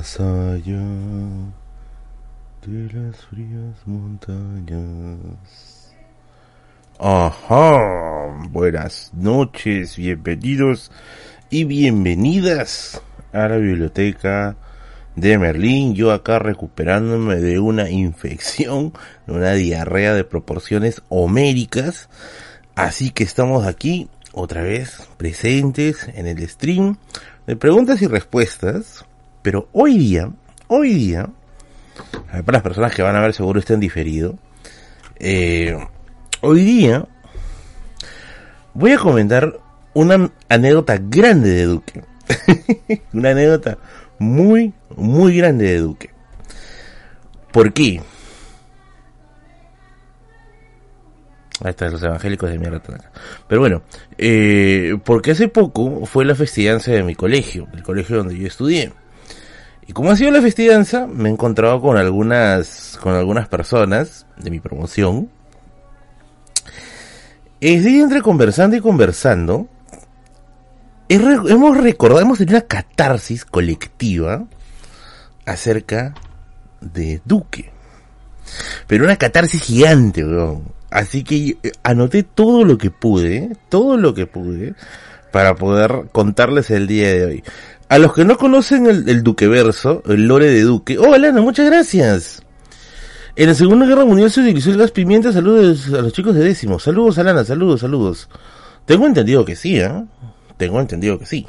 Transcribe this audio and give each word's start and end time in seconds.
Más 0.00 0.18
allá 0.18 0.82
de 2.66 2.90
las 2.90 3.16
frías 3.26 3.76
montañas. 3.84 5.92
Ajá, 6.98 7.76
buenas 8.48 9.10
noches, 9.12 9.98
bienvenidos 9.98 10.90
y 11.50 11.64
bienvenidas 11.64 13.02
a 13.34 13.48
la 13.48 13.58
biblioteca 13.58 14.56
de 15.16 15.36
Merlín. 15.36 15.94
Yo 15.94 16.12
acá 16.12 16.38
recuperándome 16.38 17.36
de 17.36 17.58
una 17.58 17.90
infección, 17.90 18.94
de 19.26 19.34
una 19.34 19.52
diarrea 19.52 20.14
de 20.14 20.24
proporciones 20.24 21.02
homéricas. 21.10 22.08
Así 22.74 23.10
que 23.10 23.22
estamos 23.22 23.66
aquí 23.66 24.08
otra 24.32 24.62
vez 24.62 25.06
presentes 25.18 26.08
en 26.14 26.26
el 26.26 26.48
stream 26.48 26.96
de 27.46 27.54
preguntas 27.54 28.00
y 28.00 28.06
respuestas. 28.06 29.04
Pero 29.42 29.68
hoy 29.72 29.98
día, 29.98 30.30
hoy 30.68 30.94
día, 30.94 31.28
para 32.30 32.52
las 32.58 32.62
personas 32.62 32.94
que 32.94 33.02
van 33.02 33.16
a 33.16 33.20
ver 33.20 33.32
seguro 33.32 33.60
estén 33.60 33.80
diferido, 33.80 34.38
eh, 35.18 35.76
hoy 36.40 36.62
día 36.62 37.06
voy 38.74 38.92
a 38.92 38.98
comentar 38.98 39.58
una 39.94 40.30
anécdota 40.48 40.98
grande 41.00 41.50
de 41.50 41.64
Duque. 41.64 42.02
una 43.12 43.30
anécdota 43.30 43.78
muy, 44.18 44.72
muy 44.96 45.36
grande 45.36 45.66
de 45.66 45.78
Duque. 45.78 46.10
¿Por 47.52 47.72
qué? 47.72 48.00
Ahí 51.62 51.70
están 51.70 51.92
los 51.92 52.02
evangélicos 52.02 52.50
de 52.50 52.58
mierda. 52.58 52.80
Pero 53.46 53.60
bueno, 53.60 53.82
eh, 54.16 54.96
porque 55.04 55.32
hace 55.32 55.48
poco 55.48 56.06
fue 56.06 56.24
la 56.24 56.34
festividad 56.34 56.82
de 56.82 57.02
mi 57.02 57.14
colegio, 57.14 57.68
el 57.74 57.82
colegio 57.82 58.16
donde 58.16 58.38
yo 58.38 58.46
estudié. 58.46 58.92
Y 59.90 59.92
como 59.92 60.12
ha 60.12 60.16
sido 60.16 60.30
la 60.30 60.40
festividad, 60.40 61.08
me 61.08 61.28
he 61.28 61.32
encontrado 61.32 61.80
con 61.80 61.96
algunas, 61.96 62.96
con 63.02 63.16
algunas 63.16 63.48
personas 63.48 64.24
de 64.36 64.48
mi 64.48 64.60
promoción. 64.60 65.28
Es 67.60 67.82
decir, 67.82 68.00
entre 68.00 68.22
conversando 68.22 68.76
y 68.76 68.80
conversando, 68.80 69.66
hemos 71.08 71.76
recordado, 71.76 72.20
hemos 72.20 72.38
tenido 72.38 72.58
una 72.58 72.68
catarsis 72.68 73.44
colectiva 73.44 74.44
acerca 75.44 76.14
de 76.80 77.20
Duque. 77.24 77.72
Pero 78.86 79.02
una 79.02 79.16
catarsis 79.16 79.60
gigante, 79.60 80.24
weón. 80.24 80.72
Así 80.92 81.24
que 81.24 81.58
eh, 81.64 81.72
anoté 81.82 82.22
todo 82.22 82.64
lo 82.64 82.78
que 82.78 82.92
pude, 82.92 83.56
todo 83.68 83.96
lo 83.96 84.14
que 84.14 84.28
pude, 84.28 84.76
para 85.32 85.56
poder 85.56 86.10
contarles 86.12 86.70
el 86.70 86.86
día 86.86 87.12
de 87.12 87.24
hoy. 87.24 87.44
A 87.90 87.98
los 87.98 88.14
que 88.14 88.24
no 88.24 88.38
conocen 88.38 88.86
el, 88.86 89.08
el 89.08 89.24
Duqueverso, 89.24 90.04
el 90.06 90.28
lore 90.28 90.48
de 90.48 90.62
Duque, 90.62 90.96
oh 90.96 91.12
Alana, 91.12 91.40
muchas 91.40 91.66
gracias. 91.66 92.40
En 93.34 93.48
la 93.48 93.54
Segunda 93.54 93.84
Guerra 93.84 94.04
Mundial 94.04 94.30
se 94.30 94.42
utilizó 94.42 94.70
el 94.70 94.78
gas 94.78 94.92
pimienta, 94.92 95.32
saludos 95.32 95.88
a 95.88 96.00
los 96.00 96.12
chicos 96.12 96.36
de 96.36 96.44
décimo, 96.44 96.78
saludos 96.78 97.18
Alana, 97.18 97.44
saludos, 97.44 97.80
saludos. 97.80 98.28
Tengo 98.86 99.08
entendido 99.08 99.44
que 99.44 99.56
sí, 99.56 99.80
¿eh? 99.80 100.04
Tengo 100.56 100.78
entendido 100.78 101.18
que 101.18 101.26
sí. 101.26 101.48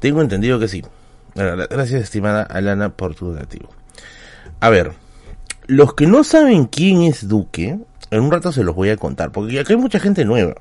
Tengo 0.00 0.20
entendido 0.20 0.58
que 0.58 0.66
sí. 0.66 0.82
Gracias, 1.36 2.02
estimada 2.02 2.42
Alana, 2.42 2.88
por 2.88 3.14
tu 3.14 3.28
donativo. 3.28 3.68
A 4.58 4.68
ver, 4.68 4.94
los 5.68 5.94
que 5.94 6.08
no 6.08 6.24
saben 6.24 6.64
quién 6.64 7.02
es 7.02 7.28
Duque, 7.28 7.78
en 8.10 8.20
un 8.20 8.32
rato 8.32 8.50
se 8.50 8.64
los 8.64 8.74
voy 8.74 8.90
a 8.90 8.96
contar, 8.96 9.30
porque 9.30 9.60
acá 9.60 9.74
hay 9.74 9.78
mucha 9.78 10.00
gente 10.00 10.24
nueva 10.24 10.54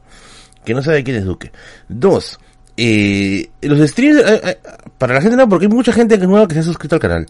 que 0.64 0.76
no 0.76 0.84
sabe 0.84 1.04
quién 1.04 1.18
es 1.18 1.26
Duque. 1.26 1.52
Dos, 1.90 2.40
eh, 2.78 3.50
los 3.62 3.80
streams, 3.90 4.20
eh, 4.20 4.42
eh, 4.44 4.58
para 4.98 5.16
la 5.16 5.22
gente 5.22 5.36
nueva, 5.36 5.50
porque 5.50 5.66
hay 5.66 5.72
mucha 5.72 5.94
gente 5.94 6.18
nueva 6.18 6.48
que 6.48 6.56
se 6.56 6.62
ha 6.62 6.64
suscrito 6.64 6.96
al 6.96 7.02
canal. 7.02 7.28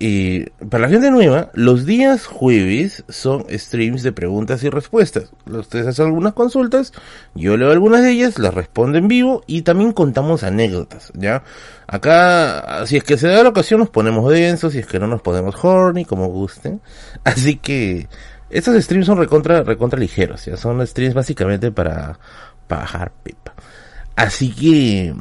Eh, 0.00 0.50
para 0.70 0.82
la 0.82 0.90
gente 0.90 1.10
nueva, 1.10 1.50
los 1.54 1.84
días 1.84 2.26
jueves 2.26 3.04
son 3.08 3.44
streams 3.50 4.04
de 4.04 4.12
preguntas 4.12 4.62
y 4.62 4.70
respuestas. 4.70 5.32
Ustedes 5.46 5.88
hacen 5.88 6.06
algunas 6.06 6.34
consultas, 6.34 6.92
yo 7.34 7.56
leo 7.56 7.72
algunas 7.72 8.02
de 8.02 8.12
ellas, 8.12 8.38
las 8.38 8.54
respondo 8.54 8.96
en 8.98 9.08
vivo 9.08 9.42
y 9.48 9.62
también 9.62 9.92
contamos 9.92 10.44
anécdotas, 10.44 11.10
¿ya? 11.14 11.42
Acá, 11.88 12.86
si 12.86 12.96
es 12.96 13.02
que 13.02 13.18
se 13.18 13.26
da 13.26 13.42
la 13.42 13.48
ocasión, 13.48 13.80
nos 13.80 13.90
ponemos 13.90 14.30
densos, 14.30 14.72
si 14.72 14.78
es 14.78 14.86
que 14.86 15.00
no 15.00 15.08
nos 15.08 15.20
ponemos 15.20 15.56
horny, 15.64 16.04
como 16.04 16.28
gusten. 16.28 16.80
Así 17.24 17.56
que, 17.56 18.08
estos 18.50 18.80
streams 18.82 19.06
son 19.06 19.18
recontra, 19.18 19.64
recontra 19.64 19.98
ligeros, 19.98 20.44
ya 20.44 20.56
son 20.56 20.86
streams 20.86 21.14
básicamente 21.14 21.72
para, 21.72 22.20
para 22.68 22.82
bajar 22.82 23.12
pipa. 23.24 23.52
Así 24.18 24.50
que, 24.50 25.14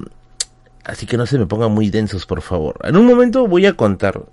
así 0.83 1.05
que 1.05 1.17
no 1.17 1.27
se 1.27 1.37
me 1.37 1.45
pongan 1.45 1.71
muy 1.71 1.91
densos, 1.91 2.25
por 2.25 2.41
favor. 2.41 2.79
En 2.83 2.97
un 2.97 3.05
momento 3.05 3.47
voy 3.47 3.67
a 3.67 3.73
contar. 3.73 4.23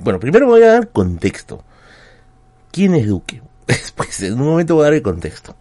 Bueno, 0.00 0.18
primero 0.18 0.48
voy 0.48 0.64
a 0.64 0.72
dar 0.72 0.88
contexto. 0.88 1.62
¿Quién 2.72 2.96
es 2.96 3.06
Duque? 3.06 3.40
Después, 3.68 4.20
en 4.24 4.34
un 4.34 4.48
momento 4.48 4.74
voy 4.74 4.82
a 4.82 4.86
dar 4.86 4.94
el 4.94 5.02
contexto. 5.02 5.54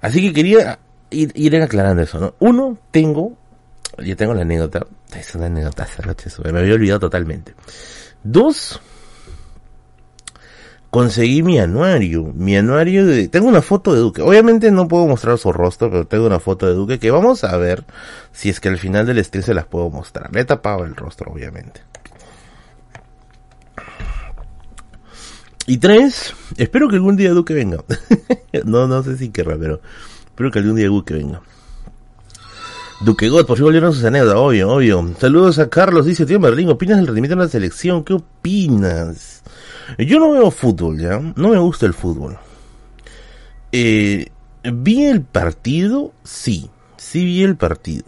Así 0.00 0.22
que 0.22 0.32
quería 0.32 0.78
ir, 1.10 1.30
ir 1.34 1.54
aclarando 1.60 2.00
eso, 2.00 2.18
¿no? 2.18 2.34
Uno, 2.38 2.78
tengo, 2.90 3.34
yo 3.98 4.16
tengo 4.16 4.32
la 4.32 4.40
anécdota, 4.40 4.86
es 5.14 5.34
una 5.34 5.44
anécdota, 5.44 5.86
me 6.50 6.58
había 6.58 6.72
olvidado 6.72 7.00
totalmente. 7.00 7.54
Dos, 8.24 8.80
conseguí 10.96 11.42
mi 11.42 11.58
anuario, 11.58 12.32
mi 12.34 12.56
anuario 12.56 13.04
de, 13.04 13.28
tengo 13.28 13.48
una 13.48 13.60
foto 13.60 13.92
de 13.92 14.00
Duque, 14.00 14.22
obviamente 14.22 14.70
no 14.70 14.88
puedo 14.88 15.06
mostrar 15.06 15.36
su 15.36 15.52
rostro, 15.52 15.90
pero 15.90 16.06
tengo 16.06 16.24
una 16.24 16.40
foto 16.40 16.66
de 16.66 16.72
Duque 16.72 16.98
que 16.98 17.10
vamos 17.10 17.44
a 17.44 17.54
ver 17.58 17.84
si 18.32 18.48
es 18.48 18.60
que 18.60 18.70
al 18.70 18.78
final 18.78 19.04
del 19.04 19.22
stream 19.22 19.44
se 19.44 19.52
las 19.52 19.66
puedo 19.66 19.90
mostrar. 19.90 20.32
Le 20.32 20.40
he 20.40 20.44
tapado 20.46 20.86
el 20.86 20.96
rostro, 20.96 21.30
obviamente. 21.30 21.82
Y 25.66 25.76
tres, 25.76 26.32
espero 26.56 26.88
que 26.88 26.96
algún 26.96 27.16
día 27.16 27.32
Duque 27.32 27.52
venga. 27.52 27.84
no, 28.64 28.88
no 28.88 29.02
sé 29.02 29.18
si 29.18 29.28
querrá, 29.28 29.58
pero 29.58 29.82
espero 30.28 30.50
que 30.50 30.60
algún 30.60 30.76
día 30.76 30.86
Duque 30.86 31.12
venga. 31.12 31.42
Duque 33.02 33.28
God, 33.28 33.44
por 33.44 33.58
fin 33.58 33.64
volvieron 33.64 33.92
sus 33.92 34.02
anécdotas, 34.02 34.38
obvio, 34.38 34.70
obvio. 34.70 35.14
Saludos 35.20 35.58
a 35.58 35.68
Carlos, 35.68 36.06
dice 36.06 36.24
tío 36.24 36.40
Merlín, 36.40 36.70
¿opinas 36.70 36.96
del 36.96 37.08
rendimiento 37.08 37.36
de 37.36 37.44
la 37.44 37.50
selección? 37.50 38.02
¿Qué 38.02 38.14
opinas? 38.14 39.42
Yo 39.98 40.18
no 40.18 40.32
veo 40.32 40.50
fútbol, 40.50 40.98
¿ya? 40.98 41.20
No 41.36 41.48
me 41.48 41.58
gusta 41.58 41.86
el 41.86 41.94
fútbol. 41.94 42.38
Eh, 43.72 44.30
¿Vi 44.62 45.04
el 45.04 45.22
partido? 45.22 46.12
Sí, 46.24 46.70
sí 46.96 47.24
vi 47.24 47.42
el 47.42 47.56
partido. 47.56 48.04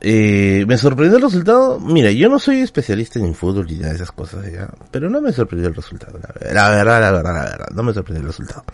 Eh, 0.00 0.64
¿Me 0.66 0.76
sorprendió 0.76 1.16
el 1.16 1.22
resultado? 1.22 1.80
Mira, 1.80 2.10
yo 2.10 2.28
no 2.28 2.38
soy 2.38 2.60
especialista 2.60 3.18
en 3.18 3.34
fútbol 3.34 3.70
y 3.70 3.82
esas 3.82 4.12
cosas, 4.12 4.50
¿ya? 4.52 4.68
Pero 4.90 5.08
no 5.08 5.20
me 5.20 5.32
sorprendió 5.32 5.68
el 5.68 5.74
resultado, 5.74 6.18
la, 6.18 6.68
verdad, 6.70 7.00
la 7.00 7.12
verdad, 7.12 7.34
la 7.34 7.44
verdad, 7.44 7.68
no 7.74 7.82
me 7.82 7.94
sorprendió 7.94 8.22
el 8.22 8.28
resultado. 8.28 8.64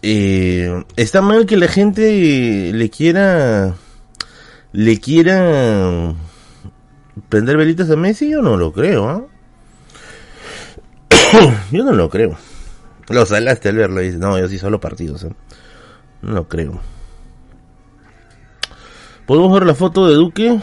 Eh, 0.00 0.84
está 0.96 1.20
mal 1.20 1.44
que 1.44 1.56
la 1.56 1.68
gente 1.68 2.72
le 2.72 2.88
quiera, 2.88 3.74
le 4.72 5.00
quiera 5.00 6.14
prender 7.28 7.56
velitas 7.56 7.90
a 7.90 7.96
Messi, 7.96 8.30
yo 8.30 8.40
no 8.40 8.56
lo 8.56 8.72
creo, 8.72 9.08
¿ah? 9.08 9.24
yo 11.70 11.84
no 11.84 11.92
lo 11.92 12.08
creo. 12.08 12.36
Lo 13.08 13.24
salaste 13.26 13.70
al 13.70 13.76
verlo. 13.76 14.00
Dice, 14.00 14.18
no, 14.18 14.38
yo 14.38 14.48
sí 14.48 14.58
solo 14.58 14.80
partidos. 14.80 15.24
¿eh? 15.24 15.32
No 16.22 16.32
lo 16.32 16.48
creo. 16.48 16.80
¿Podemos 19.26 19.52
ver 19.52 19.66
la 19.66 19.74
foto 19.74 20.08
de 20.08 20.14
Duque? 20.14 20.58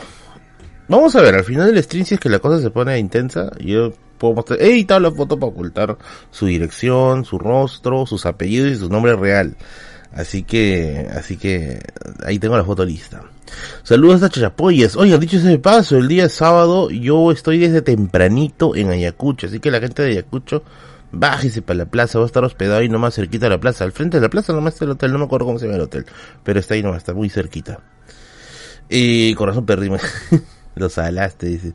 Vamos 0.87 1.15
a 1.15 1.21
ver, 1.21 1.35
al 1.35 1.43
final 1.43 1.73
del 1.73 1.83
stream, 1.83 2.05
es 2.09 2.19
que 2.19 2.29
la 2.29 2.39
cosa 2.39 2.61
se 2.61 2.69
pone 2.69 2.97
intensa, 2.99 3.51
yo 3.59 3.91
puedo 4.19 4.35
mostrar. 4.35 4.61
He 4.61 4.71
editado 4.71 4.99
la 4.99 5.11
foto 5.11 5.39
para 5.39 5.51
ocultar 5.51 5.97
su 6.29 6.45
dirección, 6.45 7.25
su 7.25 7.39
rostro, 7.39 8.05
sus 8.05 8.25
apellidos 8.25 8.71
y 8.71 8.75
su 8.75 8.89
nombre 8.89 9.15
real. 9.15 9.55
Así 10.13 10.43
que, 10.43 11.07
así 11.11 11.37
que, 11.37 11.79
ahí 12.23 12.37
tengo 12.37 12.55
la 12.55 12.63
foto 12.63 12.85
lista. 12.85 13.23
Saludos 13.83 14.23
a 14.23 14.29
Chachapoyas. 14.29 14.95
Oigan, 14.95 15.19
dicho 15.19 15.37
ese 15.37 15.59
paso, 15.59 15.97
el 15.97 16.07
día 16.07 16.29
sábado 16.29 16.89
yo 16.89 17.31
estoy 17.31 17.59
desde 17.59 17.81
tempranito 17.81 18.75
en 18.75 18.89
Ayacucho, 18.89 19.47
así 19.47 19.59
que 19.59 19.71
la 19.71 19.79
gente 19.79 20.03
de 20.03 20.11
Ayacucho, 20.11 20.63
bájese 21.11 21.61
para 21.61 21.77
la 21.77 21.85
plaza, 21.85 22.19
va 22.19 22.25
a 22.25 22.27
estar 22.27 22.43
hospedado 22.43 22.79
ahí 22.79 22.89
nomás 22.89 23.15
cerquita 23.15 23.45
de 23.45 23.51
la 23.51 23.59
plaza. 23.59 23.83
Al 23.83 23.91
frente 23.91 24.17
de 24.17 24.21
la 24.21 24.29
plaza 24.29 24.53
nomás 24.53 24.73
está 24.73 24.85
el 24.85 24.91
hotel, 24.91 25.11
no 25.11 25.19
me 25.19 25.25
acuerdo 25.25 25.45
cómo 25.45 25.59
se 25.59 25.65
llama 25.65 25.77
el 25.77 25.83
hotel, 25.83 26.05
pero 26.43 26.59
está 26.59 26.73
ahí 26.73 26.83
nomás, 26.83 26.97
está 26.99 27.13
muy 27.13 27.29
cerquita. 27.29 27.79
Y 28.89 29.33
corazón 29.35 29.65
perdimos. 29.65 30.01
Lo 30.75 30.89
salaste, 30.89 31.47
dice. 31.47 31.73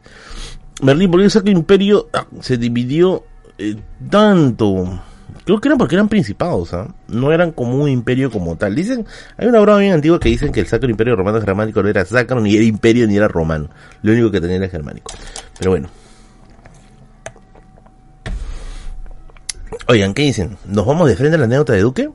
Merlín, 0.82 1.10
¿por 1.10 1.20
qué 1.20 1.38
el 1.38 1.48
Imperio 1.56 2.08
ah, 2.12 2.26
se 2.40 2.56
dividió 2.56 3.24
eh, 3.58 3.76
tanto? 4.10 5.00
Creo 5.44 5.60
que 5.60 5.68
eran 5.68 5.78
porque 5.78 5.94
eran 5.94 6.08
principados, 6.08 6.74
¿ah? 6.74 6.88
No 7.08 7.32
eran 7.32 7.52
como 7.52 7.76
un 7.76 7.88
imperio 7.88 8.30
como 8.30 8.56
tal. 8.56 8.74
Dicen, 8.74 9.06
hay 9.36 9.48
una 9.48 9.60
broma 9.60 9.78
bien 9.78 9.92
antigua 9.92 10.20
que 10.20 10.28
dicen 10.28 10.52
que 10.52 10.60
el 10.60 10.66
Sacro 10.66 10.90
Imperio 10.90 11.16
Romano 11.16 11.40
Germánico 11.40 11.82
no 11.82 11.88
era 11.88 12.04
sacro, 12.04 12.40
ni 12.40 12.54
era 12.54 12.64
imperio, 12.64 13.06
ni 13.06 13.16
era 13.16 13.28
romano. 13.28 13.70
Lo 14.02 14.12
único 14.12 14.30
que 14.30 14.40
tenía 14.40 14.56
era 14.56 14.68
germánico. 14.68 15.12
Pero 15.58 15.70
bueno. 15.70 15.88
Oigan, 19.88 20.14
¿qué 20.14 20.22
dicen? 20.22 20.56
¿Nos 20.66 20.86
vamos 20.86 21.08
de 21.08 21.16
frente 21.16 21.36
a 21.36 21.38
la 21.38 21.46
anécdota 21.46 21.72
de 21.72 21.80
Duque? 21.80 22.10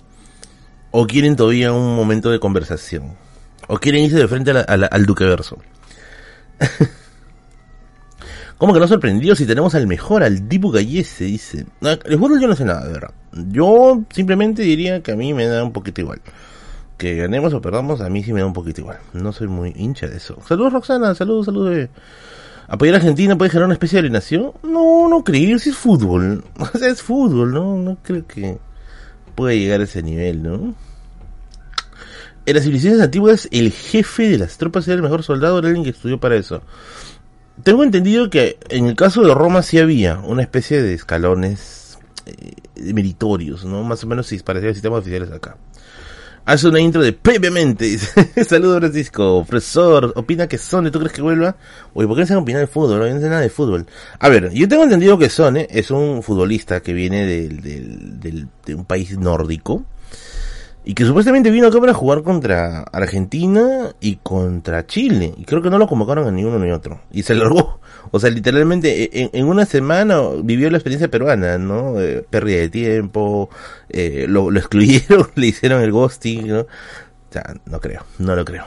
¿O 0.91 1.07
quieren 1.07 1.35
todavía 1.35 1.73
un 1.73 1.95
momento 1.95 2.31
de 2.31 2.39
conversación? 2.39 3.15
¿O 3.67 3.79
quieren 3.79 4.03
irse 4.03 4.17
de 4.17 4.27
frente 4.27 4.51
al 4.51 5.05
Duque 5.05 5.25
verso? 5.25 5.57
¿Cómo 8.57 8.73
que 8.73 8.79
no 8.79 8.87
sorprendido 8.87 9.35
si 9.35 9.45
tenemos 9.45 9.75
al 9.75 9.85
mejor, 9.85 10.23
al 10.23 10.47
Dibu 10.47 10.71
Gallese? 10.71 11.25
Dice. 11.25 11.65
El 11.81 12.17
fútbol 12.17 12.39
yo 12.39 12.47
no 12.47 12.55
sé 12.55 12.63
nada, 12.63 12.85
de 12.85 12.93
verdad. 12.93 13.11
Yo 13.49 14.03
simplemente 14.13 14.61
diría 14.61 15.01
que 15.01 15.11
a 15.11 15.15
mí 15.15 15.33
me 15.33 15.45
da 15.45 15.63
un 15.63 15.73
poquito 15.73 16.01
igual. 16.01 16.21
Que 16.97 17.15
ganemos 17.15 17.53
o 17.53 17.61
perdamos, 17.61 17.99
a 17.99 18.09
mí 18.09 18.23
sí 18.23 18.31
me 18.31 18.39
da 18.39 18.45
un 18.45 18.53
poquito 18.53 18.81
igual. 18.81 18.99
No 19.11 19.33
soy 19.33 19.47
muy 19.47 19.73
hincha 19.75 20.07
de 20.07 20.17
eso. 20.17 20.37
Saludos 20.47 20.71
Roxana, 20.71 21.13
saludos, 21.15 21.47
saludos. 21.47 21.89
¿Apoyar 22.67 22.95
a 22.95 22.97
Argentina 22.97 23.37
puede 23.37 23.51
generar 23.51 23.65
una 23.65 23.73
especie 23.73 23.97
de 23.97 24.07
alienación? 24.07 24.53
No, 24.63 25.09
no 25.09 25.23
creo, 25.23 25.59
si 25.59 25.71
es 25.71 25.75
fútbol. 25.75 26.43
Es 26.81 27.01
fútbol, 27.01 27.53
¿no? 27.53 27.77
No 27.77 27.97
creo 28.01 28.25
que 28.25 28.57
pueda 29.35 29.53
llegar 29.53 29.81
a 29.81 29.83
ese 29.83 30.01
nivel, 30.01 30.41
¿no? 30.41 30.73
En 32.47 32.53
las 32.55 32.63
civilizaciones 32.63 33.01
antiguas, 33.01 33.49
el 33.51 33.71
jefe 33.71 34.29
de 34.29 34.37
las 34.37 34.57
tropas 34.57 34.87
era 34.87 34.95
el 34.95 35.01
mejor 35.01 35.23
soldado, 35.23 35.59
era 35.59 35.67
alguien 35.67 35.83
que 35.83 35.89
estudió 35.89 36.19
para 36.19 36.35
eso. 36.35 36.61
Tengo 37.63 37.83
entendido 37.83 38.29
que 38.29 38.57
en 38.69 38.87
el 38.87 38.95
caso 38.95 39.23
de 39.23 39.33
Roma 39.33 39.61
sí 39.63 39.79
había 39.79 40.19
una 40.19 40.41
especie 40.41 40.81
de 40.81 40.93
escalones 40.93 41.97
eh, 42.25 42.93
meritorios, 42.93 43.65
¿no? 43.65 43.83
Más 43.83 44.03
o 44.03 44.07
menos 44.07 44.27
si 44.27 44.37
parecía 44.39 44.69
el 44.69 44.75
sistema 44.75 44.97
oficiales 44.97 45.31
acá. 45.31 45.57
Hace 46.45 46.67
una 46.67 46.79
intro 46.79 47.01
de 47.01 47.13
previamente. 47.13 47.97
Saludos 48.47 48.79
Francisco. 48.79 49.43
Profesor, 49.47 50.13
opina 50.15 50.47
que 50.47 50.59
Sone, 50.59 50.91
¿tú 50.91 50.99
crees 50.99 51.13
que 51.13 51.23
vuelva? 51.23 51.55
Oye, 51.95 52.07
¿por 52.07 52.15
qué 52.15 52.21
no 52.21 52.27
se 52.27 52.35
opinar 52.35 52.61
de 52.61 52.67
fútbol? 52.67 52.99
No 52.99 53.19
sé 53.19 53.29
nada 53.29 53.41
de 53.41 53.49
fútbol. 53.49 53.87
A 54.19 54.29
ver, 54.29 54.51
yo 54.51 54.67
tengo 54.67 54.83
entendido 54.83 55.17
que 55.17 55.29
Sone 55.29 55.67
es 55.71 55.89
un 55.89 56.21
futbolista 56.21 56.81
que 56.81 56.93
viene 56.93 57.25
del, 57.25 58.19
del, 58.19 58.47
de 58.63 58.75
un 58.75 58.85
país 58.85 59.17
nórdico 59.17 59.85
y 60.85 60.93
que 60.93 61.03
supuestamente 61.03 61.49
vino 61.49 61.67
acá 61.67 61.79
para 61.79 61.95
jugar 61.95 62.21
contra 62.21 62.83
Argentina 62.83 63.91
y 63.99 64.17
contra 64.17 64.85
Chile. 64.85 65.33
Y 65.35 65.43
creo 65.43 65.63
que 65.63 65.71
no 65.71 65.79
lo 65.79 65.87
convocaron 65.87 66.27
a 66.27 66.31
ni 66.31 66.43
uno 66.43 66.59
ni 66.59 66.71
otro. 66.71 67.01
Y 67.11 67.23
se 67.23 67.33
largó. 67.35 67.79
O 68.11 68.19
sea, 68.19 68.29
literalmente 68.29 69.03
e, 69.03 69.29
en, 69.33 69.47
una 69.47 69.65
semana 69.65 70.21
vivió 70.43 70.69
la 70.69 70.77
experiencia 70.77 71.09
peruana, 71.09 71.57
¿no? 71.57 71.99
Eh, 71.99 72.23
pérdida 72.29 72.59
de 72.59 72.69
tiempo, 72.69 73.49
eh, 73.89 74.25
lo, 74.29 74.55
excluyeron, 74.55 75.27
le 75.35 75.47
hicieron 75.47 75.81
el 75.81 75.91
ghosting, 75.91 76.47
¿no? 76.47 76.59
O 76.59 76.67
sea, 77.31 77.55
no 77.65 77.79
creo, 77.79 78.05
no 78.19 78.35
lo 78.35 78.45
creo. 78.45 78.65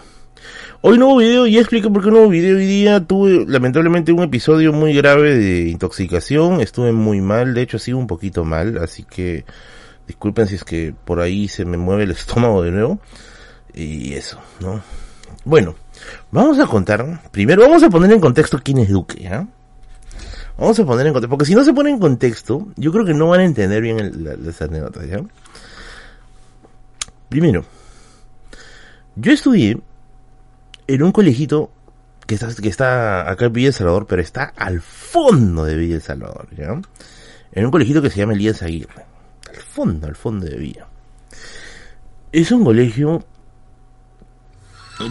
Hoy 0.81 0.99
no 0.99 1.09
hubo 1.09 1.17
video, 1.19 1.47
y 1.47 1.59
explico 1.59 1.93
por 1.93 2.05
qué 2.05 2.11
no 2.11 2.19
hubo 2.19 2.29
video 2.29 2.57
hoy 2.57 2.67
día. 2.67 3.01
Tuve 3.05 3.45
lamentablemente 3.47 4.13
un 4.13 4.25
episodio 4.25 4.73
muy 4.73 4.93
grave 4.93 5.37
de 5.37 5.69
intoxicación. 5.69 6.61
Estuve 6.61 6.93
muy 6.93 7.21
mal, 7.21 7.55
de 7.55 7.63
hecho 7.63 7.79
sigo 7.79 7.99
un 7.99 8.07
poquito 8.09 8.45
mal, 8.45 8.79
así 8.79 9.05
que 9.05 9.45
Disculpen 10.09 10.47
si 10.47 10.55
es 10.55 10.65
que 10.65 10.95
por 11.05 11.21
ahí 11.21 11.49
se 11.49 11.67
me 11.67 11.77
mueve 11.77 12.05
el 12.05 12.11
estómago 12.13 12.63
de 12.63 12.73
nuevo. 12.73 12.99
Y 13.75 14.15
eso, 14.15 14.41
¿no? 14.61 14.83
Bueno, 15.45 15.77
vamos 16.33 16.59
a 16.59 16.67
contar. 16.67 17.23
Primero 17.31 17.63
vamos 17.63 17.83
a 17.83 17.91
poner 17.91 18.11
en 18.11 18.21
contexto 18.21 18.59
quién 18.63 18.79
es 18.79 18.89
Duque, 18.89 19.23
¿ya? 19.23 19.47
Vamos 20.57 20.79
a 20.81 20.85
poner 20.85 21.07
en 21.07 21.13
contexto. 21.13 21.31
Porque 21.31 21.45
si 21.45 21.55
no 21.55 21.63
se 21.63 21.73
pone 21.73 21.91
en 21.91 21.99
contexto, 21.99 22.67
yo 22.77 22.91
creo 22.91 23.05
que 23.05 23.15
no 23.15 23.29
van 23.29 23.41
a 23.41 23.45
entender 23.45 23.83
bien 23.83 24.25
las 24.45 24.61
anécdotas, 24.63 25.07
¿ya? 25.07 25.21
Primero, 27.29 27.65
yo 29.15 29.33
estudié 29.33 29.79
en 30.87 31.03
un 31.03 31.13
colegito 31.13 31.71
que 32.27 32.35
está, 32.35 32.49
que 32.55 32.69
está 32.69 33.31
acá 33.31 33.45
en 33.45 33.53
Villa 33.53 33.69
El 33.69 33.75
Salvador, 33.75 34.07
pero 34.07 34.23
está 34.23 34.55
al 34.57 34.81
fondo 34.81 35.65
de 35.65 35.77
Villa 35.77 35.97
El 35.97 36.03
Salvador, 36.03 36.49
¿ya? 36.57 36.81
En 37.53 37.65
un 37.65 37.71
colegito 37.71 38.01
que 38.01 38.09
se 38.09 38.19
llama 38.19 38.33
Elías 38.33 38.63
Aguirre 38.63 39.08
fondo, 39.59 40.07
al 40.07 40.17
fondo 40.17 40.47
de 40.47 40.57
vía. 40.57 40.87
Es 42.33 42.53
un 42.53 42.65
colegio, 42.65 43.25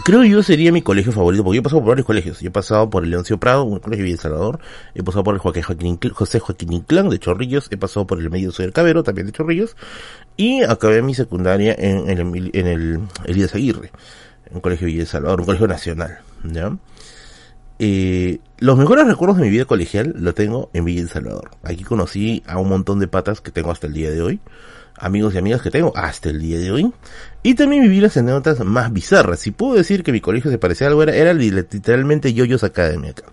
creo 0.04 0.24
yo 0.24 0.44
sería 0.44 0.72
mi 0.72 0.82
colegio 0.82 1.12
favorito, 1.12 1.44
porque 1.44 1.58
yo 1.58 1.62
he 1.62 1.64
pasado 1.64 1.82
por 1.82 1.90
varios 1.90 2.06
colegios. 2.06 2.40
Yo 2.40 2.50
he 2.50 2.52
pasado 2.52 2.90
por 2.90 3.04
el 3.04 3.10
Leoncio 3.10 3.40
Prado, 3.40 3.64
un 3.64 3.80
colegio 3.80 4.06
de 4.06 4.18
Salvador, 4.18 4.60
he 4.94 5.04
pasado 5.04 5.24
por 5.24 5.34
el 5.34 5.40
Joaquín, 5.40 6.00
José 6.14 6.40
Joaquín 6.40 6.74
Inclán 6.74 7.10
de 7.10 7.20
Chorrillos, 7.20 7.68
he 7.72 7.78
pasado 7.78 8.06
por 8.06 8.20
el 8.20 8.30
Medio 8.30 8.52
Cabero, 8.74 9.04
también 9.04 9.28
de 9.28 9.34
Chorrillos, 9.34 9.76
y 10.36 10.64
acabé 10.64 11.02
mi 11.02 11.16
secundaria 11.16 11.76
en, 11.78 12.10
el, 12.10 12.52
en 12.54 12.68
el 12.68 13.00
Elías 13.26 13.56
Aguirre, 13.56 13.92
un 14.52 14.62
colegio 14.62 14.88
de 14.88 15.06
Salvador, 15.06 15.40
un 15.40 15.46
colegio 15.46 15.68
nacional, 15.68 16.20
¿ya? 16.44 16.78
Eh, 17.80 18.40
los 18.58 18.78
mejores 18.78 19.06
recuerdos 19.06 19.38
de 19.38 19.44
mi 19.44 19.50
vida 19.50 19.66
colegial 19.66 20.14
lo 20.18 20.34
tengo 20.34 20.70
en 20.74 20.86
Villa 20.86 21.02
El 21.02 21.10
Salvador. 21.10 21.52
Aquí 21.64 21.84
conocí 21.84 22.44
a 22.48 22.58
un 22.58 22.70
montón 22.70 23.00
de 23.00 23.08
patas 23.08 23.42
que 23.42 23.52
tengo 23.52 23.72
hasta 23.72 23.88
el 23.88 23.94
día 23.94 24.10
de 24.10 24.22
hoy. 24.22 24.40
Amigos 25.00 25.36
y 25.36 25.38
amigas 25.38 25.62
que 25.62 25.70
tengo 25.70 25.92
hasta 25.96 26.30
el 26.30 26.42
día 26.42 26.58
de 26.58 26.72
hoy. 26.72 26.92
Y 27.44 27.54
también 27.54 27.84
viví 27.84 28.02
las 28.02 28.18
anécdotas 28.18 28.60
más 28.66 28.92
bizarras. 28.92 29.40
Si 29.40 29.52
puedo 29.52 29.76
decir 29.76 30.04
que 30.04 30.12
mi 30.12 30.22
colegio 30.22 30.50
se 30.50 30.58
parecía 30.58 30.88
a 30.88 30.90
algo, 30.90 31.04
era, 31.04 31.16
era 31.16 31.34
literalmente 31.34 32.34
Yoyos 32.34 32.64
Academy 32.64 33.10
acá. 33.10 33.24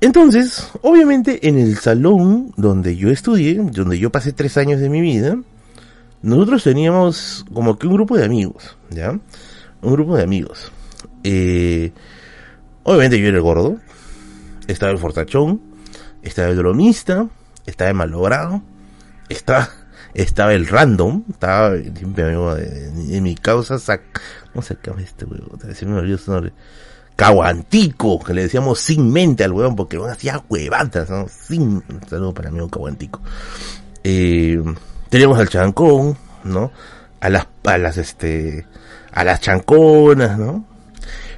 Entonces, 0.00 0.68
obviamente 0.82 1.48
en 1.48 1.58
el 1.58 1.76
salón 1.76 2.52
donde 2.56 2.96
yo 2.96 3.08
estudié, 3.08 3.54
donde 3.54 3.98
yo 3.98 4.10
pasé 4.10 4.32
tres 4.32 4.58
años 4.58 4.80
de 4.80 4.90
mi 4.90 5.00
vida, 5.00 5.38
nosotros 6.20 6.64
teníamos 6.64 7.44
como 7.54 7.78
que 7.78 7.86
un 7.86 7.94
grupo 7.94 8.16
de 8.16 8.24
amigos, 8.24 8.76
¿ya? 8.90 9.18
Un 9.80 9.92
grupo 9.92 10.16
de 10.16 10.22
amigos. 10.22 10.72
Eh, 11.22 11.92
Obviamente 12.84 13.18
yo 13.18 13.28
era 13.28 13.38
el 13.38 13.42
gordo, 13.42 13.78
estaba 14.68 14.92
el 14.92 14.98
fortachón, 14.98 15.60
estaba 16.22 16.48
el 16.48 16.56
bromista, 16.58 17.26
estaba 17.66 17.90
el 17.90 17.96
malogrado, 17.96 18.62
estaba, 19.28 19.70
estaba 20.12 20.52
el 20.52 20.66
random, 20.66 21.24
estaba 21.30 21.70
de, 21.70 23.20
mi 23.22 23.34
causa, 23.34 23.78
sac, 23.78 24.02
¿cómo 24.52 24.62
se 24.62 24.76
llama 24.82 25.00
este 25.00 25.24
huevo? 25.24 25.58
Se 25.74 25.86
me 25.86 25.98
olvidó 25.98 26.18
su. 26.18 26.50
Caguantico, 27.16 28.18
que 28.18 28.34
le 28.34 28.42
decíamos 28.42 28.80
sin 28.80 29.12
mente 29.12 29.44
al 29.44 29.52
huevón, 29.52 29.76
porque 29.76 29.96
bueno, 29.96 30.12
hacía 30.12 30.42
huevatas, 30.48 31.08
¿no? 31.08 31.26
Sin, 31.28 31.82
saludo 32.08 32.34
para 32.34 32.50
mi 32.50 32.58
amigo 32.58 32.70
Caguantico. 32.70 33.20
Eh, 34.02 34.60
teníamos 35.10 35.38
al 35.38 35.48
chancón, 35.48 36.18
¿no? 36.42 36.72
A 37.20 37.28
las, 37.30 37.46
a 37.62 37.78
las, 37.78 37.98
este, 37.98 38.66
a 39.12 39.22
las 39.22 39.40
chanconas, 39.40 40.36
¿no? 40.36 40.64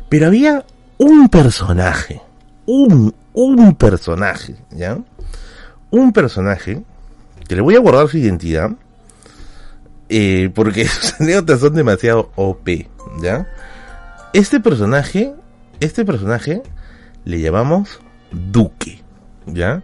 Pero 0.08 0.28
había 0.28 0.64
un 0.98 1.28
personaje, 1.28 2.20
un, 2.66 3.14
un 3.32 3.75
personaje, 3.75 4.56
¿ya? 4.70 4.98
Un 5.90 6.12
personaje 6.12 6.82
que 7.48 7.54
le 7.54 7.62
voy 7.62 7.76
a 7.76 7.81
guardar 7.81 8.08
su 8.08 8.19
identidad, 8.19 8.70
eh, 10.08 10.50
porque 10.54 10.87
sus 10.88 11.20
anécdotas 11.20 11.60
son 11.60 11.75
demasiado 11.75 12.31
OP, 12.37 12.69
¿ya? 13.20 13.46
Este 14.32 14.60
personaje, 14.60 15.32
este 15.81 16.04
personaje 16.04 16.62
le 17.25 17.40
llamamos 17.40 18.00
Duque, 18.31 19.02
¿ya? 19.46 19.82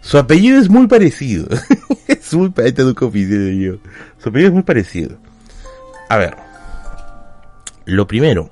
Su 0.00 0.18
apellido 0.18 0.58
es 0.58 0.68
muy 0.68 0.86
parecido. 0.86 1.48
es 2.06 2.32
muy 2.34 2.52
este 2.56 2.82
Duque 2.82 3.04
oficial 3.04 3.52
yo. 3.58 3.74
Su 4.18 4.28
apellido 4.28 4.48
es 4.48 4.54
muy 4.54 4.62
parecido. 4.62 5.18
A 6.08 6.16
ver. 6.16 6.36
Lo 7.84 8.06
primero, 8.06 8.50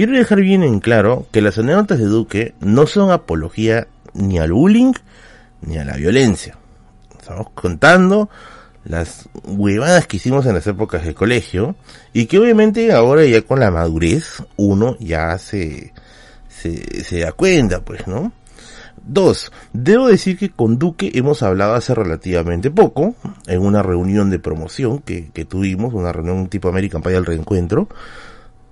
Quiero 0.00 0.16
dejar 0.16 0.40
bien 0.40 0.62
en 0.62 0.80
claro 0.80 1.26
que 1.30 1.42
las 1.42 1.58
anécdotas 1.58 1.98
de 1.98 2.06
Duque 2.06 2.54
no 2.60 2.86
son 2.86 3.10
apología 3.10 3.86
ni 4.14 4.38
al 4.38 4.50
bullying 4.50 4.94
ni 5.60 5.76
a 5.76 5.84
la 5.84 5.98
violencia. 5.98 6.56
Estamos 7.20 7.48
contando 7.50 8.30
las 8.82 9.28
huevadas 9.44 10.06
que 10.06 10.16
hicimos 10.16 10.46
en 10.46 10.54
las 10.54 10.66
épocas 10.66 11.04
de 11.04 11.12
colegio 11.12 11.76
y 12.14 12.24
que 12.24 12.38
obviamente 12.38 12.94
ahora 12.94 13.26
ya 13.26 13.42
con 13.42 13.60
la 13.60 13.70
madurez 13.70 14.42
uno 14.56 14.96
ya 15.00 15.36
se, 15.36 15.92
se, 16.48 17.18
da 17.18 17.32
cuenta, 17.32 17.84
pues, 17.84 18.06
¿no? 18.06 18.32
Dos, 19.04 19.52
debo 19.74 20.08
decir 20.08 20.38
que 20.38 20.48
con 20.48 20.78
Duque 20.78 21.10
hemos 21.12 21.42
hablado 21.42 21.74
hace 21.74 21.94
relativamente 21.94 22.70
poco, 22.70 23.16
en 23.46 23.60
una 23.60 23.82
reunión 23.82 24.30
de 24.30 24.38
promoción 24.38 25.00
que, 25.00 25.30
que 25.30 25.44
tuvimos, 25.44 25.92
una 25.92 26.10
reunión 26.10 26.48
tipo 26.48 26.70
American 26.70 27.02
Pie 27.02 27.16
al 27.16 27.26
reencuentro, 27.26 27.88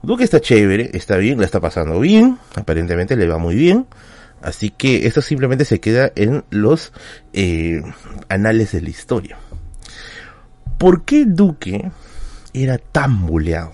Duque 0.02 0.24
está 0.24 0.40
chévere, 0.40 0.90
está 0.94 1.16
bien, 1.16 1.38
la 1.38 1.44
está 1.44 1.60
pasando 1.60 1.98
bien, 2.00 2.38
aparentemente 2.54 3.16
le 3.16 3.26
va 3.26 3.38
muy 3.38 3.54
bien. 3.54 3.86
Así 4.40 4.70
que 4.70 5.06
esto 5.06 5.20
simplemente 5.20 5.64
se 5.64 5.80
queda 5.80 6.12
en 6.14 6.44
los 6.50 6.92
eh, 7.32 7.82
anales 8.28 8.72
de 8.72 8.80
la 8.80 8.90
historia. 8.90 9.36
¿Por 10.78 11.04
qué 11.04 11.24
Duque 11.26 11.90
era 12.52 12.78
tan 12.78 13.26
buleado? 13.26 13.72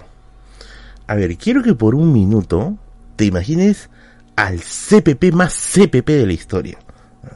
A 1.06 1.14
ver, 1.14 1.36
quiero 1.36 1.62
que 1.62 1.74
por 1.74 1.94
un 1.94 2.12
minuto 2.12 2.78
te 3.16 3.26
imagines 3.26 3.90
al 4.36 4.60
CPP 4.60 5.34
más 5.34 5.54
CPP 5.54 6.08
de 6.08 6.26
la 6.26 6.32
historia. 6.32 6.78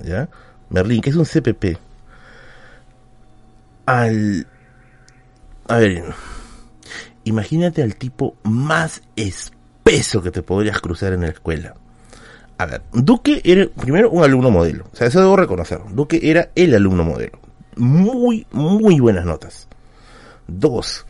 ¿Ya? 0.04 0.28
Merlín, 0.70 1.02
¿qué 1.02 1.10
es 1.10 1.16
un 1.16 1.26
CPP? 1.26 1.78
Al... 3.84 4.46
A 5.66 5.76
ver, 5.76 6.04
imagínate 7.28 7.82
al 7.82 7.96
tipo 7.96 8.36
más 8.42 9.02
espeso 9.16 10.22
que 10.22 10.30
te 10.30 10.42
podrías 10.42 10.80
cruzar 10.80 11.12
en 11.12 11.22
la 11.22 11.28
escuela. 11.28 11.74
A 12.58 12.66
ver, 12.66 12.82
Duque 12.92 13.40
era 13.44 13.68
primero 13.68 14.10
un 14.10 14.24
alumno 14.24 14.50
modelo. 14.50 14.86
O 14.92 14.96
sea, 14.96 15.06
eso 15.06 15.20
debo 15.20 15.36
reconocer. 15.36 15.80
Duque 15.90 16.20
era 16.22 16.50
el 16.56 16.74
alumno 16.74 17.04
modelo. 17.04 17.38
Muy, 17.76 18.46
muy 18.50 18.98
buenas 18.98 19.24
notas. 19.24 19.68
Dos, 20.48 21.06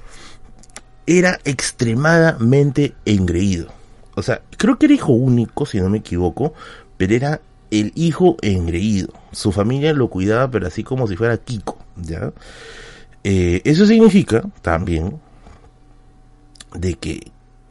era 1.06 1.38
extremadamente 1.44 2.94
engreído. 3.06 3.68
O 4.14 4.22
sea, 4.22 4.42
creo 4.58 4.78
que 4.78 4.86
era 4.86 4.94
hijo 4.94 5.12
único, 5.12 5.64
si 5.64 5.80
no 5.80 5.88
me 5.88 5.98
equivoco, 5.98 6.52
pero 6.98 7.14
era 7.14 7.40
el 7.70 7.92
hijo 7.94 8.36
engreído. 8.42 9.08
Su 9.32 9.52
familia 9.52 9.94
lo 9.94 10.08
cuidaba, 10.08 10.50
pero 10.50 10.66
así 10.66 10.84
como 10.84 11.06
si 11.06 11.16
fuera 11.16 11.38
Kiko, 11.38 11.78
¿ya? 11.96 12.32
Eh, 13.24 13.62
eso 13.64 13.86
significa 13.86 14.42
también 14.60 15.18
de 16.74 16.94
que 16.94 17.30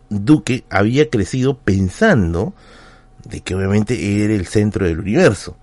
Duque 0.09 0.63
había 0.69 1.09
crecido 1.09 1.57
pensando 1.57 2.53
de 3.23 3.41
que 3.41 3.55
obviamente 3.55 4.23
era 4.23 4.33
el 4.33 4.47
centro 4.47 4.85
del 4.85 4.99
universo. 4.99 5.57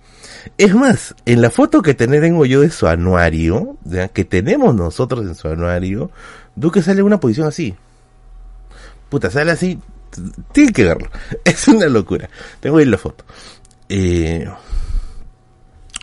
Es 0.57 0.75
más, 0.75 1.15
en 1.25 1.41
la 1.41 1.49
foto 1.49 1.81
que 1.81 1.93
tengo 1.93 2.45
yo 2.45 2.61
de 2.61 2.69
su 2.69 2.87
anuario, 2.87 3.77
que 4.13 4.25
tenemos 4.25 4.75
nosotros 4.75 5.25
en 5.25 5.35
su 5.35 5.47
anuario, 5.47 6.11
Duque 6.55 6.81
sale 6.81 6.99
en 6.99 7.07
una 7.07 7.19
posición 7.19 7.47
así. 7.47 7.75
Puta, 9.09 9.29
sale 9.31 9.51
así. 9.51 9.79
Tiene 10.51 10.71
que 10.71 10.83
verlo. 10.83 11.09
Es 11.43 11.67
una 11.67 11.87
locura. 11.87 12.29
Tengo 12.59 12.77
ahí 12.77 12.85
la 12.85 12.97
foto. 12.97 13.25
Eh, 13.89 14.47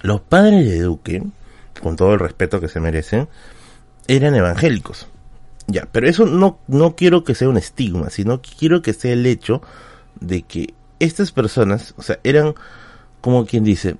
los 0.02 0.20
padres 0.20 0.68
de 0.68 0.80
Duque, 0.80 1.22
con 1.80 1.96
todo 1.96 2.14
el 2.14 2.20
respeto 2.20 2.60
que 2.60 2.68
se 2.68 2.80
merecen, 2.80 3.28
eran 4.08 4.34
evangélicos. 4.34 5.08
Ya, 5.72 5.88
pero 5.90 6.06
eso 6.06 6.26
no, 6.26 6.58
no 6.68 6.94
quiero 6.94 7.24
que 7.24 7.34
sea 7.34 7.48
un 7.48 7.56
estigma, 7.56 8.10
sino 8.10 8.42
quiero 8.42 8.82
que 8.82 8.92
sea 8.92 9.14
el 9.14 9.24
hecho 9.24 9.62
de 10.20 10.42
que 10.42 10.74
estas 10.98 11.32
personas, 11.32 11.94
o 11.96 12.02
sea, 12.02 12.18
eran 12.24 12.54
como 13.22 13.46
quien 13.46 13.64
dice, 13.64 13.96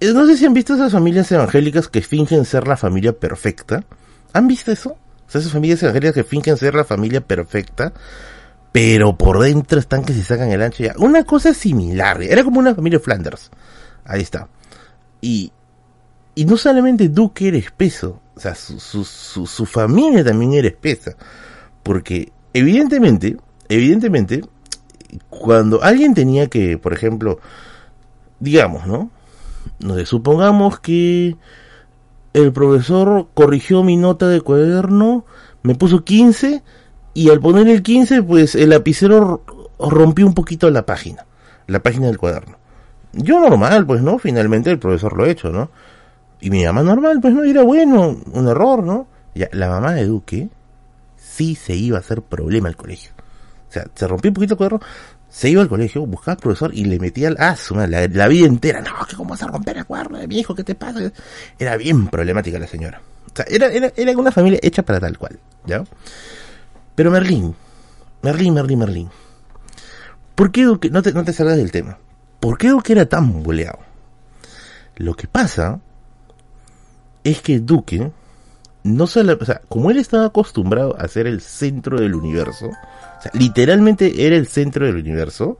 eh, 0.00 0.12
no 0.12 0.26
sé 0.26 0.36
si 0.36 0.44
han 0.44 0.52
visto 0.52 0.74
esas 0.74 0.92
familias 0.92 1.32
evangélicas 1.32 1.88
que 1.88 2.02
fingen 2.02 2.44
ser 2.44 2.68
la 2.68 2.76
familia 2.76 3.14
perfecta. 3.14 3.82
¿Han 4.34 4.46
visto 4.46 4.70
eso? 4.70 4.96
Esas 5.26 5.50
familias 5.50 5.82
evangélicas 5.82 6.14
que 6.14 6.24
fingen 6.24 6.58
ser 6.58 6.74
la 6.74 6.84
familia 6.84 7.22
perfecta, 7.22 7.94
pero 8.72 9.16
por 9.16 9.40
dentro 9.40 9.78
están 9.78 10.04
que 10.04 10.12
se 10.12 10.22
sacan 10.22 10.50
el 10.50 10.60
ancho 10.60 10.84
ya. 10.84 10.94
Una 10.98 11.24
cosa 11.24 11.54
similar, 11.54 12.22
era 12.22 12.44
como 12.44 12.58
una 12.58 12.74
familia 12.74 13.00
Flanders. 13.00 13.50
Ahí 14.04 14.20
está. 14.20 14.48
Y, 15.22 15.50
y 16.36 16.44
no 16.44 16.58
solamente 16.58 17.08
Duque 17.08 17.48
era 17.48 17.56
espeso, 17.56 18.20
o 18.36 18.40
sea, 18.40 18.54
su, 18.54 18.78
su, 18.78 19.46
su, 19.46 19.66
familia 19.66 20.22
también 20.22 20.52
era 20.52 20.68
espesa. 20.68 21.16
Porque 21.82 22.30
evidentemente, 22.52 23.38
evidentemente, 23.70 24.42
cuando 25.30 25.82
alguien 25.82 26.12
tenía 26.12 26.46
que, 26.48 26.76
por 26.76 26.92
ejemplo, 26.92 27.38
digamos, 28.38 28.86
¿no? 28.86 29.10
Nos 29.78 30.06
supongamos 30.06 30.78
que 30.78 31.36
el 32.34 32.52
profesor 32.52 33.28
corrigió 33.32 33.82
mi 33.82 33.96
nota 33.96 34.28
de 34.28 34.42
cuaderno, 34.42 35.24
me 35.62 35.74
puso 35.74 36.04
15 36.04 36.62
y 37.14 37.30
al 37.30 37.40
poner 37.40 37.66
el 37.68 37.82
15, 37.82 38.22
pues 38.22 38.54
el 38.54 38.68
lapicero 38.68 39.42
rompió 39.78 40.26
un 40.26 40.34
poquito 40.34 40.70
la 40.70 40.84
página, 40.84 41.24
la 41.66 41.82
página 41.82 42.08
del 42.08 42.18
cuaderno. 42.18 42.58
Yo 43.14 43.40
normal, 43.40 43.86
pues, 43.86 44.02
¿no? 44.02 44.18
Finalmente 44.18 44.70
el 44.70 44.78
profesor 44.78 45.16
lo 45.16 45.24
ha 45.24 45.30
hecho, 45.30 45.50
¿no? 45.50 45.70
Y 46.46 46.50
mi 46.50 46.64
mamá 46.64 46.84
normal, 46.84 47.18
pues 47.20 47.34
no, 47.34 47.42
era 47.42 47.64
bueno, 47.64 48.20
un 48.32 48.46
error, 48.46 48.80
¿no? 48.80 49.08
Ya, 49.34 49.48
la 49.50 49.68
mamá 49.68 49.94
de 49.94 50.06
Duque 50.06 50.48
sí 51.16 51.56
se 51.56 51.74
iba 51.74 51.96
a 51.96 52.00
hacer 52.00 52.22
problema 52.22 52.68
al 52.68 52.76
colegio. 52.76 53.10
O 53.68 53.72
sea, 53.72 53.84
se 53.92 54.06
rompió 54.06 54.30
un 54.30 54.34
poquito 54.34 54.54
el 54.54 54.58
cuaderno, 54.58 54.80
se 55.28 55.50
iba 55.50 55.60
al 55.60 55.68
colegio, 55.68 56.06
buscaba 56.06 56.34
al 56.34 56.38
profesor 56.38 56.72
y 56.72 56.84
le 56.84 57.00
metía 57.00 57.26
al 57.26 57.36
ah, 57.40 57.56
la, 57.88 58.28
vida 58.28 58.46
entera. 58.46 58.80
No, 58.80 58.92
que 59.08 59.16
cómo 59.16 59.30
vas 59.30 59.42
a 59.42 59.48
romper 59.48 59.78
el 59.78 59.86
cuaderno 59.86 60.18
de 60.18 60.28
mi 60.28 60.38
hijo, 60.38 60.54
¿qué 60.54 60.62
te 60.62 60.76
pasa? 60.76 61.10
Era 61.58 61.76
bien 61.76 62.06
problemática 62.06 62.60
la 62.60 62.68
señora. 62.68 63.00
O 63.32 63.34
sea, 63.34 63.44
era, 63.48 63.66
era, 63.66 63.92
era 63.96 64.12
una 64.12 64.30
familia 64.30 64.60
hecha 64.62 64.84
para 64.84 65.00
tal 65.00 65.18
cual, 65.18 65.40
¿ya? 65.64 65.82
Pero 66.94 67.10
Merlín, 67.10 67.56
Merlín, 68.22 68.54
Merlín, 68.54 68.78
Merlín. 68.78 69.10
¿Por 70.36 70.52
qué 70.52 70.62
Duque, 70.62 70.90
no 70.90 71.02
te, 71.02 71.12
no 71.12 71.24
te 71.24 71.32
salgas 71.32 71.56
del 71.56 71.72
tema? 71.72 71.98
¿Por 72.38 72.56
qué 72.56 72.68
Duque 72.68 72.92
era 72.92 73.06
tan 73.06 73.42
boleado? 73.42 73.80
Lo 74.94 75.14
que 75.14 75.26
pasa 75.26 75.80
es 77.30 77.40
que 77.40 77.58
Duque, 77.58 78.10
no 78.84 79.04
o 79.04 79.06
sea, 79.06 79.60
como 79.68 79.90
él 79.90 79.96
estaba 79.96 80.26
acostumbrado 80.26 80.96
a 80.98 81.08
ser 81.08 81.26
el 81.26 81.40
centro 81.40 82.00
del 82.00 82.14
universo, 82.14 82.66
o 82.66 83.22
sea, 83.22 83.32
literalmente 83.34 84.26
era 84.26 84.36
el 84.36 84.46
centro 84.46 84.86
del 84.86 84.96
universo, 84.96 85.58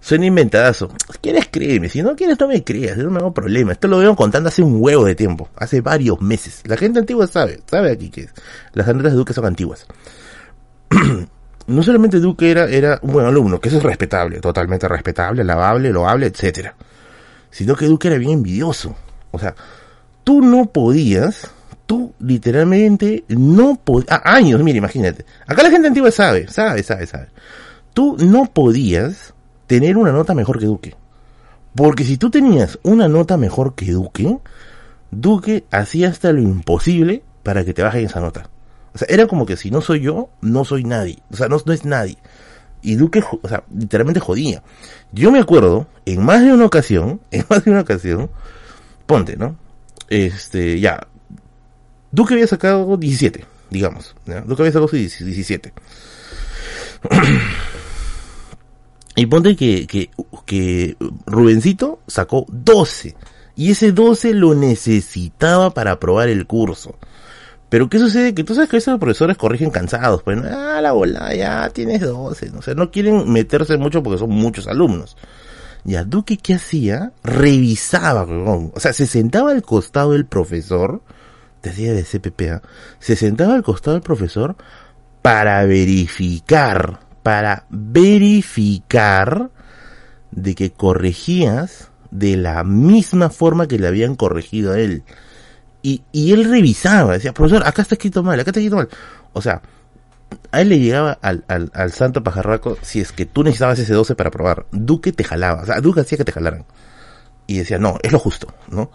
suena 0.00 0.26
inventadazo. 0.26 0.88
¿Quieres 1.20 1.48
créeme? 1.50 1.88
Si 1.88 2.02
no 2.02 2.14
quieres 2.14 2.38
no 2.38 2.46
me 2.46 2.62
creas, 2.62 2.96
no 2.96 3.10
me 3.10 3.18
hago 3.18 3.34
problema. 3.34 3.72
Esto 3.72 3.88
lo 3.88 3.98
veo 3.98 4.14
contando 4.14 4.48
hace 4.48 4.62
un 4.62 4.76
huevo 4.78 5.04
de 5.04 5.16
tiempo, 5.16 5.48
hace 5.56 5.80
varios 5.80 6.20
meses. 6.20 6.62
La 6.66 6.76
gente 6.76 7.00
antigua 7.00 7.26
sabe, 7.26 7.60
sabe 7.66 7.90
aquí 7.90 8.08
que 8.08 8.28
las 8.72 8.86
anécdotas 8.86 9.12
de 9.12 9.18
Duque 9.18 9.32
son 9.32 9.46
antiguas. 9.46 9.86
no 11.66 11.82
solamente 11.82 12.20
Duque 12.20 12.48
era, 12.48 12.66
era 12.66 13.00
un 13.02 13.12
buen 13.12 13.26
alumno, 13.26 13.60
que 13.60 13.70
eso 13.70 13.78
es 13.78 13.82
respetable, 13.82 14.40
totalmente 14.40 14.86
respetable, 14.86 15.42
lavable, 15.42 15.90
loable, 15.90 16.26
etcétera, 16.26 16.76
sino 17.50 17.74
que 17.74 17.86
Duque 17.86 18.06
era 18.06 18.18
bien 18.18 18.32
envidioso. 18.32 18.94
O 19.32 19.38
sea, 19.38 19.54
tú 20.30 20.42
no 20.42 20.66
podías, 20.66 21.50
tú 21.86 22.12
literalmente 22.20 23.24
no 23.26 23.74
podías, 23.82 24.12
ah, 24.12 24.22
años, 24.36 24.62
mira, 24.62 24.78
imagínate. 24.78 25.26
Acá 25.44 25.64
la 25.64 25.72
gente 25.72 25.88
antigua 25.88 26.12
sabe, 26.12 26.46
sabe, 26.46 26.84
sabe, 26.84 27.04
sabe. 27.08 27.26
Tú 27.94 28.16
no 28.16 28.46
podías 28.46 29.34
tener 29.66 29.96
una 29.96 30.12
nota 30.12 30.32
mejor 30.32 30.60
que 30.60 30.66
Duque. 30.66 30.94
Porque 31.74 32.04
si 32.04 32.16
tú 32.16 32.30
tenías 32.30 32.78
una 32.84 33.08
nota 33.08 33.36
mejor 33.36 33.74
que 33.74 33.90
Duque, 33.90 34.38
Duque 35.10 35.64
hacía 35.72 36.10
hasta 36.10 36.30
lo 36.30 36.40
imposible 36.40 37.24
para 37.42 37.64
que 37.64 37.74
te 37.74 37.82
bajen 37.82 38.06
esa 38.06 38.20
nota. 38.20 38.48
O 38.94 38.98
sea, 38.98 39.08
era 39.10 39.26
como 39.26 39.46
que 39.46 39.56
si 39.56 39.72
no 39.72 39.80
soy 39.80 39.98
yo, 39.98 40.28
no 40.42 40.64
soy 40.64 40.84
nadie. 40.84 41.18
O 41.32 41.36
sea, 41.36 41.48
no, 41.48 41.56
no 41.66 41.72
es 41.72 41.84
nadie. 41.84 42.18
Y 42.82 42.94
Duque, 42.94 43.20
o 43.42 43.48
sea, 43.48 43.64
literalmente 43.76 44.20
jodía. 44.20 44.62
Yo 45.10 45.32
me 45.32 45.40
acuerdo, 45.40 45.88
en 46.06 46.24
más 46.24 46.40
de 46.40 46.52
una 46.52 46.66
ocasión, 46.66 47.20
en 47.32 47.44
más 47.50 47.64
de 47.64 47.72
una 47.72 47.80
ocasión, 47.80 48.30
ponte, 49.06 49.36
¿no? 49.36 49.56
Este, 50.10 50.78
ya. 50.78 51.06
Duque 52.12 52.34
había 52.34 52.48
sacado 52.48 52.96
17, 52.96 53.44
digamos. 53.70 54.14
Duque 54.44 54.62
había 54.62 54.72
sacado 54.72 54.88
17. 54.88 55.72
y 59.16 59.26
ponte 59.26 59.56
que, 59.56 59.86
que, 59.86 60.10
que 60.44 60.96
Rubencito 61.26 62.00
sacó 62.06 62.44
12. 62.48 63.14
Y 63.56 63.70
ese 63.70 63.92
12 63.92 64.34
lo 64.34 64.54
necesitaba 64.54 65.70
para 65.72 65.92
aprobar 65.92 66.28
el 66.28 66.46
curso. 66.46 66.96
Pero 67.68 67.88
¿qué 67.88 68.00
sucede? 68.00 68.34
Que 68.34 68.42
tú 68.42 68.54
sabes 68.54 68.68
que 68.68 68.76
a 68.76 68.78
veces 68.78 68.92
los 68.92 69.00
profesores 69.00 69.36
corrigen 69.36 69.70
cansados, 69.70 70.24
pues, 70.24 70.38
ah, 70.44 70.80
la 70.82 70.90
bola, 70.90 71.32
ya 71.36 71.70
tienes 71.70 72.00
12, 72.00 72.50
o 72.58 72.62
sea, 72.62 72.74
no 72.74 72.90
quieren 72.90 73.32
meterse 73.32 73.76
mucho 73.76 74.02
porque 74.02 74.18
son 74.18 74.30
muchos 74.30 74.66
alumnos. 74.66 75.16
Y 75.84 75.94
a 75.94 76.04
Duque, 76.04 76.36
¿qué 76.36 76.54
hacía? 76.54 77.12
Revisaba, 77.22 78.22
o 78.24 78.80
sea, 78.80 78.92
se 78.92 79.06
sentaba 79.06 79.50
al 79.50 79.62
costado 79.62 80.12
del 80.12 80.26
profesor, 80.26 81.02
decía 81.62 81.92
de 81.92 82.04
CPPA, 82.04 82.62
se 82.98 83.16
sentaba 83.16 83.54
al 83.54 83.62
costado 83.62 83.94
del 83.94 84.02
profesor 84.02 84.56
para 85.22 85.64
verificar, 85.64 87.00
para 87.22 87.66
verificar 87.70 89.50
de 90.30 90.54
que 90.54 90.70
corregías 90.70 91.90
de 92.10 92.36
la 92.36 92.64
misma 92.64 93.30
forma 93.30 93.68
que 93.68 93.78
le 93.78 93.86
habían 93.86 94.16
corregido 94.16 94.72
a 94.72 94.80
él. 94.80 95.02
Y, 95.82 96.02
y 96.12 96.32
él 96.32 96.44
revisaba, 96.44 97.14
decía, 97.14 97.32
profesor, 97.32 97.66
acá 97.66 97.82
está 97.82 97.94
escrito 97.94 98.22
mal, 98.22 98.38
acá 98.38 98.50
está 98.50 98.60
escrito 98.60 98.76
mal. 98.76 98.88
O 99.32 99.40
sea, 99.40 99.62
a 100.52 100.60
él 100.60 100.68
le 100.68 100.78
llegaba 100.78 101.18
al, 101.22 101.44
al, 101.48 101.70
al 101.74 101.92
santo 101.92 102.22
pajarraco 102.22 102.76
si 102.82 103.00
es 103.00 103.12
que 103.12 103.26
tú 103.26 103.42
necesitabas 103.42 103.78
ese 103.78 103.94
12 103.94 104.14
para 104.14 104.30
probar. 104.30 104.66
Duque 104.70 105.12
te 105.12 105.24
jalaba, 105.24 105.62
o 105.62 105.66
sea, 105.66 105.80
Duque 105.80 106.00
hacía 106.00 106.18
que 106.18 106.24
te 106.24 106.32
jalaran. 106.32 106.64
Y 107.46 107.58
decía, 107.58 107.78
no, 107.78 107.98
es 108.02 108.12
lo 108.12 108.18
justo, 108.18 108.52
¿no? 108.68 108.90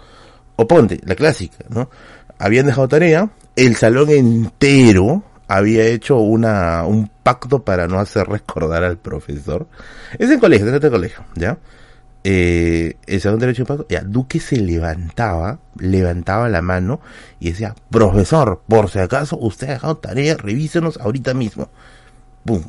O 0.55 0.67
ponte, 0.67 0.99
la 1.03 1.15
clásica, 1.15 1.65
¿no? 1.69 1.89
Habían 2.37 2.65
dejado 2.65 2.87
tarea, 2.87 3.29
el 3.55 3.75
salón 3.75 4.09
entero 4.09 5.23
había 5.47 5.85
hecho 5.85 6.17
una, 6.17 6.85
un 6.85 7.09
pacto 7.23 7.63
para 7.63 7.87
no 7.87 7.99
hacer 7.99 8.27
recordar 8.27 8.83
al 8.83 8.97
profesor. 8.97 9.67
Es 10.17 10.29
en 10.29 10.39
colegio, 10.39 10.67
es 10.73 10.83
en 10.83 10.89
colegio, 10.89 11.23
¿ya? 11.35 11.57
Eh, 12.27 12.97
el 13.05 13.21
salón 13.21 13.37
derecho 13.37 13.61
de 13.61 13.67
paso, 13.67 13.85
ya, 13.87 14.01
Duque 14.01 14.39
se 14.39 14.57
levantaba, 14.57 15.59
levantaba 15.77 16.49
la 16.49 16.63
mano 16.63 16.99
y 17.39 17.51
decía, 17.51 17.75
profesor, 17.91 18.63
por 18.67 18.89
si 18.89 18.97
acaso 18.97 19.37
usted 19.37 19.69
ha 19.69 19.73
dejado 19.73 19.97
tarea, 19.97 20.35
revísenos 20.35 20.97
ahorita 20.97 21.35
mismo. 21.35 21.69
¡Bum! 22.43 22.63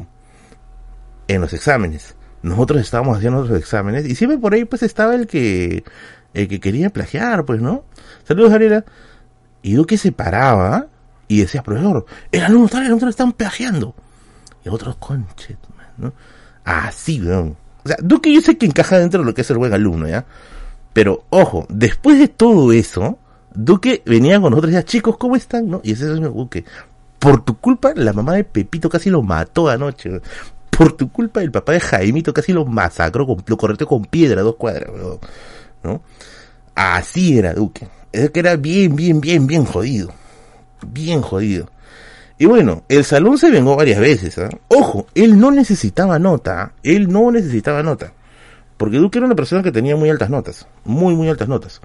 En 1.27 1.41
los 1.41 1.55
exámenes. 1.55 2.17
Nosotros 2.43 2.83
estábamos 2.83 3.17
haciendo 3.17 3.47
los 3.47 3.59
exámenes 3.59 4.05
y 4.05 4.15
siempre 4.15 4.37
por 4.37 4.53
ahí 4.53 4.67
pues 4.67 4.83
estaba 4.83 5.15
el 5.15 5.27
que, 5.27 5.85
el 6.35 6.49
que 6.49 6.61
quería 6.61 6.91
plagiar, 6.91 7.47
pues, 7.47 7.63
¿no? 7.63 7.85
Saludos, 8.25 8.53
Ariela. 8.53 8.85
Y 9.63 9.73
Duque 9.73 9.97
se 9.97 10.13
paraba 10.13 10.89
y 11.29 11.41
decía, 11.41 11.63
profesor, 11.63 12.05
el 12.31 12.45
alumno 12.45 12.67
está, 12.67 12.81
el 12.81 12.89
alumno 12.89 13.09
están 13.09 13.33
plagiando. 13.33 13.95
Y 14.67 14.69
otros, 14.69 14.97
conchet, 14.97 15.57
¿no? 15.97 16.13
Así, 16.63 17.23
weón 17.23 17.57
o 17.87 17.88
sea, 17.88 17.97
Duque 18.02 18.35
yo 18.35 18.40
sé 18.40 18.59
que 18.59 18.66
encaja 18.66 18.99
dentro 18.99 19.21
de 19.21 19.26
lo 19.26 19.33
que 19.33 19.43
es 19.43 19.50
el 19.50 19.59
buen 19.59 19.73
alumno, 19.73 20.09
¿ya? 20.09 20.25
Pero, 20.93 21.25
ojo, 21.31 21.66
después 21.69 22.19
de 22.19 22.26
todo 22.26 22.73
eso, 22.73 23.16
Duque 23.55 24.02
venía 24.05 24.40
con 24.40 24.50
nosotros 24.50 24.73
y 24.73 24.75
decía, 24.75 24.85
chicos, 24.85 25.16
¿cómo 25.16 25.37
están? 25.37 25.71
¿No? 25.71 25.81
Y 25.85 25.93
ese 25.93 26.05
es 26.05 26.19
el 26.19 26.23
Duque. 26.23 26.64
Por 27.21 27.45
tu 27.45 27.59
culpa, 27.59 27.93
la 27.95 28.12
mamá 28.12 28.35
de 28.35 28.43
Pepito 28.43 28.88
casi 28.88 29.09
lo 29.09 29.23
mató 29.23 29.69
anoche. 29.69 30.21
por 30.69 30.93
tu 30.97 31.12
culpa 31.12 31.43
el 31.43 31.52
papá 31.52 31.73
de 31.73 31.81
Jaimito 31.81 32.35
casi 32.35 32.52
lo 32.52 32.64
masacró, 32.64 33.25
con, 33.25 33.45
lo 33.47 33.57
corrió 33.57 33.87
con 33.87 34.05
piedra 34.05 34.43
dos 34.43 34.57
cuadras. 34.57 34.90
¿No? 35.85 36.02
Así 36.75 37.38
era 37.38 37.55
Duque. 37.55 37.87
Es 38.11 38.31
que 38.31 38.40
era 38.40 38.57
bien, 38.57 38.97
bien, 38.97 39.21
bien, 39.21 39.47
bien 39.47 39.64
jodido. 39.64 40.12
Bien 40.87 41.23
jodido. 41.23 41.69
Y 42.38 42.47
bueno, 42.47 42.85
el 42.88 43.05
salón 43.05 43.38
se 43.38 43.50
vengó 43.50 43.76
varias 43.76 43.99
veces. 43.99 44.38
¿ah? 44.38 44.50
Ojo, 44.69 45.07
él 45.14 45.38
no 45.38 45.50
necesitaba 45.50 46.19
nota. 46.19 46.73
Él 46.83 47.09
no 47.09 47.31
necesitaba 47.31 47.83
nota. 47.83 48.12
Porque 48.76 48.99
Duque 48.99 49.19
era 49.19 49.26
una 49.26 49.35
persona 49.35 49.62
que 49.62 49.73
tenía 49.73 49.97
muy 49.97 50.11
altas 50.11 50.28
notas. 50.28 50.66
Muy, 50.85 51.14
muy 51.14 51.28
altas 51.28 51.49
notas. 51.49 51.81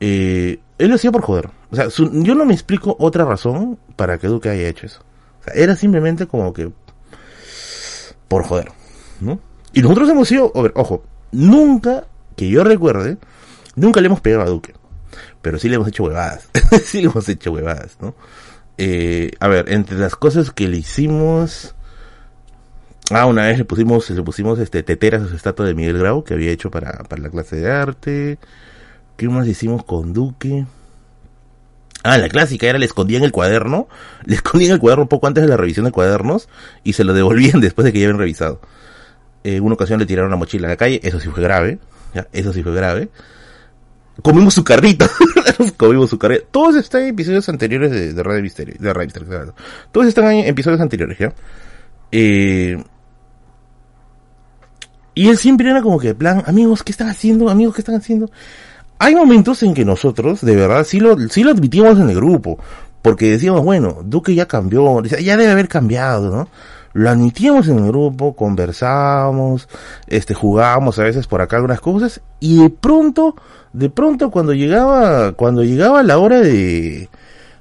Eh, 0.00 0.58
él 0.78 0.88
lo 0.88 0.96
hacía 0.96 1.12
por 1.12 1.22
joder. 1.22 1.48
O 1.70 1.76
sea, 1.76 1.88
yo 1.88 2.34
no 2.34 2.44
me 2.44 2.52
explico 2.52 2.96
otra 2.98 3.24
razón 3.24 3.78
para 3.96 4.18
que 4.18 4.26
Duque 4.26 4.50
haya 4.50 4.68
hecho 4.68 4.86
eso. 4.86 5.00
O 5.40 5.44
sea, 5.44 5.54
era 5.54 5.74
simplemente 5.74 6.26
como 6.26 6.52
que 6.52 6.70
por 8.28 8.44
joder, 8.44 8.72
¿no? 9.20 9.40
Y 9.72 9.82
nosotros 9.82 10.08
hemos 10.08 10.28
sido, 10.28 10.52
ojo, 10.74 11.02
nunca 11.32 12.06
que 12.36 12.48
yo 12.48 12.64
recuerde, 12.64 13.18
nunca 13.74 14.00
le 14.00 14.06
hemos 14.06 14.20
pegado 14.20 14.42
a 14.42 14.46
Duque. 14.46 14.74
Pero 15.40 15.58
sí 15.58 15.68
le 15.68 15.76
hemos 15.76 15.88
hecho 15.88 16.04
huevadas. 16.04 16.48
sí 16.84 17.00
le 17.00 17.08
hemos 17.08 17.28
hecho 17.28 17.52
huevadas, 17.52 17.96
¿no? 18.00 18.14
Eh, 18.78 19.32
a 19.40 19.48
ver, 19.48 19.72
entre 19.72 19.98
las 19.98 20.16
cosas 20.16 20.50
que 20.50 20.68
le 20.68 20.78
hicimos... 20.78 21.74
Ah, 23.10 23.26
una 23.26 23.46
vez 23.46 23.58
le 23.58 23.64
pusimos, 23.64 24.08
le 24.08 24.22
pusimos 24.22 24.58
este 24.58 24.82
teteras 24.82 25.22
a 25.22 25.28
su 25.28 25.36
estatua 25.36 25.66
de 25.66 25.74
Miguel 25.74 25.98
Grau 25.98 26.24
que 26.24 26.34
había 26.34 26.50
hecho 26.50 26.70
para, 26.70 27.02
para 27.04 27.20
la 27.20 27.30
clase 27.30 27.56
de 27.56 27.70
arte. 27.70 28.38
¿Qué 29.16 29.28
más 29.28 29.46
hicimos 29.46 29.84
con 29.84 30.12
Duque? 30.12 30.64
Ah, 32.04 32.18
la 32.18 32.28
clásica 32.28 32.66
era 32.66 32.78
le 32.78 32.86
escondían 32.86 33.22
el 33.22 33.30
cuaderno, 33.30 33.88
le 34.24 34.34
escondían 34.34 34.72
el 34.72 34.78
cuaderno 34.78 35.08
poco 35.08 35.26
antes 35.26 35.42
de 35.42 35.48
la 35.48 35.56
revisión 35.56 35.84
de 35.84 35.92
cuadernos 35.92 36.48
y 36.84 36.94
se 36.94 37.04
lo 37.04 37.12
devolvían 37.12 37.60
después 37.60 37.84
de 37.84 37.92
que 37.92 38.00
ya 38.00 38.06
habían 38.06 38.18
revisado. 38.18 38.60
En 39.44 39.62
una 39.64 39.74
ocasión 39.74 39.98
le 39.98 40.06
tiraron 40.06 40.30
la 40.30 40.36
mochila 40.36 40.68
a 40.68 40.70
la 40.70 40.76
calle, 40.76 41.00
eso 41.02 41.18
sí 41.18 41.28
fue 41.28 41.42
grave, 41.42 41.78
eso 42.32 42.52
sí 42.52 42.62
fue 42.62 42.74
grave. 42.74 43.08
Comimos 44.22 44.54
su 44.54 44.62
carrito, 44.62 45.06
comimos 45.76 46.10
su 46.10 46.18
carrito. 46.18 46.46
Todos 46.50 46.76
están 46.76 47.02
en 47.02 47.08
episodios 47.08 47.48
anteriores 47.48 47.90
de, 47.90 48.12
de 48.12 48.22
Radio 48.22 48.42
Misterio, 48.42 48.74
de 48.78 48.92
Radio 48.92 49.06
Misterio, 49.06 49.54
Todos 49.90 50.06
están 50.06 50.32
en 50.32 50.46
episodios 50.46 50.80
anteriores, 50.80 51.18
¿ya? 51.18 51.32
Eh, 52.10 52.82
y 55.14 55.28
él 55.28 55.36
siempre 55.36 55.70
era 55.70 55.82
como 55.82 55.98
que, 55.98 56.14
plan, 56.14 56.42
amigos, 56.46 56.82
¿qué 56.82 56.92
están 56.92 57.08
haciendo? 57.08 57.48
Amigos, 57.50 57.74
¿qué 57.74 57.80
están 57.82 57.96
haciendo? 57.96 58.30
hay 59.02 59.16
momentos 59.16 59.64
en 59.64 59.74
que 59.74 59.84
nosotros, 59.84 60.42
de 60.42 60.54
verdad, 60.54 60.84
sí 60.84 61.00
lo, 61.00 61.18
sí 61.28 61.42
lo 61.42 61.50
admitimos 61.50 61.98
en 61.98 62.08
el 62.08 62.14
grupo, 62.14 62.60
porque 63.02 63.32
decíamos, 63.32 63.64
bueno, 63.64 63.98
Duque 64.04 64.32
ya 64.32 64.46
cambió, 64.46 65.02
ya 65.02 65.36
debe 65.36 65.50
haber 65.50 65.66
cambiado, 65.66 66.30
¿no? 66.30 66.48
Lo 66.92 67.10
admitíamos 67.10 67.66
en 67.66 67.78
el 67.78 67.88
grupo, 67.88 68.36
conversábamos, 68.36 69.68
este, 70.06 70.34
jugábamos 70.34 71.00
a 71.00 71.02
veces 71.02 71.26
por 71.26 71.40
acá 71.40 71.56
algunas 71.56 71.80
cosas, 71.80 72.20
y 72.38 72.62
de 72.62 72.70
pronto, 72.70 73.34
de 73.72 73.90
pronto 73.90 74.30
cuando 74.30 74.52
llegaba, 74.52 75.32
cuando 75.32 75.64
llegaba 75.64 76.02
la 76.02 76.18
hora 76.18 76.40
de, 76.40 77.08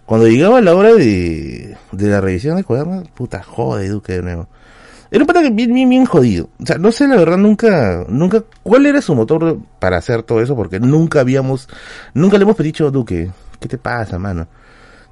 cuando 0.05 0.27
llegaba 0.27 0.61
la 0.61 0.75
hora 0.75 0.93
de, 0.93 1.77
de 1.91 2.07
la 2.07 2.21
revisión 2.21 2.57
de 2.57 2.63
cuadernos, 2.63 3.07
puta, 3.09 3.43
jode 3.43 3.87
Duque 3.87 4.13
de 4.13 4.21
nuevo. 4.21 4.47
Era 5.09 5.23
un 5.23 5.27
pata 5.27 5.41
que 5.41 5.49
bien, 5.49 5.73
bien, 5.73 5.89
bien 5.89 6.05
jodido. 6.05 6.49
O 6.61 6.65
sea, 6.65 6.77
no 6.77 6.91
sé 6.91 7.05
la 7.07 7.17
verdad 7.17 7.37
nunca, 7.37 8.05
nunca, 8.07 8.43
cuál 8.63 8.85
era 8.85 9.01
su 9.01 9.13
motor 9.13 9.59
para 9.77 9.97
hacer 9.97 10.23
todo 10.23 10.41
eso, 10.41 10.55
porque 10.55 10.79
nunca 10.79 11.19
habíamos, 11.19 11.67
nunca 12.13 12.37
le 12.37 12.43
hemos 12.43 12.57
dicho, 12.57 12.91
Duque, 12.91 13.29
¿qué 13.59 13.67
te 13.67 13.77
pasa, 13.77 14.17
mano? 14.17 14.47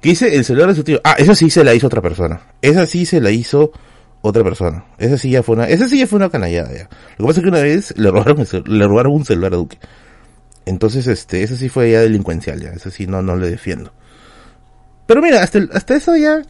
¿Qué 0.00 0.10
dice 0.10 0.34
el 0.34 0.44
celular 0.46 0.70
de 0.70 0.74
su 0.74 0.84
tío? 0.84 1.00
Ah, 1.04 1.16
esa 1.18 1.34
sí 1.34 1.50
se 1.50 1.62
la 1.62 1.74
hizo 1.74 1.86
otra 1.86 2.00
persona. 2.00 2.40
Esa 2.62 2.86
sí 2.86 3.04
se 3.04 3.20
la 3.20 3.30
hizo 3.30 3.72
otra 4.22 4.42
persona. 4.42 4.84
Esa 4.96 5.18
sí 5.18 5.30
ya 5.30 5.42
fue 5.42 5.56
una, 5.56 5.64
esa 5.68 5.86
sí 5.86 5.98
ya 5.98 6.06
fue 6.06 6.16
una 6.16 6.30
canallada 6.30 6.72
ya. 6.72 6.88
Lo 7.18 7.24
que 7.24 7.28
pasa 7.28 7.40
es 7.40 7.44
que 7.44 7.50
una 7.50 7.60
vez 7.60 7.94
le 7.98 8.10
robaron, 8.10 8.46
le 8.64 8.86
robaron 8.86 9.12
un 9.12 9.24
celular 9.26 9.52
a 9.52 9.56
Duque. 9.56 9.78
Entonces, 10.70 11.06
este, 11.08 11.42
esa 11.42 11.56
sí 11.56 11.68
fue 11.68 11.90
ya 11.90 12.00
delincuencial 12.00 12.60
ya. 12.60 12.70
Esa 12.70 12.90
sí 12.90 13.06
no, 13.06 13.22
no 13.22 13.36
le 13.36 13.50
defiendo. 13.50 13.92
Pero 15.06 15.20
mira, 15.20 15.42
hasta, 15.42 15.58
hasta 15.72 15.96
eso 15.96 16.16
ya, 16.16 16.42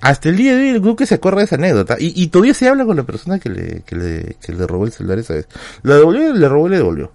hasta 0.00 0.28
el 0.28 0.36
día 0.36 0.56
de 0.56 0.62
hoy 0.62 0.96
el 0.98 1.06
se 1.06 1.14
acuerda 1.14 1.38
de 1.38 1.44
esa 1.44 1.54
anécdota 1.56 1.96
y, 1.98 2.26
todavía 2.28 2.54
se 2.54 2.68
habla 2.68 2.84
con 2.84 2.96
la 2.96 3.04
persona 3.04 3.38
que 3.38 3.48
le, 3.48 3.82
que 3.82 3.96
le, 3.96 4.36
que 4.40 4.52
le 4.52 4.66
robó 4.66 4.84
el 4.84 4.92
celular 4.92 5.18
esa 5.18 5.34
vez. 5.34 5.48
Lo 5.82 5.94
devolvió, 5.94 6.32
le 6.32 6.48
robó 6.48 6.66
y 6.66 6.70
le 6.70 6.76
devolvió. 6.78 7.12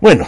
Bueno, 0.00 0.26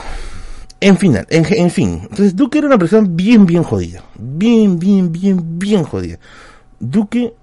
en 0.81 0.97
final, 0.97 1.27
en, 1.29 1.45
en, 1.49 1.71
fin. 1.71 2.01
Entonces 2.03 2.35
Duque 2.37 2.59
era 2.59 2.69
una 2.69 2.79
persona 2.79 3.07
bien, 3.11 3.47
bien 3.47 3.65
jodida. 3.65 4.03
Bien, 4.17 4.79
bien, 4.79 5.11
bien, 5.13 5.59
bien 5.59 5.83
jodida. 5.83 6.19
Duque 6.79 7.35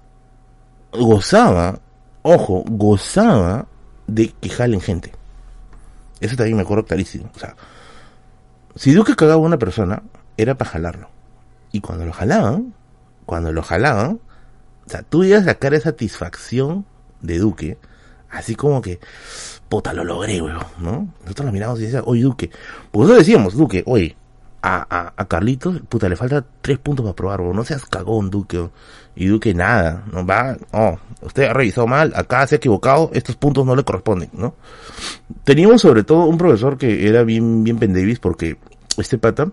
gozaba, 0.92 1.78
ojo, 2.22 2.64
gozaba 2.66 3.66
de 4.06 4.32
que 4.40 4.48
jalen 4.48 4.80
gente. 4.80 5.12
Eso 6.20 6.36
también 6.36 6.56
me 6.56 6.62
acuerdo 6.62 6.84
clarísimo. 6.84 7.30
O 7.34 7.38
sea, 7.38 7.54
si 8.74 8.92
Duque 8.92 9.16
cagaba 9.16 9.42
a 9.42 9.46
una 9.46 9.58
persona, 9.58 10.02
era 10.36 10.56
para 10.56 10.70
jalarlo. 10.70 11.10
Y 11.72 11.80
cuando 11.80 12.04
lo 12.06 12.12
jalaban, 12.12 12.74
cuando 13.26 13.52
lo 13.52 13.62
jalaban, 13.62 14.20
o 14.86 14.90
sea, 14.90 15.02
tú 15.02 15.22
ibas 15.24 15.42
a 15.42 15.46
sacar 15.46 15.74
esa 15.74 15.90
satisfacción 15.90 16.86
de 17.20 17.38
Duque, 17.38 17.78
así 18.30 18.54
como 18.54 18.80
que, 18.80 19.00
puta, 19.68 19.92
lo 19.92 20.04
logré, 20.04 20.40
weón, 20.40 20.64
¿no? 20.78 21.08
Nosotros 21.22 21.46
lo 21.46 21.52
miramos 21.52 21.78
y 21.80 21.82
decíamos, 21.82 22.08
oye, 22.08 22.22
Duque, 22.22 22.50
pues 22.90 23.02
nosotros 23.02 23.26
decíamos, 23.26 23.54
Duque, 23.54 23.82
oye, 23.86 24.16
a, 24.62 24.86
a, 24.88 25.12
a 25.16 25.28
Carlitos, 25.28 25.80
puta, 25.88 26.08
le 26.08 26.16
falta 26.16 26.44
tres 26.62 26.78
puntos 26.78 27.04
para 27.04 27.14
probar, 27.14 27.40
weón, 27.42 27.56
no 27.56 27.64
seas 27.64 27.84
cagón, 27.84 28.30
Duque, 28.30 28.70
y 29.18 29.26
Duque 29.26 29.52
nada, 29.52 30.04
no 30.12 30.24
va, 30.24 30.56
oh, 30.70 30.96
usted 31.22 31.42
ha 31.48 31.52
revisado 31.52 31.88
mal, 31.88 32.12
acá 32.14 32.46
se 32.46 32.54
ha 32.54 32.58
equivocado, 32.58 33.10
estos 33.12 33.34
puntos 33.34 33.66
no 33.66 33.74
le 33.74 33.82
corresponden, 33.82 34.30
¿no? 34.32 34.54
Teníamos 35.42 35.82
sobre 35.82 36.04
todo 36.04 36.26
un 36.26 36.38
profesor 36.38 36.78
que 36.78 37.08
era 37.08 37.24
bien, 37.24 37.64
bien 37.64 37.78
pendevis 37.78 38.20
porque 38.20 38.58
este 38.96 39.18
pata, 39.18 39.50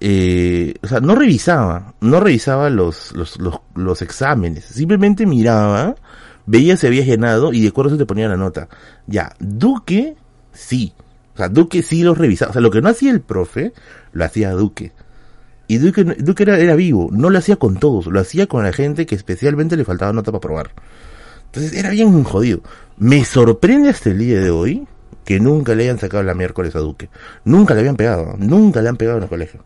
eh, 0.00 0.74
o 0.82 0.86
sea, 0.86 1.00
no 1.00 1.14
revisaba, 1.14 1.92
no 2.00 2.20
revisaba 2.20 2.70
los, 2.70 3.12
los, 3.12 3.38
los, 3.38 3.60
los, 3.74 4.00
exámenes, 4.00 4.64
simplemente 4.64 5.26
miraba, 5.26 5.94
veía 6.46 6.78
si 6.78 6.86
había 6.86 7.04
llenado 7.04 7.52
y 7.52 7.60
de 7.60 7.68
acuerdo 7.68 7.90
se 7.90 7.98
te 7.98 8.06
ponía 8.06 8.28
la 8.28 8.38
nota. 8.38 8.66
Ya, 9.06 9.34
Duque, 9.38 10.16
sí, 10.52 10.94
o 11.34 11.36
sea, 11.36 11.50
Duque 11.50 11.82
sí 11.82 12.02
los 12.02 12.16
revisaba, 12.16 12.48
o 12.48 12.52
sea, 12.54 12.62
lo 12.62 12.70
que 12.70 12.80
no 12.80 12.88
hacía 12.88 13.10
el 13.10 13.20
profe, 13.20 13.74
lo 14.12 14.24
hacía 14.24 14.52
Duque. 14.52 14.92
Y 15.68 15.78
Duque, 15.78 16.04
Duque 16.04 16.44
era, 16.44 16.58
era 16.58 16.76
vivo, 16.76 17.08
no 17.10 17.30
lo 17.30 17.38
hacía 17.38 17.56
con 17.56 17.76
todos, 17.76 18.06
lo 18.06 18.20
hacía 18.20 18.46
con 18.46 18.62
la 18.62 18.72
gente 18.72 19.04
que 19.06 19.14
especialmente 19.14 19.76
le 19.76 19.84
faltaba 19.84 20.12
nota 20.12 20.30
para 20.30 20.40
probar. 20.40 20.70
Entonces 21.46 21.72
era 21.72 21.90
bien 21.90 22.22
jodido. 22.22 22.60
Me 22.98 23.24
sorprende 23.24 23.88
hasta 23.88 24.10
el 24.10 24.18
día 24.18 24.40
de 24.40 24.50
hoy 24.50 24.86
que 25.24 25.40
nunca 25.40 25.74
le 25.74 25.84
hayan 25.84 25.98
sacado 25.98 26.22
la 26.22 26.34
miércoles 26.34 26.76
a 26.76 26.78
Duque. 26.78 27.08
Nunca 27.44 27.74
le 27.74 27.80
habían 27.80 27.96
pegado, 27.96 28.36
nunca 28.38 28.80
le 28.80 28.88
han 28.88 28.96
pegado 28.96 29.18
en 29.18 29.24
el 29.24 29.28
colegio. 29.28 29.64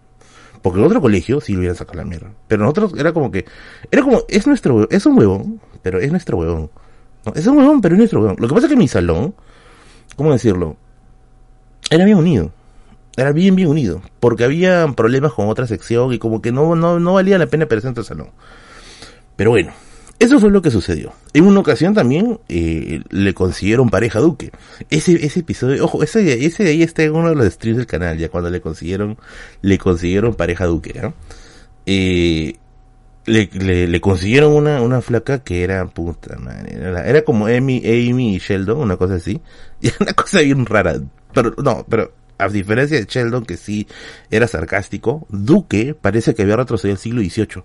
Porque 0.63 0.79
en 0.79 0.87
otro 0.87 1.01
colegio 1.01 1.41
sí 1.41 1.53
lo 1.53 1.61
hubieran 1.61 1.77
sacado 1.77 1.99
la 1.99 2.05
mierda. 2.05 2.33
Pero 2.49 2.63
nosotros 2.63 2.95
era 2.99 3.13
como 3.13 3.31
que, 3.31 3.45
era 3.91 4.03
como, 4.03 4.23
es 4.29 4.47
nuestro, 4.47 4.89
es 4.91 5.05
un 5.07 5.19
huevón, 5.19 5.61
pero 5.83 5.99
es 5.99 6.11
nuestro 6.11 6.39
huevón. 6.39 6.71
¿no? 7.27 7.33
Es 7.35 7.47
un 7.47 7.59
huevón, 7.59 7.81
pero 7.81 7.95
es 7.95 7.99
nuestro 7.99 8.21
huevón. 8.21 8.37
Lo 8.39 8.49
que 8.49 8.55
pasa 8.55 8.67
es 8.67 8.71
que 8.73 8.79
mi 8.79 8.89
salón, 8.89 9.35
¿cómo 10.17 10.33
decirlo? 10.33 10.77
Era 11.91 12.05
bien 12.05 12.19
unido. 12.19 12.53
Era 13.17 13.33
bien, 13.33 13.57
bien 13.57 13.69
unido. 13.69 14.03
Porque 14.21 14.45
había 14.45 14.87
problemas 14.97 15.33
con 15.33 15.49
otra 15.49 15.67
sección 15.67 16.13
y 16.13 16.19
como 16.19 16.41
que 16.41 16.53
no, 16.53 16.75
no, 16.75 17.01
no 17.01 17.15
valía 17.15 17.39
la 17.39 17.47
pena 17.47 17.67
presentar 17.67 18.03
el 18.03 18.07
salón. 18.07 18.29
Pero 19.37 19.51
bueno, 19.51 19.73
eso 20.21 20.39
fue 20.39 20.51
lo 20.51 20.61
que 20.61 20.71
sucedió. 20.71 21.15
En 21.33 21.47
una 21.47 21.61
ocasión 21.61 21.95
también 21.95 22.39
eh, 22.51 23.03
le 23.09 23.33
consiguieron 23.33 23.89
pareja 23.89 24.19
a 24.19 24.23
Duque. 24.23 24.51
Ese, 24.91 25.15
ese 25.25 25.41
episodio, 25.41 25.83
ojo, 25.83 26.03
ese, 26.03 26.45
ese 26.45 26.63
de 26.63 26.71
ahí 26.71 26.83
está 26.83 27.03
en 27.03 27.15
uno 27.15 27.31
de 27.31 27.37
los 27.37 27.51
streams 27.51 27.79
del 27.79 27.87
canal, 27.87 28.19
ya 28.19 28.29
cuando 28.29 28.51
le 28.51 28.61
consiguieron, 28.61 29.17
le 29.63 29.79
consiguieron 29.79 30.35
pareja 30.35 30.65
a 30.65 30.67
Duque, 30.67 30.93
¿no? 31.01 31.15
Eh, 31.87 32.55
le, 33.25 33.49
le, 33.51 33.89
le, 33.89 34.01
consiguieron 34.03 34.53
una, 34.53 34.83
una 34.83 35.01
flaca 35.01 35.39
que 35.39 35.63
era 35.65 35.87
puta 35.87 36.37
madre, 36.37 36.75
era, 36.75 37.07
era, 37.07 37.23
como 37.23 37.47
Amy, 37.47 37.79
Amy 37.79 38.35
y 38.35 38.39
Sheldon, 38.39 38.79
una 38.79 38.99
cosa 38.99 39.15
así. 39.15 39.41
Y 39.81 39.89
una 40.01 40.13
cosa 40.13 40.41
bien 40.43 40.67
rara. 40.67 41.01
Pero, 41.33 41.55
no, 41.63 41.87
pero 41.89 42.13
a 42.41 42.49
diferencia 42.49 42.99
de 42.99 43.05
Sheldon, 43.05 43.45
que 43.45 43.57
sí 43.57 43.87
era 44.31 44.47
sarcástico, 44.47 45.27
Duque 45.29 45.95
parece 45.95 46.35
que 46.35 46.43
había 46.43 46.57
retrocedido 46.57 46.95
al 46.95 47.01
siglo 47.01 47.21
XVIII 47.23 47.65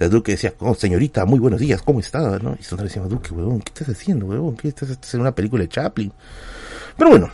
sea, 0.00 0.08
Duque 0.08 0.32
decía, 0.32 0.54
oh, 0.60 0.74
señorita, 0.74 1.26
muy 1.26 1.38
buenos 1.38 1.60
días, 1.60 1.82
¿cómo 1.82 2.00
está? 2.00 2.20
¿no? 2.38 2.52
Y 2.52 2.62
nosotros 2.62 2.88
decíamos, 2.88 3.10
Duque, 3.10 3.34
huevón, 3.34 3.60
¿qué 3.60 3.68
estás 3.68 3.94
haciendo, 3.94 4.24
huevón? 4.24 4.56
¿Qué 4.56 4.68
estás 4.68 4.90
haciendo 4.90 5.24
una 5.24 5.34
película 5.34 5.62
de 5.62 5.68
Chaplin? 5.68 6.10
Pero 6.96 7.10
bueno, 7.10 7.30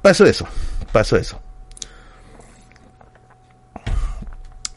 pasó 0.00 0.24
eso, 0.24 0.48
pasó 0.92 1.16
eso. 1.16 1.38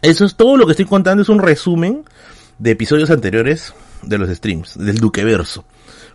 Eso 0.01 0.25
es 0.25 0.35
todo 0.35 0.57
lo 0.57 0.65
que 0.65 0.71
estoy 0.71 0.85
contando, 0.85 1.23
es 1.23 1.29
un 1.29 1.39
resumen 1.39 2.03
de 2.57 2.71
episodios 2.71 3.09
anteriores 3.09 3.73
de 4.01 4.17
los 4.17 4.29
streams, 4.29 4.77
del 4.77 4.97
Duque 4.97 5.23
Verso, 5.23 5.63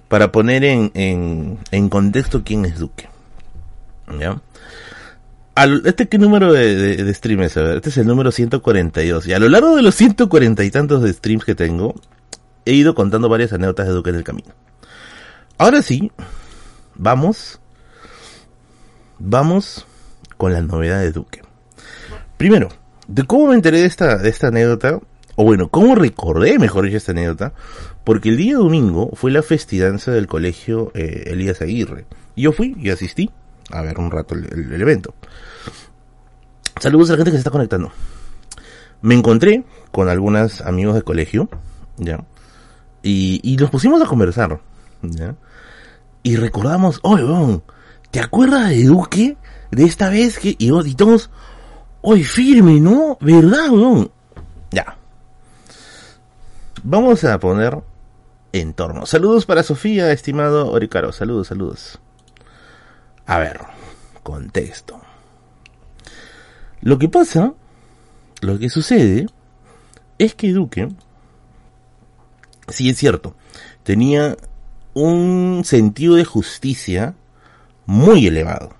para 0.09 0.31
poner 0.31 0.62
en, 0.64 0.90
en, 0.92 1.59
en 1.70 1.88
contexto 1.88 2.42
quién 2.44 2.66
es 2.66 2.79
Duque. 2.79 3.09
¿Ya? 4.20 4.42
¿Este 5.57 6.09
qué 6.09 6.19
número 6.19 6.53
de, 6.53 6.97
de, 6.97 7.14
streams? 7.14 7.57
A 7.57 7.62
ver, 7.62 7.77
este 7.77 7.90
es 7.90 7.97
el 7.99 8.07
número 8.09 8.33
142. 8.33 9.27
Y 9.29 9.35
a 9.35 9.38
lo 9.38 9.49
largo 9.49 9.77
de 9.77 9.83
los 9.83 9.95
140 9.95 10.64
y 10.64 10.71
tantos 10.71 11.03
de 11.03 11.12
streams 11.12 11.45
que 11.45 11.55
tengo, 11.55 11.95
he 12.64 12.73
ido 12.73 12.95
contando 12.95 13.29
varias 13.29 13.53
anécdotas 13.53 13.87
de 13.87 13.93
Duque 13.93 14.11
en 14.11 14.17
el 14.17 14.25
camino. 14.25 14.49
Ahora 15.57 15.81
sí, 15.83 16.11
vamos, 16.97 17.61
vamos 19.21 19.87
con 20.37 20.53
la 20.53 20.61
novedad 20.61 21.01
de 21.01 21.12
Duque. 21.12 21.43
Primero, 22.37 22.69
de 23.07 23.23
cómo 23.23 23.47
me 23.49 23.55
enteré 23.55 23.81
de 23.81 23.87
esta, 23.87 24.19
de 24.19 24.31
esta 24.31 24.49
anécdota, 24.49 24.99
o 25.37 25.45
bueno, 25.45 25.69
cómo 25.69 25.95
recordé, 25.95 26.59
mejor 26.59 26.88
esta 26.88 27.12
anécdota, 27.12 27.53
porque 28.03 28.31
el 28.31 28.38
día 28.38 28.57
domingo 28.57 29.11
fue 29.14 29.31
la 29.31 29.43
festidanza 29.43 30.11
del 30.11 30.27
colegio 30.27 30.90
eh, 30.95 31.25
Elías 31.27 31.62
Aguirre. 31.62 32.07
Yo 32.37 32.51
fui 32.51 32.77
y 32.81 32.90
asistí 32.90 33.31
a 33.74 33.82
ver 33.82 33.98
un 33.98 34.10
rato 34.10 34.34
el, 34.34 34.80
evento. 34.80 35.14
Saludos 36.80 37.10
a 37.10 37.12
la 37.12 37.16
gente 37.18 37.30
que 37.30 37.37
se 37.37 37.40
está 37.40 37.50
conectando. 37.50 37.92
Me 39.02 39.14
encontré 39.14 39.64
con 39.90 40.08
algunos 40.08 40.60
amigos 40.60 40.94
de 40.94 41.02
colegio, 41.02 41.48
¿ya? 41.98 42.24
Y, 43.02 43.40
y 43.42 43.56
nos 43.56 43.70
pusimos 43.70 44.00
a 44.00 44.06
conversar, 44.06 44.60
¿ya? 45.02 45.34
Y 46.22 46.37
recordamos, 46.37 47.00
oye, 47.02 47.60
¿te 48.10 48.20
acuerdas 48.20 48.70
de 48.70 48.84
Duque? 48.84 49.37
De 49.70 49.84
esta 49.84 50.08
vez 50.08 50.38
que, 50.38 50.56
y, 50.58 50.72
y 50.72 50.94
todos, 50.94 51.30
oye, 52.00 52.24
firme, 52.24 52.80
¿no? 52.80 53.18
¿Verdad, 53.20 53.70
weón? 53.70 54.10
Ya. 54.70 54.96
Vamos 56.82 57.24
a 57.24 57.38
poner 57.38 57.78
entorno. 58.52 59.04
Saludos 59.04 59.46
para 59.46 59.62
Sofía, 59.62 60.12
estimado 60.12 60.70
Oricaro. 60.70 61.12
Saludos, 61.12 61.48
saludos. 61.48 61.98
A 63.26 63.38
ver, 63.38 63.60
contexto. 64.22 65.00
Lo 66.80 66.98
que 66.98 67.08
pasa, 67.08 67.54
lo 68.40 68.58
que 68.58 68.68
sucede, 68.68 69.26
es 70.18 70.34
que 70.34 70.52
Duque, 70.52 70.88
sí 72.68 72.90
es 72.90 72.98
cierto, 72.98 73.34
tenía 73.82 74.37
un 74.92 75.62
sentido 75.64 76.14
de 76.14 76.24
justicia 76.24 77.14
muy 77.87 78.26
elevado. 78.26 78.70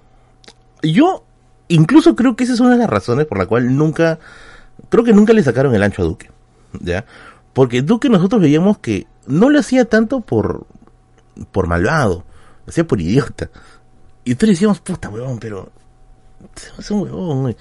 Yo 0.83 1.25
incluso 1.69 2.15
creo 2.15 2.37
que 2.37 2.45
esa 2.45 2.53
es 2.53 2.61
una 2.61 2.73
de 2.73 2.79
las 2.79 2.91
razones 2.91 3.27
por 3.27 3.39
la 3.39 3.47
cual 3.47 3.77
nunca, 3.77 4.19
creo 4.91 5.05
que 5.05 5.13
nunca 5.13 5.33
le 5.33 5.43
sacaron 5.43 5.75
el 5.75 5.83
ancho 5.83 6.03
a 6.03 6.05
Duque, 6.05 6.31
¿ya? 6.81 7.05
Porque 7.53 7.83
Duque 7.83 8.09
nosotros 8.09 8.43
veíamos 8.43 8.79
que 8.79 9.07
no 9.27 9.49
lo 9.49 9.59
hacía 9.59 9.87
tanto 9.87 10.21
por, 10.21 10.67
por 11.53 11.67
malvado, 11.67 12.25
lo 12.67 12.71
hacía 12.71 12.87
por 12.87 13.01
idiota. 13.01 13.51
Y 14.25 14.31
nosotros 14.31 14.51
decíamos, 14.51 14.81
puta 14.81 15.09
huevón, 15.09 15.39
pero 15.39 15.71
es 16.79 16.91
un 16.91 17.03
huevón. 17.03 17.57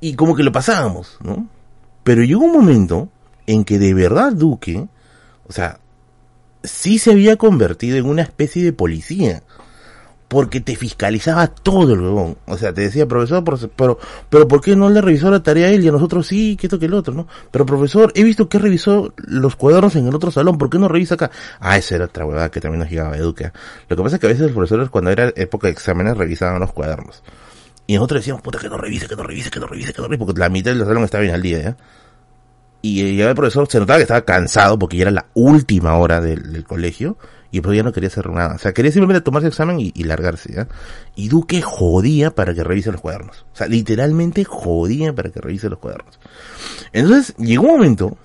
Y 0.00 0.14
como 0.14 0.34
que 0.34 0.42
lo 0.42 0.52
pasábamos, 0.52 1.16
¿no? 1.20 1.48
Pero 2.04 2.22
llegó 2.22 2.44
un 2.44 2.52
momento 2.52 3.08
en 3.46 3.64
que 3.64 3.78
de 3.78 3.94
verdad 3.94 4.32
Duque, 4.32 4.88
o 5.46 5.52
sea, 5.52 5.78
sí 6.62 6.98
se 6.98 7.12
había 7.12 7.36
convertido 7.36 7.96
en 7.96 8.06
una 8.06 8.22
especie 8.22 8.62
de 8.64 8.72
policía 8.72 9.42
porque 10.32 10.62
te 10.62 10.76
fiscalizaba 10.76 11.46
todo 11.46 11.92
el 11.92 12.00
huevón. 12.00 12.38
O 12.46 12.56
sea, 12.56 12.72
te 12.72 12.80
decía, 12.80 13.06
profesor, 13.06 13.44
pero, 13.76 13.98
pero 14.30 14.48
¿por 14.48 14.62
qué 14.62 14.74
no 14.74 14.88
le 14.88 15.02
revisó 15.02 15.30
la 15.30 15.42
tarea 15.42 15.66
a 15.66 15.70
él 15.70 15.84
y 15.84 15.88
a 15.88 15.92
nosotros 15.92 16.26
sí, 16.26 16.56
que 16.56 16.68
esto 16.68 16.78
que 16.78 16.86
el 16.86 16.94
otro, 16.94 17.12
no? 17.12 17.28
Pero 17.50 17.66
profesor, 17.66 18.10
he 18.14 18.24
visto 18.24 18.48
que 18.48 18.58
revisó 18.58 19.12
los 19.18 19.56
cuadernos 19.56 19.94
en 19.94 20.08
el 20.08 20.14
otro 20.14 20.30
salón, 20.30 20.56
¿por 20.56 20.70
qué 20.70 20.78
no 20.78 20.88
revisa 20.88 21.16
acá? 21.16 21.30
Ah, 21.60 21.76
esa 21.76 21.96
era 21.96 22.06
otra 22.06 22.24
huevada 22.24 22.50
que 22.50 22.62
también 22.62 22.80
nos 22.80 22.88
llegaba 22.88 23.12
a 23.12 23.18
Educa. 23.18 23.52
Lo 23.90 23.94
que 23.94 24.02
pasa 24.02 24.16
es 24.16 24.20
que 24.20 24.26
a 24.26 24.30
veces 24.30 24.44
los 24.44 24.52
profesores 24.52 24.88
cuando 24.88 25.10
era 25.10 25.30
época 25.36 25.66
de 25.66 25.74
exámenes 25.74 26.16
revisaban 26.16 26.58
los 26.60 26.72
cuadernos. 26.72 27.22
Y 27.86 27.96
nosotros 27.96 28.22
decíamos, 28.22 28.40
puta, 28.40 28.58
que 28.58 28.70
no 28.70 28.78
revise, 28.78 29.06
que 29.06 29.16
no 29.16 29.24
revise, 29.24 29.50
que 29.50 29.60
no 29.60 29.66
revise, 29.66 29.92
que 29.92 30.00
no 30.00 30.08
revise, 30.08 30.24
porque 30.24 30.40
la 30.40 30.48
mitad 30.48 30.70
del 30.70 30.86
salón 30.86 31.04
estaba 31.04 31.20
bien 31.20 31.34
al 31.34 31.42
día, 31.42 31.62
¿ya? 31.62 31.76
Y 32.80 33.16
ya 33.16 33.28
el 33.28 33.34
profesor 33.34 33.68
se 33.68 33.78
notaba 33.78 33.98
que 33.98 34.04
estaba 34.04 34.22
cansado 34.22 34.78
porque 34.78 34.96
ya 34.96 35.02
era 35.02 35.10
la 35.10 35.26
última 35.34 35.94
hora 35.98 36.22
del 36.22 36.64
colegio 36.64 37.18
y 37.52 37.60
pues 37.60 37.76
ya 37.76 37.82
no 37.82 37.92
quería 37.92 38.08
hacer 38.08 38.30
nada. 38.30 38.54
O 38.54 38.58
sea, 38.58 38.72
quería 38.72 38.90
simplemente 38.90 39.20
tomarse 39.20 39.46
el 39.46 39.52
examen 39.52 39.78
y, 39.78 39.92
largarse, 40.04 40.54
¿ya? 40.54 40.68
Y 41.14 41.28
Duque 41.28 41.60
jodía 41.60 42.30
para 42.30 42.54
que 42.54 42.64
revise 42.64 42.90
los 42.90 43.02
cuadernos. 43.02 43.44
O 43.52 43.56
sea, 43.56 43.68
literalmente 43.68 44.42
jodía 44.42 45.12
para 45.12 45.30
que 45.30 45.38
revise 45.38 45.68
los 45.68 45.78
cuadernos. 45.78 46.18
Entonces, 46.94 47.36
llegó 47.36 47.64
un 47.64 47.72
momento 47.72 48.16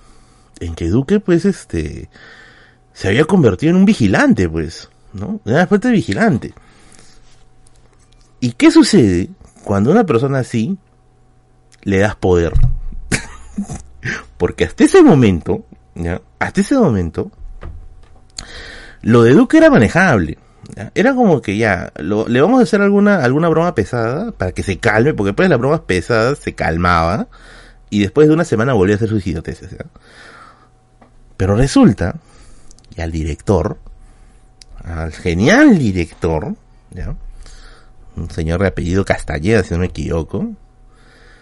en 0.61 0.75
que 0.75 0.87
Duque, 0.87 1.19
pues, 1.19 1.43
este, 1.43 2.09
se 2.93 3.09
había 3.09 3.25
convertido 3.25 3.71
en 3.71 3.75
un 3.75 3.85
vigilante, 3.85 4.47
pues, 4.47 4.89
¿no? 5.11 5.41
Una 5.43 5.63
especie 5.63 5.89
de 5.89 5.97
vigilante. 5.97 6.53
¿Y 8.39 8.53
qué 8.53 8.71
sucede 8.71 9.29
cuando 9.65 9.89
a 9.89 9.93
una 9.93 10.05
persona 10.05 10.39
así 10.39 10.77
le 11.83 11.97
das 11.97 12.15
poder? 12.15 12.53
Porque 14.37 14.63
hasta 14.63 14.85
ese 14.85 15.03
momento, 15.03 15.65
¿ya? 15.95 16.21
Hasta 16.39 16.61
ese 16.61 16.75
momento, 16.75 17.29
lo 19.07 19.23
de 19.23 19.31
Duque 19.31 19.55
era 19.55 19.69
manejable. 19.69 20.37
Era 20.93 21.15
como 21.15 21.41
que 21.41 21.55
ya, 21.55 21.93
le 21.97 22.41
vamos 22.41 22.59
a 22.59 22.63
hacer 22.63 22.81
alguna, 22.81 23.23
alguna 23.23 23.47
broma 23.47 23.73
pesada 23.73 24.33
para 24.33 24.51
que 24.51 24.63
se 24.63 24.79
calme, 24.79 25.13
porque 25.13 25.29
después 25.29 25.45
de 25.45 25.49
las 25.51 25.59
bromas 25.59 25.79
pesadas 25.79 26.39
se 26.39 26.55
calmaba 26.55 27.29
y 27.89 28.01
después 28.01 28.27
de 28.27 28.33
una 28.33 28.43
semana 28.43 28.73
volvía 28.73 28.95
a 28.95 28.97
hacer 28.97 29.07
sus 29.07 29.25
idioteces. 29.25 29.77
Pero 31.37 31.55
resulta 31.55 32.15
que 32.93 33.01
al 33.01 33.13
director, 33.13 33.77
al 34.83 35.13
genial 35.13 35.77
director, 35.77 36.55
un 38.17 38.29
señor 38.29 38.59
de 38.59 38.67
apellido 38.67 39.05
Castañeda, 39.05 39.63
si 39.63 39.73
no 39.73 39.79
me 39.79 39.85
equivoco, 39.85 40.51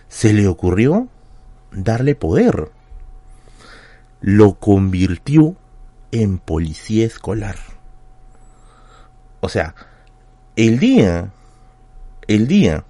se 0.07 0.33
le 0.33 0.47
ocurrió 0.47 1.07
darle 1.71 2.13
poder. 2.13 2.69
Lo 4.21 4.53
convirtió 4.53 5.55
en 6.21 6.37
policía 6.37 7.05
escolar. 7.05 7.57
O 9.41 9.49
sea, 9.49 9.75
el 10.55 10.79
día, 10.79 11.31
el 12.27 12.47
día, 12.47 12.83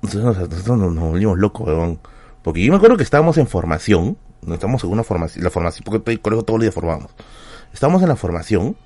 nosotros, 0.00 0.66
nos, 0.78 0.94
volvimos 0.94 1.38
locos, 1.38 1.98
Porque 2.42 2.64
yo 2.64 2.72
me 2.72 2.76
acuerdo 2.76 2.96
que 2.96 3.02
estábamos 3.02 3.36
en 3.38 3.46
formación, 3.46 4.16
no 4.42 4.54
estamos 4.54 4.82
en 4.84 4.90
una 4.90 5.04
formación, 5.04 5.44
la 5.44 5.50
formación, 5.50 5.84
porque 5.84 6.12
el 6.12 6.20
colegio 6.20 6.44
todos 6.44 6.58
los 6.58 6.64
días 6.64 6.74
formamos. 6.74 7.10
Estamos 7.72 8.02
en 8.02 8.08
la 8.08 8.16
formación, 8.16 8.76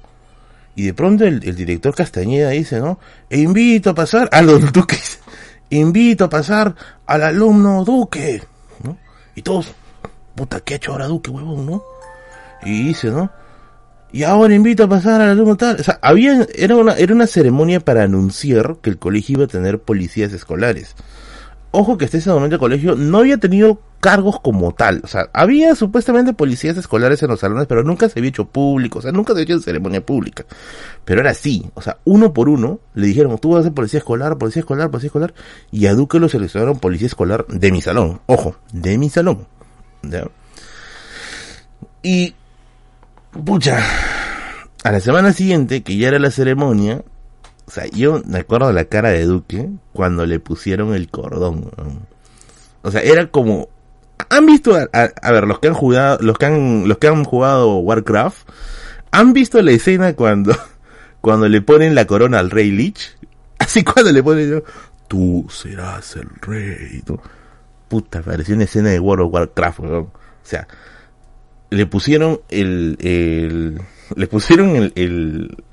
y 0.75 0.85
de 0.85 0.95
pronto 0.95 1.25
el, 1.25 1.41
director 1.41 1.95
Castañeda 1.95 2.51
dice, 2.51 2.81
¿no? 2.81 2.99
E 3.31 3.39
invito 3.39 3.91
a 3.91 3.95
pasar 3.95 4.29
a 4.33 4.43
los 4.43 4.73
duques, 4.73 5.21
invito 5.71 6.25
a 6.25 6.29
pasar 6.29 6.75
al 7.07 7.23
alumno 7.23 7.85
Duque, 7.85 8.43
¿no? 8.83 8.97
Y 9.35 9.43
todos, 9.43 9.73
puta, 10.35 10.61
¿qué 10.61 10.75
ha 10.75 10.77
hecho 10.79 10.93
ahora 10.93 11.07
Duque, 11.07 11.31
huevón, 11.31 11.67
no? 11.67 11.98
Y 12.65 12.89
dice, 12.89 13.11
¿no? 13.11 13.31
Y 14.11 14.23
ahora 14.23 14.55
invito 14.55 14.85
a 14.85 14.89
pasar 14.89 15.21
al 15.21 15.31
alumno 15.31 15.57
tal. 15.57 15.77
O 15.81 15.83
sea, 15.83 15.99
había, 16.03 16.47
era 16.55 16.77
una, 16.77 16.95
era 16.95 17.15
una 17.15 17.27
ceremonia 17.27 17.81
para 17.81 18.05
anunciar 18.05 18.77
que 18.81 18.91
el 18.91 18.99
colegio 18.99 19.35
iba 19.35 19.45
a 19.45 19.49
tener 19.49 19.81
policías 19.81 20.33
escolares. 20.33 20.95
Ojo 21.71 21.99
que 21.99 22.07
hasta 22.07 22.17
ese 22.17 22.31
momento 22.31 22.57
el 22.57 22.61
colegio 22.61 22.95
no 22.95 23.19
había 23.19 23.37
tenido 23.37 23.83
cargos 24.01 24.41
como 24.41 24.73
tal. 24.73 25.03
O 25.05 25.07
sea, 25.07 25.29
había 25.35 25.75
supuestamente 25.75 26.33
policías 26.33 26.79
escolares 26.79 27.23
en 27.23 27.29
los 27.29 27.41
salones, 27.41 27.67
pero 27.67 27.83
nunca 27.83 28.09
se 28.09 28.19
había 28.19 28.31
hecho 28.31 28.47
público. 28.47 29.01
O 29.01 29.03
sea, 29.03 29.13
nunca 29.13 29.35
se 29.35 29.43
había 29.43 29.55
hecho 29.55 29.63
ceremonia 29.63 30.05
pública. 30.05 30.47
Pero 31.05 31.21
era 31.21 31.31
así. 31.31 31.71
O 31.75 31.83
sea, 31.83 31.99
uno 32.05 32.33
por 32.33 32.49
uno 32.49 32.81
le 32.95 33.07
dijeron, 33.07 33.37
tú 33.39 33.51
vas 33.51 33.61
a 33.61 33.65
ser 33.65 33.75
policía 33.75 33.99
escolar, 33.99 34.39
policía 34.39 34.61
escolar, 34.61 34.91
policía 34.91 35.09
escolar. 35.09 35.35
Y 35.71 35.87
a 35.87 35.95
Duque 35.95 36.19
lo 36.19 36.31
seleccionaron 36.31 36.79
policía 36.79 37.09
escolar 37.09 37.47
de 37.49 37.71
mi 37.71 37.83
salón. 37.83 38.21
Ojo, 38.25 38.57
de 38.73 38.97
mi 38.97 39.11
salón. 39.11 39.47
Y 42.03 42.35
pucha, 43.45 43.79
a 44.85 44.93
la 44.93 45.01
semana 45.01 45.33
siguiente, 45.33 45.83
que 45.83 45.97
ya 45.97 46.09
era 46.09 46.19
la 46.19 46.31
ceremonia, 46.31 47.03
o 47.67 47.71
sea, 47.71 47.87
yo 47.87 48.23
me 48.27 48.39
acuerdo 48.39 48.69
de 48.69 48.75
la 48.75 48.87
cara 48.87 49.11
de 49.11 49.25
Duque 49.25 49.69
cuando 49.93 50.25
le 50.27 50.41
pusieron 50.41 50.95
el 50.95 51.11
cordón. 51.11 51.71
O 52.83 52.91
sea, 52.91 53.03
era 53.03 53.31
como, 53.31 53.69
han 54.31 54.47
visto, 54.47 54.75
a, 54.75 55.31
ver, 55.31 55.45
los 55.45 55.59
que 55.59 55.69
han 55.69 55.75
jugado, 55.75 56.19
los 56.21 56.39
que 56.39 56.47
han, 56.47 56.89
los 56.89 56.99
que 56.99 57.09
han 57.09 57.25
jugado 57.25 57.79
Warcraft, 57.79 58.49
han 59.11 59.33
visto 59.33 59.61
la 59.63 59.73
escena 59.73 60.15
cuando, 60.15 60.57
cuando 61.21 61.49
le 61.49 61.61
ponen 61.61 61.95
la 61.95 62.07
corona 62.07 62.39
al 62.39 62.51
rey 62.51 62.71
Lich, 62.71 63.17
así 63.59 63.85
cuando 63.85 64.13
le 64.13 64.23
ponen, 64.23 64.63
tú 65.09 65.47
serás 65.51 66.17
el 66.17 66.29
rey, 66.41 67.03
puta, 67.89 68.23
parecía 68.23 68.55
una 68.55 68.65
escena 68.65 68.91
de 68.91 69.01
World 69.01 69.27
of 69.27 69.35
Warcraft, 69.35 69.81
o 69.81 70.11
sea, 70.43 70.67
le 71.71 71.87
pusieron 71.87 72.41
el, 72.49 72.97
el 73.01 73.81
le 74.17 74.27
pusieron 74.27 74.77
el, 74.77 74.93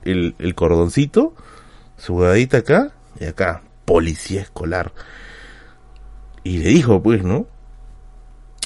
el, 0.04 0.36
el, 0.38 0.56
cordoncito, 0.56 1.34
su 1.98 2.24
acá, 2.24 2.92
y 3.20 3.26
acá, 3.26 3.62
policía 3.86 4.42
escolar. 4.42 4.92
Y 6.44 6.58
le 6.58 6.70
dijo, 6.70 7.02
pues, 7.02 7.24
¿no? 7.24 7.48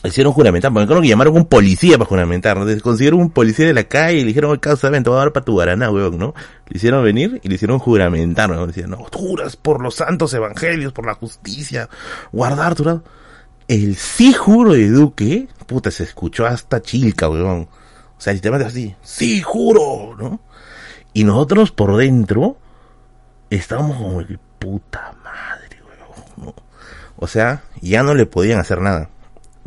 Hicieron 0.03 0.31
juramentar, 0.31 0.71
porque 0.71 0.87
creo 0.87 1.01
que 1.01 1.09
llamaron 1.09 1.35
un 1.35 1.45
policía 1.45 1.97
para 1.97 2.07
juramentar, 2.07 2.57
¿no? 2.57 2.81
Consiguieron 2.81 3.19
un 3.19 3.31
policía 3.31 3.67
de 3.67 3.73
la 3.73 3.83
calle 3.83 4.19
y 4.19 4.21
le 4.21 4.27
dijeron, 4.27 4.57
causa, 4.57 4.89
ven, 4.89 5.03
voy 5.03 5.15
a 5.15 5.17
dar 5.17 5.33
para 5.33 5.43
tu 5.43 5.51
guaraná, 5.53 5.91
weón, 5.91 6.17
¿no? 6.17 6.33
Le 6.67 6.77
hicieron 6.77 7.03
venir 7.03 7.41
y 7.43 7.49
le 7.49 7.55
hicieron 7.55 7.79
juramentar, 7.79 8.49
¿no? 8.49 8.65
Decían, 8.65 8.91
no, 8.91 8.97
juras 9.11 9.57
por 9.57 9.81
los 9.81 9.95
santos 9.95 10.33
evangelios, 10.33 10.93
por 10.93 11.05
la 11.05 11.15
justicia, 11.15 11.89
guardar 12.31 12.75
tu 12.75 12.85
lado. 12.85 13.03
El 13.69 13.95
sí 13.95 14.33
juro 14.33 14.73
de 14.73 14.89
Duque, 14.89 15.47
puta, 15.67 15.91
se 15.91 16.03
escuchó 16.03 16.45
hasta 16.45 16.81
chilca, 16.81 17.29
weón. 17.29 17.69
O 18.17 18.21
sea, 18.21 18.33
literalmente 18.33 18.67
así, 18.67 18.95
sí 19.03 19.41
juro, 19.41 20.15
¿no? 20.17 20.41
Y 21.13 21.23
nosotros 21.23 21.71
por 21.71 21.95
dentro 21.95 22.57
estábamos 23.49 23.97
como 23.97 24.23
puta 24.57 25.15
madre, 25.23 25.77
weón. 26.37 26.53
O 27.15 27.27
sea, 27.27 27.63
ya 27.79 28.01
no 28.01 28.15
le 28.15 28.25
podían 28.25 28.59
hacer 28.59 28.81
nada. 28.81 29.09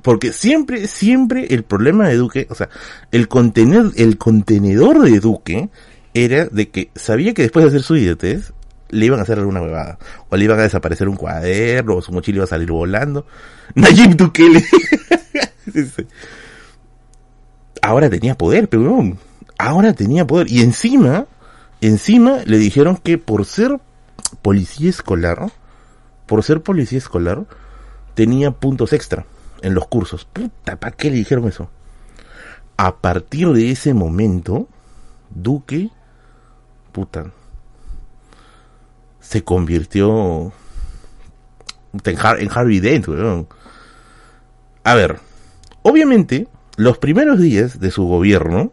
Porque 0.03 0.33
siempre, 0.33 0.89
siempre 0.89 1.47
el 1.55 1.63
problema 1.63 2.09
de 2.09 2.17
Duque, 2.17 2.49
o 2.51 2.57
sea, 2.57 2.69
el 3.13 3.29
contener, 3.29 3.93
el 3.97 4.19
contenedor 4.19 5.01
de 5.03 5.21
Duque 5.21 5.71
era 6.13 6.47
de 6.47 6.71
que 6.71 6.91
sabía 6.97 7.35
que 7.35 7.43
después 7.43 7.65
de 7.65 7.69
hacer 7.69 7.83
su 7.85 7.97
idiotez, 7.97 8.53
le 8.93 9.07
iban 9.07 9.19
a 9.19 9.23
hacer 9.23 9.39
alguna 9.39 9.61
huevada. 9.61 9.99
O 10.29 10.37
le 10.37 10.45
iban 10.45 10.61
a 10.61 10.63
desaparecer 10.63 11.09
un 11.09 11.17
cuaderno, 11.17 11.97
o 11.97 12.03
su 12.03 12.13
mochila 12.13 12.37
iba 12.37 12.45
a 12.45 12.49
salir 12.49 12.71
volando. 12.71 13.27
Nayib 13.75 14.17
Bukele. 14.17 14.65
Ahora 17.83 18.09
tenía 18.09 18.37
poder, 18.37 18.69
pero 18.69 19.17
ahora 19.59 19.93
tenía 19.93 20.25
poder. 20.25 20.49
Y 20.49 20.61
encima, 20.61 21.27
encima 21.81 22.39
le 22.45 22.59
dijeron 22.59 22.97
que 22.97 23.19
por 23.19 23.45
ser 23.45 23.81
policía 24.41 24.89
escolar, 24.89 25.51
por 26.27 26.45
ser 26.45 26.63
policía 26.63 26.99
escolar, 26.99 27.45
tenía 28.15 28.53
puntos 28.53 28.93
extra 28.93 29.27
en 29.63 29.75
los 29.75 29.89
cursos. 29.89 30.25
Puta, 30.25 30.77
¿para 30.77 30.95
qué 30.95 31.11
le 31.11 31.17
dijeron 31.17 31.49
eso? 31.49 31.71
A 32.77 32.97
partir 32.99 33.49
de 33.49 33.73
ese 33.73 33.95
momento, 33.95 34.69
Duque, 35.31 35.91
puta, 36.93 37.33
se 39.33 39.43
convirtió 39.45 40.53
en, 42.05 42.51
Harvey 42.51 42.81
Dent, 42.81 43.07
A 44.85 44.95
ver, 44.95 45.21
obviamente, 45.81 46.49
los 46.77 46.99
primeros 46.99 47.39
días 47.41 47.81
de 47.81 47.91
su 47.91 48.05
gobierno, 48.05 48.73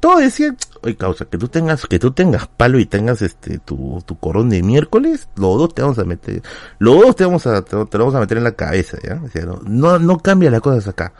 todo 0.00 0.16
decía, 0.16 0.56
oye, 0.80 0.96
causa, 0.96 1.26
que 1.26 1.36
tú 1.36 1.48
tengas, 1.48 1.84
que 1.86 1.98
tú 1.98 2.12
tengas 2.12 2.46
palo 2.46 2.78
y 2.78 2.86
tengas 2.86 3.20
este, 3.20 3.58
tu, 3.58 4.02
tu 4.06 4.18
corón 4.18 4.48
de 4.48 4.62
miércoles, 4.62 5.28
los 5.36 5.58
dos 5.58 5.74
te 5.74 5.82
vamos 5.82 5.98
a 5.98 6.04
meter, 6.04 6.42
los 6.78 6.98
dos 6.98 7.14
te 7.14 7.26
vamos 7.26 7.46
a, 7.46 7.60
te, 7.62 7.76
vamos 7.76 8.14
a 8.14 8.20
meter 8.20 8.38
en 8.38 8.44
la 8.44 8.52
cabeza, 8.52 8.96
ya, 9.04 9.20
no, 9.66 9.98
no 9.98 10.18
cambia 10.20 10.50
las 10.50 10.62
cosas 10.62 10.88
acá. 10.88 11.12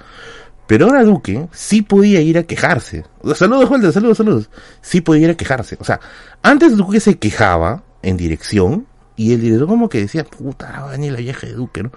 Pero 0.66 0.87
ahora 0.87 1.05
Duque 1.05 1.47
sí 1.53 1.83
podía 1.83 2.21
ir 2.23 2.38
a 2.38 2.42
quejarse. 2.42 3.05
Saludos, 3.37 3.71
Walter, 3.71 3.92
saludos, 3.92 4.16
saludos. 4.16 4.51
Sí 4.81 5.01
podía 5.01 5.27
ir 5.27 5.31
a 5.31 5.37
quejarse. 5.37 5.77
O 5.79 5.85
sea, 5.85 6.01
antes 6.42 6.77
Duque 6.77 6.99
se 6.99 7.19
quejaba 7.19 7.85
en 8.02 8.16
dirección 8.16 8.87
y 9.16 9.32
el 9.32 9.40
director 9.40 9.66
como 9.66 9.88
que 9.88 10.00
decía, 10.00 10.24
puta, 10.24 10.82
va 10.82 10.96
la 10.96 11.16
vieja 11.16 11.46
de 11.46 11.54
Duque, 11.54 11.82
¿no? 11.82 11.90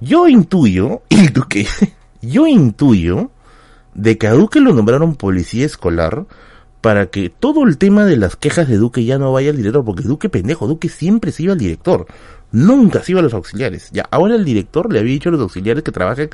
Yo 0.00 0.28
intuyo, 0.28 1.02
y 1.08 1.28
Duque, 1.28 1.66
yo 2.20 2.46
intuyo 2.46 3.30
de 3.94 4.18
que 4.18 4.26
a 4.26 4.32
Duque 4.32 4.60
lo 4.60 4.74
nombraron 4.74 5.14
policía 5.14 5.64
escolar 5.64 6.26
para 6.80 7.06
que 7.06 7.30
todo 7.30 7.62
el 7.62 7.78
tema 7.78 8.04
de 8.04 8.16
las 8.16 8.36
quejas 8.36 8.68
de 8.68 8.76
Duque 8.76 9.04
ya 9.04 9.18
no 9.18 9.32
vaya 9.32 9.50
al 9.50 9.56
director, 9.56 9.84
porque 9.84 10.02
Duque 10.02 10.28
pendejo, 10.28 10.66
Duque 10.66 10.88
siempre 10.88 11.32
se 11.32 11.44
iba 11.44 11.52
al 11.52 11.58
director, 11.58 12.06
nunca 12.52 13.02
se 13.02 13.12
iba 13.12 13.20
a 13.20 13.22
los 13.22 13.32
auxiliares. 13.32 13.88
Ya, 13.92 14.06
ahora 14.10 14.34
el 14.34 14.44
director 14.44 14.92
le 14.92 14.98
había 14.98 15.12
dicho 15.12 15.30
a 15.30 15.32
los 15.32 15.40
auxiliares 15.40 15.82
que 15.82 15.92
trabajen 15.92 16.28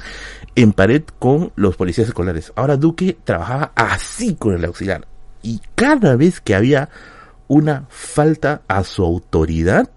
en 0.57 0.73
pared 0.73 1.05
con 1.19 1.53
los 1.55 1.77
policías 1.77 2.09
escolares. 2.09 2.53
Ahora 2.57 2.77
Duque 2.77 3.17
trabajaba 3.23 3.73
así 3.77 4.35
con 4.35 4.55
el 4.55 4.65
auxiliar. 4.65 5.07
Y 5.43 5.61
cada 5.77 6.17
vez 6.17 6.41
que 6.41 6.55
había 6.55 6.89
una 7.51 7.87
falta 7.89 8.63
a 8.69 8.85
su 8.85 9.05
autoridad, 9.05 9.91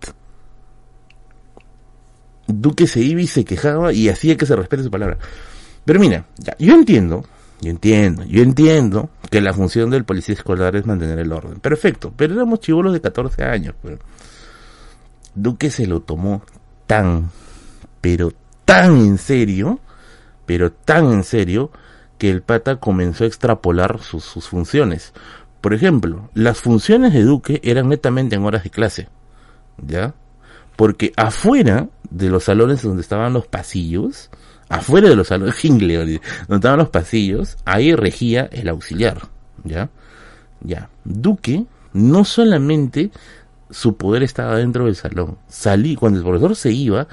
Duque 2.47 2.87
se 2.87 2.99
iba 2.99 3.21
y 3.21 3.27
se 3.27 3.45
quejaba 3.45 3.93
y 3.93 4.09
hacía 4.09 4.35
que 4.35 4.45
se 4.45 4.55
respete 4.55 4.83
su 4.83 4.91
palabra. 4.91 5.17
Pero 5.85 5.99
mira, 5.99 6.25
yo 6.59 6.73
entiendo 6.73 7.23
yo 7.63 7.69
entiendo, 7.69 8.25
yo 8.25 8.43
entiendo 8.43 9.09
que 9.29 9.39
la 9.39 9.53
función 9.53 9.89
del 9.89 10.03
policía 10.03 10.35
escolar 10.35 10.75
es 10.75 10.85
mantener 10.85 11.17
el 11.19 11.31
orden. 11.31 11.61
Perfecto, 11.61 12.11
pero 12.13 12.33
éramos 12.33 12.59
chivolos 12.59 12.91
de 12.91 12.99
14 12.99 13.43
años. 13.43 13.75
Pues. 13.81 13.99
Duque 15.33 15.71
se 15.71 15.87
lo 15.87 16.01
tomó 16.01 16.43
tan, 16.87 17.29
pero 18.01 18.33
tan 18.65 18.97
en 18.97 19.17
serio, 19.17 19.79
pero 20.45 20.73
tan 20.73 21.13
en 21.13 21.23
serio, 21.23 21.71
que 22.17 22.29
el 22.29 22.41
pata 22.41 22.77
comenzó 22.77 23.23
a 23.23 23.27
extrapolar 23.27 24.01
sus 24.01 24.49
funciones. 24.49 25.13
Por 25.63 25.73
ejemplo, 25.73 26.29
las 26.33 26.59
funciones 26.59 27.13
de 27.13 27.23
Duque 27.23 27.61
eran 27.63 27.87
netamente 27.87 28.35
en 28.35 28.43
horas 28.43 28.65
de 28.65 28.69
clase. 28.69 29.07
¿Ya? 29.77 30.13
Porque 30.75 31.13
afuera 31.15 31.87
de 32.09 32.29
los 32.29 32.43
salones 32.43 32.81
donde 32.81 33.01
estaban 33.01 33.31
los 33.31 33.47
pasillos, 33.47 34.29
afuera 34.67 35.07
de 35.07 35.15
los 35.15 35.29
salones, 35.29 35.55
donde 35.63 36.19
estaban 36.49 36.79
los 36.79 36.89
pasillos, 36.89 37.55
ahí 37.63 37.95
regía 37.95 38.49
el 38.51 38.67
auxiliar, 38.67 39.29
¿ya? 39.63 39.89
Ya. 40.59 40.89
Duque, 41.05 41.63
no 41.93 42.25
solamente 42.25 43.11
su 43.69 43.95
poder 43.95 44.23
estaba 44.23 44.57
dentro 44.57 44.83
del 44.83 44.97
salón, 44.97 45.37
salí, 45.47 45.95
cuando 45.95 46.19
el 46.19 46.25
profesor 46.25 46.57
se 46.57 46.73
iba, 46.73 47.07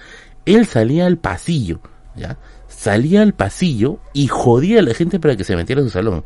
él 0.44 0.66
salía 0.66 1.06
al 1.06 1.18
pasillo, 1.18 1.78
¿ya? 2.16 2.36
Salía 2.66 3.22
al 3.22 3.32
pasillo 3.32 4.00
y 4.12 4.26
jodía 4.26 4.80
a 4.80 4.82
la 4.82 4.92
gente 4.92 5.20
para 5.20 5.36
que 5.36 5.44
se 5.44 5.54
metiera 5.54 5.82
a 5.82 5.84
su 5.84 5.90
salón. 5.90 6.24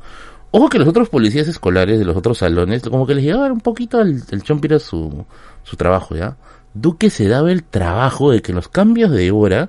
Ojo 0.56 0.68
que 0.68 0.78
los 0.78 0.86
otros 0.86 1.08
policías 1.08 1.48
escolares 1.48 1.98
de 1.98 2.04
los 2.04 2.16
otros 2.16 2.38
salones, 2.38 2.84
como 2.84 3.08
que 3.08 3.16
les 3.16 3.24
llegaba 3.24 3.52
un 3.52 3.60
poquito 3.60 4.00
el, 4.00 4.22
el 4.30 4.42
chompira 4.44 4.78
su, 4.78 5.26
su 5.64 5.76
trabajo, 5.76 6.14
¿ya? 6.14 6.36
Duque 6.74 7.10
se 7.10 7.26
daba 7.26 7.50
el 7.50 7.64
trabajo 7.64 8.30
de 8.30 8.40
que 8.40 8.52
los 8.52 8.68
cambios 8.68 9.10
de 9.10 9.32
hora 9.32 9.68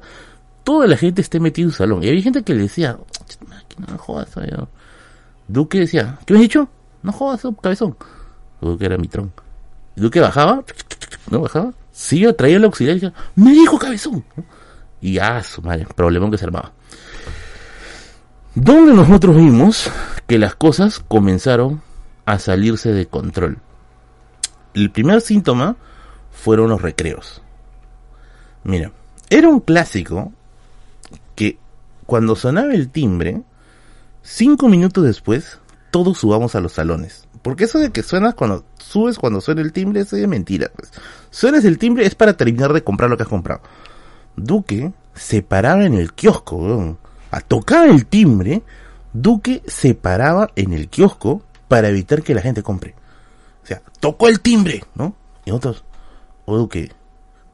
toda 0.64 0.86
la 0.86 0.96
gente 0.96 1.24
esté 1.24 1.40
metida 1.40 1.64
en 1.64 1.70
un 1.70 1.74
salón. 1.74 2.04
Y 2.04 2.10
había 2.10 2.22
gente 2.22 2.44
que 2.44 2.54
le 2.54 2.62
decía, 2.62 3.00
no 3.80 3.98
jodas, 3.98 4.30
Duque 5.48 5.80
decía, 5.80 6.20
¿qué 6.24 6.36
me 6.36 6.42
has 6.42 6.44
dicho? 6.44 6.70
No 7.02 7.12
jodas, 7.12 7.42
cabezón. 7.64 7.98
Duque 8.62 8.86
era 8.86 9.00
mi 9.00 9.08
tron. 9.08 9.34
Duque 9.96 10.20
bajaba, 10.20 10.64
no 11.32 11.42
bajaba, 11.42 11.74
sí, 11.92 12.32
traía 12.38 12.58
el 12.58 12.64
auxiliar 12.64 12.98
y 12.98 13.00
decía, 13.00 13.14
me 13.34 13.54
dijo 13.54 13.80
cabezón. 13.80 14.24
Y 15.02 15.14
ya, 15.14 15.42
su 15.42 15.64
madre, 15.64 15.88
problemón 15.96 16.30
que 16.30 16.38
se 16.38 16.46
armaba. 16.46 16.74
Donde 18.56 18.94
nosotros 18.94 19.36
vimos 19.36 19.92
que 20.28 20.40
las 20.40 20.56
cosas 20.56 21.00
comenzaron 21.00 21.82
a 22.26 22.40
salirse 22.40 22.94
de 22.94 23.06
control. 23.06 23.58
El 24.74 24.92
primer 24.92 25.20
síntoma 25.20 25.76
fueron 26.32 26.70
los 26.70 26.82
recreos. 26.82 27.42
Mira, 28.64 28.94
era 29.30 29.50
un 29.50 29.60
clásico 29.60 30.32
que 31.36 31.58
cuando 32.06 32.38
sonaba 32.38 32.74
el 32.74 32.90
timbre, 32.90 33.42
cinco 34.24 34.70
minutos 34.70 35.04
después, 35.04 35.60
todos 35.92 36.18
subamos 36.18 36.56
a 36.56 36.62
los 36.62 36.72
salones. 36.72 37.28
Porque 37.42 37.66
eso 37.66 37.78
de 37.78 37.92
que 37.92 38.04
suenas 38.04 38.36
cuando 38.36 38.64
subes 38.78 39.20
cuando 39.20 39.42
suena 39.42 39.62
el 39.62 39.74
timbre, 39.74 40.00
eso 40.00 40.16
es 40.16 40.28
mentira. 40.30 40.72
Pues. 40.74 40.92
Suenas 41.30 41.66
el 41.66 41.78
timbre 41.78 42.06
es 42.06 42.16
para 42.16 42.38
terminar 42.38 42.72
de 42.72 42.86
comprar 42.86 43.10
lo 43.10 43.18
que 43.18 43.24
has 43.24 43.30
comprado. 43.30 43.62
Duque 44.38 44.94
se 45.14 45.42
paraba 45.42 45.84
en 45.84 45.94
el 45.94 46.14
kiosco, 46.14 46.98
a 47.36 47.42
tocar 47.42 47.90
el 47.90 48.06
timbre, 48.06 48.64
Duque 49.12 49.62
se 49.68 49.94
paraba 49.94 50.52
en 50.56 50.72
el 50.72 50.88
kiosco 50.88 51.42
para 51.68 51.90
evitar 51.90 52.24
que 52.24 52.34
la 52.34 52.42
gente 52.42 52.64
compre. 52.64 52.96
O 53.62 53.68
sea, 53.68 53.82
tocó 54.00 54.30
el 54.30 54.40
timbre, 54.40 54.86
¿no? 54.96 55.14
Y 55.44 55.50
nosotros, 55.50 55.84
oh 56.46 56.58
Duque, 56.58 56.94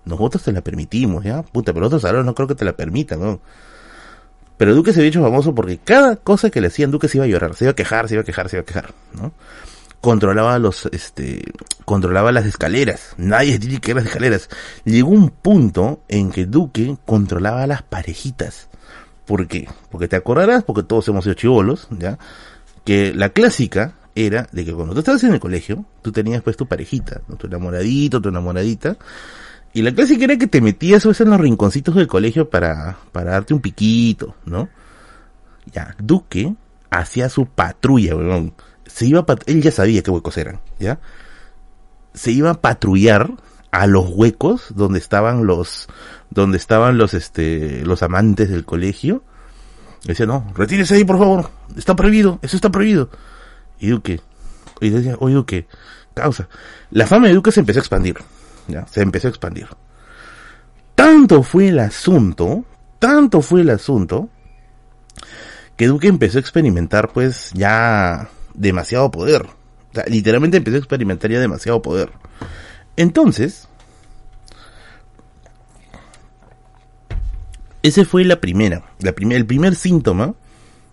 nosotros 0.06 0.44
te 0.44 0.52
la 0.52 0.62
permitimos, 0.62 1.24
¿ya? 1.24 1.42
Puta, 1.42 1.74
pero 1.74 1.88
otros 1.88 2.04
salones 2.04 2.28
no 2.28 2.36
creo 2.36 2.48
que 2.48 2.54
te 2.54 2.64
la 2.64 2.74
permitan, 2.74 3.22
¿no? 3.22 3.40
Pero 4.56 4.76
Duque 4.76 4.94
se 4.94 5.00
había 5.00 5.10
hecho 5.10 5.24
famoso 5.24 5.56
porque 5.56 5.80
cada 5.80 6.16
cosa 6.16 6.52
que 6.52 6.62
le 6.62 6.68
hacían 6.68 6.92
Duque 6.92 7.08
se 7.08 7.18
iba 7.18 7.26
a 7.26 7.30
llorar, 7.30 7.56
se 7.56 7.66
iba 7.66 7.72
a 7.72 7.76
quejar, 7.76 8.08
se 8.08 8.14
iba 8.14 8.22
a 8.22 8.26
quejar, 8.26 8.50
se 8.50 8.58
iba 8.58 8.62
a 8.62 8.66
quejar, 8.66 8.94
¿no? 9.14 9.32
Controlaba 10.00 10.60
los, 10.60 10.86
este, 10.92 11.42
controlaba 11.86 12.32
las 12.32 12.46
escaleras. 12.46 13.16
Nadie 13.18 13.58
dice 13.58 13.82
que 13.82 13.96
las 13.96 14.06
escaleras. 14.06 14.48
Llegó 14.86 15.10
un 15.10 15.32
punto 15.32 16.04
en 16.08 16.32
que 16.32 16.46
Duque 16.46 16.98
controlaba 17.08 17.66
las 17.66 17.82
parejitas. 17.82 18.68
¿Por 19.32 19.48
qué? 19.48 19.66
Porque 19.90 20.10
te 20.10 20.18
acordarás, 20.18 20.66
porque 20.66 20.84
todos 20.84 21.08
hemos 21.08 21.24
sido 21.24 21.36
chivolos, 21.36 21.88
¿ya? 21.92 22.20
Que 22.84 23.14
la 23.14 23.30
clásica 23.30 23.94
era 24.14 24.50
de 24.52 24.66
que 24.66 24.74
cuando 24.74 24.94
tú 24.94 25.00
estabas 25.00 25.24
en 25.24 25.32
el 25.32 25.40
colegio, 25.40 25.86
tú 26.02 26.12
tenías 26.12 26.42
pues 26.42 26.58
tu 26.58 26.66
parejita, 26.66 27.22
tu 27.38 27.48
enamoradito, 27.48 28.22
tu 28.22 28.28
enamoradita, 28.28 28.98
y 29.72 29.84
la 29.84 29.94
clásica 29.94 30.26
era 30.26 30.38
que 30.38 30.48
te 30.48 30.60
metías 30.60 31.06
en 31.06 31.30
los 31.30 31.40
rinconcitos 31.40 31.96
del 31.96 32.08
colegio 32.08 32.50
para, 32.50 32.98
para 33.14 33.32
darte 33.32 33.54
un 33.54 33.62
piquito, 33.62 34.36
¿no? 34.44 34.68
Ya, 35.72 35.96
Duque 35.98 36.54
hacía 36.90 37.30
su 37.30 37.46
patrulla, 37.46 38.18
weón. 38.18 38.54
Se 38.86 39.06
iba 39.06 39.26
él 39.46 39.62
ya 39.62 39.72
sabía 39.72 40.04
qué 40.04 40.12
huecos 40.12 40.38
eran, 40.38 40.60
¿ya? 40.78 41.00
Se 42.14 42.34
iba 42.34 42.50
a 42.50 42.60
patrullar 42.60 43.32
a 43.72 43.88
los 43.88 44.10
huecos 44.10 44.68
donde 44.76 45.00
estaban 45.00 45.46
los, 45.46 45.88
donde 46.30 46.58
estaban 46.58 46.98
los, 46.98 47.14
este, 47.14 47.86
los 47.86 48.04
amantes 48.04 48.50
del 48.50 48.66
colegio. 48.66 49.24
Decía, 50.04 50.26
no, 50.26 50.52
retírese 50.56 50.96
ahí, 50.96 51.04
por 51.04 51.18
favor. 51.18 51.50
Está 51.78 51.96
prohibido, 51.96 52.40
eso 52.42 52.56
está 52.56 52.70
prohibido. 52.70 53.10
Y 53.80 53.88
Duque, 53.88 54.22
y 54.80 54.90
decía, 54.90 55.16
oye 55.20 55.36
Duque, 55.36 55.68
causa. 56.14 56.48
La 56.92 57.08
fama 57.08 57.28
de 57.28 57.34
Duque 57.34 57.52
se 57.52 57.62
empezó 57.62 57.80
a 57.80 57.82
expandir 57.82 58.18
se 58.90 59.02
empezó 59.02 59.28
a 59.28 59.30
expandir. 59.30 59.68
Tanto 60.96 61.44
fue 61.44 61.70
el 61.70 61.80
asunto 61.80 62.66
tanto 63.00 63.42
fue 63.42 63.62
el 63.62 63.72
asunto 63.72 64.30
que 65.76 65.88
Duque 65.88 66.08
empezó 66.08 66.38
a 66.38 66.42
experimentar 66.42 67.12
pues 67.12 67.50
ya 67.54 68.30
demasiado 68.54 69.10
poder. 69.10 69.42
O 69.42 69.94
sea, 69.96 70.06
literalmente 70.06 70.58
empezó 70.58 70.76
a 70.76 70.80
experimentar 70.80 71.32
ya 71.32 71.40
demasiado 71.40 71.82
poder. 71.82 72.12
Entonces, 72.96 73.68
ese 77.84 78.06
fue 78.06 78.24
la 78.26 78.40
primera, 78.40 78.84
la 79.00 79.14
el 79.18 79.46
primer 79.46 79.76
síntoma 79.76 80.36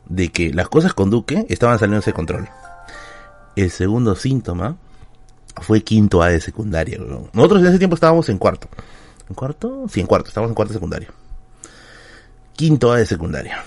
de 0.06 0.30
que 0.30 0.52
las 0.52 0.68
cosas 0.68 0.94
con 0.94 1.10
Duque 1.10 1.44
estaban 1.48 1.78
saliendo 1.78 2.04
de 2.04 2.12
control. 2.12 2.48
El 3.56 3.70
segundo 3.70 4.16
síntoma 4.16 4.76
fue 5.60 5.82
quinto 5.82 6.22
A 6.22 6.28
de 6.28 6.40
secundaria. 6.40 6.98
Nosotros 7.32 7.60
en 7.60 7.66
ese 7.68 7.78
tiempo 7.78 7.94
estábamos 7.94 8.28
en 8.28 8.38
cuarto. 8.38 8.68
¿En 9.28 9.34
cuarto? 9.34 9.84
Sí, 9.90 10.00
en 10.00 10.06
cuarto. 10.06 10.28
Estábamos 10.28 10.50
en 10.50 10.54
cuarto 10.54 10.72
de 10.72 10.78
secundaria. 10.78 11.08
Quinto 12.54 12.92
A 12.92 12.98
de 12.98 13.06
secundaria. 13.06 13.64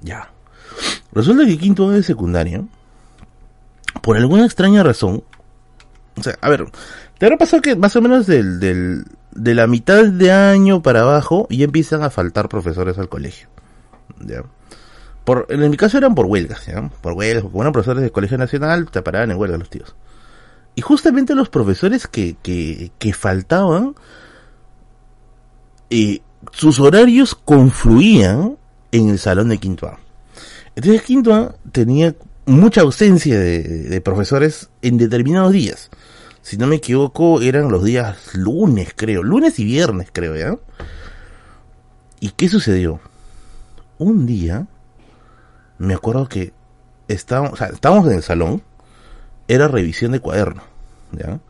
Ya. 0.00 0.30
Resulta 1.12 1.44
que 1.44 1.58
quinto 1.58 1.88
A 1.88 1.92
de 1.92 2.02
secundaria, 2.02 2.64
por 4.00 4.16
alguna 4.16 4.46
extraña 4.46 4.82
razón, 4.82 5.22
o 6.16 6.22
sea, 6.22 6.38
a 6.40 6.48
ver, 6.48 6.66
te 7.20 7.26
habrá 7.26 7.36
pasado 7.36 7.60
que 7.60 7.76
más 7.76 7.94
o 7.96 8.00
menos 8.00 8.26
del, 8.26 8.58
del, 8.60 9.04
de 9.32 9.54
la 9.54 9.66
mitad 9.66 10.06
de 10.06 10.32
año 10.32 10.80
para 10.80 11.02
abajo 11.02 11.46
ya 11.50 11.66
empiezan 11.66 12.02
a 12.02 12.08
faltar 12.08 12.48
profesores 12.48 12.96
al 12.96 13.10
colegio. 13.10 13.46
¿ya? 14.20 14.42
Por, 15.24 15.44
en 15.50 15.68
mi 15.68 15.76
caso 15.76 15.98
eran 15.98 16.14
por 16.14 16.24
huelgas, 16.24 16.64
¿ya? 16.64 16.88
Por 17.02 17.12
huelgas, 17.12 17.42
porque 17.42 17.56
bueno, 17.56 17.72
profesores 17.72 18.00
del 18.00 18.10
Colegio 18.10 18.38
Nacional 18.38 18.90
te 18.90 19.02
paraban 19.02 19.30
en 19.30 19.36
huelga 19.36 19.58
los 19.58 19.68
tíos. 19.68 19.94
Y 20.74 20.80
justamente 20.80 21.34
los 21.34 21.50
profesores 21.50 22.06
que, 22.06 22.38
que, 22.42 22.90
que 22.98 23.12
faltaban, 23.12 23.94
eh, 25.90 26.20
sus 26.52 26.80
horarios 26.80 27.34
confluían 27.34 28.56
en 28.92 29.10
el 29.10 29.18
salón 29.18 29.50
de 29.50 29.58
quinto 29.58 29.88
A. 29.88 29.98
Entonces 30.74 31.02
quinto 31.02 31.34
A 31.34 31.54
tenía 31.70 32.14
mucha 32.46 32.80
ausencia 32.80 33.38
de, 33.38 33.62
de 33.62 34.00
profesores 34.00 34.70
en 34.80 34.96
determinados 34.96 35.52
días 35.52 35.90
si 36.42 36.56
no 36.56 36.66
me 36.66 36.76
equivoco, 36.76 37.40
eran 37.40 37.70
los 37.70 37.84
días 37.84 38.34
lunes, 38.34 38.92
creo. 38.96 39.22
Lunes 39.22 39.58
y 39.58 39.64
viernes, 39.64 40.08
creo, 40.12 40.36
¿ya? 40.36 40.56
¿Y 42.20 42.30
qué 42.30 42.48
sucedió? 42.48 43.00
Un 43.98 44.26
día, 44.26 44.66
me 45.78 45.94
acuerdo 45.94 46.28
que 46.28 46.52
estábamos, 47.08 47.52
o 47.54 47.56
sea, 47.56 47.68
estábamos 47.68 48.06
en 48.06 48.14
el 48.14 48.22
salón, 48.22 48.62
era 49.48 49.68
revisión 49.68 50.12
de 50.12 50.20
cuaderno, 50.20 50.62
¿ya? 51.12 51.40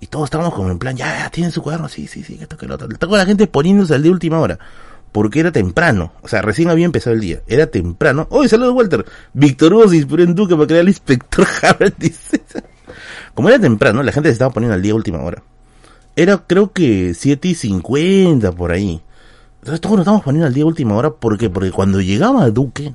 Y 0.00 0.06
todos 0.06 0.24
estábamos 0.24 0.54
como 0.54 0.70
en 0.70 0.78
plan, 0.78 0.96
ya, 0.96 1.18
ya, 1.18 1.30
tienen 1.30 1.52
su 1.52 1.62
cuaderno, 1.62 1.88
sí, 1.88 2.06
sí, 2.06 2.24
sí, 2.24 2.38
que 2.38 2.46
toque 2.46 2.66
el 2.66 2.72
otro. 2.72 2.88
Estaba 2.90 3.18
la 3.18 3.26
gente 3.26 3.46
poniéndose 3.46 3.94
al 3.94 4.02
de 4.02 4.10
última 4.10 4.40
hora. 4.40 4.58
Porque 5.12 5.40
era 5.40 5.50
temprano. 5.50 6.12
O 6.22 6.28
sea, 6.28 6.40
recién 6.40 6.70
había 6.70 6.86
empezado 6.86 7.14
el 7.14 7.20
día. 7.20 7.42
Era 7.48 7.66
temprano. 7.66 8.28
¡Oye, 8.30 8.48
saludos, 8.48 8.74
Walter! 8.74 9.04
Víctor 9.32 9.74
Hugo 9.74 9.88
se 9.88 9.96
inspiró 9.96 10.22
en 10.22 10.34
Duque 10.34 10.54
para 10.54 10.68
crear 10.68 10.82
el 10.82 10.88
inspector 10.88 11.46
Harvard, 11.62 11.94
dice. 11.98 12.42
Como 13.34 13.48
era 13.48 13.58
temprano, 13.58 14.02
la 14.02 14.12
gente 14.12 14.28
se 14.28 14.34
estaba 14.34 14.52
poniendo 14.52 14.74
al 14.74 14.82
día 14.82 14.92
a 14.92 14.96
última 14.96 15.22
hora. 15.22 15.42
Era 16.16 16.38
creo 16.38 16.72
que 16.72 17.14
7 17.14 17.48
y 17.48 17.54
50 17.54 18.52
por 18.52 18.72
ahí. 18.72 19.02
Entonces 19.60 19.80
todos 19.80 19.96
nos 19.96 20.04
estábamos 20.04 20.24
poniendo 20.24 20.46
al 20.46 20.54
día 20.54 20.64
a 20.64 20.66
última 20.66 20.96
hora. 20.96 21.10
¿Por 21.10 21.36
qué? 21.38 21.50
Porque 21.50 21.70
cuando 21.70 22.00
llegaba 22.00 22.48
Duque, 22.50 22.92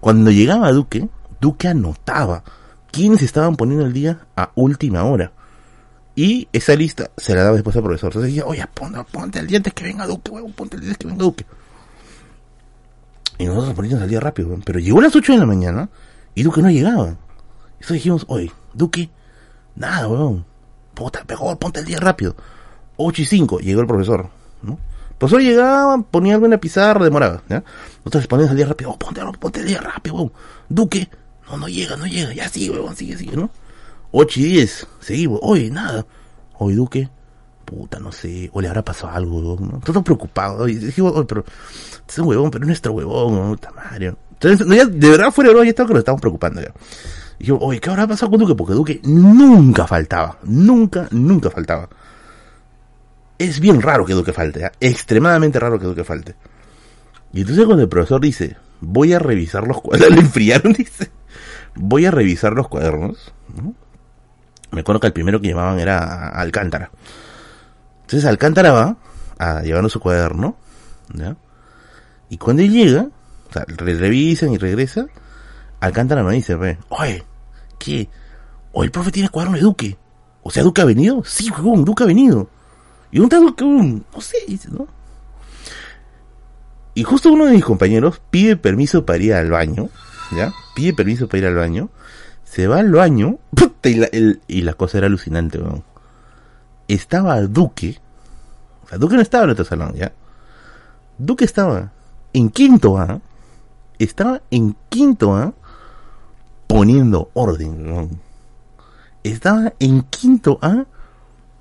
cuando 0.00 0.30
llegaba 0.30 0.70
Duque, 0.72 1.08
Duque 1.40 1.68
anotaba 1.68 2.44
quiénes 2.90 3.22
estaban 3.22 3.56
poniendo 3.56 3.84
al 3.84 3.92
día 3.92 4.20
a 4.36 4.50
última 4.54 5.04
hora. 5.04 5.32
Y 6.14 6.48
esa 6.52 6.74
lista 6.74 7.10
se 7.16 7.34
la 7.34 7.42
daba 7.42 7.56
después 7.56 7.76
al 7.76 7.82
profesor. 7.82 8.08
Entonces 8.08 8.32
decía, 8.32 8.46
oye, 8.46 8.64
ponte, 8.72 8.98
ponte 9.12 9.38
al 9.38 9.46
día 9.46 9.58
antes 9.58 9.74
que 9.74 9.84
venga 9.84 10.06
Duque, 10.06 10.30
huevón, 10.30 10.52
ponte 10.52 10.76
al 10.76 10.80
día 10.80 10.90
antes 10.90 10.98
que 10.98 11.08
venga 11.08 11.22
Duque. 11.22 11.44
Y 13.38 13.44
nosotros 13.44 13.66
nos 13.66 13.76
poníamos 13.76 14.02
al 14.02 14.08
día 14.08 14.20
rápido, 14.20 14.56
pero 14.64 14.78
llegó 14.78 15.00
a 15.00 15.02
las 15.02 15.14
8 15.14 15.32
de 15.32 15.38
la 15.38 15.46
mañana 15.46 15.90
y 16.34 16.42
Duque 16.42 16.62
no 16.62 16.70
llegaba. 16.70 17.16
Entonces 17.76 17.94
dijimos, 17.94 18.24
oye, 18.28 18.50
Duque, 18.74 19.10
nada, 19.74 20.08
weón. 20.08 20.44
Puta, 20.94 21.24
mejor 21.28 21.58
ponte 21.58 21.80
el 21.80 21.86
día 21.86 22.00
rápido. 22.00 22.34
8 22.96 23.22
y 23.22 23.24
5, 23.24 23.58
llegó 23.60 23.82
el 23.82 23.86
profesor, 23.86 24.28
¿no? 24.62 24.78
El 25.10 25.16
profesor 25.18 25.42
llegaba, 25.42 26.02
ponía 26.02 26.34
algo 26.34 26.46
en 26.46 26.52
la 26.52 26.58
pizarra, 26.58 27.04
demoraba, 27.04 27.42
¿ya? 27.48 27.62
Nosotros 27.98 28.26
poníamos 28.26 28.52
el 28.52 28.56
día 28.56 28.66
rápido, 28.66 28.90
oh, 28.90 28.98
ponte, 28.98 29.20
ponte 29.38 29.60
el 29.60 29.66
día 29.66 29.80
rápido, 29.80 30.16
weón. 30.16 30.32
Duque, 30.68 31.08
no, 31.48 31.58
no 31.58 31.68
llega, 31.68 31.96
no 31.96 32.06
llega, 32.06 32.32
ya 32.32 32.48
sigue, 32.48 32.70
weón, 32.70 32.96
sigue, 32.96 33.16
sigue, 33.16 33.36
¿no? 33.36 33.50
8 34.12 34.40
y 34.40 34.44
10, 34.44 34.86
seguimos, 35.00 35.40
oye, 35.42 35.70
nada. 35.70 36.06
Oye, 36.58 36.76
Duque, 36.76 37.10
puta, 37.66 37.98
no 37.98 38.12
sé, 38.12 38.48
o 38.54 38.60
le 38.62 38.68
habrá 38.68 38.82
pasado 38.82 39.12
algo, 39.12 39.38
weón, 39.38 39.68
¿no? 39.72 39.80
Todos 39.80 40.02
preocupados, 40.02 40.62
oye, 40.62 40.78
dijimos, 40.78 41.12
oye, 41.14 41.26
pero, 41.26 41.44
es 42.08 42.18
un 42.18 42.28
huevón, 42.28 42.50
pero 42.50 42.64
es 42.64 42.68
nuestro 42.68 42.92
huevón, 42.92 43.50
puta 43.50 43.70
madre. 43.72 44.14
Entonces, 44.40 44.66
de 44.66 45.10
verdad 45.10 45.30
fuera 45.30 45.52
de 45.52 45.64
ya 45.64 45.70
estaba 45.70 45.86
que 45.88 45.94
nos 45.94 46.00
estábamos 46.00 46.20
preocupando 46.20 46.60
ya. 46.60 46.72
Y 47.38 47.44
yo, 47.44 47.58
oye, 47.58 47.80
¿qué 47.80 47.90
habrá 47.90 48.06
pasado 48.06 48.30
con 48.30 48.40
Duque? 48.40 48.54
Porque 48.54 48.74
Duque 48.74 49.00
nunca 49.04 49.86
faltaba. 49.86 50.38
Nunca, 50.44 51.08
nunca 51.10 51.50
faltaba. 51.50 51.88
Es 53.38 53.60
bien 53.60 53.82
raro 53.82 54.06
que 54.06 54.14
Duque 54.14 54.32
falte, 54.32 54.64
¿eh? 54.64 54.72
extremadamente 54.80 55.58
raro 55.60 55.78
que 55.78 55.86
Duque 55.86 56.04
falte. 56.04 56.34
Y 57.32 57.40
entonces 57.40 57.66
cuando 57.66 57.82
el 57.82 57.88
profesor 57.88 58.20
dice, 58.20 58.56
voy 58.80 59.12
a 59.12 59.18
revisar 59.18 59.66
los 59.66 59.82
cuadernos, 59.82 60.14
le 60.16 60.20
enfriaron, 60.20 60.72
dice, 60.72 61.10
voy 61.74 62.06
a 62.06 62.10
revisar 62.10 62.52
los 62.54 62.68
cuadernos. 62.68 63.32
Me 64.70 64.80
acuerdo 64.80 65.00
que 65.00 65.06
el 65.08 65.12
primero 65.12 65.40
que 65.40 65.48
llamaban 65.48 65.78
era 65.78 66.28
Alcántara. 66.28 66.90
Entonces 68.02 68.24
Alcántara 68.24 68.72
va 68.72 68.96
a 69.38 69.62
llevarnos 69.62 69.92
su 69.92 70.00
cuaderno. 70.00 70.56
Y 72.28 72.38
cuando 72.38 72.62
él 72.62 72.72
llega, 72.72 73.08
o 73.48 73.52
sea, 73.52 73.64
revisan 73.68 74.52
y 74.52 74.58
regresa, 74.58 75.06
Alcántara 75.80 76.22
no 76.22 76.30
dice, 76.30 76.54
ve, 76.54 76.78
oye, 76.88 77.24
¿qué? 77.78 78.08
O 78.72 78.84
el 78.84 78.90
profe 78.90 79.10
tiene 79.10 79.28
cuaderno 79.28 79.56
de 79.56 79.62
Duque. 79.62 79.96
O 80.42 80.50
sea, 80.50 80.62
¿Duque 80.62 80.82
ha 80.82 80.84
venido? 80.84 81.22
Sí, 81.24 81.50
huevón, 81.50 81.84
Duque 81.84 82.04
ha 82.04 82.06
venido. 82.06 82.48
¿Y 83.10 83.18
dónde 83.18 83.36
está 83.36 83.46
Duque? 83.46 83.64
No 83.64 84.20
sé, 84.20 84.38
dice, 84.46 84.68
¿no? 84.70 84.86
Y 86.94 87.02
justo 87.02 87.30
uno 87.30 87.46
de 87.46 87.52
mis 87.52 87.64
compañeros 87.64 88.22
pide 88.30 88.56
permiso 88.56 89.04
para 89.04 89.22
ir 89.22 89.34
al 89.34 89.50
baño, 89.50 89.88
¿ya? 90.34 90.52
Pide 90.74 90.94
permiso 90.94 91.28
para 91.28 91.38
ir 91.38 91.46
al 91.46 91.54
baño. 91.54 91.90
Se 92.44 92.66
va 92.66 92.78
al 92.78 92.90
baño, 92.90 93.38
y 93.82 93.94
la, 93.94 94.08
y 94.12 94.62
la 94.62 94.74
cosa 94.74 94.98
era 94.98 95.06
alucinante, 95.06 95.58
weón. 95.58 95.84
Estaba 96.88 97.40
Duque, 97.42 97.98
o 98.86 98.88
sea, 98.88 98.98
Duque 98.98 99.16
no 99.16 99.22
estaba 99.22 99.44
en 99.44 99.50
otro 99.50 99.64
salón, 99.64 99.94
¿ya? 99.94 100.12
Duque 101.18 101.44
estaba 101.44 101.90
en 102.32 102.50
quinto 102.50 102.98
A, 102.98 103.20
estaba 103.98 104.42
en 104.50 104.76
quinto 104.88 105.34
A, 105.34 105.54
poniendo 106.66 107.30
orden. 107.34 108.20
Estaba 109.22 109.72
en 109.78 110.02
quinto 110.02 110.58
A 110.62 110.86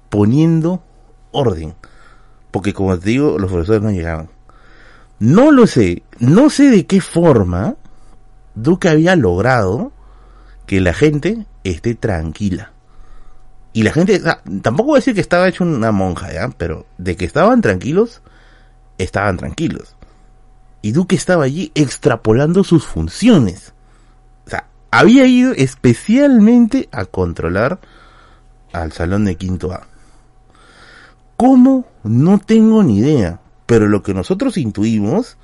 poniendo 0.10 0.84
orden. 1.32 1.76
Porque 2.52 2.74
como 2.74 2.98
te 2.98 3.10
digo, 3.10 3.38
los 3.38 3.52
profesores 3.52 3.82
no 3.82 3.92
llegaban. 3.92 4.30
No 5.20 5.52
lo 5.52 5.68
sé, 5.68 6.04
no 6.20 6.50
sé 6.50 6.70
de 6.70 6.86
qué 6.86 7.02
forma 7.02 7.76
Duque 8.54 8.90
había 8.90 9.16
logrado 9.16 9.92
que 10.66 10.82
la 10.82 10.94
gente 10.94 11.46
esté 11.64 11.96
tranquila. 11.96 12.72
Y 13.74 13.84
la 13.84 13.92
gente, 13.92 14.22
tampoco 14.62 14.92
voy 14.92 14.98
a 14.98 15.00
decir 15.02 15.16
que 15.16 15.22
estaba 15.22 15.50
hecho 15.50 15.66
una 15.66 15.92
monja, 15.92 16.32
¿ya? 16.32 16.50
Pero 16.58 16.86
de 16.98 17.18
que 17.18 17.26
estaban 17.26 17.62
tranquilos, 17.62 18.22
estaban 18.98 19.36
tranquilos. 19.36 19.96
Y 20.82 20.94
Duque 20.94 21.16
estaba 21.16 21.44
allí 21.44 21.72
extrapolando 21.76 22.64
sus 22.64 22.86
funciones 22.86 23.75
había 25.00 25.26
ido 25.26 25.54
especialmente 25.54 26.88
a 26.92 27.06
controlar 27.06 27.80
al 28.72 28.92
salón 28.94 29.26
de 29.26 29.36
quinto 29.36 29.74
A. 29.74 29.88
¿Cómo? 31.36 31.86
No 32.04 32.40
tengo 32.40 32.82
ni 32.82 33.00
idea. 33.00 33.40
Pero 33.66 33.88
lo 33.88 34.04
que 34.04 34.14
nosotros 34.14 34.58
intuimos 34.58 35.38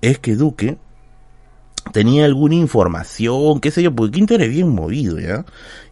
es 0.00 0.18
que 0.18 0.34
Duque 0.34 0.78
tenía 1.92 2.24
alguna 2.24 2.56
información, 2.56 3.60
qué 3.60 3.70
sé 3.70 3.82
yo, 3.82 3.94
porque 3.94 4.12
Quinto 4.12 4.34
era 4.34 4.46
bien 4.46 4.68
movido, 4.68 5.18
¿ya? 5.18 5.44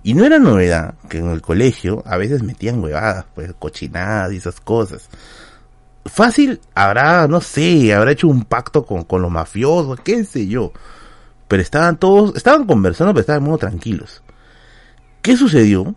Y 0.03 0.15
no 0.15 0.25
era 0.25 0.39
novedad 0.39 0.95
que 1.09 1.19
en 1.19 1.31
el 1.31 1.41
colegio 1.41 2.03
a 2.07 2.17
veces 2.17 2.43
metían 2.43 2.83
huevadas, 2.83 3.27
pues 3.35 3.53
cochinadas 3.59 4.33
y 4.33 4.37
esas 4.39 4.61
cosas. 4.61 5.09
Fácil 6.05 6.61
habrá, 6.75 7.29
no 7.29 7.41
sé, 7.41 7.95
habrá 7.95 8.13
hecho 8.13 8.29
un 8.29 8.45
pacto 8.45 8.85
con, 8.85 9.05
con 9.05 9.23
los 9.23 9.31
mafiosos, 9.31 10.01
qué 10.01 10.25
sé 10.25 10.47
yo. 10.49 10.73
Pero 11.49 11.63
estaban 11.63 11.99
todos, 11.99 12.37
estaban 12.37 12.67
conversando, 12.67 13.13
pero 13.13 13.23
estaban 13.23 13.43
muy 13.43 13.59
tranquilos. 13.59 14.23
¿Qué 15.23 15.37
sucedió? 15.37 15.95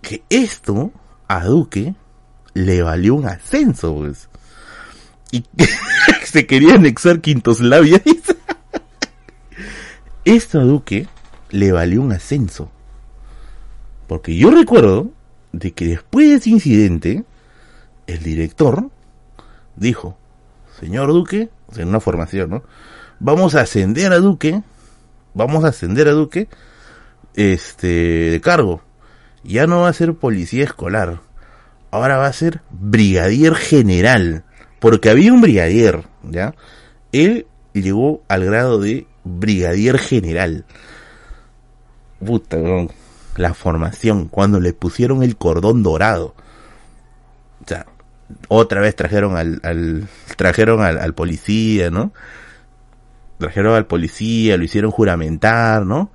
Que 0.00 0.22
esto 0.30 0.92
a 1.28 1.44
Duque 1.44 1.94
le 2.54 2.82
valió 2.82 3.14
un 3.14 3.26
ascenso, 3.26 3.94
pues. 3.94 4.28
Y 5.32 5.44
se 6.24 6.46
quería 6.46 6.74
anexar 6.74 7.20
Quintoslavia. 7.20 8.00
esto 10.24 10.60
a 10.60 10.64
Duque 10.64 11.08
le 11.50 11.72
valió 11.72 12.02
un 12.02 12.12
ascenso. 12.12 12.70
Porque 14.06 14.36
yo 14.36 14.50
recuerdo 14.50 15.10
de 15.52 15.72
que 15.72 15.86
después 15.86 16.28
de 16.28 16.34
ese 16.36 16.50
incidente, 16.50 17.24
el 18.06 18.22
director 18.22 18.90
dijo, 19.76 20.16
señor 20.78 21.12
Duque, 21.12 21.50
en 21.76 21.88
una 21.88 22.00
formación, 22.00 22.50
¿no? 22.50 22.62
Vamos 23.24 23.54
a 23.54 23.60
ascender 23.60 24.12
a 24.12 24.18
Duque, 24.18 24.64
vamos 25.32 25.64
a 25.64 25.68
ascender 25.68 26.08
a 26.08 26.10
Duque, 26.10 26.48
este, 27.36 27.86
de 27.86 28.40
cargo. 28.40 28.82
Ya 29.44 29.68
no 29.68 29.82
va 29.82 29.88
a 29.90 29.92
ser 29.92 30.14
policía 30.14 30.64
escolar, 30.64 31.20
ahora 31.92 32.16
va 32.16 32.26
a 32.26 32.32
ser 32.32 32.62
brigadier 32.70 33.54
general, 33.54 34.42
porque 34.80 35.08
había 35.08 35.32
un 35.32 35.40
brigadier, 35.40 36.02
¿ya? 36.24 36.56
Él 37.12 37.46
llegó 37.74 38.24
al 38.26 38.44
grado 38.44 38.80
de 38.80 39.06
brigadier 39.22 40.00
general. 40.00 40.64
Puta, 42.18 42.58
la 43.36 43.54
formación, 43.54 44.26
cuando 44.26 44.58
le 44.58 44.72
pusieron 44.72 45.22
el 45.22 45.36
cordón 45.36 45.84
dorado. 45.84 46.34
O 47.64 47.68
sea, 47.68 47.86
otra 48.48 48.80
vez 48.80 48.96
trajeron 48.96 49.36
al, 49.36 49.60
al 49.62 50.08
trajeron 50.36 50.82
al, 50.82 50.98
al, 50.98 51.14
policía, 51.14 51.88
¿no? 51.88 52.12
Trajeron 53.42 53.74
al 53.74 53.86
policía, 53.86 54.56
lo 54.56 54.64
hicieron 54.64 54.90
juramentar, 54.90 55.84
¿no? 55.84 56.10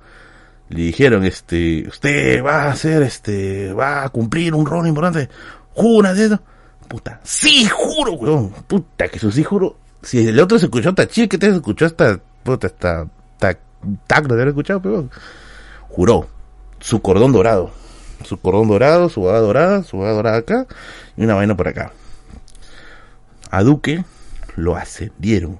Le 0.68 0.82
dijeron, 0.82 1.24
este, 1.24 1.86
usted 1.88 2.44
va 2.44 2.64
a 2.64 2.70
hacer, 2.72 3.02
este, 3.02 3.72
va 3.72 4.04
a 4.04 4.08
cumplir 4.10 4.54
un 4.54 4.66
rol 4.66 4.86
importante. 4.86 5.28
¿Jura 5.74 6.12
de 6.12 6.26
eso? 6.26 6.40
Puta, 6.88 7.20
sí, 7.22 7.66
juro, 7.66 8.12
weón. 8.12 8.50
Puta, 8.66 9.08
que 9.08 9.18
eso 9.18 9.30
sí 9.30 9.42
juro. 9.44 9.76
Si 10.02 10.26
el 10.26 10.38
otro 10.40 10.58
se 10.58 10.66
escuchó 10.66 10.90
hasta 10.90 11.06
chique, 11.06 11.28
que 11.28 11.38
te 11.38 11.48
escuchó 11.48 11.86
hasta, 11.86 12.20
puta, 12.42 12.66
hasta, 12.66 13.06
tac, 13.38 13.58
tac, 14.06 14.26
lo 14.26 14.34
había 14.34 14.46
escuchado, 14.46 14.82
pero 14.82 15.08
juró. 15.88 16.26
Su 16.80 17.00
cordón 17.00 17.32
dorado. 17.32 17.70
Su 18.24 18.38
cordón 18.40 18.68
dorado, 18.68 19.08
su 19.08 19.20
boda 19.20 19.38
dorada, 19.40 19.82
su 19.84 19.96
boda 19.96 20.12
dorada 20.12 20.38
acá, 20.38 20.66
y 21.16 21.24
una 21.24 21.34
vaina 21.34 21.56
por 21.56 21.68
acá 21.68 21.92
a 23.50 23.62
Duque 23.62 24.04
lo 24.56 24.76
ascendieron, 24.76 25.58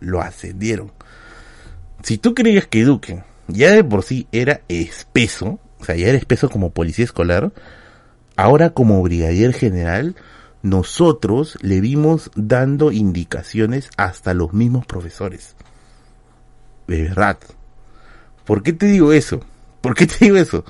lo 0.00 0.20
ascendieron. 0.20 0.92
Si 2.04 2.18
tú 2.18 2.34
creías 2.34 2.66
que 2.66 2.84
Duque 2.84 3.24
ya 3.48 3.70
de 3.70 3.82
por 3.82 4.02
sí 4.02 4.28
era 4.30 4.60
espeso, 4.68 5.58
o 5.80 5.84
sea, 5.86 5.96
ya 5.96 6.08
era 6.08 6.18
espeso 6.18 6.50
como 6.50 6.68
policía 6.68 7.06
escolar, 7.06 7.50
ahora 8.36 8.74
como 8.74 9.02
brigadier 9.02 9.54
general, 9.54 10.14
nosotros 10.60 11.56
le 11.62 11.80
vimos 11.80 12.30
dando 12.34 12.92
indicaciones 12.92 13.88
hasta 13.96 14.34
los 14.34 14.52
mismos 14.52 14.84
profesores. 14.84 15.56
De 16.86 17.04
verdad. 17.04 17.38
¿Por 18.44 18.62
qué 18.62 18.74
te 18.74 18.84
digo 18.84 19.14
eso? 19.14 19.40
¿Por 19.80 19.94
qué 19.94 20.06
te 20.06 20.26
digo 20.26 20.36
eso? 20.36 20.62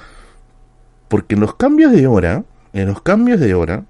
Porque 1.08 1.34
en 1.34 1.40
los 1.40 1.56
cambios 1.56 1.90
de 1.90 2.06
hora, 2.06 2.44
en 2.72 2.86
los 2.86 3.02
cambios 3.02 3.40
de 3.40 3.54
hora, 3.54 3.84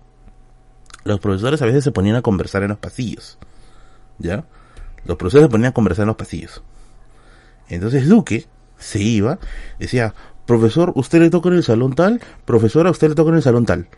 los 1.05 1.21
profesores 1.21 1.61
a 1.61 1.67
veces 1.67 1.85
se 1.85 1.93
ponían 1.93 2.17
a 2.17 2.23
conversar 2.23 2.63
en 2.63 2.71
los 2.71 2.79
pasillos. 2.79 3.37
¿Ya? 4.19 4.47
Los 5.05 5.19
profesores 5.19 5.45
se 5.45 5.51
ponían 5.51 5.73
a 5.73 5.75
conversar 5.75 6.05
en 6.05 6.09
los 6.09 6.17
pasillos. 6.17 6.63
Entonces 7.69 8.09
Duque 8.09 8.47
se 8.79 9.01
iba, 9.01 9.39
decía, 9.79 10.15
profesor, 10.47 10.93
usted 10.95 11.21
le 11.21 11.31
toca 11.31 11.49
en 11.49 11.57
el 11.57 11.65
salón 11.65 11.95
tal, 11.95 12.21
profesora, 12.45 12.91
usted 12.91 13.09
le 13.11 13.15
toca 13.15 13.31
en 13.31 13.37
el 13.37 13.43
salón 13.43 13.67
tal. 13.67 13.89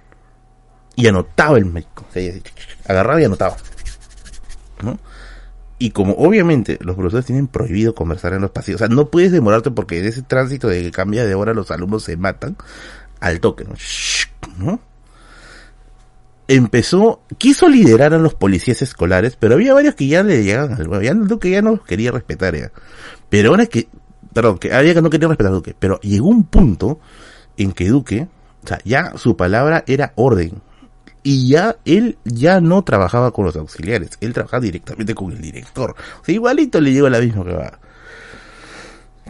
Y 0.94 1.06
anotaba 1.06 1.58
el 1.58 1.66
médico. 1.66 2.06
agarraba 2.86 3.20
y 3.20 3.24
anotaba. 3.24 3.56
¿No? 4.82 4.98
Y 5.78 5.90
como 5.90 6.14
obviamente 6.14 6.78
los 6.80 6.96
profesores 6.96 7.26
tienen 7.26 7.48
prohibido 7.48 7.94
conversar 7.94 8.32
en 8.32 8.40
los 8.40 8.50
pasillos, 8.50 8.80
o 8.80 8.86
sea, 8.86 8.94
no 8.94 9.10
puedes 9.10 9.30
demorarte 9.30 9.70
porque 9.70 9.98
en 9.98 10.06
ese 10.06 10.22
tránsito 10.22 10.68
de 10.68 10.82
que 10.82 10.90
cambia 10.90 11.26
de 11.26 11.34
hora 11.34 11.52
los 11.52 11.70
alumnos 11.70 12.04
se 12.04 12.16
matan 12.16 12.56
al 13.20 13.40
toque, 13.40 13.64
¿no? 13.64 13.74
¿no? 14.58 14.80
empezó, 16.48 17.22
quiso 17.38 17.68
liderar 17.68 18.14
a 18.14 18.18
los 18.18 18.34
policías 18.34 18.82
escolares, 18.82 19.36
pero 19.36 19.54
había 19.54 19.74
varios 19.74 19.94
que 19.94 20.06
ya 20.06 20.22
le 20.22 20.44
llegaban 20.44 20.80
al 20.80 21.28
Duque 21.28 21.50
ya 21.50 21.62
no 21.62 21.82
quería 21.82 22.12
respetar 22.12 22.56
ya. 22.56 22.70
Pero 23.28 23.50
ahora 23.50 23.66
que, 23.66 23.88
perdón, 24.32 24.58
que 24.58 24.72
había 24.72 24.94
que 24.94 25.02
no 25.02 25.10
quería 25.10 25.28
respetar 25.28 25.52
a 25.52 25.56
Duque, 25.56 25.74
pero 25.78 26.00
llegó 26.00 26.28
un 26.28 26.44
punto 26.44 27.00
en 27.56 27.72
que 27.72 27.88
Duque, 27.88 28.28
o 28.64 28.66
sea, 28.66 28.78
ya 28.84 29.16
su 29.16 29.36
palabra 29.36 29.84
era 29.86 30.12
orden. 30.16 30.62
Y 31.22 31.48
ya 31.48 31.76
él 31.84 32.18
ya 32.24 32.60
no 32.60 32.84
trabajaba 32.84 33.32
con 33.32 33.44
los 33.44 33.56
auxiliares, 33.56 34.10
él 34.20 34.32
trabajaba 34.32 34.60
directamente 34.60 35.12
con 35.12 35.32
el 35.32 35.40
director. 35.40 35.96
O 36.22 36.24
sea, 36.24 36.34
igualito 36.34 36.80
le 36.80 36.92
llegó 36.92 37.08
la 37.08 37.18
misma 37.18 37.44
que 37.44 37.52
va. 37.52 37.78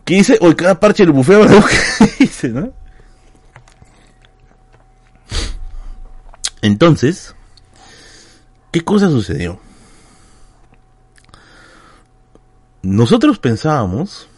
Que 0.05 0.15
dice, 0.17 0.37
hoy 0.43 0.55
cada 0.55 0.79
parche 0.79 1.07
lo 1.07 1.15
bufeo 1.15 1.43
a 1.45 1.47
Duque, 1.47 1.75
dice, 2.21 2.51
¿no? 2.51 2.73
Entonces, 6.61 7.35
¿qué 8.73 8.83
cosa 8.83 9.09
sucedió? 9.09 9.59
Nosotros 12.83 13.39
pensábamos 13.39 14.29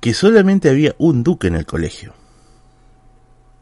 que 0.00 0.14
solamente 0.14 0.68
había 0.68 0.94
un 0.98 1.22
duque 1.22 1.48
en 1.48 1.56
el 1.56 1.66
colegio. 1.66 2.14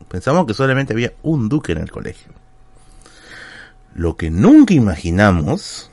Pensábamos 0.09 0.47
que 0.47 0.55
solamente 0.55 0.93
había 0.93 1.13
un 1.23 1.49
duque 1.49 1.73
en 1.73 1.79
el 1.79 1.91
colegio. 1.91 2.33
Lo 3.95 4.17
que 4.17 4.31
nunca 4.31 4.75
imaginamos, 4.75 5.91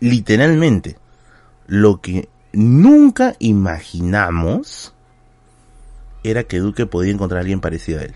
literalmente, 0.00 0.96
lo 1.66 2.00
que 2.00 2.28
nunca 2.52 3.36
imaginamos 3.38 4.94
era 6.22 6.44
que 6.44 6.58
Duque 6.58 6.86
podía 6.86 7.12
encontrar 7.12 7.38
a 7.38 7.40
alguien 7.40 7.60
parecido 7.60 8.00
a 8.00 8.02
él 8.02 8.14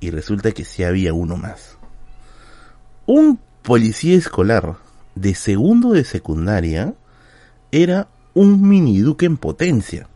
y 0.00 0.10
resulta 0.10 0.52
que 0.52 0.64
sí 0.64 0.82
había 0.82 1.12
uno 1.12 1.36
más. 1.36 1.76
Un 3.06 3.38
policía 3.62 4.16
escolar 4.16 4.76
de 5.14 5.34
segundo 5.34 5.92
de 5.92 6.04
secundaria 6.04 6.94
era 7.72 8.08
un 8.34 8.68
mini 8.68 8.98
duque 9.00 9.26
en 9.26 9.36
potencia. 9.36 10.08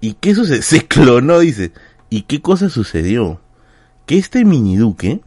¿Y 0.00 0.14
qué 0.14 0.34
sucede? 0.34 0.62
Se 0.62 0.86
clonó, 0.86 1.38
dice. 1.40 1.72
¿Y 2.10 2.22
qué 2.22 2.40
cosa 2.40 2.68
sucedió? 2.68 3.40
Que 4.06 4.18
este 4.18 4.44
mini 4.44 4.76
duque, 4.76 5.20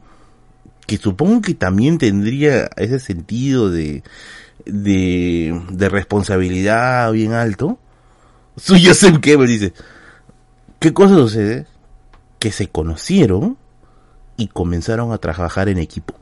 que 0.87 0.97
supongo 0.97 1.41
que 1.41 1.53
también 1.53 1.97
tendría 1.97 2.69
ese 2.77 2.99
sentido 2.99 3.69
de, 3.69 4.03
de, 4.65 5.61
de 5.71 5.89
responsabilidad 5.89 7.11
bien 7.11 7.33
alto, 7.33 7.77
sé 8.55 9.19
qué, 9.21 9.37
me 9.37 9.47
dice. 9.47 9.73
¿Qué 10.79 10.93
cosa 10.93 11.15
sucede? 11.15 11.67
que 12.39 12.51
se 12.51 12.67
conocieron 12.67 13.57
y 14.37 14.47
comenzaron 14.47 15.11
a 15.11 15.17
trabajar 15.17 15.67
en 15.69 15.77
equipo. 15.77 16.15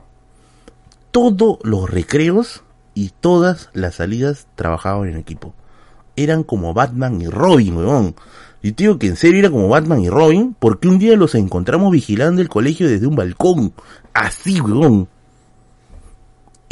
Todos 1.12 1.60
los 1.64 1.90
recreos 1.90 2.64
y 2.98 3.12
todas 3.20 3.70
las 3.74 3.94
salidas 3.94 4.48
trabajaban 4.56 5.08
en 5.08 5.18
equipo. 5.18 5.54
Eran 6.16 6.42
como 6.42 6.74
Batman 6.74 7.22
y 7.22 7.28
Robin, 7.28 7.78
weón. 7.78 8.16
Y 8.64 8.72
digo 8.72 8.98
que 8.98 9.06
en 9.06 9.16
serio 9.16 9.42
era 9.42 9.52
como 9.52 9.70
Batman 9.70 10.02
y 10.02 10.10
Robin, 10.10 10.56
porque 10.58 10.88
un 10.88 10.98
día 10.98 11.16
los 11.16 11.36
encontramos 11.36 11.92
vigilando 11.92 12.42
el 12.42 12.50
colegio 12.50 12.90
desde 12.90 13.06
un 13.06 13.16
balcón. 13.16 13.72
Así, 14.16 14.60
weón. 14.62 15.08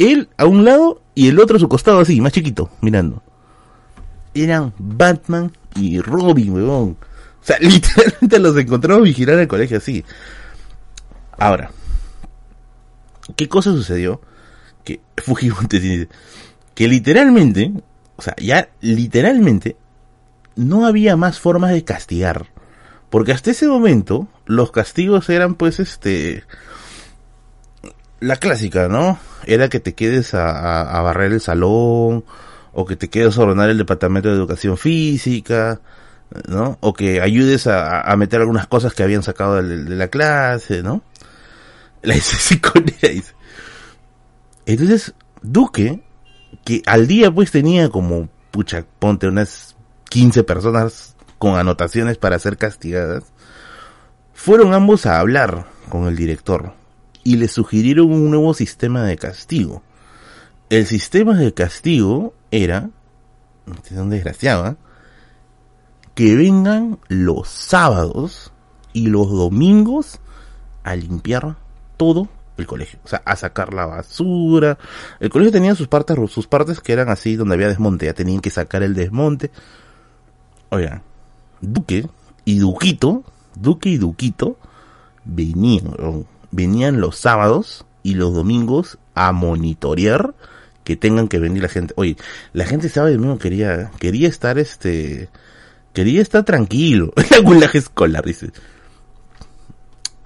Él 0.00 0.28
a 0.36 0.46
un 0.46 0.64
lado 0.64 1.00
y 1.14 1.28
el 1.28 1.38
otro 1.38 1.58
a 1.58 1.60
su 1.60 1.68
costado 1.68 2.00
así, 2.00 2.20
más 2.20 2.32
chiquito, 2.32 2.70
mirando. 2.80 3.22
Eran 4.34 4.74
Batman 4.78 5.52
y 5.76 6.00
Robin, 6.00 6.54
weón. 6.54 6.96
O 7.40 7.44
sea, 7.44 7.56
literalmente 7.60 8.40
los 8.40 8.56
encontramos 8.56 9.04
vigilar 9.04 9.36
en 9.36 9.42
el 9.42 9.48
colegio 9.48 9.76
así. 9.76 10.04
Ahora, 11.38 11.70
¿qué 13.36 13.48
cosa 13.48 13.70
sucedió? 13.70 14.20
Que 14.86 15.00
Fujimonte 15.18 15.78
dice 15.78 16.08
que 16.74 16.88
literalmente, 16.88 17.72
o 18.16 18.22
sea, 18.22 18.34
ya 18.38 18.70
literalmente 18.80 19.76
no 20.56 20.86
había 20.86 21.16
más 21.16 21.38
formas 21.38 21.72
de 21.72 21.84
castigar. 21.84 22.46
Porque 23.10 23.32
hasta 23.32 23.50
ese 23.50 23.68
momento 23.68 24.28
los 24.46 24.72
castigos 24.72 25.28
eran 25.28 25.54
pues 25.54 25.78
este 25.80 26.44
la 28.20 28.36
clásica, 28.36 28.88
¿no? 28.88 29.18
Era 29.44 29.68
que 29.68 29.80
te 29.80 29.94
quedes 29.94 30.32
a, 30.32 30.80
a 30.82 31.02
barrer 31.02 31.32
el 31.32 31.40
salón 31.40 32.24
o 32.72 32.84
que 32.86 32.96
te 32.96 33.08
quedes 33.08 33.36
a 33.36 33.42
ordenar 33.42 33.68
el 33.68 33.78
departamento 33.78 34.30
de 34.30 34.36
educación 34.36 34.78
física 34.78 35.80
¿no? 36.48 36.78
O 36.80 36.92
que 36.94 37.20
ayudes 37.20 37.66
a, 37.66 38.00
a 38.00 38.16
meter 38.16 38.40
algunas 38.40 38.66
cosas 38.66 38.94
que 38.94 39.02
habían 39.02 39.22
sacado 39.22 39.62
de, 39.62 39.96
la 39.96 40.08
clase, 40.08 40.82
¿no? 40.82 41.02
La 42.02 42.14
dice. 42.14 43.34
Entonces, 44.66 45.14
Duque, 45.42 46.02
que 46.64 46.82
al 46.86 47.06
día 47.06 47.32
pues 47.32 47.52
tenía 47.52 47.88
como, 47.88 48.28
pucha, 48.50 48.84
ponte 48.98 49.28
unas 49.28 49.76
15 50.10 50.42
personas 50.42 51.16
con 51.38 51.56
anotaciones 51.56 52.18
para 52.18 52.38
ser 52.38 52.56
castigadas, 52.56 53.24
fueron 54.34 54.74
ambos 54.74 55.06
a 55.06 55.20
hablar 55.20 55.66
con 55.88 56.06
el 56.06 56.16
director 56.16 56.74
y 57.22 57.36
le 57.36 57.48
sugirieron 57.48 58.12
un 58.12 58.30
nuevo 58.30 58.54
sistema 58.54 59.04
de 59.04 59.16
castigo. 59.16 59.82
El 60.68 60.86
sistema 60.86 61.34
de 61.34 61.54
castigo 61.54 62.34
era, 62.50 62.90
este 63.72 63.94
es 63.94 64.00
un 64.00 64.10
desgraciado, 64.10 64.66
¿eh? 64.66 64.76
que 66.14 66.34
vengan 66.34 66.98
los 67.08 67.48
sábados 67.48 68.52
y 68.92 69.08
los 69.08 69.30
domingos 69.30 70.18
a 70.82 70.96
limpiar 70.96 71.56
todo 71.96 72.28
el 72.56 72.66
colegio. 72.66 72.98
O 73.04 73.08
sea, 73.08 73.22
a 73.24 73.36
sacar 73.36 73.72
la 73.72 73.86
basura. 73.86 74.78
El 75.20 75.30
colegio 75.30 75.52
tenía 75.52 75.74
sus 75.74 75.88
partes, 75.88 76.16
sus 76.30 76.46
partes 76.46 76.80
que 76.80 76.92
eran 76.92 77.08
así 77.08 77.36
donde 77.36 77.54
había 77.54 77.68
desmonte. 77.68 78.06
Ya 78.06 78.14
tenían 78.14 78.40
que 78.40 78.50
sacar 78.50 78.82
el 78.82 78.94
desmonte. 78.94 79.50
Oigan, 80.70 81.02
Duque 81.60 82.08
y 82.44 82.58
Duquito, 82.58 83.24
Duque 83.54 83.90
y 83.90 83.98
Duquito, 83.98 84.58
venían, 85.24 85.94
venían 86.50 87.00
los 87.00 87.16
sábados 87.16 87.86
y 88.02 88.14
los 88.14 88.34
domingos 88.34 88.98
a 89.14 89.32
monitorear 89.32 90.34
que 90.84 90.96
tengan 90.96 91.28
que 91.28 91.38
venir 91.38 91.62
la 91.62 91.68
gente. 91.68 91.94
Oye, 91.96 92.16
la 92.52 92.64
gente 92.64 92.88
sábado 92.88 93.12
y 93.12 93.16
domingo 93.16 93.38
quería, 93.38 93.90
quería 93.98 94.28
estar 94.28 94.58
este, 94.58 95.28
quería 95.92 96.22
estar 96.22 96.44
tranquilo. 96.44 97.12
El 97.30 97.62
escolar, 97.74 98.24
dice. 98.24 98.50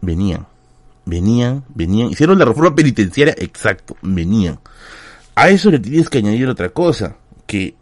Venían 0.02 0.49
venían, 1.10 1.64
venían, 1.74 2.10
hicieron 2.10 2.38
la 2.38 2.44
reforma 2.44 2.74
penitenciaria, 2.74 3.34
exacto, 3.36 3.96
venían. 4.00 4.60
A 5.34 5.50
eso 5.50 5.70
le 5.70 5.78
tienes 5.78 6.08
que 6.08 6.18
añadir 6.18 6.48
otra 6.48 6.70
cosa, 6.70 7.16
que 7.46 7.74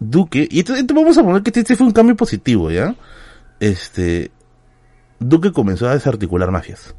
Duque, 0.00 0.48
y 0.50 0.60
esto, 0.60 0.74
vamos 0.94 1.18
a 1.18 1.22
poner 1.24 1.42
que 1.42 1.58
este 1.58 1.76
fue 1.76 1.86
un 1.86 1.92
cambio 1.92 2.16
positivo, 2.16 2.70
¿ya? 2.70 2.94
Este, 3.60 4.30
Duque 5.18 5.52
comenzó 5.52 5.88
a 5.88 5.94
desarticular 5.94 6.50
mafias. 6.50 6.94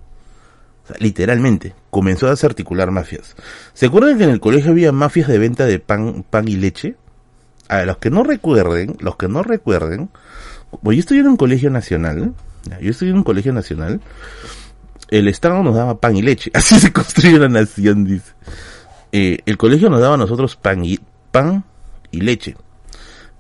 literalmente, 1.00 1.76
comenzó 1.90 2.28
a 2.28 2.32
desarticular 2.32 2.92
mafias. 2.92 3.36
¿Se 3.74 3.86
acuerdan 3.88 4.18
que 4.18 4.26
en 4.26 4.32
el 4.32 4.40
colegio 4.40 4.72
había 4.72 4.92
mafias 4.92 5.28
de 5.28 5.38
venta 5.38 5.66
de 5.66 5.80
pan, 5.80 6.26
pan 6.30 6.48
y 6.48 6.56
leche? 6.56 6.96
A 7.68 7.84
los 7.84 7.98
que 7.98 8.10
no 8.10 8.24
recuerden, 8.24 8.98
los 9.00 9.16
que 9.16 9.28
no 9.28 9.44
recuerden, 9.44 10.10
pues 10.84 10.98
yo 10.98 11.02
estoy 11.02 11.20
en 11.20 11.28
un 11.28 11.38
colegio 11.38 11.70
nacional, 11.70 12.34
yo 12.82 12.92
estoy 12.92 13.10
en 13.10 13.18
un 13.18 13.24
colegio 13.24 13.54
nacional, 13.54 14.02
el 15.10 15.28
Estado 15.28 15.64
nos 15.64 15.76
daba 15.76 16.00
pan 16.00 16.16
y 16.16 16.22
leche. 16.22 16.52
Así 16.56 16.80
se 16.80 16.92
construyó 16.92 17.40
la 17.40 17.50
nación, 17.50 18.06
dice. 18.06 18.34
Eh, 19.12 19.40
el 19.46 19.58
colegio 19.58 19.90
nos 19.90 20.02
daba 20.02 20.16
a 20.16 20.18
nosotros 20.18 20.56
pan 20.56 20.86
y, 20.86 21.00
pan 21.32 21.64
y 22.12 22.22
leche. 22.22 22.56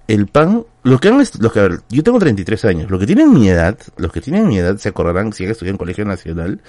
El 0.08 0.26
pan, 0.28 0.66
lo 0.82 1.00
que 1.00 1.10
han, 1.10 1.18
los 1.18 1.54
que, 1.54 1.60
a 1.60 1.64
ver, 1.64 1.82
yo 1.90 2.02
tengo 2.02 2.18
33 2.18 2.66
años, 2.66 2.90
los 2.90 3.00
que 3.00 3.06
tienen 3.06 3.32
mi 3.32 3.48
edad, 3.48 3.78
los 3.98 4.12
que 4.12 4.22
tienen 4.22 4.48
mi 4.48 4.58
edad 4.58 4.78
se 4.78 4.90
acordarán, 4.90 5.34
si 5.34 5.46
han 5.46 5.52
estudiado 5.52 5.76
en 5.76 5.78
colegio 5.78 6.04
nacional, 6.04 6.62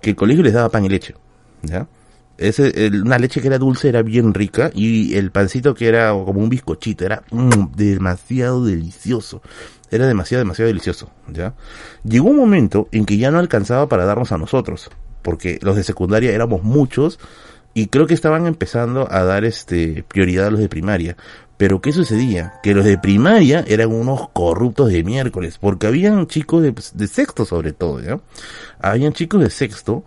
que 0.00 0.10
el 0.10 0.16
colegio 0.16 0.42
les 0.42 0.54
daba 0.54 0.68
pan 0.68 0.84
y 0.84 0.88
leche. 0.88 1.14
Ese, 2.38 2.90
una 3.00 3.18
leche 3.18 3.40
que 3.40 3.46
era 3.46 3.58
dulce 3.58 3.88
era 3.88 4.02
bien 4.02 4.34
rica 4.34 4.72
y 4.74 5.14
el 5.14 5.30
pancito 5.30 5.74
que 5.74 5.86
era 5.86 6.10
como 6.10 6.40
un 6.40 6.48
bizcochito 6.48 7.04
era 7.04 7.22
mm, 7.30 7.76
demasiado 7.76 8.64
delicioso. 8.64 9.42
Era 9.92 10.06
demasiado, 10.06 10.42
demasiado 10.42 10.68
delicioso, 10.68 11.10
¿ya? 11.32 11.54
Llegó 12.02 12.30
un 12.30 12.36
momento 12.36 12.88
en 12.92 13.04
que 13.04 13.18
ya 13.18 13.30
no 13.30 13.38
alcanzaba 13.38 13.88
para 13.88 14.06
darnos 14.06 14.32
a 14.32 14.38
nosotros, 14.38 14.90
porque 15.20 15.58
los 15.62 15.76
de 15.76 15.84
secundaria 15.84 16.32
éramos 16.32 16.62
muchos 16.62 17.20
y 17.74 17.86
creo 17.86 18.06
que 18.06 18.14
estaban 18.14 18.46
empezando 18.46 19.06
a 19.10 19.22
dar 19.22 19.44
este 19.44 20.04
prioridad 20.08 20.46
a 20.46 20.50
los 20.50 20.60
de 20.60 20.68
primaria. 20.68 21.16
Pero 21.58 21.80
¿qué 21.80 21.92
sucedía? 21.92 22.54
Que 22.62 22.74
los 22.74 22.86
de 22.86 22.98
primaria 22.98 23.64
eran 23.68 23.92
unos 23.92 24.30
corruptos 24.30 24.90
de 24.90 25.04
miércoles, 25.04 25.58
porque 25.60 25.86
habían 25.86 26.26
chicos 26.26 26.62
de, 26.62 26.74
de 26.94 27.06
sexto 27.06 27.44
sobre 27.44 27.72
todo, 27.72 28.00
¿ya? 28.00 28.18
Habían 28.80 29.12
chicos 29.12 29.40
de 29.42 29.50
sexto 29.50 30.04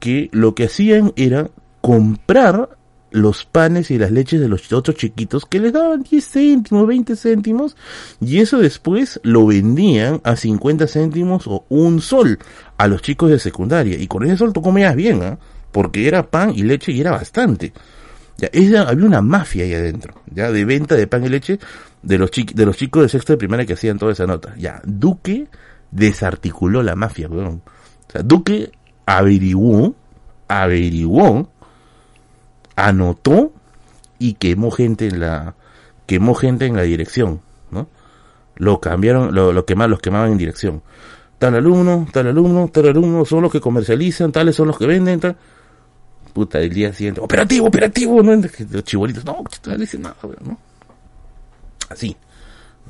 que 0.00 0.30
lo 0.32 0.54
que 0.54 0.64
hacían 0.64 1.12
era 1.16 1.50
comprar 1.82 2.70
los 3.12 3.44
panes 3.44 3.90
y 3.90 3.98
las 3.98 4.10
leches 4.10 4.40
de 4.40 4.48
los 4.48 4.72
otros 4.72 4.96
chiquitos 4.96 5.46
que 5.46 5.60
les 5.60 5.72
daban 5.72 6.02
10 6.02 6.26
céntimos, 6.26 6.86
20 6.86 7.16
céntimos 7.16 7.76
y 8.20 8.38
eso 8.38 8.58
después 8.58 9.20
lo 9.22 9.46
vendían 9.46 10.20
a 10.24 10.36
50 10.36 10.86
céntimos 10.86 11.46
o 11.46 11.64
un 11.68 12.00
sol 12.00 12.38
a 12.76 12.88
los 12.88 13.02
chicos 13.02 13.30
de 13.30 13.38
secundaria 13.38 13.98
y 13.98 14.06
con 14.06 14.24
ese 14.24 14.36
sol 14.36 14.52
tú 14.52 14.62
comías 14.62 14.96
bien, 14.96 15.22
¿ah? 15.22 15.38
porque 15.70 16.08
era 16.08 16.28
pan 16.30 16.52
y 16.54 16.62
leche 16.62 16.92
y 16.92 17.00
era 17.00 17.12
bastante. 17.12 17.72
Ya, 18.38 18.48
había 18.88 19.06
una 19.06 19.20
mafia 19.20 19.64
ahí 19.64 19.74
adentro, 19.74 20.14
ya, 20.34 20.50
de 20.50 20.64
venta 20.64 20.94
de 20.96 21.06
pan 21.06 21.24
y 21.24 21.28
leche 21.28 21.58
de 22.02 22.18
los, 22.18 22.30
de 22.30 22.66
los 22.66 22.76
chicos 22.76 23.02
de 23.02 23.08
sexto 23.08 23.34
de 23.34 23.36
primaria 23.36 23.66
que 23.66 23.74
hacían 23.74 23.98
toda 23.98 24.12
esa 24.12 24.26
nota. 24.26 24.54
Ya, 24.56 24.80
Duque 24.84 25.48
desarticuló 25.90 26.82
la 26.82 26.96
mafia, 26.96 27.28
O 27.28 27.60
sea, 28.08 28.22
Duque 28.22 28.72
averiguó, 29.06 29.94
averiguó 30.48 31.51
anotó 32.76 33.52
y 34.18 34.34
quemó 34.34 34.70
gente 34.70 35.08
en 35.08 35.20
la 35.20 35.54
quemó 36.06 36.34
gente 36.34 36.66
en 36.66 36.76
la 36.76 36.82
dirección, 36.82 37.40
¿no? 37.70 37.88
Lo 38.56 38.80
cambiaron, 38.80 39.34
lo, 39.34 39.64
quemaban, 39.64 39.90
los 39.90 40.00
quemaban 40.00 40.32
en 40.32 40.38
dirección. 40.38 40.82
Tal 41.38 41.54
alumno, 41.54 42.06
tal 42.12 42.28
alumno, 42.28 42.68
tal 42.68 42.88
alumno, 42.88 43.24
son 43.24 43.42
los 43.42 43.50
que 43.50 43.60
comercializan, 43.60 44.30
tales 44.30 44.54
son 44.54 44.68
los 44.68 44.78
que 44.78 44.86
venden, 44.86 45.20
tal. 45.20 45.36
Puta, 46.32 46.60
el 46.60 46.72
día 46.72 46.92
siguiente, 46.92 47.20
operativo, 47.20 47.66
operativo, 47.66 48.22
¿no? 48.22 48.34
Los 48.34 48.84
chibolitos, 48.84 49.24
no, 49.24 49.42
no 49.66 49.76
dicen 49.76 50.02
nada, 50.02 50.16
¿no? 50.44 50.58
Así, 51.88 52.16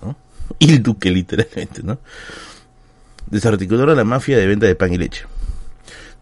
¿no? 0.02 0.16
Y 0.58 0.72
el 0.74 0.82
duque, 0.82 1.10
literalmente, 1.10 1.82
¿no? 1.82 1.98
Desarticularon 3.30 3.96
la 3.96 4.04
mafia 4.04 4.36
de 4.36 4.46
venta 4.46 4.66
de 4.66 4.74
pan 4.74 4.92
y 4.92 4.98
leche. 4.98 5.24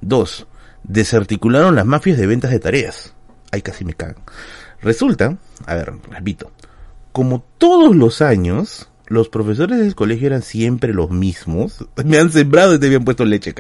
Dos, 0.01 0.47
desarticularon 0.85 1.75
las 1.75 1.87
mafias 1.87 2.19
de 2.19 2.27
ventas 2.27 2.51
de 2.51 2.61
tareas 2.61 3.15
ahí 3.51 3.63
casi 3.63 3.85
me 3.85 3.95
cagan. 3.95 4.17
Resulta, 4.83 5.37
a 5.67 5.75
ver, 5.75 5.93
repito, 6.11 6.51
como 7.13 7.45
todos 7.59 7.95
los 7.95 8.23
años, 8.23 8.89
los 9.07 9.29
profesores 9.29 9.79
del 9.79 9.95
colegio 9.95 10.29
eran 10.29 10.43
siempre 10.43 10.95
los 10.95 11.11
mismos. 11.11 11.85
Me 12.05 12.19
han 12.19 12.31
sembrado 12.31 12.75
y 12.75 12.79
te 12.79 12.87
habían 12.87 13.05
puesto 13.05 13.25
leche. 13.25 13.55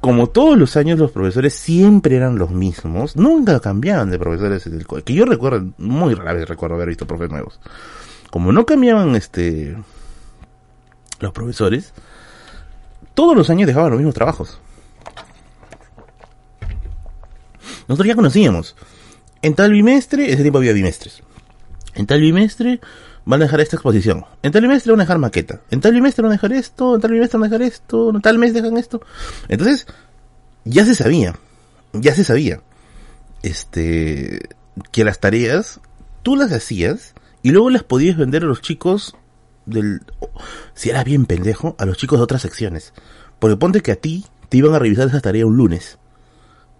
Como 0.00 0.28
todos 0.28 0.58
los 0.58 0.76
años, 0.76 0.98
los 0.98 1.12
profesores 1.12 1.54
siempre 1.54 2.16
eran 2.16 2.36
los 2.36 2.50
mismos. 2.50 3.16
Nunca 3.16 3.60
cambiaban 3.60 4.10
de 4.10 4.18
profesores 4.18 4.64
del 4.70 4.86
colegio. 4.86 5.04
Que 5.04 5.14
yo 5.14 5.24
recuerdo, 5.24 5.72
muy 5.78 6.14
rara 6.14 6.34
vez 6.34 6.48
recuerdo 6.48 6.74
haber 6.74 6.88
visto 6.88 7.06
profes 7.06 7.30
nuevos. 7.30 7.60
Como 8.30 8.52
no 8.52 8.66
cambiaban 8.66 9.14
este 9.14 9.76
los 11.20 11.32
profesores, 11.32 11.94
todos 13.14 13.36
los 13.36 13.48
años 13.48 13.68
dejaban 13.68 13.90
los 13.90 13.98
mismos 13.98 14.14
trabajos. 14.14 14.58
Nosotros 17.86 18.08
ya 18.08 18.16
conocíamos 18.16 18.74
en 19.46 19.54
tal 19.54 19.70
bimestre, 19.70 20.32
ese 20.32 20.42
tiempo 20.42 20.58
había 20.58 20.72
bimestres. 20.72 21.22
En 21.94 22.06
tal 22.06 22.20
bimestre 22.20 22.80
van 23.24 23.40
a 23.40 23.44
dejar 23.44 23.60
esta 23.60 23.76
exposición. 23.76 24.24
En 24.42 24.50
tal 24.50 24.62
bimestre 24.62 24.90
van 24.90 25.00
a 25.00 25.04
dejar 25.04 25.18
maqueta. 25.18 25.60
En 25.70 25.80
tal 25.80 25.92
bimestre 25.92 26.22
van 26.22 26.32
a 26.32 26.34
dejar 26.34 26.52
esto. 26.52 26.96
En 26.96 27.00
tal 27.00 27.12
bimestre 27.12 27.38
van 27.38 27.46
a 27.46 27.50
dejar 27.50 27.62
esto. 27.64 28.10
En 28.10 28.20
tal 28.22 28.38
mes 28.38 28.54
dejan 28.54 28.76
esto. 28.76 29.00
Entonces, 29.46 29.86
ya 30.64 30.84
se 30.84 30.96
sabía. 30.96 31.38
Ya 31.92 32.12
se 32.12 32.24
sabía. 32.24 32.60
Este, 33.44 34.48
que 34.90 35.04
las 35.04 35.20
tareas, 35.20 35.78
tú 36.24 36.34
las 36.34 36.50
hacías 36.50 37.14
y 37.42 37.52
luego 37.52 37.70
las 37.70 37.84
podías 37.84 38.16
vender 38.16 38.42
a 38.42 38.46
los 38.46 38.62
chicos 38.62 39.14
del, 39.64 40.00
si 40.74 40.90
era 40.90 41.04
bien 41.04 41.24
pendejo, 41.24 41.76
a 41.78 41.86
los 41.86 41.98
chicos 41.98 42.18
de 42.18 42.24
otras 42.24 42.42
secciones. 42.42 42.94
Porque 43.38 43.56
ponte 43.56 43.80
que 43.80 43.92
a 43.92 43.96
ti 43.96 44.26
te 44.48 44.56
iban 44.56 44.74
a 44.74 44.80
revisar 44.80 45.06
esa 45.06 45.20
tarea 45.20 45.46
un 45.46 45.56
lunes 45.56 45.98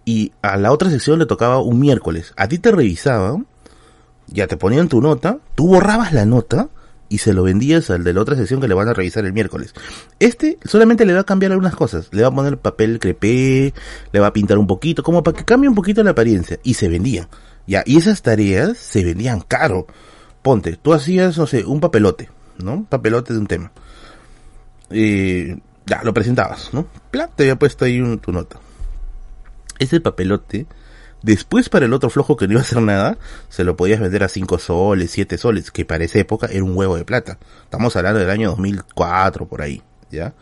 y 0.07 0.31
a 0.41 0.55
la 0.55 0.71
otra 0.71 0.89
sección 0.89 1.19
le 1.19 1.25
tocaba 1.25 1.59
un 1.59 1.81
miércoles. 1.81 2.33
A 2.37 2.47
ti 2.47 2.59
te 2.59 2.71
revisaban, 2.71 3.45
ya 4.27 4.47
te 4.47 4.55
ponían 4.55 4.87
tu 4.87 5.01
nota, 5.01 5.39
tú 5.53 5.67
borrabas 5.67 6.13
la 6.13 6.25
nota 6.25 6.69
y 7.09 7.17
se 7.17 7.33
lo 7.33 7.43
vendías 7.43 7.89
al 7.89 8.05
de 8.05 8.13
la 8.13 8.21
otra 8.21 8.37
sección 8.37 8.61
que 8.61 8.69
le 8.69 8.73
van 8.73 8.87
a 8.87 8.93
revisar 8.93 9.25
el 9.25 9.33
miércoles. 9.33 9.73
Este 10.17 10.59
solamente 10.63 11.05
le 11.05 11.13
va 11.13 11.19
a 11.19 11.25
cambiar 11.25 11.51
algunas 11.51 11.75
cosas. 11.75 12.07
Le 12.11 12.21
va 12.21 12.29
a 12.29 12.31
poner 12.33 12.57
papel 12.57 12.99
crepé, 12.99 13.73
le 14.13 14.19
va 14.21 14.27
a 14.27 14.33
pintar 14.33 14.57
un 14.57 14.65
poquito, 14.65 15.03
como 15.03 15.23
para 15.23 15.35
que 15.35 15.43
cambie 15.43 15.67
un 15.67 15.75
poquito 15.75 16.01
la 16.03 16.11
apariencia. 16.11 16.57
Y 16.63 16.75
se 16.75 16.87
vendían. 16.87 17.27
Ya, 17.67 17.83
y 17.85 17.97
esas 17.97 18.21
tareas 18.21 18.77
se 18.77 19.03
vendían 19.03 19.41
caro. 19.41 19.87
Ponte, 20.41 20.77
tú 20.81 20.93
hacías, 20.93 21.37
no 21.37 21.47
sé, 21.47 21.65
un 21.65 21.81
papelote, 21.81 22.29
¿no? 22.59 22.85
Papelote 22.87 23.33
de 23.33 23.39
un 23.39 23.47
tema. 23.47 23.73
Eh, 24.89 25.57
ya, 25.85 26.01
lo 26.03 26.13
presentabas, 26.13 26.73
¿no? 26.73 26.87
Pla, 27.11 27.27
te 27.27 27.43
había 27.43 27.59
puesto 27.59 27.83
ahí 27.83 28.01
tu 28.19 28.31
nota 28.31 28.57
ese 29.79 29.99
papelote, 30.01 30.65
después 31.21 31.69
para 31.69 31.85
el 31.85 31.93
otro 31.93 32.09
flojo 32.09 32.37
que 32.37 32.47
no 32.47 32.53
iba 32.53 32.61
a 32.61 32.63
hacer 32.63 32.81
nada, 32.81 33.17
se 33.49 33.63
lo 33.63 33.75
podías 33.75 33.99
vender 33.99 34.23
a 34.23 34.29
5 34.29 34.59
soles, 34.59 35.11
7 35.11 35.37
soles, 35.37 35.71
que 35.71 35.85
para 35.85 36.03
esa 36.03 36.19
época 36.19 36.47
era 36.47 36.63
un 36.63 36.75
huevo 36.75 36.97
de 36.97 37.05
plata. 37.05 37.37
Estamos 37.63 37.95
hablando 37.95 38.19
del 38.19 38.29
año 38.29 38.49
2004 38.49 39.47
por 39.47 39.61
ahí, 39.61 39.81
¿ya? 40.11 40.33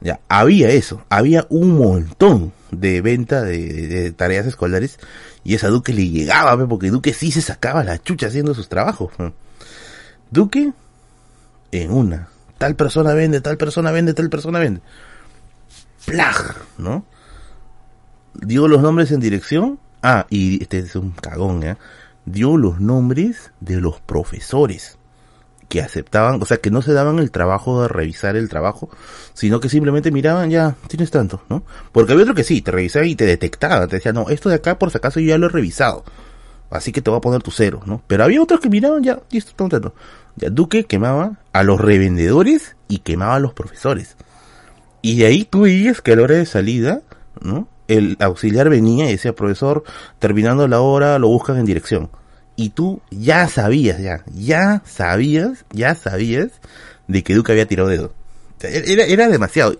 Ya, 0.00 0.20
había 0.28 0.70
eso, 0.70 1.04
había 1.08 1.46
un 1.48 1.76
montón 1.76 2.52
de 2.70 3.00
venta 3.00 3.42
de, 3.42 4.12
tareas 4.12 4.46
escolares 4.46 4.98
y 5.42 5.54
esa 5.54 5.68
Duque 5.68 5.92
le 5.92 6.08
llegaba, 6.08 6.68
porque 6.68 6.90
Duque 6.90 7.12
sí 7.12 7.32
se 7.32 7.42
sacaba 7.42 7.82
la 7.82 8.00
chucha 8.00 8.28
haciendo 8.28 8.54
sus 8.54 8.68
trabajos. 8.68 9.10
Duque, 10.30 10.72
en 11.72 11.90
una, 11.90 12.28
tal 12.58 12.76
persona 12.76 13.12
vende, 13.14 13.40
tal 13.40 13.56
persona 13.56 13.90
vende, 13.90 14.14
tal 14.14 14.30
persona 14.30 14.60
vende. 14.60 14.82
Plag, 16.06 16.54
¿no? 16.78 17.04
Dio 18.34 18.68
los 18.68 18.82
nombres 18.82 19.12
en 19.12 19.20
dirección. 19.20 19.78
Ah, 20.02 20.26
y 20.30 20.62
este 20.62 20.78
es 20.78 20.94
un 20.96 21.10
cagón, 21.10 21.62
¿eh? 21.62 21.76
Dio 22.24 22.56
los 22.56 22.80
nombres 22.80 23.52
de 23.60 23.80
los 23.80 24.00
profesores 24.00 24.98
que 25.68 25.82
aceptaban, 25.82 26.40
o 26.42 26.46
sea, 26.46 26.58
que 26.58 26.70
no 26.70 26.82
se 26.82 26.92
daban 26.92 27.18
el 27.18 27.30
trabajo 27.30 27.82
de 27.82 27.88
revisar 27.88 28.36
el 28.36 28.48
trabajo, 28.48 28.88
sino 29.34 29.60
que 29.60 29.68
simplemente 29.68 30.10
miraban, 30.10 30.50
ya, 30.50 30.76
tienes 30.88 31.10
tanto, 31.10 31.42
¿no? 31.48 31.62
Porque 31.92 32.12
había 32.12 32.24
otro 32.24 32.34
que 32.34 32.44
sí, 32.44 32.62
te 32.62 32.70
revisaba 32.70 33.04
y 33.06 33.14
te 33.14 33.26
detectaba, 33.26 33.86
te 33.86 33.96
decía, 33.96 34.12
no, 34.12 34.30
esto 34.30 34.48
de 34.48 34.56
acá 34.56 34.78
por 34.78 34.90
si 34.90 34.98
acaso 34.98 35.20
yo 35.20 35.28
ya 35.28 35.38
lo 35.38 35.46
he 35.46 35.50
revisado, 35.50 36.04
así 36.70 36.90
que 36.90 37.02
te 37.02 37.10
voy 37.10 37.18
a 37.18 37.20
poner 37.20 37.42
tu 37.42 37.50
cero, 37.50 37.82
¿no? 37.84 38.02
Pero 38.06 38.24
había 38.24 38.42
otros 38.42 38.60
que 38.60 38.70
miraban, 38.70 39.02
ya, 39.02 39.20
listo, 39.30 39.52
tanto. 39.54 39.94
Ya, 40.36 40.48
Duque 40.50 40.84
quemaba 40.84 41.38
a 41.52 41.62
los 41.62 41.80
revendedores 41.80 42.76
y 42.88 42.98
quemaba 42.98 43.34
a 43.34 43.40
los 43.40 43.52
profesores. 43.52 44.16
Y 45.02 45.18
de 45.18 45.26
ahí 45.26 45.44
tú 45.44 45.62
veías 45.62 46.00
que 46.00 46.12
a 46.12 46.16
la 46.16 46.22
hora 46.22 46.36
de 46.36 46.46
salida, 46.46 47.02
¿no? 47.40 47.68
El 47.88 48.16
auxiliar 48.20 48.68
venía 48.68 49.08
y 49.08 49.12
decía, 49.12 49.34
profesor, 49.34 49.82
terminando 50.18 50.68
la 50.68 50.80
hora, 50.80 51.18
lo 51.18 51.28
buscan 51.28 51.58
en 51.58 51.64
dirección 51.64 52.10
y 52.58 52.70
tú 52.70 53.00
ya 53.12 53.46
sabías, 53.46 54.00
ya, 54.00 54.24
ya 54.34 54.82
sabías, 54.84 55.64
ya 55.72 55.94
sabías 55.94 56.48
de 57.06 57.22
que 57.22 57.36
Duke 57.36 57.52
había 57.52 57.68
tirado 57.68 57.88
dedo. 57.88 58.12
Era, 58.60 59.04
era 59.04 59.28
demasiado. 59.28 59.78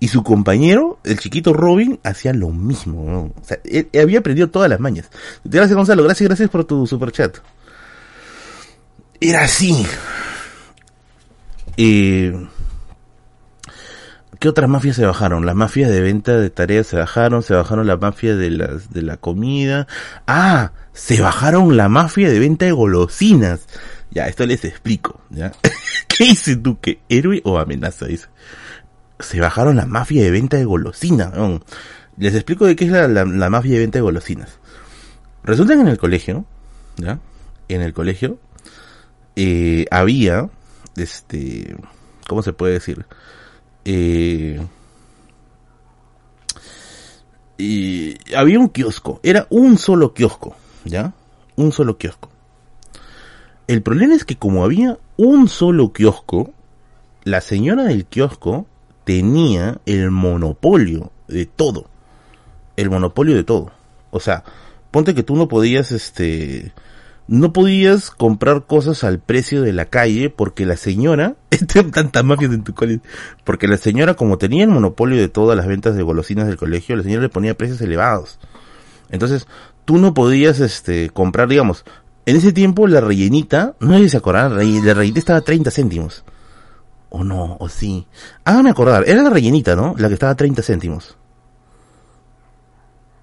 Y 0.00 0.08
su 0.08 0.22
compañero, 0.22 0.98
el 1.02 1.18
chiquito 1.18 1.54
Robin, 1.54 1.98
hacía 2.02 2.34
lo 2.34 2.50
mismo. 2.50 3.32
O 3.34 3.42
sea, 3.42 3.58
él, 3.64 3.88
había 3.98 4.18
aprendido 4.18 4.50
todas 4.50 4.68
las 4.68 4.80
mañas. 4.80 5.08
Gracias 5.44 5.74
Gonzalo, 5.74 6.04
gracias, 6.04 6.28
gracias 6.28 6.50
por 6.50 6.66
tu 6.66 6.86
super 6.86 7.10
chat. 7.10 7.38
Era 9.18 9.44
así. 9.44 9.86
Eh, 11.78 12.34
¿Qué 14.40 14.48
otras 14.48 14.70
mafias 14.70 14.96
se 14.96 15.04
bajaron? 15.04 15.44
Las 15.44 15.54
mafias 15.54 15.90
de 15.90 16.00
venta 16.00 16.34
de 16.34 16.48
tareas 16.48 16.86
se 16.86 16.96
bajaron, 16.96 17.42
se 17.42 17.52
bajaron 17.52 17.86
las 17.86 18.00
mafias 18.00 18.38
de, 18.38 18.48
las, 18.50 18.90
de 18.90 19.02
la 19.02 19.18
comida. 19.18 19.86
Ah, 20.26 20.72
se 20.94 21.20
bajaron 21.20 21.76
la 21.76 21.90
mafia 21.90 22.30
de 22.30 22.38
venta 22.38 22.64
de 22.64 22.72
golosinas. 22.72 23.66
Ya, 24.10 24.28
esto 24.28 24.46
les 24.46 24.64
explico, 24.64 25.20
¿ya? 25.28 25.52
¿Qué 26.08 26.24
dice 26.24 26.56
tú? 26.56 26.80
¿Que 26.80 27.00
héroe 27.10 27.42
o 27.44 27.58
amenaza? 27.58 28.06
Dice. 28.06 28.28
Se 29.18 29.40
bajaron 29.40 29.76
la 29.76 29.84
mafia 29.84 30.22
de 30.22 30.30
venta 30.30 30.56
de 30.56 30.64
golosinas. 30.64 31.34
Les 32.16 32.34
explico 32.34 32.64
de 32.64 32.76
qué 32.76 32.86
es 32.86 32.90
la, 32.90 33.50
mafia 33.50 33.74
de 33.74 33.80
venta 33.80 33.98
de 33.98 34.02
golosinas. 34.02 34.58
Resulta 35.44 35.74
que 35.74 35.82
en 35.82 35.88
el 35.88 35.98
colegio, 35.98 36.46
¿ya? 36.96 37.18
En 37.68 37.82
el 37.82 37.92
colegio, 37.92 38.38
eh, 39.36 39.84
había, 39.90 40.48
este, 40.96 41.76
¿cómo 42.26 42.42
se 42.42 42.54
puede 42.54 42.72
decir? 42.72 43.04
Eh, 43.84 44.60
y 47.58 48.16
había 48.34 48.58
un 48.58 48.68
kiosco, 48.68 49.20
era 49.22 49.46
un 49.50 49.76
solo 49.76 50.14
kiosco, 50.14 50.56
¿ya? 50.84 51.12
Un 51.56 51.72
solo 51.72 51.98
kiosco. 51.98 52.30
El 53.66 53.82
problema 53.82 54.14
es 54.14 54.24
que 54.24 54.36
como 54.36 54.64
había 54.64 54.98
un 55.16 55.48
solo 55.48 55.92
kiosco, 55.92 56.52
la 57.24 57.40
señora 57.40 57.84
del 57.84 58.06
kiosco 58.06 58.66
tenía 59.04 59.80
el 59.86 60.10
monopolio 60.10 61.12
de 61.28 61.46
todo. 61.46 61.86
El 62.76 62.90
monopolio 62.90 63.36
de 63.36 63.44
todo. 63.44 63.72
O 64.10 64.20
sea, 64.20 64.44
ponte 64.90 65.14
que 65.14 65.22
tú 65.22 65.36
no 65.36 65.46
podías, 65.46 65.92
este, 65.92 66.72
no 67.30 67.52
podías 67.52 68.10
comprar 68.10 68.66
cosas 68.66 69.04
al 69.04 69.20
precio 69.20 69.62
de 69.62 69.72
la 69.72 69.84
calle 69.84 70.30
porque 70.30 70.66
la 70.66 70.76
señora, 70.76 71.36
este 71.50 71.84
tanta 71.84 72.24
mafia 72.24 72.48
en 72.48 72.64
tu 72.64 72.74
colegio, 72.74 73.02
porque 73.44 73.68
la 73.68 73.76
señora 73.76 74.14
como 74.14 74.36
tenía 74.36 74.64
el 74.64 74.70
monopolio 74.70 75.16
de 75.16 75.28
todas 75.28 75.56
las 75.56 75.68
ventas 75.68 75.94
de 75.94 76.02
golosinas 76.02 76.48
del 76.48 76.56
colegio, 76.56 76.96
la 76.96 77.04
señora 77.04 77.22
le 77.22 77.28
ponía 77.28 77.56
precios 77.56 77.80
elevados. 77.82 78.40
Entonces, 79.10 79.46
tú 79.84 79.98
no 79.98 80.12
podías 80.12 80.58
este 80.58 81.10
comprar, 81.10 81.46
digamos, 81.46 81.84
en 82.26 82.34
ese 82.34 82.52
tiempo 82.52 82.88
la 82.88 83.00
rellenita, 83.00 83.76
no 83.78 83.96
sé 83.96 84.02
si 84.02 84.08
se 84.08 84.16
acordaban, 84.16 84.56
la 84.56 84.94
rellenita 84.94 85.20
estaba 85.20 85.38
a 85.38 85.42
30 85.42 85.70
céntimos. 85.70 86.24
O 87.10 87.22
no, 87.22 87.56
o 87.60 87.68
sí. 87.68 88.08
Háganme 88.44 88.70
acordar, 88.70 89.04
era 89.06 89.22
la 89.22 89.30
rellenita, 89.30 89.76
¿no? 89.76 89.94
La 89.98 90.08
que 90.08 90.14
estaba 90.14 90.32
a 90.32 90.36
30 90.36 90.62
céntimos. 90.62 91.16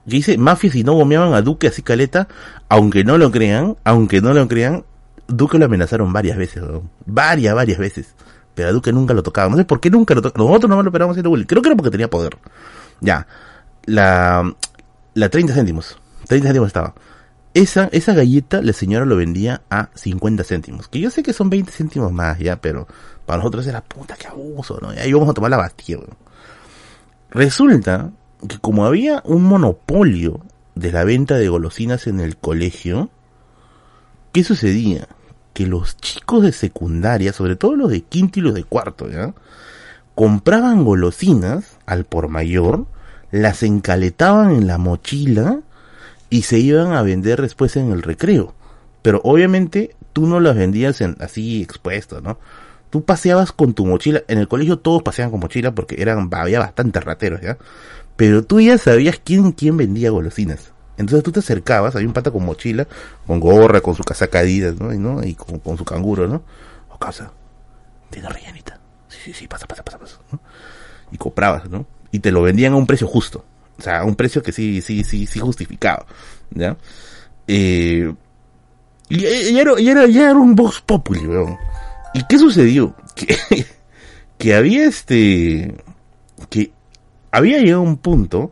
Y 0.07 0.11
dice, 0.11 0.37
mafias 0.37 0.73
y 0.75 0.85
no 0.85 0.93
gomeaban 0.93 1.33
a 1.33 1.41
Duque 1.41 1.67
así 1.67 1.81
caleta, 1.81 2.29
aunque 2.69 3.03
no 3.03 3.17
lo 3.17 3.29
crean, 3.29 3.75
aunque 3.83 4.21
no 4.21 4.33
lo 4.33 4.47
crean, 4.47 4.85
Duque 5.27 5.59
lo 5.59 5.65
amenazaron 5.65 6.13
varias 6.13 6.37
veces, 6.37 6.63
varias, 7.05 7.53
varias 7.53 7.77
veces. 7.77 8.15
Pero 8.55 8.69
a 8.69 8.71
Duque 8.71 8.93
nunca 8.93 9.13
lo 9.13 9.21
tocaba. 9.21 9.49
No 9.49 9.57
sé 9.57 9.65
por 9.65 9.81
qué 9.81 9.89
nunca 9.89 10.15
lo 10.15 10.21
tocaba. 10.21 10.45
Nosotros 10.45 10.69
nomás 10.69 10.85
lo 10.85 10.89
operamos 10.89 11.13
haciendo 11.13 11.29
bullying. 11.29 11.45
Creo 11.45 11.61
que 11.61 11.67
era 11.67 11.75
porque 11.75 11.91
tenía 11.91 12.09
poder. 12.09 12.37
Ya. 13.01 13.27
La, 13.85 14.49
la 15.13 15.29
30 15.29 15.53
céntimos. 15.53 15.99
30 16.27 16.47
céntimos 16.47 16.67
estaba. 16.67 16.95
Esa, 17.53 17.89
esa 17.91 18.13
galleta 18.13 18.61
la 18.61 18.71
señora 18.71 19.05
lo 19.05 19.17
vendía 19.17 19.61
a 19.69 19.89
50 19.93 20.45
céntimos. 20.45 20.87
Que 20.87 21.01
yo 21.01 21.09
sé 21.09 21.21
que 21.21 21.33
son 21.33 21.49
20 21.49 21.69
céntimos 21.71 22.13
más 22.13 22.39
ya, 22.39 22.61
pero 22.61 22.87
para 23.25 23.39
nosotros 23.39 23.67
era 23.67 23.81
puta 23.81 24.15
que 24.15 24.27
abuso, 24.27 24.79
¿no? 24.81 24.93
Y 24.93 24.97
ahí 24.99 25.11
vamos 25.11 25.29
a 25.29 25.33
tomar 25.33 25.51
la 25.51 25.57
bastilla, 25.57 25.99
Resulta 27.29 28.11
que 28.47 28.59
como 28.59 28.85
había 28.85 29.21
un 29.25 29.43
monopolio 29.43 30.41
de 30.75 30.91
la 30.91 31.03
venta 31.03 31.35
de 31.35 31.49
golosinas 31.49 32.07
en 32.07 32.19
el 32.19 32.37
colegio, 32.37 33.09
¿qué 34.31 34.43
sucedía? 34.43 35.07
Que 35.53 35.65
los 35.65 35.97
chicos 35.97 36.43
de 36.43 36.51
secundaria, 36.51 37.33
sobre 37.33 37.55
todo 37.55 37.75
los 37.75 37.89
de 37.89 38.01
quinto 38.01 38.39
y 38.39 38.43
los 38.43 38.53
de 38.53 38.63
cuarto, 38.63 39.09
¿ya? 39.09 39.33
compraban 40.17 40.83
golosinas 40.83 41.77
al 41.85 42.03
por 42.03 42.27
mayor, 42.27 42.87
las 43.29 43.61
encaletaban 43.61 44.49
en 44.49 44.65
la 44.65 44.79
mochila 44.79 45.59
y 46.31 46.41
se 46.41 46.57
iban 46.57 46.93
a 46.93 47.03
vender 47.03 47.39
después 47.39 47.75
en 47.77 47.91
el 47.91 48.01
recreo. 48.01 48.55
Pero 49.03 49.21
obviamente 49.23 49.95
tú 50.13 50.25
no 50.25 50.39
las 50.39 50.55
vendías 50.55 51.01
en, 51.01 51.17
así 51.19 51.61
expuesto, 51.61 52.19
¿no? 52.19 52.39
Tú 52.89 53.03
paseabas 53.03 53.51
con 53.51 53.75
tu 53.75 53.85
mochila, 53.85 54.23
en 54.27 54.39
el 54.39 54.47
colegio 54.47 54.79
todos 54.79 55.03
paseaban 55.03 55.29
con 55.29 55.39
mochila 55.39 55.75
porque 55.75 56.01
eran, 56.01 56.29
había 56.31 56.61
bastantes 56.61 57.03
rateros, 57.03 57.41
¿ya? 57.41 57.59
Pero 58.17 58.43
tú 58.43 58.59
ya 58.59 58.77
sabías 58.77 59.21
quién, 59.23 59.53
quién 59.53 59.77
vendía 59.77 60.09
golosinas. 60.09 60.73
Entonces 60.97 61.23
tú 61.23 61.31
te 61.31 61.39
acercabas, 61.39 61.95
había 61.95 62.07
un 62.07 62.13
pata 62.13 62.31
con 62.31 62.43
mochila, 62.43 62.87
con 63.25 63.39
gorra, 63.39 63.81
con 63.81 63.95
su 63.95 64.03
casaca 64.03 64.41
¿no? 64.41 64.93
Y, 64.93 64.97
¿no? 64.97 65.23
y 65.23 65.35
con, 65.35 65.77
su 65.77 65.85
canguro, 65.85 66.27
¿no? 66.27 66.41
O 66.89 66.97
casa, 66.97 67.31
tiene 68.09 68.27
rellenita. 68.27 68.79
Sí, 69.07 69.19
sí, 69.25 69.33
sí, 69.33 69.47
pasa, 69.47 69.67
pasa, 69.67 69.83
pasa, 69.83 69.99
pasa. 69.99 70.17
Y 71.11 71.17
comprabas, 71.17 71.69
¿no? 71.69 71.85
Y 72.11 72.19
te 72.19 72.31
lo 72.31 72.41
vendían 72.41 72.73
a 72.73 72.77
un 72.77 72.87
precio 72.87 73.07
justo. 73.07 73.45
O 73.77 73.81
sea, 73.81 73.99
a 73.99 74.05
un 74.05 74.15
precio 74.15 74.41
que 74.41 74.51
sí, 74.51 74.81
sí, 74.81 75.03
sí, 75.03 75.27
sí 75.27 75.39
justificaba. 75.39 76.07
¿Ya? 76.49 76.75
Eh, 77.47 78.11
y, 79.09 79.25
era, 79.57 79.79
ya, 79.79 79.91
era, 79.91 80.07
ya 80.07 80.31
era 80.31 80.39
un 80.39 80.55
Vox 80.55 80.81
Populi, 80.81 81.27
weón. 81.27 81.57
¿Y 82.15 82.23
qué 82.27 82.39
sucedió? 82.39 82.95
Que, 83.17 83.65
que 84.37 84.53
había 84.53 84.85
este... 84.85 85.75
Había 87.37 87.59
llegado 87.59 87.83
un 87.83 87.97
punto 87.97 88.49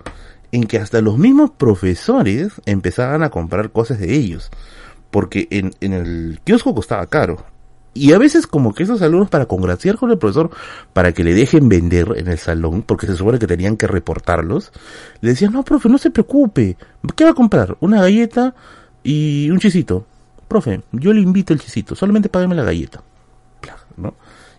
en 0.51 0.65
que 0.65 0.77
hasta 0.77 1.01
los 1.01 1.17
mismos 1.17 1.49
profesores 1.49 2.61
empezaban 2.67 3.23
a 3.23 3.31
comprar 3.31 3.71
cosas 3.71 3.97
de 3.97 4.13
ellos. 4.13 4.51
Porque 5.09 5.47
en, 5.49 5.73
en 5.81 5.93
el 5.93 6.39
kiosco 6.43 6.75
costaba 6.75 7.07
caro. 7.07 7.43
Y 7.95 8.13
a 8.13 8.19
veces 8.19 8.45
como 8.45 8.75
que 8.75 8.83
esos 8.83 9.01
alumnos 9.01 9.31
para 9.31 9.47
congraciar 9.47 9.95
con 9.95 10.11
el 10.11 10.19
profesor, 10.19 10.51
para 10.93 11.13
que 11.13 11.23
le 11.23 11.33
dejen 11.33 11.67
vender 11.67 12.13
en 12.15 12.27
el 12.27 12.37
salón, 12.37 12.83
porque 12.83 13.07
se 13.07 13.15
supone 13.15 13.39
que 13.39 13.47
tenían 13.47 13.75
que 13.75 13.87
reportarlos, 13.87 14.71
le 15.19 15.31
decían, 15.31 15.53
no, 15.53 15.63
profe, 15.63 15.89
no 15.89 15.97
se 15.97 16.11
preocupe, 16.11 16.77
¿qué 17.15 17.23
va 17.23 17.31
a 17.31 17.33
comprar? 17.33 17.77
Una 17.79 18.01
galleta 18.01 18.53
y 19.01 19.49
un 19.49 19.57
chisito. 19.57 20.05
Profe, 20.47 20.83
yo 20.91 21.11
le 21.11 21.21
invito 21.21 21.53
el 21.53 21.59
chisito, 21.59 21.95
solamente 21.95 22.29
págame 22.29 22.53
la 22.53 22.63
galleta. 22.63 23.01
¿no? 23.97 24.13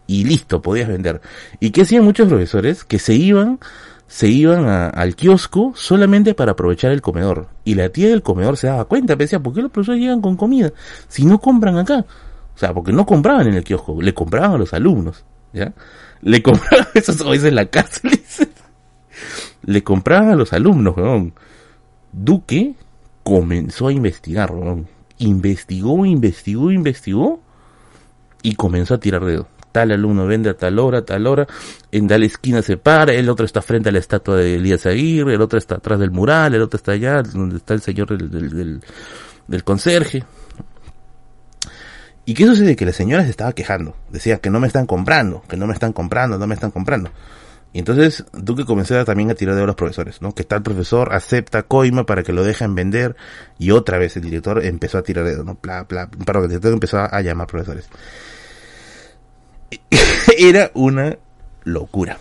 Y 0.08 0.24
listo, 0.24 0.60
podías 0.60 0.88
vender. 0.88 1.20
¿Y 1.60 1.70
qué 1.70 1.82
hacían 1.82 2.02
muchos 2.02 2.28
profesores? 2.28 2.82
Que 2.82 2.98
se 2.98 3.14
iban, 3.14 3.60
se 4.06 4.28
iban 4.28 4.66
al 4.66 5.16
kiosco 5.16 5.72
solamente 5.74 6.34
para 6.34 6.52
aprovechar 6.52 6.92
el 6.92 7.02
comedor. 7.02 7.48
Y 7.64 7.74
la 7.74 7.88
tía 7.88 8.08
del 8.08 8.22
comedor 8.22 8.56
se 8.56 8.68
daba 8.68 8.84
cuenta, 8.84 9.16
decía, 9.16 9.40
¿por 9.40 9.52
qué 9.52 9.62
los 9.62 9.70
profesores 9.70 10.00
llegan 10.00 10.20
con 10.20 10.36
comida? 10.36 10.72
Si 11.08 11.24
no 11.24 11.40
compran 11.40 11.76
acá. 11.78 12.04
O 12.54 12.58
sea, 12.58 12.72
porque 12.72 12.92
no 12.92 13.04
compraban 13.04 13.48
en 13.48 13.54
el 13.54 13.64
kiosco, 13.64 14.00
le 14.00 14.14
compraban 14.14 14.52
a 14.52 14.58
los 14.58 14.72
alumnos, 14.72 15.24
¿ya? 15.52 15.74
Le 16.22 16.42
compraban, 16.42 16.86
eso 16.94 17.32
es 17.34 17.44
en 17.44 17.54
la 17.54 17.66
cárcel, 17.66 18.18
le 19.62 19.82
compraban 19.84 20.30
a 20.30 20.36
los 20.36 20.52
alumnos, 20.54 20.96
weón. 20.96 21.34
Duque 22.12 22.74
comenzó 23.22 23.88
a 23.88 23.92
investigar, 23.92 24.52
weón. 24.52 24.88
Investigó, 25.18 26.06
investigó, 26.06 26.70
investigó 26.70 27.40
y 28.42 28.54
comenzó 28.54 28.94
a 28.94 29.00
tirar 29.00 29.24
dedo. 29.24 29.48
Tal 29.76 29.92
alumno 29.92 30.26
vende 30.26 30.48
a 30.48 30.54
tal 30.54 30.78
hora, 30.78 31.00
a 31.00 31.04
tal 31.04 31.26
hora, 31.26 31.46
en 31.92 32.08
tal 32.08 32.22
esquina 32.22 32.62
se 32.62 32.78
para, 32.78 33.12
el 33.12 33.28
otro 33.28 33.44
está 33.44 33.60
frente 33.60 33.90
a 33.90 33.92
la 33.92 33.98
estatua 33.98 34.36
de 34.36 34.54
Elías 34.54 34.86
Aguirre, 34.86 35.34
el 35.34 35.42
otro 35.42 35.58
está 35.58 35.74
atrás 35.74 36.00
del 36.00 36.10
mural, 36.10 36.54
el 36.54 36.62
otro 36.62 36.78
está 36.78 36.92
allá, 36.92 37.20
donde 37.20 37.58
está 37.58 37.74
el 37.74 37.82
señor 37.82 38.16
del, 38.16 38.80
del, 39.46 39.64
conserje. 39.64 40.24
¿Y 42.24 42.32
qué 42.32 42.46
sucede? 42.46 42.74
Que 42.74 42.86
la 42.86 42.94
señora 42.94 43.22
se 43.24 43.28
estaba 43.28 43.52
quejando. 43.52 43.94
Decía 44.08 44.38
que 44.38 44.48
no 44.48 44.60
me 44.60 44.66
están 44.66 44.86
comprando, 44.86 45.42
que 45.46 45.58
no 45.58 45.66
me 45.66 45.74
están 45.74 45.92
comprando, 45.92 46.38
no 46.38 46.46
me 46.46 46.54
están 46.54 46.70
comprando. 46.70 47.10
Y 47.74 47.80
entonces 47.80 48.24
Duque 48.32 48.64
comenzó 48.64 49.04
también 49.04 49.30
a 49.30 49.34
tirar 49.34 49.56
de 49.56 49.66
los 49.66 49.76
profesores, 49.76 50.22
¿no? 50.22 50.34
Que 50.34 50.44
tal 50.44 50.62
profesor 50.62 51.12
acepta 51.12 51.64
coima 51.64 52.06
para 52.06 52.22
que 52.22 52.32
lo 52.32 52.44
dejen 52.44 52.74
vender 52.74 53.14
y 53.58 53.72
otra 53.72 53.98
vez 53.98 54.16
el 54.16 54.22
director 54.22 54.64
empezó 54.64 54.96
a 54.96 55.02
tirar 55.02 55.26
dedo, 55.26 55.44
¿no? 55.44 55.56
Pla, 55.56 55.86
pla, 55.86 56.08
perdón, 56.08 56.44
el 56.44 56.48
director 56.48 56.72
empezó 56.72 57.00
a, 57.00 57.20
llamar 57.20 57.46
profesores. 57.46 57.90
era 60.38 60.70
una 60.74 61.16
locura. 61.64 62.18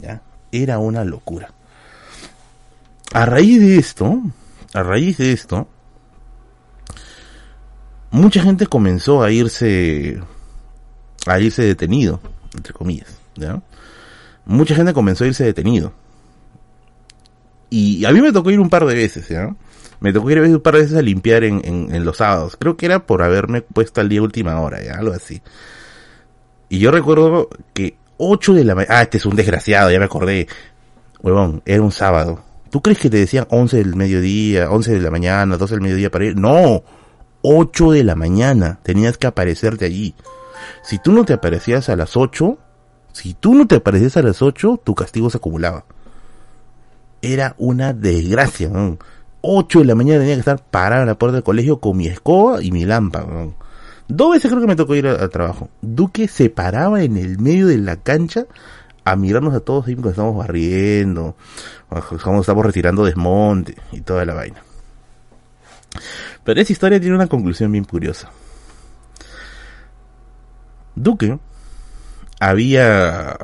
¿ya? 0.00 0.22
Era 0.52 0.78
una 0.78 1.04
locura. 1.04 1.52
A 3.12 3.24
raíz 3.24 3.60
de 3.60 3.78
esto, 3.78 4.20
a 4.74 4.82
raíz 4.82 5.18
de 5.18 5.32
esto, 5.32 5.66
mucha 8.10 8.42
gente 8.42 8.66
comenzó 8.66 9.22
a 9.22 9.30
irse, 9.30 10.20
a 11.26 11.40
irse 11.40 11.62
detenido, 11.62 12.20
entre 12.54 12.72
comillas, 12.72 13.18
¿ya? 13.34 13.62
Mucha 14.44 14.74
gente 14.74 14.92
comenzó 14.92 15.24
a 15.24 15.28
irse 15.28 15.44
detenido. 15.44 15.92
Y 17.70 18.04
a 18.04 18.12
mí 18.12 18.20
me 18.20 18.32
tocó 18.32 18.50
ir 18.50 18.60
un 18.60 18.70
par 18.70 18.86
de 18.86 18.94
veces, 18.94 19.28
¿ya? 19.28 19.54
Me 20.00 20.12
tocó 20.12 20.30
ir 20.30 20.40
un 20.40 20.60
par 20.60 20.74
de 20.74 20.82
veces 20.82 20.96
a 20.96 21.02
limpiar 21.02 21.44
en, 21.44 22.04
los 22.04 22.18
sábados. 22.18 22.56
Creo 22.58 22.76
que 22.76 22.86
era 22.86 23.06
por 23.06 23.22
haberme 23.22 23.62
puesto 23.62 24.00
al 24.00 24.08
día 24.08 24.22
última 24.22 24.60
hora, 24.60 24.82
¿ya? 24.82 24.94
Algo 24.94 25.12
así. 25.12 25.42
Y 26.68 26.78
yo 26.78 26.90
recuerdo 26.90 27.48
que 27.72 27.96
8 28.18 28.54
de 28.54 28.64
la 28.64 28.74
mañana... 28.74 28.98
Ah, 28.98 29.02
este 29.02 29.18
es 29.18 29.26
un 29.26 29.36
desgraciado, 29.36 29.90
ya 29.90 29.98
me 29.98 30.04
acordé. 30.04 30.46
Huevón, 31.22 31.62
era 31.64 31.82
un 31.82 31.92
sábado. 31.92 32.40
¿Tú 32.70 32.82
crees 32.82 32.98
que 32.98 33.08
te 33.08 33.16
decían 33.16 33.46
11 33.48 33.78
del 33.78 33.96
mediodía, 33.96 34.70
11 34.70 34.92
de 34.92 35.00
la 35.00 35.10
mañana, 35.10 35.56
12 35.56 35.74
del 35.74 35.82
mediodía 35.82 36.10
para 36.10 36.26
ir? 36.26 36.36
No, 36.36 36.82
8 37.42 37.92
de 37.92 38.04
la 38.04 38.14
mañana 38.14 38.78
tenías 38.82 39.16
que 39.16 39.26
aparecerte 39.26 39.86
allí. 39.86 40.14
Si 40.82 40.98
tú 40.98 41.12
no 41.12 41.24
te 41.24 41.32
aparecías 41.32 41.88
a 41.88 41.96
las 41.96 42.16
8, 42.16 42.58
si 43.12 43.34
tú 43.34 43.54
no 43.54 43.66
te 43.66 43.76
aparecías 43.76 44.16
a 44.16 44.22
las 44.22 44.42
8, 44.42 44.82
tu 44.84 44.94
castigo 44.94 45.30
se 45.30 45.38
acumulaba. 45.38 45.84
Era 47.22 47.54
una 47.58 47.92
desgracia. 47.94 48.70
8 49.40 49.78
de 49.78 49.84
la 49.84 49.94
mañana 49.94 50.20
tenía 50.20 50.34
que 50.34 50.40
estar 50.40 50.62
parado 50.62 51.02
en 51.02 51.08
la 51.08 51.18
puerta 51.18 51.36
del 51.36 51.44
colegio 51.44 51.80
con 51.80 51.96
mi 51.96 52.06
escoba 52.06 52.62
y 52.62 52.70
mi 52.70 52.84
lámpara. 52.84 53.26
Dos 54.08 54.32
veces 54.32 54.50
creo 54.50 54.62
que 54.62 54.66
me 54.66 54.76
tocó 54.76 54.94
ir 54.94 55.06
al 55.06 55.30
trabajo. 55.30 55.68
Duque 55.82 56.28
se 56.28 56.48
paraba 56.48 57.02
en 57.02 57.16
el 57.18 57.38
medio 57.38 57.66
de 57.66 57.76
la 57.76 57.96
cancha 57.96 58.46
a 59.04 59.16
mirarnos 59.16 59.54
a 59.54 59.60
todos 59.60 59.86
ahí 59.86 59.94
cuando 59.94 60.10
estábamos 60.10 60.38
barriendo, 60.38 61.36
cuando 61.88 62.40
estábamos 62.40 62.66
retirando 62.66 63.04
desmonte 63.04 63.76
y 63.92 64.00
toda 64.00 64.24
la 64.24 64.34
vaina. 64.34 64.62
Pero 66.44 66.60
esa 66.60 66.72
historia 66.72 67.00
tiene 67.00 67.16
una 67.16 67.26
conclusión 67.26 67.70
bien 67.70 67.84
curiosa. 67.84 68.30
Duque 70.94 71.38
había... 72.40 73.36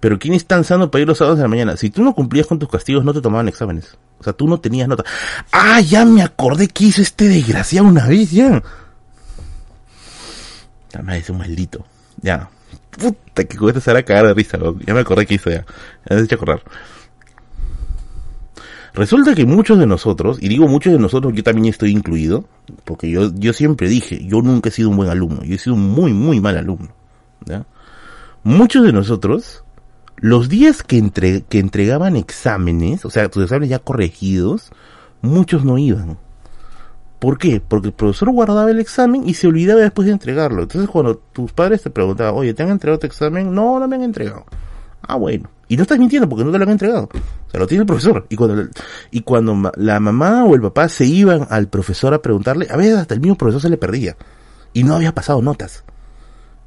Pero 0.00 0.18
¿quién 0.18 0.34
es 0.34 0.46
tan 0.46 0.64
sano 0.64 0.90
para 0.90 1.02
ir 1.02 1.08
los 1.08 1.18
sábados 1.18 1.38
de 1.38 1.44
la 1.44 1.48
mañana? 1.48 1.76
Si 1.76 1.90
tú 1.90 2.02
no 2.02 2.14
cumplías 2.14 2.46
con 2.46 2.58
tus 2.58 2.70
castigos, 2.70 3.04
no 3.04 3.12
te 3.12 3.20
tomaban 3.20 3.48
exámenes. 3.48 3.98
O 4.18 4.24
sea, 4.24 4.32
tú 4.32 4.48
no 4.48 4.58
tenías 4.58 4.88
nota. 4.88 5.04
Ah, 5.52 5.80
ya 5.80 6.04
me 6.04 6.22
acordé 6.22 6.68
que 6.68 6.84
hizo 6.84 7.02
este 7.02 7.28
desgraciado 7.28 7.86
una 7.86 8.06
vez, 8.06 8.30
ya. 8.30 8.62
Ya 10.92 11.02
me 11.02 11.22
un 11.28 11.38
maldito. 11.38 11.84
Ya. 12.22 12.50
Puta, 12.90 13.44
que 13.44 13.56
con 13.56 13.80
se 13.80 13.90
hará 13.90 14.02
cagar 14.02 14.26
de 14.26 14.34
risa, 14.34 14.58
Ya 14.86 14.94
me 14.94 15.00
acordé 15.00 15.26
que 15.26 15.34
hizo 15.34 15.50
ya. 15.50 15.64
Ya 16.08 16.16
me 16.16 16.22
he 16.22 16.24
hecho 16.24 16.34
acordar. 16.36 16.62
Resulta 18.92 19.34
que 19.34 19.46
muchos 19.46 19.78
de 19.78 19.86
nosotros, 19.86 20.38
y 20.40 20.48
digo 20.48 20.66
muchos 20.66 20.92
de 20.92 20.98
nosotros, 20.98 21.32
yo 21.34 21.44
también 21.44 21.66
estoy 21.66 21.92
incluido, 21.92 22.44
porque 22.84 23.08
yo, 23.08 23.32
yo 23.34 23.52
siempre 23.52 23.88
dije, 23.88 24.24
yo 24.26 24.42
nunca 24.42 24.68
he 24.68 24.72
sido 24.72 24.88
un 24.88 24.96
buen 24.96 25.08
alumno, 25.08 25.44
yo 25.44 25.54
he 25.54 25.58
sido 25.58 25.74
un 25.76 25.88
muy, 25.88 26.12
muy 26.12 26.40
mal 26.40 26.56
alumno. 26.56 26.88
Muchos 28.42 28.84
de 28.84 28.92
nosotros, 28.92 29.64
los 30.16 30.48
días 30.48 30.82
que, 30.82 30.98
entre, 30.98 31.42
que 31.42 31.60
entregaban 31.60 32.16
exámenes, 32.16 33.04
o 33.04 33.10
sea, 33.10 33.28
tus 33.28 33.44
exámenes 33.44 33.70
ya 33.70 33.78
corregidos, 33.78 34.72
muchos 35.22 35.64
no 35.64 35.78
iban. 35.78 36.18
¿Por 37.20 37.36
qué? 37.36 37.60
Porque 37.60 37.88
el 37.88 37.92
profesor 37.92 38.30
guardaba 38.30 38.70
el 38.70 38.80
examen 38.80 39.28
y 39.28 39.34
se 39.34 39.46
olvidaba 39.46 39.80
después 39.80 40.06
de 40.06 40.12
entregarlo. 40.12 40.62
Entonces 40.62 40.90
cuando 40.90 41.16
tus 41.16 41.52
padres 41.52 41.82
te 41.82 41.90
preguntaban, 41.90 42.34
oye, 42.34 42.54
¿te 42.54 42.62
han 42.62 42.70
entregado 42.70 42.98
tu 42.98 43.06
examen? 43.06 43.54
No, 43.54 43.78
no 43.78 43.86
me 43.86 43.96
han 43.96 44.02
entregado. 44.02 44.46
Ah, 45.02 45.16
bueno. 45.16 45.50
Y 45.68 45.76
no 45.76 45.82
estás 45.82 45.98
mintiendo 45.98 46.28
porque 46.28 46.44
no 46.44 46.50
te 46.50 46.58
lo 46.58 46.64
han 46.64 46.70
entregado. 46.70 47.10
O 47.12 47.50
sea, 47.50 47.60
lo 47.60 47.66
tiene 47.66 47.82
el 47.82 47.86
profesor. 47.86 48.26
Y 48.30 48.36
cuando, 48.36 48.68
y 49.10 49.20
cuando 49.20 49.70
la 49.76 50.00
mamá 50.00 50.44
o 50.44 50.54
el 50.54 50.62
papá 50.62 50.88
se 50.88 51.04
iban 51.04 51.46
al 51.50 51.68
profesor 51.68 52.14
a 52.14 52.22
preguntarle, 52.22 52.66
a 52.70 52.76
veces 52.76 52.96
hasta 52.96 53.14
el 53.14 53.20
mismo 53.20 53.36
profesor 53.36 53.60
se 53.60 53.68
le 53.68 53.76
perdía. 53.76 54.16
Y 54.72 54.82
no 54.82 54.94
había 54.96 55.14
pasado 55.14 55.42
notas. 55.42 55.84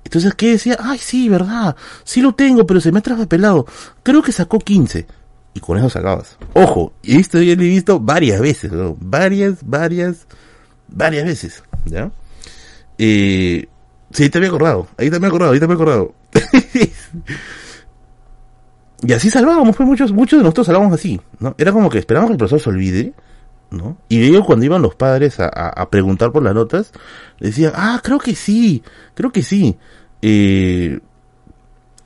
Entonces, 0.04 0.36
¿qué 0.36 0.52
decía? 0.52 0.78
Ay, 0.80 1.00
sí, 1.00 1.30
verdad. 1.30 1.76
Sí 2.04 2.22
lo 2.22 2.36
tengo, 2.36 2.68
pero 2.68 2.80
se 2.80 2.92
me 2.92 3.00
ha 3.00 3.26
pelado. 3.26 3.66
Creo 4.04 4.22
que 4.22 4.32
sacó 4.32 4.60
15. 4.60 5.08
Y 5.56 5.60
con 5.60 5.78
eso 5.78 5.90
sacabas. 5.90 6.38
Ojo, 6.54 6.94
y 7.02 7.20
esto 7.20 7.42
ya 7.42 7.56
lo 7.56 7.62
he 7.62 7.68
visto 7.68 8.00
varias 8.00 8.40
veces. 8.40 8.72
Varias, 9.00 9.60
varias, 9.66 10.28
varias 10.88 11.26
veces, 11.26 11.64
¿ya? 11.86 12.12
Eh, 12.98 13.68
sí, 14.12 14.30
te 14.30 14.38
había 14.38 14.50
acordado, 14.50 14.88
ahí 14.98 15.10
te 15.10 15.16
había 15.16 15.28
acordado, 15.28 15.52
ahí 15.52 15.60
te 15.60 15.66
había 15.66 15.76
acordado. 15.76 16.14
y 19.04 19.14
así 19.14 19.30
salvábamos, 19.30 19.76
pues 19.76 19.88
muchos, 19.88 20.12
muchos 20.12 20.40
de 20.40 20.44
nosotros 20.44 20.68
salvábamos 20.68 21.00
así, 21.00 21.20
¿no? 21.40 21.56
Era 21.58 21.72
como 21.72 21.90
que 21.90 22.00
esperábamos 22.00 22.30
que 22.30 22.34
el 22.34 22.38
profesor 22.38 22.60
se 22.60 22.70
olvide, 22.70 23.14
¿no? 23.72 23.98
Y 24.08 24.24
ellos 24.24 24.46
cuando 24.46 24.66
iban 24.66 24.82
los 24.82 24.96
padres 24.96 25.40
a, 25.40 25.48
a, 25.48 25.90
preguntar 25.90 26.32
por 26.32 26.44
las 26.44 26.54
notas, 26.54 26.92
decían, 27.40 27.74
ah, 27.76 28.00
creo 28.04 28.20
que 28.20 28.36
sí, 28.36 28.84
creo 29.14 29.32
que 29.32 29.42
sí. 29.42 29.76
Eh, 30.22 31.00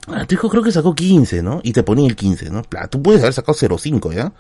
ah, 0.08 0.26
tu 0.26 0.36
hijo 0.36 0.50
creo 0.50 0.64
que 0.64 0.72
sacó 0.72 0.96
15, 0.96 1.44
¿no? 1.44 1.60
Y 1.64 1.74
te 1.74 1.84
ponía 1.84 2.08
el 2.08 2.16
15, 2.16 2.50
¿no? 2.50 2.64
Tú 2.90 3.02
puedes 3.02 3.22
haber 3.22 3.34
sacado 3.34 3.58
0,5, 3.58 4.14
¿ya? 4.14 4.32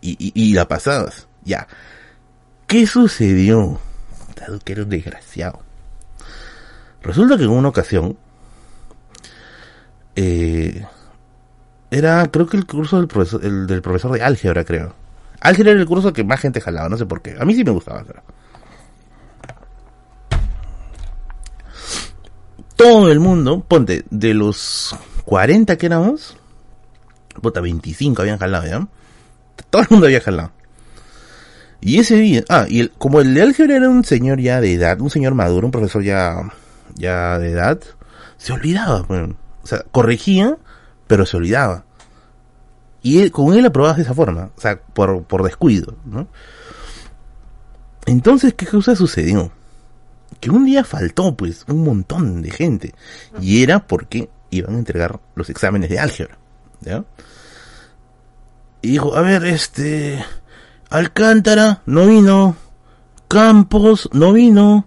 Y, 0.00 0.16
y, 0.18 0.32
y 0.34 0.54
la 0.54 0.66
pasabas, 0.66 1.28
ya. 1.44 1.66
¿Qué 2.72 2.86
sucedió? 2.86 3.78
que 4.64 4.72
era 4.72 4.84
un 4.84 4.88
desgraciado. 4.88 5.60
Resulta 7.02 7.36
que 7.36 7.44
en 7.44 7.50
una 7.50 7.68
ocasión, 7.68 8.16
eh, 10.16 10.82
era, 11.90 12.26
creo 12.28 12.46
que 12.46 12.56
el 12.56 12.64
curso 12.64 12.96
del 12.96 13.08
profesor, 13.08 13.44
el 13.44 13.66
del 13.66 13.82
profesor 13.82 14.12
de 14.12 14.22
álgebra, 14.22 14.64
creo. 14.64 14.94
Álgebra 15.40 15.72
era 15.72 15.80
el 15.82 15.86
curso 15.86 16.14
que 16.14 16.24
más 16.24 16.40
gente 16.40 16.62
jalaba, 16.62 16.88
no 16.88 16.96
sé 16.96 17.04
por 17.04 17.20
qué. 17.20 17.36
A 17.38 17.44
mí 17.44 17.54
sí 17.54 17.62
me 17.62 17.72
gustaba 17.72 18.02
Todo 22.74 23.12
el 23.12 23.20
mundo, 23.20 23.62
ponte, 23.68 24.06
de 24.08 24.32
los 24.32 24.96
40 25.26 25.76
que 25.76 25.84
éramos, 25.84 26.38
puta, 27.42 27.60
25 27.60 28.22
habían 28.22 28.38
jalado, 28.38 28.66
¿ya? 28.66 28.88
Todo 29.68 29.82
el 29.82 29.88
mundo 29.90 30.06
había 30.06 30.22
jalado. 30.22 30.61
Y 31.84 31.98
ese 31.98 32.14
día, 32.14 32.44
ah, 32.48 32.66
y 32.68 32.86
como 32.90 33.20
el 33.20 33.34
de 33.34 33.42
álgebra 33.42 33.76
era 33.76 33.88
un 33.88 34.04
señor 34.04 34.40
ya 34.40 34.60
de 34.60 34.72
edad, 34.72 35.00
un 35.00 35.10
señor 35.10 35.34
maduro, 35.34 35.66
un 35.66 35.72
profesor 35.72 36.04
ya, 36.04 36.36
ya 36.94 37.40
de 37.40 37.50
edad, 37.50 37.80
se 38.38 38.52
olvidaba, 38.52 39.02
pues. 39.02 39.30
o 39.64 39.66
sea, 39.66 39.84
corregía, 39.90 40.56
pero 41.08 41.26
se 41.26 41.36
olvidaba. 41.36 41.84
Y 43.02 43.28
con 43.30 43.52
él 43.54 43.66
aprobabas 43.66 43.96
de 43.96 44.04
esa 44.04 44.14
forma, 44.14 44.50
o 44.56 44.60
sea, 44.60 44.80
por, 44.80 45.24
por 45.24 45.42
descuido, 45.42 45.96
¿no? 46.04 46.28
Entonces, 48.06 48.54
¿qué 48.54 48.66
cosa 48.66 48.94
sucedió? 48.94 49.50
Que 50.38 50.50
un 50.50 50.64
día 50.64 50.84
faltó, 50.84 51.36
pues, 51.36 51.64
un 51.66 51.82
montón 51.82 52.42
de 52.42 52.52
gente. 52.52 52.94
Y 53.40 53.64
era 53.64 53.84
porque 53.84 54.30
iban 54.50 54.76
a 54.76 54.78
entregar 54.78 55.18
los 55.34 55.50
exámenes 55.50 55.90
de 55.90 55.98
álgebra, 55.98 56.38
¿ya? 56.80 57.04
Y 58.82 58.92
dijo, 58.92 59.16
a 59.16 59.20
ver, 59.22 59.44
este, 59.44 60.24
Alcántara 60.92 61.80
no 61.86 62.06
vino. 62.06 62.54
Campos 63.26 64.10
no 64.12 64.34
vino. 64.34 64.86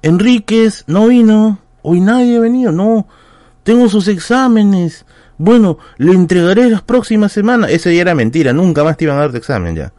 Enríquez 0.00 0.84
no 0.86 1.08
vino. 1.08 1.58
Hoy 1.82 2.00
nadie 2.00 2.36
ha 2.36 2.40
venido, 2.40 2.70
no. 2.70 3.08
Tengo 3.64 3.88
sus 3.88 4.06
exámenes. 4.06 5.04
Bueno, 5.38 5.78
le 5.96 6.12
entregaré 6.12 6.70
las 6.70 6.82
próximas 6.82 7.32
semanas. 7.32 7.70
Ese 7.72 7.90
día 7.90 8.02
era 8.02 8.14
mentira, 8.14 8.52
nunca 8.52 8.84
más 8.84 8.96
te 8.96 9.04
iban 9.04 9.16
a 9.16 9.22
dar 9.22 9.32
tu 9.32 9.38
examen 9.38 9.74
ya. 9.74 9.92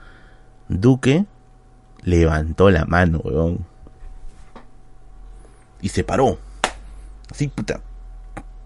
Duque 0.69 1.25
levantó 2.03 2.69
la 2.69 2.85
mano, 2.85 3.19
weón. 3.21 3.65
Y 5.81 5.89
se 5.89 6.05
paró. 6.05 6.39
Así, 7.29 7.49
puta. 7.49 7.81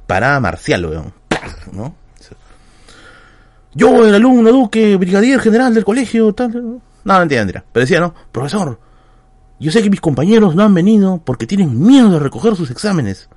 Parada 0.05 0.39
marcial, 0.39 0.85
weón. 0.85 1.13
¿No? 1.71 1.95
Yo, 3.75 4.05
el 4.05 4.15
alumno 4.15 4.51
Duque, 4.51 4.95
brigadier 4.95 5.39
general 5.39 5.73
del 5.73 5.83
colegio, 5.83 6.33
tal. 6.33 6.81
No, 7.03 7.19
mentira, 7.19 7.41
mentira. 7.41 7.63
Pero 7.71 7.83
decía, 7.83 7.99
no, 7.99 8.15
profesor, 8.31 8.79
yo 9.59 9.71
sé 9.71 9.83
que 9.83 9.89
mis 9.89 10.01
compañeros 10.01 10.55
no 10.55 10.63
han 10.63 10.73
venido 10.73 11.21
porque 11.23 11.45
tienen 11.45 11.79
miedo 11.79 12.09
de 12.09 12.19
recoger 12.19 12.55
sus 12.55 12.71
exámenes. 12.71 13.29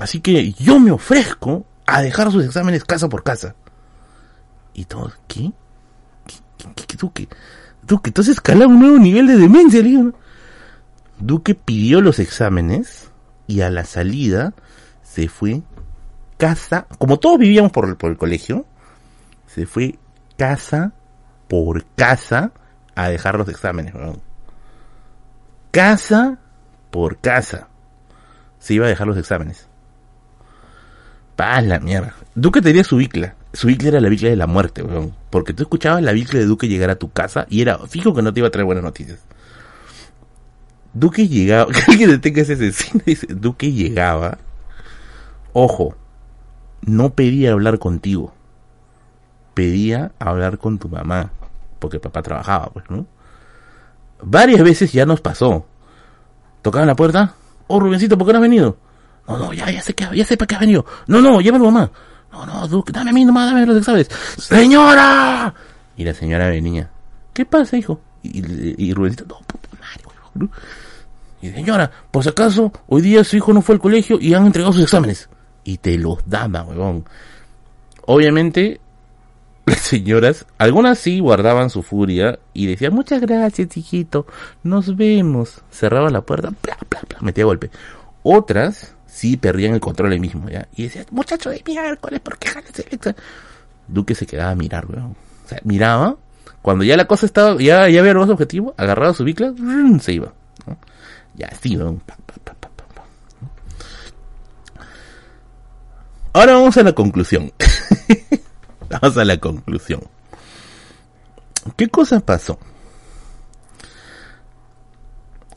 Así 0.00 0.20
que 0.20 0.52
yo 0.54 0.80
me 0.80 0.90
ofrezco 0.90 1.64
a 1.86 2.02
dejar 2.02 2.32
sus 2.32 2.44
exámenes 2.44 2.84
casa 2.84 3.08
por 3.08 3.22
casa. 3.22 3.54
Y 4.74 4.84
todos, 4.86 5.12
¿qué? 5.28 5.52
¿Qué, 6.26 6.34
qué, 6.74 6.84
qué 6.86 6.96
Duque? 6.96 7.28
Duque, 7.82 8.10
entonces 8.10 8.36
escala 8.36 8.66
un 8.66 8.80
nuevo 8.80 8.98
nivel 8.98 9.26
de 9.26 9.36
demencia, 9.36 9.82
¿no? 9.82 10.12
Duque 11.18 11.54
pidió 11.54 12.00
los 12.00 12.18
exámenes 12.18 13.10
y 13.46 13.60
a 13.60 13.70
la 13.70 13.84
salida 13.84 14.54
se 15.02 15.28
fue 15.28 15.62
casa, 16.38 16.86
como 16.98 17.18
todos 17.18 17.38
vivíamos 17.38 17.72
por, 17.72 17.96
por 17.96 18.10
el 18.10 18.16
colegio, 18.16 18.64
se 19.52 19.66
fue 19.66 19.98
casa 20.36 20.92
por 21.48 21.84
casa 21.96 22.52
a 22.94 23.08
dejar 23.08 23.36
los 23.36 23.48
exámenes. 23.48 23.92
Casa 25.72 26.38
por 26.90 27.18
casa. 27.18 27.68
se 28.60 28.74
iba 28.74 28.86
a 28.86 28.88
dejar 28.88 29.06
los 29.06 29.16
exámenes. 29.16 29.66
Pa 31.34 31.60
la 31.62 31.80
mierda. 31.80 32.14
Duque 32.34 32.62
tenía 32.62 32.84
su 32.84 32.96
bicla. 32.96 33.34
Su 33.52 33.66
bicla 33.66 33.88
era 33.88 34.00
la 34.00 34.08
bicla 34.08 34.28
de 34.28 34.36
la 34.36 34.46
muerte, 34.46 34.82
weón. 34.82 35.14
Porque 35.30 35.52
tú 35.52 35.64
escuchabas 35.64 36.02
la 36.02 36.12
bicla 36.12 36.38
de 36.38 36.46
Duque 36.46 36.68
llegar 36.68 36.90
a 36.90 36.96
tu 36.96 37.10
casa 37.10 37.46
y 37.48 37.62
era 37.62 37.78
fijo 37.88 38.14
que 38.14 38.22
no 38.22 38.32
te 38.32 38.40
iba 38.40 38.48
a 38.48 38.52
traer 38.52 38.66
buenas 38.66 38.84
noticias. 38.84 39.18
Duque 40.92 41.26
llegaba, 41.26 41.72
que 41.72 41.90
alguien 41.90 42.10
detenga 42.10 42.42
ese 42.42 42.52
asesino, 42.52 43.02
dice, 43.04 43.26
Duque 43.28 43.72
llegaba, 43.72 44.38
ojo, 45.52 45.96
no 46.82 47.14
pedía 47.14 47.52
hablar 47.52 47.78
contigo, 47.78 48.34
pedía 49.54 50.12
hablar 50.18 50.58
con 50.58 50.78
tu 50.78 50.88
mamá, 50.88 51.30
porque 51.78 52.00
papá 52.00 52.22
trabajaba, 52.22 52.70
pues, 52.70 52.84
¿no? 52.90 53.06
Varias 54.22 54.62
veces 54.62 54.92
ya 54.92 55.06
nos 55.06 55.20
pasó. 55.20 55.66
Tocaban 56.62 56.88
la 56.88 56.96
puerta, 56.96 57.34
oh 57.68 57.80
Rubencito, 57.80 58.18
¿por 58.18 58.26
qué 58.26 58.32
no 58.32 58.38
has 58.38 58.42
venido? 58.42 58.76
No, 59.26 59.38
no, 59.38 59.52
ya, 59.52 59.70
ya 59.70 59.80
sé 59.80 59.94
que, 59.94 60.08
ya 60.14 60.24
sé 60.24 60.36
para 60.36 60.46
qué 60.46 60.54
has 60.56 60.60
venido. 60.60 60.84
No, 61.06 61.20
no, 61.20 61.40
llévalo 61.40 61.66
mamá. 61.66 61.90
No, 62.32 62.46
no, 62.46 62.68
Duque, 62.68 62.92
dame 62.92 63.10
a 63.10 63.12
mí 63.12 63.24
nomás, 63.24 63.50
dame 63.50 63.66
los 63.66 63.76
exámenes. 63.76 64.08
¡Señora! 64.38 65.52
Y 65.96 66.04
la 66.04 66.14
señora 66.14 66.48
venía. 66.48 66.90
¿Qué 67.32 67.44
pasa, 67.44 67.76
hijo? 67.76 68.00
Y, 68.22 68.42
y, 68.84 68.92
Rubencito, 68.92 69.24
no, 69.26 69.38
puta 69.46 69.68
madre. 69.80 70.50
Y 71.42 71.50
señora, 71.50 71.90
por 72.10 72.22
si 72.22 72.28
acaso, 72.28 72.72
hoy 72.86 73.02
día 73.02 73.24
su 73.24 73.36
hijo 73.36 73.52
no 73.52 73.62
fue 73.62 73.74
al 73.74 73.80
colegio 73.80 74.18
y 74.20 74.34
han 74.34 74.46
entregado 74.46 74.72
sus 74.72 74.82
exámenes. 74.82 75.28
Y 75.64 75.78
te 75.78 75.96
los 75.96 76.18
daba, 76.26 76.62
huevón. 76.62 77.04
Obviamente, 78.06 78.80
las 79.66 79.80
señoras, 79.80 80.46
algunas 80.58 80.98
sí 80.98 81.20
guardaban 81.20 81.70
su 81.70 81.82
furia 81.82 82.38
y 82.52 82.66
decían, 82.66 82.94
muchas 82.94 83.20
gracias, 83.20 83.76
hijito, 83.76 84.26
nos 84.62 84.96
vemos. 84.96 85.62
Cerraba 85.70 86.10
la 86.10 86.22
puerta, 86.22 86.50
bla, 86.62 86.78
bla, 86.88 87.00
bla, 87.08 87.18
metía 87.20 87.44
golpe. 87.44 87.70
Otras 88.22 88.94
sí 89.06 89.36
perdían 89.36 89.74
el 89.74 89.80
control 89.80 90.12
ahí 90.12 90.20
mismo, 90.20 90.48
¿ya? 90.48 90.68
Y 90.74 90.84
decían, 90.84 91.06
muchacho 91.10 91.50
de 91.50 91.62
miércoles, 91.66 92.20
¿por 92.20 92.38
qué 92.38 92.48
jalas? 92.48 92.72
Duque 93.88 94.14
se 94.14 94.26
quedaba 94.26 94.52
a 94.52 94.54
mirar, 94.54 94.86
weón. 94.86 95.16
O 95.44 95.48
sea, 95.48 95.60
miraba, 95.64 96.16
cuando 96.62 96.84
ya 96.84 96.96
la 96.96 97.06
cosa 97.06 97.26
estaba, 97.26 97.56
ya, 97.58 97.88
ya 97.88 98.00
había 98.00 98.12
logrado 98.14 98.26
su 98.26 98.32
objetivo, 98.32 98.74
agarraba 98.76 99.14
su 99.14 99.24
bicla, 99.24 99.52
se 100.00 100.12
iba. 100.12 100.32
Ya, 101.36 101.50
sí, 101.60 101.76
weón. 101.76 102.02
Ahora 106.32 106.54
vamos 106.54 106.76
a 106.76 106.82
la 106.84 106.92
conclusión. 106.92 107.52
vamos 108.90 109.16
a 109.16 109.24
la 109.24 109.38
conclusión. 109.38 110.02
¿Qué 111.76 111.88
cosa 111.88 112.20
pasó? 112.20 112.58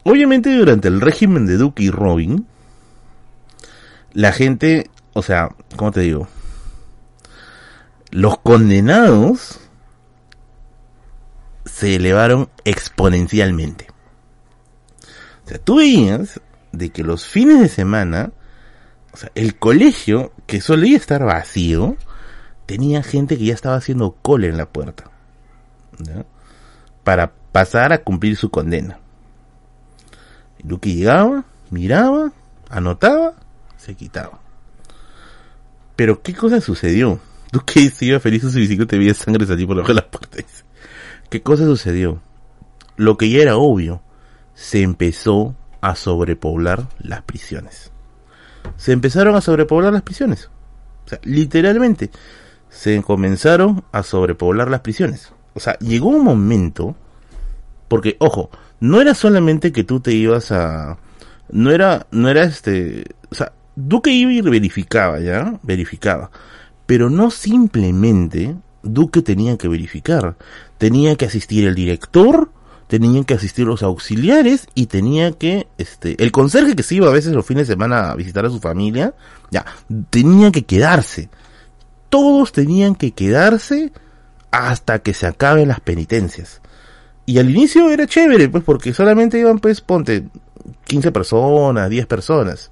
Obviamente 0.04 0.56
durante 0.56 0.90
el 0.90 1.02
régimen 1.02 1.46
de 1.46 1.58
Duque 1.58 1.84
y 1.84 1.90
Robin, 1.90 2.46
la 4.12 4.32
gente, 4.32 4.90
o 5.14 5.22
sea, 5.22 5.50
¿cómo 5.76 5.92
te 5.92 6.02
digo? 6.02 6.28
Los 8.12 8.38
condenados 8.40 9.60
se 11.66 11.96
elevaron 11.96 12.50
exponencialmente. 12.66 13.88
O 15.46 15.50
sea, 15.50 15.58
tú 15.58 15.78
veías 15.78 16.40
de 16.72 16.90
que 16.92 17.04
los 17.04 17.26
fines 17.26 17.60
de 17.60 17.70
semana, 17.70 18.32
o 19.14 19.18
sea, 19.18 19.32
el 19.36 19.58
colegio, 19.58 20.34
que 20.46 20.62
solía 20.62 20.98
estar 20.98 21.24
vacío, 21.24 21.96
tenía 22.66 23.04
gente 23.04 23.38
que 23.38 23.46
ya 23.46 23.54
estaba 23.54 23.76
haciendo 23.76 24.18
cola 24.22 24.48
en 24.48 24.58
la 24.58 24.68
puerta. 24.68 25.06
Para 27.04 27.34
pasar 27.52 27.94
a 27.94 28.04
cumplir 28.04 28.36
su 28.36 28.50
condena. 28.50 29.00
Duque 30.64 30.94
llegaba, 30.94 31.46
miraba, 31.70 32.32
anotaba, 32.70 33.34
se 33.78 33.96
quitaba. 33.96 34.40
Pero 35.96 36.22
¿qué 36.22 36.34
cosa 36.34 36.62
sucedió? 36.62 37.20
Duque 37.52 37.90
se 37.90 38.06
iba 38.06 38.20
feliz 38.20 38.44
a 38.46 38.52
su 38.52 38.58
bicicleta 38.58 38.96
y 38.96 39.14
sangre 39.14 39.46
salir 39.46 39.68
por 39.68 39.86
de 39.86 39.94
la 39.94 40.10
puerta. 40.10 40.38
¿Qué 41.30 41.42
cosa 41.42 41.66
sucedió? 41.66 42.22
Lo 42.96 43.18
que 43.18 43.30
ya 43.30 43.42
era 43.42 43.58
obvio, 43.58 44.02
se 44.54 44.82
empezó 44.82 45.56
a 45.82 45.96
sobrepoblar 45.96 46.88
las 47.00 47.24
prisiones. 47.24 47.92
Se 48.78 48.92
empezaron 48.92 49.36
a 49.36 49.42
sobrepoblar 49.42 49.92
las 49.94 50.04
prisiones. 50.04 50.50
O 51.06 51.10
sea, 51.10 51.20
literalmente, 51.24 52.10
se 52.74 53.02
comenzaron 53.02 53.84
a 53.92 54.04
sobrepoblar 54.04 54.70
las 54.70 54.82
prisiones. 54.82 55.32
O 55.54 55.60
sea, 55.60 55.78
llegó 55.80 56.10
un 56.10 56.24
momento, 56.24 56.96
porque, 57.88 58.18
ojo, 58.20 58.50
no 58.80 59.00
era 59.00 59.14
solamente 59.14 59.72
que 59.72 59.84
tú 59.84 60.00
te 60.00 60.14
ibas 60.14 60.52
a, 60.52 60.98
no 61.50 61.72
era, 61.72 62.08
no 62.12 62.30
era 62.30 62.44
este, 62.44 63.06
o 63.30 63.36
sea, 63.36 63.54
Duque 63.76 64.12
iba 64.12 64.32
y 64.32 64.42
verificaba, 64.42 65.20
¿ya? 65.20 65.60
Verificaba. 65.64 66.30
Pero 66.86 67.10
no 67.10 67.32
simplemente 67.32 68.56
Duque 68.84 69.22
tenía 69.22 69.58
que 69.58 69.68
verificar. 69.68 70.36
Tenía 70.78 71.16
que 71.16 71.26
asistir 71.26 71.66
el 71.66 71.74
director, 71.74 72.52
tenían 72.88 73.24
que 73.24 73.34
asistir 73.34 73.66
los 73.66 73.82
auxiliares 73.82 74.68
y 74.76 74.88
tenía 74.88 75.32
que, 75.32 75.68
este, 75.78 76.22
el 76.22 76.32
conserje 76.32 76.76
que 76.76 76.84
se 76.84 76.96
iba 76.96 77.08
a 77.08 77.14
veces 77.14 77.34
los 77.34 77.46
fines 77.46 77.68
de 77.68 77.74
semana 77.74 78.12
a 78.12 78.16
visitar 78.16 78.46
a 78.46 78.50
su 78.50 78.60
familia, 78.60 79.14
ya, 79.50 79.66
tenía 80.10 80.52
que 80.52 80.64
quedarse. 80.64 81.30
Todos 82.14 82.52
tenían 82.52 82.94
que 82.94 83.10
quedarse 83.10 83.92
hasta 84.52 85.00
que 85.00 85.16
se 85.16 85.26
acaben 85.26 85.70
las 85.70 85.80
penitencias. 85.80 86.62
Y 87.26 87.40
al 87.40 87.50
inicio 87.50 87.90
era 87.90 88.06
chévere, 88.06 88.50
pues, 88.50 88.64
porque 88.64 88.94
solamente 88.94 89.40
iban, 89.40 89.58
pues, 89.58 89.82
ponte, 89.82 90.28
15 90.86 91.12
personas, 91.12 91.90
10 91.90 92.06
personas. 92.06 92.70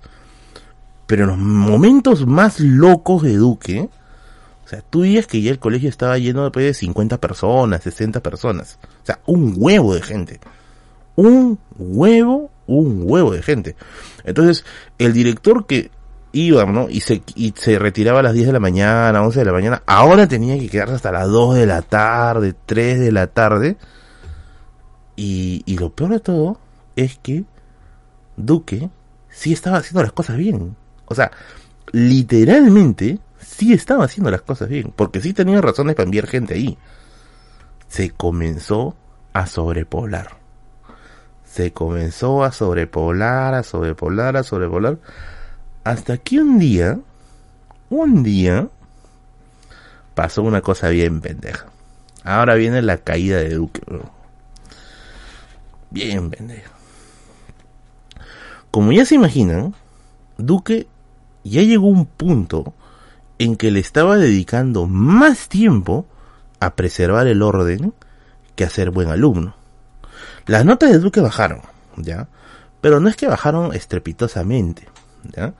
Pero 1.08 1.24
en 1.24 1.30
los 1.30 1.39
momentos 1.39 2.28
más 2.28 2.60
locos 2.60 3.24
de 3.24 3.36
Duque, 3.36 3.89
o 4.64 4.68
sea, 4.68 4.84
tú 4.88 5.02
veías 5.02 5.26
que 5.26 5.42
ya 5.42 5.50
el 5.50 5.58
colegio 5.58 5.89
estaba 5.89 6.20
lleno 6.20 6.44
después 6.44 6.64
de 6.64 6.76
50 6.76 7.20
personas, 7.20 7.82
60 7.82 8.22
personas. 8.22 8.78
O 9.02 9.06
sea, 9.08 9.22
un 9.26 9.56
huevo 9.58 9.96
de 9.96 10.04
gente. 10.04 10.39
Un 11.16 11.58
huevo, 11.80 12.52
un 12.68 13.06
huevo 13.06 13.34
de 13.34 13.42
gente. 13.42 13.76
Entonces, 14.24 14.66
el 15.00 15.14
director 15.14 15.66
que 15.66 15.89
iba, 16.34 16.66
¿no? 16.66 16.90
Y 16.90 17.02
se, 17.02 17.22
y 17.36 17.54
se 17.56 17.78
retiraba 17.80 18.20
a 18.20 18.24
las 18.24 18.34
10 18.34 18.48
de 18.48 18.54
la 18.54 18.60
mañana, 18.60 19.22
11 19.22 19.40
de 19.40 19.46
la 19.46 19.52
mañana, 19.52 19.84
ahora 19.86 20.28
tenía 20.28 20.58
que 20.58 20.70
quedarse 20.70 20.96
hasta 20.96 21.12
las 21.12 21.28
2 21.28 21.56
de 21.56 21.66
la 21.66 21.82
tarde, 21.82 22.54
3 22.66 23.00
de 23.00 23.12
la 23.12 23.28
tarde. 23.28 23.78
Y, 25.16 25.64
y 25.66 25.78
lo 25.78 25.92
peor 25.92 26.12
de 26.12 26.20
todo 26.20 26.60
es 26.96 27.18
que 27.18 27.44
Duque 28.38 28.90
sí 29.30 29.54
estaba 29.54 29.78
haciendo 29.78 30.02
las 30.04 30.14
cosas 30.14 30.38
bien. 30.38 30.76
O 31.06 31.16
sea, 31.16 31.32
literalmente 31.92 33.20
sí 33.40 33.74
estaba 33.74 34.06
haciendo 34.06 34.32
las 34.32 34.42
cosas 34.42 34.70
bien, 34.70 34.94
porque 34.96 35.22
sí 35.22 35.34
tenía 35.34 35.62
razones 35.62 35.96
para 35.96 36.06
enviar 36.06 36.28
gente 36.28 36.54
ahí. 36.54 36.78
Se 37.88 38.12
comenzó 38.12 38.96
a 39.34 39.46
sobrepoblar. 39.46 40.38
Se 41.44 41.74
comenzó 41.74 42.44
a 42.44 42.52
sobrepoblar, 42.52 43.54
a 43.54 43.64
sobrepoblar, 43.64 44.38
a 44.38 44.44
sobrepoblar. 44.44 45.00
Hasta 45.84 46.18
que 46.18 46.40
un 46.40 46.60
día, 46.60 47.00
un 47.90 48.24
día, 48.24 48.68
pasó 50.14 50.44
una 50.44 50.62
cosa 50.62 50.90
bien 50.90 51.22
pendeja. 51.22 51.66
Ahora 52.24 52.56
viene 52.56 52.82
la 52.82 52.98
caída 52.98 53.38
de 53.38 53.56
Duque. 53.56 53.82
Bien 55.90 56.30
pendeja. 56.30 56.70
Como 58.70 58.92
ya 58.92 59.06
se 59.06 59.16
imaginan, 59.16 59.74
Duque 60.38 60.88
ya 61.44 61.62
llegó 61.64 61.88
un 61.88 62.06
punto 62.06 62.74
en 63.40 63.56
que 63.56 63.72
le 63.72 63.80
estaba 63.80 64.18
dedicando 64.18 64.86
más 64.86 65.50
tiempo 65.50 66.06
a 66.60 66.76
preservar 66.76 67.28
el 67.28 67.42
orden 67.42 67.94
que 68.56 68.64
a 68.64 68.70
ser 68.70 68.92
buen 68.92 69.10
alumno. 69.10 69.56
Las 70.46 70.64
notas 70.64 70.92
de 70.92 71.00
Duque 71.00 71.22
bajaron, 71.22 71.62
¿ya? 71.98 72.28
Pero 72.82 73.00
no 73.00 73.10
es 73.10 73.16
que 73.16 73.28
bajaron 73.28 73.74
estrepitosamente, 73.74 74.88
¿ya? 75.36 75.54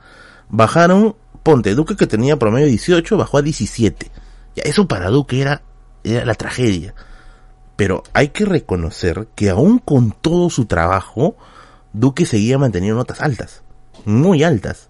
Bajaron, 0.48 1.16
ponte, 1.42 1.74
Duque 1.74 1.96
que 1.96 2.06
tenía 2.06 2.38
promedio 2.38 2.66
18 2.66 3.16
bajó 3.16 3.38
a 3.38 3.42
17. 3.42 4.10
Ya, 4.56 4.62
eso 4.64 4.86
para 4.86 5.08
Duque 5.08 5.40
era, 5.40 5.62
era 6.04 6.24
la 6.24 6.34
tragedia. 6.34 6.94
Pero 7.76 8.02
hay 8.12 8.28
que 8.28 8.44
reconocer 8.44 9.28
que 9.34 9.50
aún 9.50 9.78
con 9.78 10.12
todo 10.12 10.50
su 10.50 10.66
trabajo, 10.66 11.36
Duque 11.92 12.26
seguía 12.26 12.58
manteniendo 12.58 12.98
notas 12.98 13.20
altas, 13.20 13.62
muy 14.04 14.42
altas. 14.42 14.88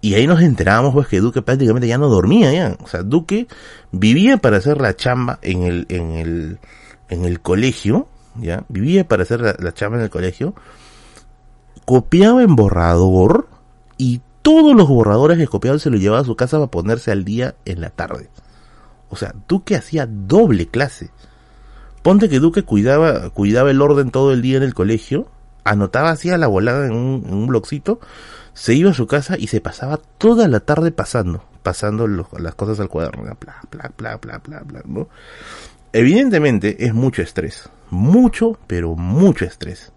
Y 0.00 0.14
ahí 0.14 0.26
nos 0.26 0.40
enterábamos 0.42 0.92
pues 0.92 1.08
que 1.08 1.20
Duque 1.20 1.42
prácticamente 1.42 1.88
ya 1.88 1.98
no 1.98 2.08
dormía 2.08 2.52
ya. 2.52 2.76
O 2.82 2.86
sea, 2.86 3.02
Duque 3.02 3.48
vivía 3.92 4.36
para 4.36 4.58
hacer 4.58 4.80
la 4.80 4.94
chamba 4.94 5.38
en 5.42 5.62
el, 5.62 5.86
en 5.88 6.12
el, 6.12 6.58
en 7.08 7.24
el 7.24 7.40
colegio, 7.40 8.08
ya, 8.36 8.64
vivía 8.68 9.08
para 9.08 9.22
hacer 9.22 9.40
la, 9.40 9.56
la 9.58 9.72
chamba 9.72 9.96
en 9.96 10.04
el 10.04 10.10
colegio, 10.10 10.54
copiaba 11.86 12.42
en 12.42 12.54
borrador 12.54 13.48
y 13.98 14.20
todos 14.42 14.76
los 14.76 14.88
borradores 14.88 15.38
que 15.38 15.46
copiaba 15.46 15.78
se 15.78 15.90
los 15.90 16.00
llevaba 16.00 16.22
a 16.22 16.26
su 16.26 16.36
casa 16.36 16.58
para 16.58 16.70
ponerse 16.70 17.10
al 17.10 17.24
día 17.24 17.56
en 17.64 17.80
la 17.80 17.90
tarde. 17.90 18.28
O 19.08 19.16
sea, 19.16 19.34
Duque 19.48 19.76
hacía 19.76 20.06
doble 20.06 20.66
clase. 20.66 21.10
Ponte 22.02 22.28
que 22.28 22.38
Duque 22.38 22.62
cuidaba, 22.62 23.30
cuidaba 23.30 23.70
el 23.70 23.82
orden 23.82 24.10
todo 24.10 24.32
el 24.32 24.42
día 24.42 24.58
en 24.58 24.62
el 24.62 24.74
colegio, 24.74 25.28
anotaba 25.64 26.10
así 26.10 26.28
la 26.28 26.46
volada 26.46 26.86
en 26.86 26.92
un, 26.92 27.24
en 27.26 27.34
un 27.34 27.46
bloccito, 27.48 27.98
se 28.54 28.74
iba 28.74 28.90
a 28.90 28.94
su 28.94 29.06
casa 29.06 29.36
y 29.38 29.48
se 29.48 29.60
pasaba 29.60 29.98
toda 30.18 30.48
la 30.48 30.60
tarde 30.60 30.92
pasando, 30.92 31.44
pasando 31.62 32.06
las 32.06 32.54
cosas 32.54 32.78
al 32.80 32.88
cuaderno, 32.88 33.24
bla, 33.40 33.60
bla, 33.70 33.92
bla, 33.96 34.16
bla, 34.16 34.38
bla, 34.38 34.60
bla, 34.60 34.82
¿no? 34.86 35.08
Evidentemente 35.92 36.84
es 36.86 36.94
mucho 36.94 37.22
estrés, 37.22 37.68
mucho, 37.90 38.58
pero 38.66 38.94
mucho 38.94 39.44
estrés. 39.44 39.92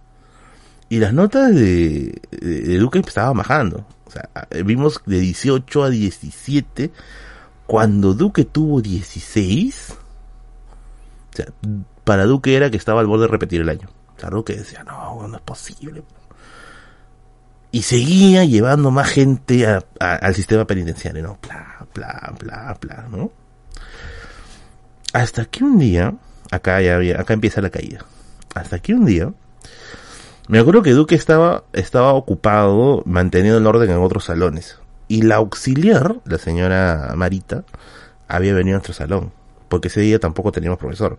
Y 0.90 0.98
las 0.98 1.14
notas 1.14 1.54
de, 1.54 2.20
de, 2.32 2.78
Duque 2.78 3.00
estaban 3.00 3.38
bajando. 3.38 3.86
O 4.06 4.12
sea, 4.12 4.30
vimos 4.66 5.02
de 5.06 5.20
18 5.20 5.84
a 5.84 5.90
17. 5.90 6.92
Cuando 7.68 8.16
Duque 8.16 8.46
tuvo 8.46 8.82
16, 8.82 9.94
o 11.32 11.36
sea, 11.36 11.46
para 12.04 12.26
Duque 12.26 12.56
era 12.56 12.72
que 12.72 12.78
estaba 12.78 13.02
al 13.02 13.08
borde 13.08 13.26
de 13.26 13.32
repetir 13.32 13.62
el 13.62 13.70
año. 13.70 13.88
O 14.18 14.20
sea, 14.20 14.32
Duque 14.32 14.56
decía, 14.56 14.84
no, 14.84 15.28
no 15.28 15.36
es 15.36 15.42
posible 15.44 16.04
y 17.72 17.84
seguía 17.84 18.46
llevando 18.46 18.92
más 18.92 19.10
gente 19.10 19.66
al 20.00 20.36
sistema 20.36 20.66
penitenciario, 20.66 21.24
¿no? 21.24 21.38
Bla, 21.42 21.88
bla, 21.94 22.34
bla, 22.40 22.78
bla, 22.82 23.08
¿no? 23.12 23.32
Hasta 25.14 25.46
que 25.46 25.64
un 25.64 25.78
día, 25.78 26.14
acá 26.52 26.82
ya 26.82 26.96
había, 26.96 27.22
acá 27.22 27.34
empieza 27.34 27.62
la 27.62 27.70
caída. 27.70 28.06
Hasta 28.56 28.80
que 28.80 28.94
un 28.94 29.06
día, 29.06 29.32
me 30.50 30.60
acuerdo 30.60 30.82
que 30.82 30.92
Duque 30.92 31.16
estaba, 31.16 31.64
estaba 31.72 32.14
ocupado 32.14 33.04
manteniendo 33.06 33.60
el 33.60 33.68
orden 33.68 33.90
en 33.90 34.00
otros 34.00 34.26
salones. 34.26 34.80
Y 35.08 35.22
la 35.22 35.38
auxiliar, 35.38 36.18
la 36.26 36.38
señora 36.38 37.14
Marita, 37.16 37.64
había 38.28 38.54
venido 38.54 38.76
a 38.76 38.80
nuestro 38.80 38.94
salón. 38.94 39.32
Porque 39.70 39.88
ese 39.88 40.02
día 40.02 40.20
tampoco 40.20 40.52
teníamos 40.52 40.78
profesor. 40.78 41.18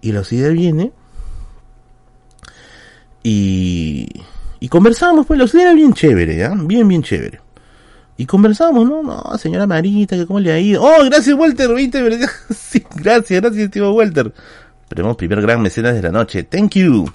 Y 0.00 0.10
la 0.10 0.18
auxiliar 0.18 0.52
viene 0.52 0.92
y 3.22 4.08
y 4.60 4.68
conversamos, 4.68 5.26
pues, 5.26 5.38
la 5.38 5.62
era 5.62 5.72
bien 5.72 5.94
chévere, 5.94 6.36
¿ya? 6.36 6.54
Bien, 6.54 6.86
bien 6.86 7.02
chévere. 7.02 7.40
Y 8.18 8.26
conversamos, 8.26 8.86
¿no? 8.86 9.02
No, 9.02 9.38
señora 9.38 9.66
Marita, 9.66 10.16
que 10.16 10.26
cómo 10.26 10.38
le 10.38 10.52
ha 10.52 10.58
ido. 10.58 10.82
Oh, 10.82 11.04
gracias, 11.06 11.34
Walter, 11.34 11.72
¿viste? 11.74 12.00
sí, 12.54 12.84
gracias, 12.94 13.40
gracias, 13.40 13.70
tío 13.70 13.92
Walter. 13.92 14.32
Tenemos 14.88 15.16
primer 15.16 15.40
gran 15.40 15.62
mecenas 15.62 15.94
de 15.94 16.02
la 16.02 16.10
noche. 16.10 16.42
Thank 16.42 16.74
you. 16.74 17.10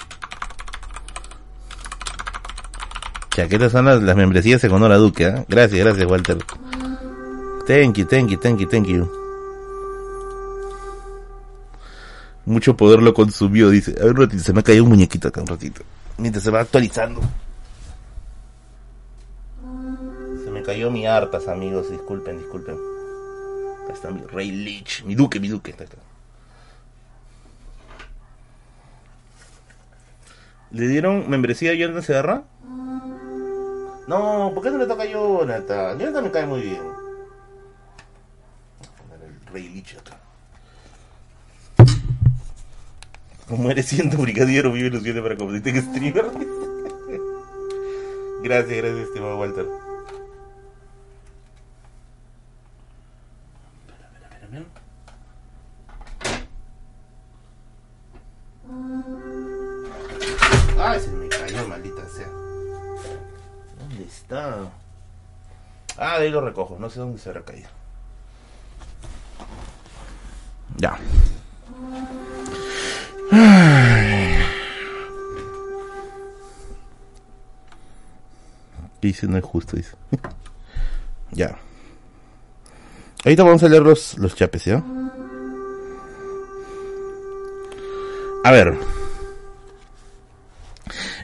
Chaquetas 3.36 3.74
son 3.74 3.84
las, 3.84 4.02
las 4.02 4.16
membresías 4.16 4.64
en 4.64 4.72
honor 4.72 4.94
a 4.94 4.98
Duque, 4.98 5.28
¿eh? 5.28 5.46
Gracias, 5.50 5.84
gracias, 5.84 6.10
Walter. 6.10 6.38
Thank 7.68 7.98
you, 7.98 8.06
thank 8.06 8.30
you, 8.30 8.40
thank 8.40 8.60
you, 8.60 8.70
thank 8.70 8.88
you. 8.88 9.12
Mucho 12.46 12.78
poder 12.78 13.02
lo 13.02 13.14
consumió, 13.14 13.70
dice. 13.70 13.94
A 14.00 14.06
ver 14.06 14.12
un 14.12 14.22
ratito, 14.22 14.42
se 14.42 14.54
me 14.54 14.62
ha 14.62 14.64
caído 14.64 14.86
un 14.86 14.90
muñequito 14.92 15.28
acá 15.28 15.42
un 15.42 15.48
ratito 15.48 15.82
mientras 16.18 16.46
se 16.46 16.50
va 16.50 16.62
actualizando. 16.62 17.20
Se 20.46 20.50
me 20.50 20.62
cayó 20.62 20.90
mi 20.90 21.06
hartas, 21.06 21.50
amigos, 21.50 21.92
disculpen, 21.92 22.38
disculpen. 22.38 22.78
Acá 23.84 23.94
está 23.96 24.12
mi 24.12 24.22
Rey 24.22 24.50
Lich, 24.50 25.04
mi 25.04 25.14
duque, 25.14 25.42
mi 25.42 25.50
duque. 25.50 25.76
¿Le 30.72 30.88
dieron 30.88 31.30
membresía 31.30 31.72
a 31.72 31.76
Jonathan 31.76 32.02
Segarra? 32.02 32.44
No, 34.08 34.52
¿por 34.54 34.64
qué 34.64 34.70
no 34.72 34.78
le 34.78 34.86
toca 34.86 35.04
a 35.04 35.08
Jonathan? 35.08 35.98
Jonathan 35.98 36.24
me 36.24 36.32
cae 36.32 36.46
muy 36.46 36.62
bien. 36.62 36.82
El 39.14 39.54
Rey 39.54 39.68
Lich 39.70 39.98
acá. 39.98 40.18
Como 43.48 43.70
eres 43.70 43.86
siendo 43.86 44.18
brigadiero, 44.18 44.72
vive 44.72 44.88
ilusiones 44.88 45.22
para 45.22 45.36
convertirte 45.36 45.80
en 45.80 45.86
streamer. 45.86 46.26
gracias, 48.44 48.78
gracias, 48.78 49.08
estimado 49.08 49.38
Walter. 49.38 49.85
Ahí 66.26 66.32
lo 66.32 66.42
recojo, 66.42 66.78
no 66.80 66.90
sé 66.90 67.00
dónde 67.00 67.20
se 67.20 67.30
habrá 67.30 67.44
caído. 67.44 67.70
Ya. 70.78 70.98
dice? 79.02 79.28
No 79.28 79.38
es 79.38 79.44
justo, 79.44 79.78
dice. 79.78 79.92
ya. 81.32 81.60
Ahorita 83.24 83.44
vamos 83.44 83.62
a 83.62 83.70
leer 83.70 83.84
los, 83.84 84.18
los 84.18 84.34
chapes, 84.34 84.66
¿ya? 84.66 84.84
A 88.44 88.52
ver. 88.52 88.74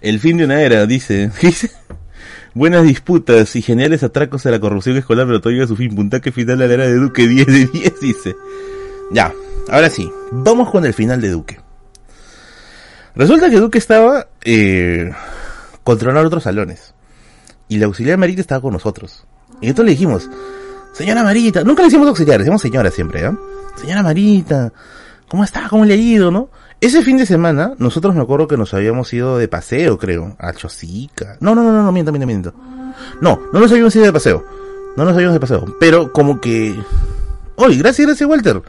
El 0.01 0.19
fin 0.19 0.37
de 0.37 0.45
una 0.45 0.61
era, 0.61 0.85
dice. 0.85 1.31
Buenas 2.53 2.83
disputas 2.83 3.55
y 3.55 3.61
geniales 3.61 4.03
atracos 4.03 4.45
a 4.45 4.51
la 4.51 4.59
corrupción 4.59 4.97
escolar, 4.97 5.25
pero 5.25 5.39
todo 5.39 5.51
llega 5.51 5.63
a 5.63 5.67
su 5.67 5.77
fin. 5.77 5.95
Puntaje 5.95 6.33
final 6.33 6.59
la 6.59 6.65
era 6.65 6.85
de 6.85 6.95
Duque 6.95 7.25
10 7.27 7.47
de 7.47 7.65
10, 7.67 7.99
dice. 8.01 8.35
Ya, 9.11 9.33
ahora 9.69 9.89
sí, 9.89 10.11
vamos 10.31 10.69
con 10.69 10.85
el 10.85 10.93
final 10.93 11.21
de 11.21 11.29
Duque. 11.29 11.59
Resulta 13.15 13.49
que 13.49 13.57
Duque 13.57 13.77
estaba 13.77 14.27
eh, 14.43 15.11
controlando 15.83 16.27
otros 16.27 16.43
salones. 16.43 16.93
Y 17.69 17.77
la 17.77 17.85
auxiliar 17.85 18.17
Marita 18.17 18.41
estaba 18.41 18.61
con 18.61 18.73
nosotros. 18.73 19.25
Y 19.61 19.67
entonces 19.67 19.85
le 19.85 19.91
dijimos, 19.91 20.29
señora 20.93 21.23
Marita, 21.23 21.63
nunca 21.63 21.83
le 21.83 21.87
decimos 21.87 22.07
auxiliar, 22.09 22.37
le 22.37 22.43
decimos 22.43 22.61
señora 22.61 22.91
siempre, 22.91 23.25
¿eh? 23.25 23.31
Señora 23.77 24.03
Marita, 24.03 24.73
¿cómo 25.29 25.45
está? 25.45 25.69
¿Cómo 25.69 25.85
le 25.85 25.93
ha 25.93 25.97
ido, 25.97 26.31
no? 26.31 26.49
Ese 26.81 27.03
fin 27.03 27.15
de 27.17 27.27
semana, 27.27 27.75
nosotros 27.77 28.15
me 28.15 28.21
acuerdo 28.21 28.47
que 28.47 28.57
nos 28.57 28.73
habíamos 28.73 29.13
ido 29.13 29.37
de 29.37 29.47
paseo, 29.47 29.99
creo, 29.99 30.35
a 30.39 30.51
Chosica. 30.51 31.37
No, 31.39 31.53
no, 31.53 31.61
no, 31.61 31.71
no, 31.71 31.83
no, 31.83 31.91
miento, 31.91 32.11
miento, 32.11 32.25
miento. 32.25 32.53
No, 33.21 33.39
no 33.53 33.59
nos 33.59 33.71
habíamos 33.71 33.95
ido 33.95 34.05
de 34.05 34.11
paseo. 34.11 34.43
No 34.97 35.05
nos 35.05 35.13
habíamos 35.13 35.25
ido 35.25 35.33
de 35.33 35.39
paseo. 35.39 35.77
Pero 35.79 36.11
como 36.11 36.41
que... 36.41 36.75
Oye, 37.55 37.77
gracias, 37.77 38.07
gracias, 38.07 38.27
Walter. 38.27 38.63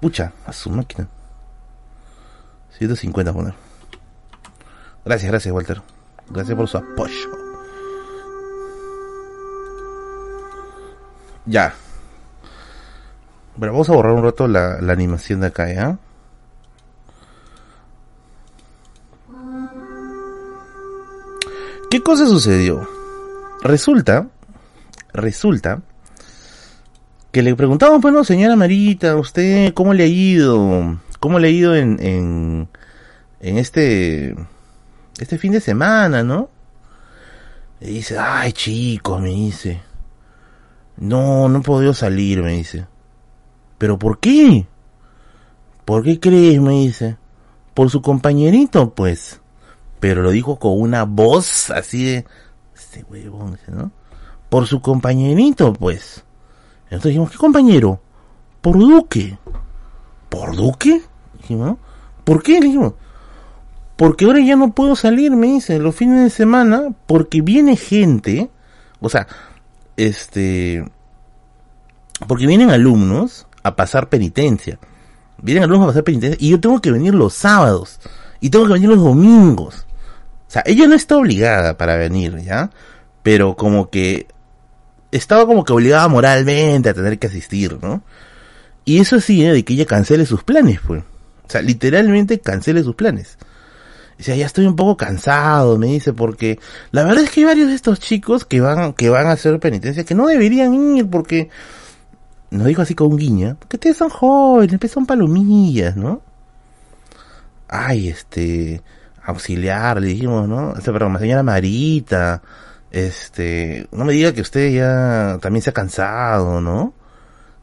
Pucha, 0.00 0.32
a 0.46 0.52
su 0.54 0.70
máquina. 0.70 1.06
150 2.78 3.34
poner. 3.34 3.52
Gracias, 5.04 5.30
gracias, 5.30 5.54
Walter. 5.54 5.82
Gracias 6.30 6.56
por 6.56 6.68
su 6.68 6.78
apoyo. 6.78 7.30
Ya. 11.44 11.74
Bueno, 13.56 13.74
vamos 13.74 13.90
a 13.90 13.92
borrar 13.92 14.14
un 14.14 14.24
rato 14.24 14.48
la, 14.48 14.80
la 14.80 14.94
animación 14.94 15.40
de 15.40 15.48
acá, 15.48 15.70
¿ya? 15.70 15.98
¿Qué 21.92 22.02
cosa 22.02 22.26
sucedió? 22.26 22.88
Resulta, 23.62 24.26
resulta 25.12 25.82
que 27.30 27.42
le 27.42 27.54
preguntamos, 27.54 28.00
bueno, 28.00 28.24
señora 28.24 28.56
Marita, 28.56 29.14
¿usted 29.14 29.74
cómo 29.74 29.92
le 29.92 30.04
ha 30.04 30.06
ido? 30.06 30.98
¿Cómo 31.20 31.38
le 31.38 31.48
ha 31.48 31.50
ido 31.50 31.76
en, 31.76 31.98
en, 32.00 32.68
en 33.40 33.58
este, 33.58 34.34
este 35.18 35.36
fin 35.36 35.52
de 35.52 35.60
semana, 35.60 36.22
no? 36.22 36.48
Y 37.82 37.88
dice, 37.88 38.16
ay 38.18 38.54
chicos, 38.54 39.20
me 39.20 39.28
dice, 39.28 39.82
no, 40.96 41.46
no 41.50 41.58
he 41.58 41.62
podido 41.62 41.92
salir, 41.92 42.42
me 42.42 42.54
dice. 42.54 42.86
¿Pero 43.76 43.98
por 43.98 44.18
qué? 44.18 44.66
¿Por 45.84 46.04
qué 46.04 46.18
crees? 46.18 46.58
me 46.58 46.72
dice. 46.72 47.18
Por 47.74 47.90
su 47.90 48.00
compañerito, 48.00 48.94
pues. 48.94 49.41
Pero 50.02 50.20
lo 50.22 50.32
dijo 50.32 50.58
con 50.58 50.80
una 50.80 51.04
voz 51.04 51.70
así 51.70 52.04
de... 52.04 52.24
Este 52.74 53.04
huevón, 53.04 53.56
¿no? 53.68 53.92
Por 54.48 54.66
su 54.66 54.82
compañerito, 54.82 55.72
pues. 55.74 56.24
Entonces 56.86 57.10
dijimos, 57.10 57.30
¿qué 57.30 57.36
compañero? 57.38 58.00
Por 58.60 58.80
Duque. 58.80 59.38
¿Por 60.28 60.56
Duque? 60.56 61.02
Dijimos, 61.38 61.66
¿no? 61.68 61.78
¿Por 62.24 62.42
qué? 62.42 62.60
Dijimos, 62.60 62.94
porque 63.94 64.24
ahora 64.24 64.40
ya 64.40 64.56
no 64.56 64.72
puedo 64.72 64.96
salir, 64.96 65.30
me 65.36 65.46
dice, 65.46 65.78
los 65.78 65.94
fines 65.94 66.20
de 66.20 66.30
semana, 66.30 66.88
porque 67.06 67.40
viene 67.40 67.76
gente, 67.76 68.50
o 68.98 69.08
sea, 69.08 69.28
este, 69.96 70.84
porque 72.26 72.48
vienen 72.48 72.70
alumnos 72.70 73.46
a 73.62 73.76
pasar 73.76 74.08
penitencia. 74.08 74.80
Vienen 75.40 75.62
alumnos 75.62 75.84
a 75.84 75.90
pasar 75.90 76.02
penitencia 76.02 76.44
y 76.44 76.50
yo 76.50 76.58
tengo 76.58 76.80
que 76.80 76.90
venir 76.90 77.14
los 77.14 77.34
sábados 77.34 78.00
y 78.40 78.50
tengo 78.50 78.66
que 78.66 78.72
venir 78.72 78.88
los 78.88 78.98
domingos. 78.98 79.86
O 80.52 80.54
sea, 80.54 80.62
ella 80.66 80.86
no 80.86 80.94
está 80.94 81.16
obligada 81.16 81.78
para 81.78 81.96
venir, 81.96 82.36
¿ya? 82.42 82.68
Pero 83.22 83.56
como 83.56 83.88
que 83.88 84.26
estaba 85.10 85.46
como 85.46 85.64
que 85.64 85.72
obligada 85.72 86.06
moralmente 86.08 86.90
a 86.90 86.92
tener 86.92 87.18
que 87.18 87.28
asistir, 87.28 87.78
¿no? 87.80 88.02
Y 88.84 88.98
eso 89.00 89.18
sí, 89.18 89.42
¿eh? 89.46 89.50
de 89.50 89.64
que 89.64 89.72
ella 89.72 89.86
cancele 89.86 90.26
sus 90.26 90.44
planes, 90.44 90.78
pues. 90.86 91.04
O 91.46 91.50
sea, 91.50 91.62
literalmente 91.62 92.38
cancele 92.38 92.82
sus 92.82 92.94
planes. 92.94 93.38
Dice, 94.18 94.36
ya 94.36 94.44
estoy 94.44 94.66
un 94.66 94.76
poco 94.76 94.98
cansado, 94.98 95.78
me 95.78 95.86
dice, 95.86 96.12
porque 96.12 96.58
la 96.90 97.04
verdad 97.04 97.24
es 97.24 97.30
que 97.30 97.40
hay 97.40 97.46
varios 97.46 97.68
de 97.68 97.74
estos 97.74 97.98
chicos 97.98 98.44
que 98.44 98.60
van, 98.60 98.92
que 98.92 99.08
van 99.08 99.28
a 99.28 99.32
hacer 99.32 99.58
penitencia 99.58 100.04
que 100.04 100.14
no 100.14 100.26
deberían 100.26 100.74
ir 100.98 101.08
porque, 101.08 101.48
no 102.50 102.64
digo 102.64 102.82
así 102.82 102.94
con 102.94 103.16
guiña, 103.16 103.56
porque 103.58 103.76
ustedes 103.76 103.96
son 103.96 104.10
jóvenes, 104.10 104.78
pues 104.78 104.92
son 104.92 105.06
palomillas, 105.06 105.96
¿no? 105.96 106.20
Ay, 107.68 108.10
este, 108.10 108.82
auxiliar, 109.24 110.00
le 110.00 110.08
dijimos, 110.08 110.48
¿no? 110.48 110.74
Este, 110.76 110.92
perdón, 110.92 111.18
señora 111.18 111.42
Marita, 111.42 112.42
este, 112.90 113.88
no 113.92 114.04
me 114.04 114.12
diga 114.12 114.32
que 114.32 114.40
usted 114.40 114.70
ya 114.72 115.38
también 115.40 115.62
se 115.62 115.70
ha 115.70 115.74
cansado, 115.74 116.60
¿no? 116.60 116.94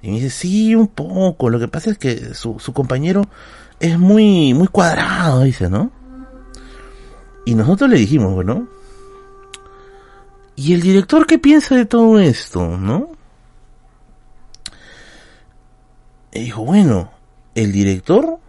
Y 0.01 0.09
me 0.09 0.15
dice, 0.15 0.29
sí, 0.29 0.75
un 0.75 0.87
poco, 0.87 1.49
lo 1.49 1.59
que 1.59 1.67
pasa 1.67 1.91
es 1.91 1.97
que 1.97 2.33
su, 2.33 2.59
su 2.59 2.73
compañero 2.73 3.27
es 3.79 3.99
muy, 3.99 4.53
muy 4.53 4.67
cuadrado, 4.67 5.43
dice, 5.43 5.69
¿no? 5.69 5.91
Y 7.45 7.55
nosotros 7.55 7.89
le 7.89 7.97
dijimos, 7.97 8.33
bueno, 8.33 8.67
¿y 10.55 10.73
el 10.73 10.81
director 10.81 11.25
qué 11.25 11.39
piensa 11.39 11.75
de 11.75 11.85
todo 11.85 12.19
esto, 12.19 12.77
no? 12.77 13.11
Y 16.31 16.41
dijo, 16.41 16.63
bueno, 16.63 17.11
el 17.55 17.71
director, 17.71 18.39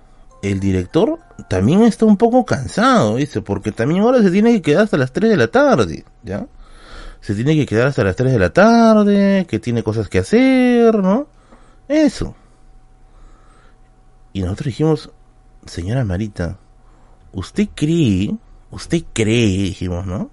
el 0.43 0.61
director 0.61 1.19
también 1.49 1.83
está 1.83 2.05
un 2.07 2.17
poco 2.17 2.45
cansado, 2.45 3.17
dice, 3.17 3.43
porque 3.43 3.73
también 3.73 4.03
ahora 4.03 4.23
se 4.23 4.31
tiene 4.31 4.53
que 4.53 4.63
quedar 4.63 4.85
hasta 4.85 4.97
las 4.97 5.13
3 5.13 5.31
de 5.31 5.37
la 5.37 5.49
tarde, 5.49 6.05
¿ya? 6.23 6.47
Se 7.21 7.35
tiene 7.35 7.55
que 7.55 7.67
quedar 7.67 7.89
hasta 7.89 8.05
las 8.05 8.17
3 8.17 8.33
de 8.33 8.39
la 8.39 8.53
tarde, 8.53 9.47
que 9.49 9.59
tiene 9.59 9.83
cosas 9.83 10.09
que 10.09 10.19
hacer, 10.19 10.95
¿no? 10.97 11.27
Eso. 11.89 12.35
Y 14.33 14.43
nosotros 14.43 14.67
dijimos, 14.67 15.11
señora 15.67 16.05
Marita, 16.05 16.59
¿usted 17.33 17.69
cree, 17.75 18.35
usted 18.71 19.03
cree, 19.13 19.65
dijimos, 19.65 20.07
¿no? 20.07 20.31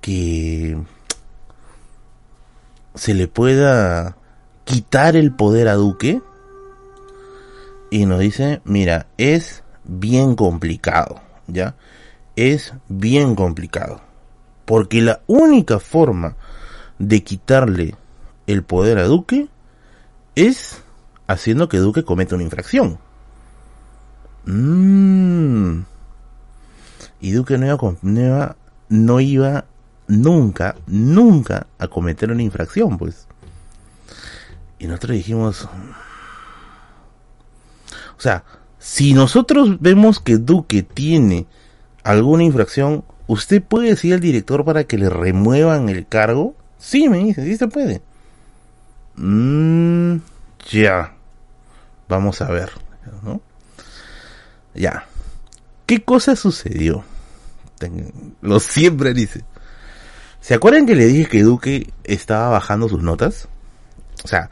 Que 0.00 0.78
se 2.94 3.14
le 3.14 3.28
pueda 3.28 4.16
quitar 4.64 5.16
el 5.16 5.32
poder 5.32 5.68
a 5.68 5.74
Duque. 5.74 6.20
Y 7.90 8.06
nos 8.06 8.20
dice, 8.20 8.60
mira, 8.64 9.06
es 9.16 9.62
bien 9.84 10.34
complicado, 10.34 11.20
¿ya? 11.46 11.74
Es 12.36 12.74
bien 12.88 13.34
complicado. 13.34 14.00
Porque 14.64 15.00
la 15.00 15.22
única 15.26 15.78
forma 15.78 16.36
de 16.98 17.22
quitarle 17.24 17.94
el 18.46 18.62
poder 18.62 18.98
a 18.98 19.04
Duque 19.04 19.48
es 20.34 20.82
haciendo 21.26 21.68
que 21.68 21.78
Duque 21.78 22.04
cometa 22.04 22.34
una 22.34 22.44
infracción. 22.44 22.98
Mm. 24.44 25.80
Y 27.20 27.30
Duque 27.32 27.58
no 27.58 27.66
iba, 27.66 28.56
no 28.88 29.20
iba, 29.20 29.64
nunca, 30.06 30.76
nunca 30.86 31.66
a 31.78 31.88
cometer 31.88 32.30
una 32.30 32.42
infracción, 32.42 32.98
pues. 32.98 33.26
Y 34.78 34.86
nosotros 34.86 35.16
dijimos, 35.16 35.68
o 38.18 38.20
sea, 38.20 38.42
si 38.78 39.14
nosotros 39.14 39.80
vemos 39.80 40.18
que 40.18 40.38
Duque 40.38 40.82
tiene 40.82 41.46
alguna 42.02 42.42
infracción, 42.42 43.04
¿usted 43.28 43.62
puede 43.62 43.90
decir 43.90 44.14
al 44.14 44.20
director 44.20 44.64
para 44.64 44.84
que 44.84 44.98
le 44.98 45.08
remuevan 45.08 45.88
el 45.88 46.06
cargo? 46.06 46.56
Sí, 46.78 47.08
me 47.08 47.18
dice, 47.18 47.44
sí 47.44 47.56
se 47.56 47.68
puede. 47.68 48.02
Mmm, 49.14 50.16
ya. 50.70 51.14
Vamos 52.08 52.40
a 52.40 52.50
ver, 52.50 52.70
¿no? 53.22 53.40
Ya. 54.74 55.06
¿Qué 55.86 56.02
cosa 56.02 56.34
sucedió? 56.34 57.04
Lo 58.40 58.58
siempre 58.58 59.14
dice. 59.14 59.44
¿Se 60.40 60.54
acuerdan 60.54 60.86
que 60.86 60.94
le 60.94 61.06
dije 61.06 61.28
que 61.28 61.42
Duque 61.42 61.92
estaba 62.04 62.48
bajando 62.48 62.88
sus 62.88 63.02
notas? 63.02 63.48
O 64.24 64.28
sea, 64.28 64.50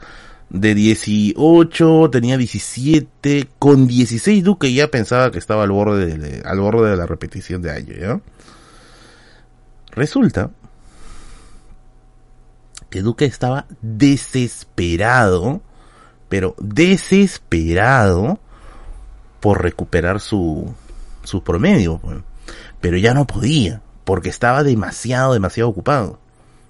de 0.49 0.75
18 0.75 2.09
tenía 2.09 2.37
17, 2.37 3.49
con 3.59 3.87
16 3.87 4.43
Duque 4.43 4.73
ya 4.73 4.89
pensaba 4.89 5.31
que 5.31 5.39
estaba 5.39 5.63
al 5.63 5.71
borde 5.71 6.17
de, 6.17 6.41
al 6.45 6.59
borde 6.59 6.91
de 6.91 6.97
la 6.97 7.05
repetición 7.05 7.61
de 7.61 7.71
año, 7.71 7.93
¿ya? 7.99 8.21
Resulta 9.91 10.51
que 12.89 13.01
Duque 13.01 13.25
estaba 13.25 13.65
desesperado, 13.81 15.61
pero 16.29 16.55
desesperado 16.59 18.39
por 19.39 19.61
recuperar 19.61 20.19
su, 20.19 20.73
su 21.23 21.43
promedio, 21.43 21.97
pues. 21.97 22.17
pero 22.79 22.97
ya 22.97 23.13
no 23.13 23.27
podía, 23.27 23.81
porque 24.05 24.29
estaba 24.29 24.63
demasiado, 24.63 25.33
demasiado 25.33 25.69
ocupado. 25.69 26.19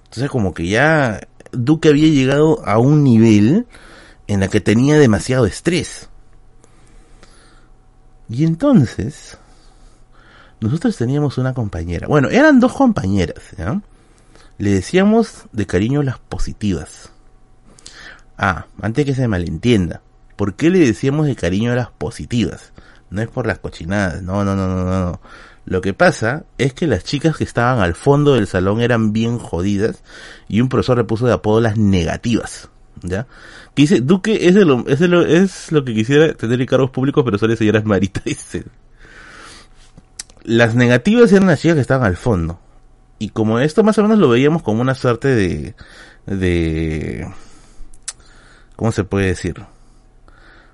Entonces 0.04 0.30
como 0.30 0.54
que 0.54 0.66
ya 0.66 1.20
Duque 1.52 1.88
había 1.88 2.08
llegado 2.08 2.66
a 2.66 2.78
un 2.78 3.04
nivel 3.04 3.66
en 4.26 4.40
la 4.40 4.48
que 4.48 4.60
tenía 4.60 4.98
demasiado 4.98 5.46
estrés. 5.46 6.08
Y 8.28 8.44
entonces, 8.44 9.38
nosotros 10.60 10.96
teníamos 10.96 11.38
una 11.38 11.54
compañera, 11.54 12.06
bueno, 12.06 12.28
eran 12.28 12.60
dos 12.60 12.74
compañeras. 12.74 13.42
Le 14.58 14.70
decíamos 14.70 15.44
de 15.52 15.66
cariño 15.66 16.02
las 16.02 16.18
positivas. 16.18 17.10
Ah, 18.36 18.66
antes 18.80 19.04
que 19.04 19.14
se 19.14 19.28
malentienda, 19.28 20.02
¿por 20.36 20.54
qué 20.54 20.70
le 20.70 20.80
decíamos 20.80 21.26
de 21.26 21.36
cariño 21.36 21.74
las 21.74 21.90
positivas? 21.90 22.72
No 23.10 23.22
es 23.22 23.28
por 23.28 23.46
las 23.46 23.58
cochinadas, 23.58 24.22
no, 24.22 24.44
no, 24.44 24.54
no, 24.54 24.66
no, 24.66 24.84
no. 24.84 25.20
Lo 25.68 25.82
que 25.82 25.92
pasa 25.92 26.44
es 26.56 26.72
que 26.72 26.86
las 26.86 27.04
chicas 27.04 27.36
que 27.36 27.44
estaban 27.44 27.80
al 27.80 27.94
fondo 27.94 28.34
del 28.34 28.46
salón 28.46 28.80
eran 28.80 29.12
bien 29.12 29.38
jodidas 29.38 30.02
y 30.48 30.62
un 30.62 30.70
profesor 30.70 30.96
le 30.96 31.04
puso 31.04 31.26
de 31.26 31.34
apodo 31.34 31.60
las 31.60 31.76
negativas. 31.76 32.70
¿Ya? 33.02 33.26
Que 33.74 33.82
dice, 33.82 34.00
Duque 34.00 34.48
es, 34.48 34.54
lo, 34.54 34.88
es, 34.88 35.00
lo, 35.00 35.26
es 35.26 35.70
lo 35.70 35.84
que 35.84 35.92
quisiera 35.92 36.32
tener 36.32 36.58
en 36.62 36.66
cargos 36.66 36.88
públicos, 36.88 37.22
pero 37.22 37.36
solo 37.36 37.54
señoras 37.54 37.84
Marita, 37.84 38.22
dice. 38.24 38.64
Las 40.42 40.74
negativas 40.74 41.30
eran 41.32 41.48
las 41.48 41.60
chicas 41.60 41.74
que 41.74 41.82
estaban 41.82 42.06
al 42.06 42.16
fondo. 42.16 42.58
Y 43.18 43.28
como 43.28 43.58
esto 43.58 43.84
más 43.84 43.98
o 43.98 44.02
menos 44.02 44.18
lo 44.18 44.30
veíamos 44.30 44.62
como 44.62 44.80
una 44.80 44.94
suerte 44.94 45.28
de, 45.28 45.74
de, 46.24 47.28
¿cómo 48.74 48.90
se 48.90 49.04
puede 49.04 49.26
decir? 49.26 49.62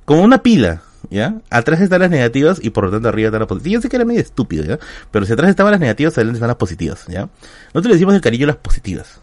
Como 0.05 0.22
una 0.22 0.40
pila, 0.40 0.82
¿ya? 1.11 1.40
Atrás 1.50 1.80
están 1.80 2.00
las 2.00 2.11
negativas 2.11 2.61
y 2.62 2.70
por 2.70 2.84
lo 2.84 2.90
tanto 2.90 3.09
arriba 3.09 3.28
están 3.28 3.40
las 3.40 3.48
positivas. 3.48 3.72
Yo 3.74 3.80
sé 3.82 3.88
que 3.88 3.96
era 3.96 4.05
medio 4.05 4.20
estúpido, 4.20 4.64
¿ya? 4.64 4.78
Pero 5.11 5.26
si 5.26 5.32
atrás 5.32 5.50
estaban 5.50 5.72
las 5.72 5.80
negativas, 5.80 6.16
adelante 6.16 6.36
están 6.38 6.48
las 6.48 6.57
positivas, 6.57 7.07
¿ya? 7.09 7.28
Nosotros 7.72 7.86
le 7.86 7.94
decimos 7.94 8.14
el 8.14 8.20
cariño 8.20 8.46
las 8.46 8.57
positivas. 8.57 9.20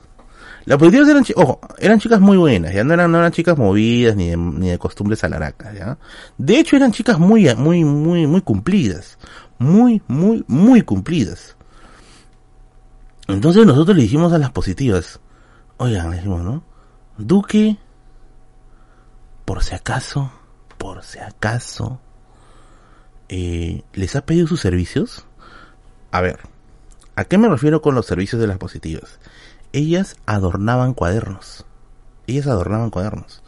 Las 0.65 0.77
positivas 0.77 1.09
eran, 1.09 1.23
ojo, 1.36 1.59
eran 1.79 1.99
chicas 1.99 2.19
muy 2.19 2.38
buenas, 2.38 2.73
ya 2.73 2.84
no 2.84 2.93
eran, 2.93 3.11
no 3.11 3.17
eran 3.17 3.32
chicas 3.32 3.57
movidas 3.57 4.15
ni 4.15 4.29
de, 4.29 4.38
ni 4.38 4.70
de 4.70 4.78
costumbres 4.78 5.24
alaracas, 5.24 5.74
¿ya? 5.74 5.97
De 6.37 6.59
hecho 6.59 6.75
eran 6.75 6.91
chicas 6.91 7.17
muy, 7.17 7.53
muy, 7.55 7.83
muy, 7.83 8.28
muy 8.28 8.41
cumplidas. 8.41 9.17
Muy, 9.58 10.01
muy, 10.08 10.43
muy 10.47 10.82
cumplidas. 10.82 11.55
Entonces 13.28 13.66
nosotros 13.66 13.95
le 13.95 14.03
dijimos 14.03 14.33
a 14.33 14.39
las 14.39 14.51
positivas, 14.51 15.20
oigan, 15.78 16.09
le 16.09 16.17
dijimos, 16.17 16.41
¿no? 16.41 16.63
Duque, 17.17 17.78
por 19.45 19.63
si 19.63 19.75
acaso, 19.75 20.32
por 20.82 21.03
si 21.03 21.20
acaso, 21.20 21.99
eh, 23.29 23.83
¿les 23.93 24.16
ha 24.16 24.25
pedido 24.25 24.47
sus 24.47 24.62
servicios? 24.62 25.28
A 26.12 26.21
ver, 26.21 26.39
¿a 27.16 27.24
qué 27.25 27.37
me 27.37 27.47
refiero 27.47 27.83
con 27.83 27.93
los 27.93 28.08
servicios 28.08 28.41
de 28.41 28.47
las 28.47 28.58
positivas? 28.58 29.20
Ellas 29.74 30.16
adornaban 30.25 30.95
cuadernos. 30.95 31.66
Ellas 32.25 32.47
adornaban 32.47 32.89
cuadernos. 32.89 33.43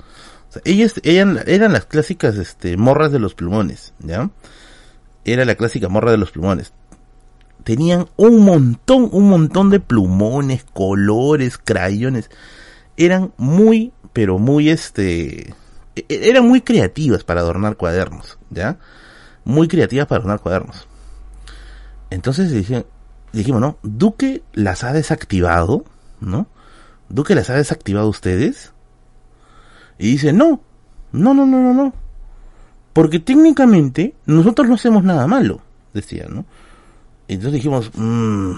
Sea, 0.49 0.61
ellas 0.63 0.93
eran, 1.03 1.73
las 1.73 1.85
clásicas 1.85 2.35
este, 2.35 2.77
morras 2.77 3.11
de 3.11 3.19
los 3.19 3.33
plumones, 3.33 3.93
¿ya? 3.97 4.29
Era 5.25 5.43
la 5.43 5.55
clásica 5.55 5.89
morra 5.89 6.11
de 6.11 6.17
los 6.17 6.31
plumones. 6.31 6.71
Tenían 7.63 8.09
un 8.15 8.41
montón, 8.41 9.09
un 9.11 9.27
montón 9.27 9.71
de 9.71 9.79
plumones, 9.79 10.65
colores, 10.65 11.57
crayones. 11.57 12.29
Eran 12.95 13.33
muy, 13.37 13.91
pero 14.13 14.37
muy 14.37 14.69
este, 14.69 15.55
eran 15.95 16.47
muy 16.47 16.61
creativas 16.61 17.23
para 17.23 17.41
adornar 17.41 17.77
cuadernos, 17.77 18.37
¿ya? 18.49 18.77
Muy 19.45 19.67
creativas 19.67 20.07
para 20.07 20.19
adornar 20.19 20.39
cuadernos. 20.39 20.87
Entonces 22.09 22.51
dijimos, 22.51 23.61
¿no? 23.61 23.77
Duque 23.83 24.43
las 24.53 24.83
ha 24.83 24.93
desactivado, 24.93 25.85
¿no? 26.19 26.47
Duque 27.09 27.35
las 27.35 27.49
ha 27.49 27.55
desactivado 27.55 28.07
ustedes. 28.07 28.73
Y 29.97 30.11
dice, 30.11 30.33
no, 30.33 30.61
no, 31.11 31.33
no, 31.33 31.45
no, 31.45 31.61
no, 31.61 31.73
no. 31.73 31.93
Porque 32.93 33.19
técnicamente 33.19 34.15
nosotros 34.25 34.67
no 34.67 34.75
hacemos 34.75 35.03
nada 35.03 35.27
malo, 35.27 35.61
decía, 35.93 36.27
¿no? 36.29 36.45
Entonces 37.27 37.53
dijimos, 37.53 37.91
mmm, 37.95 38.53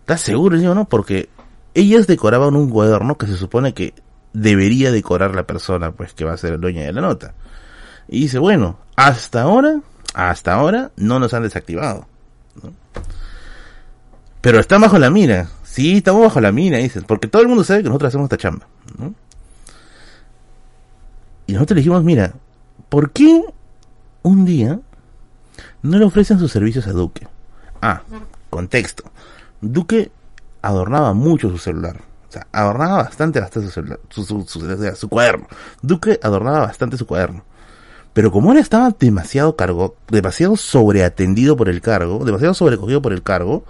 ¿estás 0.00 0.20
seguro? 0.20 0.58
Digo, 0.58 0.74
no, 0.74 0.86
porque 0.86 1.28
ellas 1.74 2.06
decoraban 2.06 2.56
un 2.56 2.70
cuaderno 2.70 3.16
que 3.16 3.26
se 3.26 3.36
supone 3.36 3.72
que 3.72 3.94
debería 4.34 4.92
decorar 4.92 5.34
la 5.34 5.46
persona 5.46 5.92
pues 5.92 6.12
que 6.12 6.26
va 6.26 6.34
a 6.34 6.36
ser 6.36 6.52
el 6.52 6.60
dueña 6.60 6.82
de 6.82 6.92
la 6.92 7.00
nota. 7.00 7.32
Y 8.08 8.20
dice, 8.22 8.38
bueno, 8.38 8.78
hasta 8.96 9.42
ahora 9.42 9.80
hasta 10.14 10.54
ahora 10.54 10.92
no 10.96 11.18
nos 11.18 11.34
han 11.34 11.42
desactivado. 11.42 12.06
Pero 14.40 14.60
están 14.60 14.80
bajo 14.80 14.98
la 14.98 15.10
mira. 15.10 15.48
Sí, 15.64 15.96
estamos 15.96 16.22
bajo 16.22 16.40
la 16.40 16.52
mira, 16.52 16.78
dicen. 16.78 17.02
Porque 17.02 17.26
todo 17.26 17.42
el 17.42 17.48
mundo 17.48 17.64
sabe 17.64 17.82
que 17.82 17.88
nosotros 17.88 18.08
hacemos 18.08 18.26
esta 18.26 18.36
chamba. 18.36 18.66
Y 21.46 21.52
nosotros 21.52 21.74
le 21.74 21.80
dijimos, 21.80 22.04
mira, 22.04 22.32
¿por 22.88 23.10
qué 23.10 23.42
un 24.22 24.44
día 24.44 24.78
no 25.82 25.98
le 25.98 26.04
ofrecen 26.04 26.38
sus 26.38 26.52
servicios 26.52 26.86
a 26.86 26.92
Duque? 26.92 27.26
Ah, 27.82 28.02
contexto. 28.50 29.04
Duque 29.60 30.12
adornaba 30.62 31.12
mucho 31.12 31.50
su 31.50 31.58
celular. 31.58 32.00
Adornaba 32.52 32.98
bastante, 32.98 33.40
bastante 33.40 33.70
su 33.70 35.08
cuaderno. 35.08 35.46
Duque 35.82 36.18
adornaba 36.22 36.60
bastante 36.60 36.96
su 36.96 37.06
cuaderno. 37.06 37.44
Pero 38.14 38.30
como 38.30 38.52
él 38.52 38.58
estaba 38.58 38.94
demasiado 38.98 39.56
cargo, 39.56 39.96
demasiado 40.08 40.56
sobreatendido 40.56 41.56
por 41.56 41.68
el 41.68 41.80
cargo, 41.80 42.24
demasiado 42.24 42.54
sobrecogido 42.54 43.02
por 43.02 43.12
el 43.12 43.24
cargo, 43.24 43.64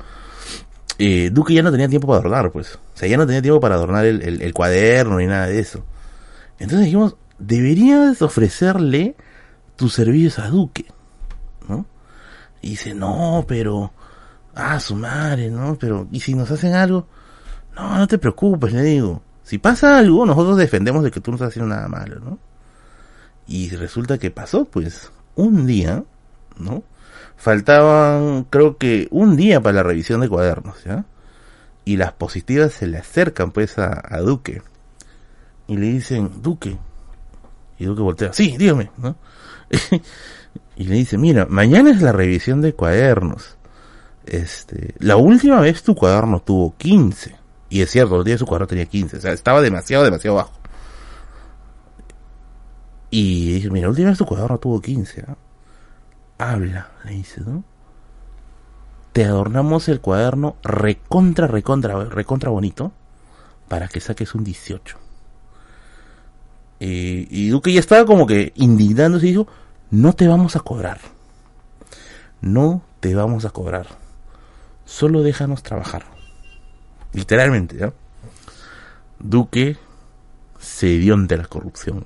eh, 0.98 1.30
Duque 1.32 1.54
ya 1.54 1.62
no 1.62 1.72
tenía 1.72 1.88
tiempo 1.88 2.06
para 2.06 2.20
adornar, 2.20 2.52
pues. 2.52 2.74
O 2.74 2.96
sea, 2.96 3.08
ya 3.08 3.16
no 3.16 3.26
tenía 3.26 3.40
tiempo 3.40 3.58
para 3.58 3.76
adornar 3.76 4.04
el, 4.04 4.54
cuaderno 4.54 5.18
ni 5.18 5.26
nada 5.26 5.46
de 5.46 5.58
eso. 5.58 5.82
Entonces 6.58 6.84
dijimos, 6.84 7.16
deberías 7.38 8.20
ofrecerle 8.20 9.16
tus 9.76 9.94
servicios 9.94 10.38
a 10.38 10.48
Duque, 10.48 10.84
¿no? 11.66 11.86
Y 12.60 12.70
dice, 12.70 12.94
no, 12.94 13.46
pero, 13.48 13.92
ah, 14.54 14.78
su 14.78 14.94
madre, 14.94 15.50
¿no? 15.50 15.76
Pero, 15.80 16.06
¿y 16.12 16.20
si 16.20 16.34
nos 16.34 16.50
hacen 16.50 16.74
algo? 16.74 17.06
No, 17.76 17.98
no 17.98 18.06
te 18.06 18.18
preocupes, 18.18 18.72
le 18.72 18.82
digo. 18.82 19.22
Si 19.42 19.58
pasa 19.58 19.98
algo, 19.98 20.24
nosotros 20.24 20.56
defendemos 20.56 21.04
de 21.04 21.10
que 21.10 21.20
tú 21.20 21.30
no 21.30 21.36
estás 21.36 21.50
haciendo 21.50 21.74
nada 21.74 21.86
malo, 21.88 22.18
¿no? 22.20 22.38
Y 23.46 23.70
resulta 23.70 24.18
que 24.18 24.30
pasó, 24.30 24.64
pues, 24.64 25.10
un 25.34 25.66
día, 25.66 26.02
¿no? 26.58 26.82
Faltaban, 27.36 28.44
creo 28.44 28.78
que, 28.78 29.08
un 29.10 29.36
día 29.36 29.60
para 29.60 29.76
la 29.76 29.82
revisión 29.82 30.20
de 30.20 30.28
cuadernos, 30.28 30.82
¿ya? 30.84 31.04
Y 31.84 31.98
las 31.98 32.12
positivas 32.12 32.72
se 32.72 32.86
le 32.86 32.96
acercan, 32.96 33.50
pues, 33.50 33.78
a, 33.78 34.18
Duque. 34.20 34.62
Y 35.66 35.76
le 35.76 35.92
dicen, 35.92 36.30
Duque. 36.40 36.78
Y 37.78 37.84
Duque 37.84 38.00
voltea, 38.00 38.32
sí, 38.32 38.56
dígame, 38.56 38.90
¿no? 38.96 39.16
y 40.76 40.84
le 40.84 40.94
dice, 40.94 41.18
mira, 41.18 41.46
mañana 41.50 41.90
es 41.90 42.00
la 42.00 42.12
revisión 42.12 42.62
de 42.62 42.72
cuadernos. 42.72 43.58
Este, 44.24 44.94
la 45.00 45.16
última 45.16 45.60
vez 45.60 45.82
tu 45.82 45.94
cuaderno 45.94 46.40
tuvo 46.40 46.74
15. 46.78 47.43
Y 47.74 47.82
es 47.82 47.90
cierto, 47.90 48.18
el 48.18 48.24
día 48.24 48.34
de 48.34 48.38
su 48.38 48.46
cuaderno 48.46 48.68
tenía 48.68 48.86
15. 48.86 49.16
O 49.16 49.20
sea, 49.20 49.32
estaba 49.32 49.60
demasiado, 49.60 50.04
demasiado 50.04 50.36
bajo. 50.36 50.52
Y 53.10 53.54
dice, 53.54 53.68
mira, 53.68 53.86
la 53.86 53.90
última 53.90 54.10
vez 54.10 54.18
tu 54.18 54.24
cuaderno 54.24 54.58
tuvo 54.58 54.80
15. 54.80 55.24
Habla, 56.38 56.92
le 57.04 57.10
dice, 57.10 57.40
¿no? 57.40 57.64
Te 59.12 59.24
adornamos 59.24 59.88
el 59.88 60.00
cuaderno 60.00 60.54
recontra, 60.62 61.48
recontra, 61.48 62.04
recontra 62.04 62.50
bonito 62.50 62.92
para 63.66 63.88
que 63.88 63.98
saques 63.98 64.36
un 64.36 64.44
18. 64.44 64.96
y 66.78 67.48
Duque 67.48 67.72
ya 67.72 67.80
estaba 67.80 68.06
como 68.06 68.24
que 68.28 68.52
indignándose 68.54 69.26
y 69.26 69.30
dijo, 69.30 69.48
no 69.90 70.12
te 70.12 70.28
vamos 70.28 70.54
a 70.54 70.60
cobrar. 70.60 71.00
No 72.40 72.82
te 73.00 73.16
vamos 73.16 73.44
a 73.44 73.50
cobrar. 73.50 73.88
Solo 74.84 75.24
déjanos 75.24 75.64
trabajar. 75.64 76.13
Literalmente, 77.14 77.76
¿no? 77.76 77.94
Duque 79.18 79.78
se 80.58 80.86
dio 80.98 81.14
ante 81.14 81.36
la 81.36 81.46
corrupción. 81.46 82.04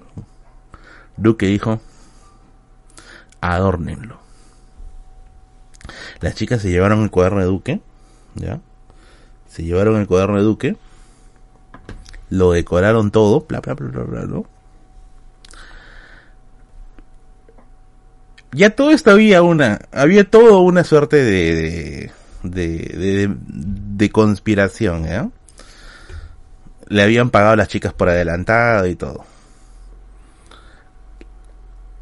Duque 1.16 1.46
dijo, 1.46 1.80
adórnenlo. 3.40 4.18
Las 6.20 6.34
chicas 6.34 6.62
se 6.62 6.70
llevaron 6.70 7.02
el 7.02 7.10
cuaderno 7.10 7.40
de 7.40 7.46
Duque, 7.46 7.80
¿ya? 8.34 8.60
Se 9.48 9.64
llevaron 9.64 9.96
el 9.96 10.06
cuaderno 10.06 10.36
de 10.36 10.42
Duque, 10.42 10.76
lo 12.30 12.52
decoraron 12.52 13.10
todo, 13.10 13.46
bla, 13.48 13.60
bla, 13.60 13.74
bla, 13.74 13.88
bla, 13.88 14.24
bla, 14.24 14.42
Ya 18.52 18.70
todo 18.70 18.90
esto 18.90 19.10
había 19.10 19.42
una, 19.42 19.80
había 19.92 20.28
todo 20.28 20.60
una 20.60 20.82
suerte 20.82 21.16
de, 21.16 21.54
de, 21.54 22.10
de, 22.50 23.28
de, 23.38 24.10
conspiración, 24.10 25.04
¿ya? 25.04 25.30
Le 26.88 27.02
habían 27.02 27.30
pagado 27.30 27.56
las 27.56 27.68
chicas 27.68 27.92
por 27.92 28.08
adelantado 28.08 28.86
y 28.86 28.94
todo 28.96 29.24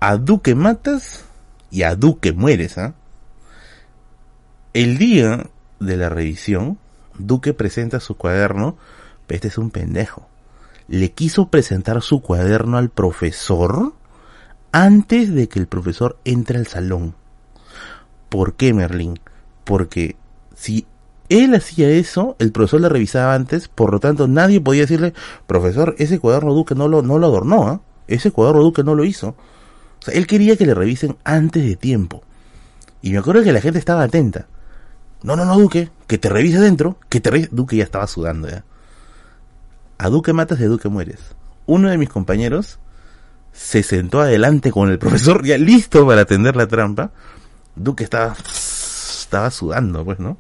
a 0.01 0.16
Duque 0.16 0.55
matas 0.55 1.24
y 1.70 1.82
a 1.82 1.94
Duque 1.94 2.32
mueres, 2.32 2.78
¿ah? 2.78 2.94
El 4.73 4.98
día 4.98 5.47
de 5.81 5.97
la 5.97 6.09
revisión, 6.09 6.78
Duque 7.18 7.55
presenta 7.55 7.98
su 7.98 8.16
cuaderno, 8.16 8.77
pero 9.27 9.36
este 9.36 9.48
es 9.48 9.59
un 9.59 9.70
pendejo. 9.70 10.28
Le 10.86 11.12
quiso 11.12 11.48
presentar 11.48 12.02
su 12.02 12.20
cuaderno 12.20 12.77
al 12.77 12.90
profesor 12.90 13.94
antes 14.70 15.35
de 15.35 15.48
que 15.48 15.59
el 15.59 15.66
profesor 15.66 16.18
entre 16.24 16.59
al 16.59 16.66
salón. 16.66 17.14
¿Por 18.28 18.55
qué, 18.55 18.74
Merlín? 18.74 19.18
Porque 19.64 20.16
si 20.57 20.85
él 21.28 21.55
hacía 21.55 21.89
eso, 21.89 22.35
el 22.41 22.51
profesor 22.51 22.81
le 22.81 22.89
revisaba 22.89 23.35
antes, 23.35 23.69
por 23.69 23.93
lo 23.93 24.01
tanto 24.01 24.27
nadie 24.27 24.61
podía 24.61 24.83
decirle, 24.83 25.15
profesor, 25.47 25.95
ese 25.99 26.19
cuaderno 26.19 26.53
Duque 26.53 26.74
no 26.74 26.89
lo, 26.89 27.03
no 27.03 27.20
lo 27.20 27.28
adornó, 27.28 27.69
¿ah? 27.69 27.81
ese 28.09 28.33
cuaderno 28.33 28.62
Duque 28.62 28.83
no 28.83 28.97
lo 28.97 29.05
hizo 29.05 29.37
él 30.12 30.27
quería 30.27 30.57
que 30.57 30.66
le 30.66 30.74
revisen 30.74 31.16
antes 31.24 31.65
de 31.65 31.77
tiempo. 31.77 32.23
Y 33.03 33.12
me 33.12 33.19
acuerdo 33.19 33.43
que 33.43 33.53
la 33.53 33.61
gente 33.61 33.78
estaba 33.78 34.03
atenta. 34.03 34.47
No, 35.23 35.37
no, 35.37 35.45
no, 35.45 35.59
Duque, 35.59 35.91
que 36.07 36.19
te 36.19 36.28
revise 36.28 36.61
dentro, 36.61 36.99
que 37.09 37.20
te 37.20 37.31
revise. 37.31 37.51
Duque 37.53 37.77
ya 37.77 37.85
estaba 37.85 38.07
sudando 38.07 38.49
ya. 38.49 38.65
A 39.99 40.09
Duque 40.09 40.33
matas, 40.33 40.59
de 40.59 40.66
Duque 40.66 40.89
mueres. 40.89 41.20
Uno 41.66 41.89
de 41.89 41.99
mis 41.99 42.09
compañeros 42.09 42.78
se 43.53 43.83
sentó 43.83 44.20
adelante 44.20 44.70
con 44.70 44.91
el 44.91 44.99
profesor 44.99 45.45
ya 45.45 45.57
listo 45.59 46.07
para 46.07 46.23
atender 46.23 46.57
la 46.57 46.66
trampa. 46.66 47.11
Duque 47.74 48.05
estaba, 48.05 48.35
estaba 48.35 49.51
sudando, 49.51 50.05
pues, 50.05 50.19
¿no? 50.19 50.39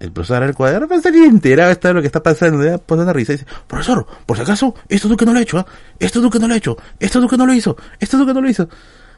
El 0.00 0.12
profesor 0.12 0.38
era 0.38 0.46
el 0.46 0.54
cuaderno, 0.54 0.88
pero 0.88 0.98
estaría 0.98 1.24
enterado 1.26 1.74
de 1.74 1.94
lo 1.94 2.00
que 2.00 2.08
está 2.08 2.22
pasando, 2.22 2.64
ya 2.64 2.78
pone 2.78 3.02
una 3.02 3.12
risa 3.12 3.32
y 3.32 3.36
dice, 3.36 3.46
profesor, 3.66 4.06
por 4.26 4.36
si 4.36 4.42
acaso, 4.42 4.74
esto 4.88 5.08
Duque 5.08 5.24
no 5.24 5.32
lo 5.32 5.38
ha 5.38 5.42
hecho, 5.42 5.58
¿ah? 5.58 5.66
Esto 5.98 6.20
Duque 6.20 6.38
no 6.38 6.48
lo 6.48 6.54
ha 6.54 6.56
hecho, 6.56 6.76
esto 6.98 7.20
Duque 7.20 7.36
no 7.36 7.46
lo 7.46 7.54
hizo, 7.54 7.76
esto 8.00 8.18
Duque 8.18 8.34
no 8.34 8.40
lo 8.40 8.50
hizo. 8.50 8.68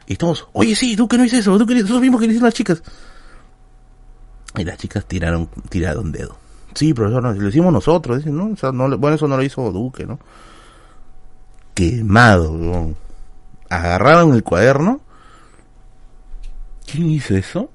Y 0.06 0.16
todos, 0.16 0.46
oye 0.52 0.76
sí, 0.76 0.94
Duque 0.94 1.16
no 1.18 1.24
hizo 1.24 1.36
eso, 1.36 1.58
Duque 1.58 1.74
nosotros 1.74 2.00
mismos 2.00 2.20
que 2.20 2.26
le 2.26 2.32
hicieron 2.34 2.46
las 2.46 2.54
chicas. 2.54 2.82
Y 4.56 4.64
las 4.64 4.78
chicas 4.78 5.04
tiraron, 5.06 5.48
tiraron 5.68 6.12
dedo. 6.12 6.38
Sí, 6.74 6.92
profesor, 6.94 7.36
lo 7.36 7.48
hicimos 7.48 7.72
nosotros, 7.72 8.18
dicen, 8.18 8.36
no, 8.36 8.98
bueno, 8.98 9.16
eso 9.16 9.26
no 9.26 9.36
lo 9.36 9.42
hizo 9.42 9.72
Duque, 9.72 10.06
¿no? 10.06 10.18
Quemado, 11.74 12.52
¿no? 12.52 12.94
Agarraron 13.68 14.34
el 14.34 14.42
cuaderno. 14.42 15.00
¿Quién 16.86 17.10
hizo 17.10 17.34
eso? 17.34 17.70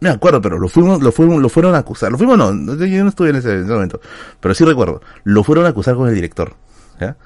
Me 0.00 0.10
acuerdo, 0.10 0.40
pero 0.40 0.58
lo 0.58 0.68
fuimos, 0.68 1.02
lo 1.02 1.10
fuimos, 1.10 1.40
lo 1.42 1.48
fueron 1.48 1.74
a 1.74 1.78
acusar. 1.78 2.12
Lo 2.12 2.18
fuimos 2.18 2.38
no, 2.38 2.52
yo 2.52 3.02
no 3.02 3.10
estuve 3.10 3.30
en 3.30 3.36
ese, 3.36 3.56
momento, 3.62 4.00
pero 4.40 4.54
sí 4.54 4.64
recuerdo. 4.64 5.00
Lo 5.24 5.42
fueron 5.42 5.66
a 5.66 5.70
acusar 5.70 5.96
con 5.96 6.08
el 6.08 6.14
director. 6.14 6.54
¿ya? 7.00 7.16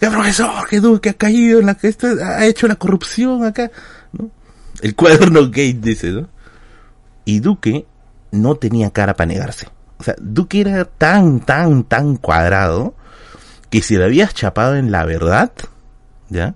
¡Ya, 0.00 0.10
profesor! 0.10 0.66
Que 0.68 0.80
Duque 0.80 1.10
ha 1.10 1.14
caído 1.14 1.60
en 1.60 1.66
la 1.66 1.74
que 1.74 1.94
ha 2.24 2.46
hecho 2.46 2.66
la 2.66 2.74
corrupción 2.74 3.44
acá, 3.44 3.70
¿no? 4.12 4.30
El 4.80 4.94
cuaderno 4.94 5.46
Gate 5.46 5.78
dice, 5.80 6.10
¿no? 6.10 6.28
Y 7.24 7.40
Duque 7.40 7.86
no 8.32 8.56
tenía 8.56 8.90
cara 8.90 9.14
para 9.14 9.28
negarse. 9.28 9.68
O 9.98 10.02
sea, 10.02 10.16
Duque 10.18 10.62
era 10.62 10.86
tan, 10.86 11.40
tan, 11.40 11.84
tan 11.84 12.16
cuadrado 12.16 12.94
que 13.68 13.82
si 13.82 13.96
le 13.96 14.04
habías 14.04 14.34
chapado 14.34 14.74
en 14.74 14.90
la 14.90 15.04
verdad, 15.04 15.52
¿ya? 16.28 16.54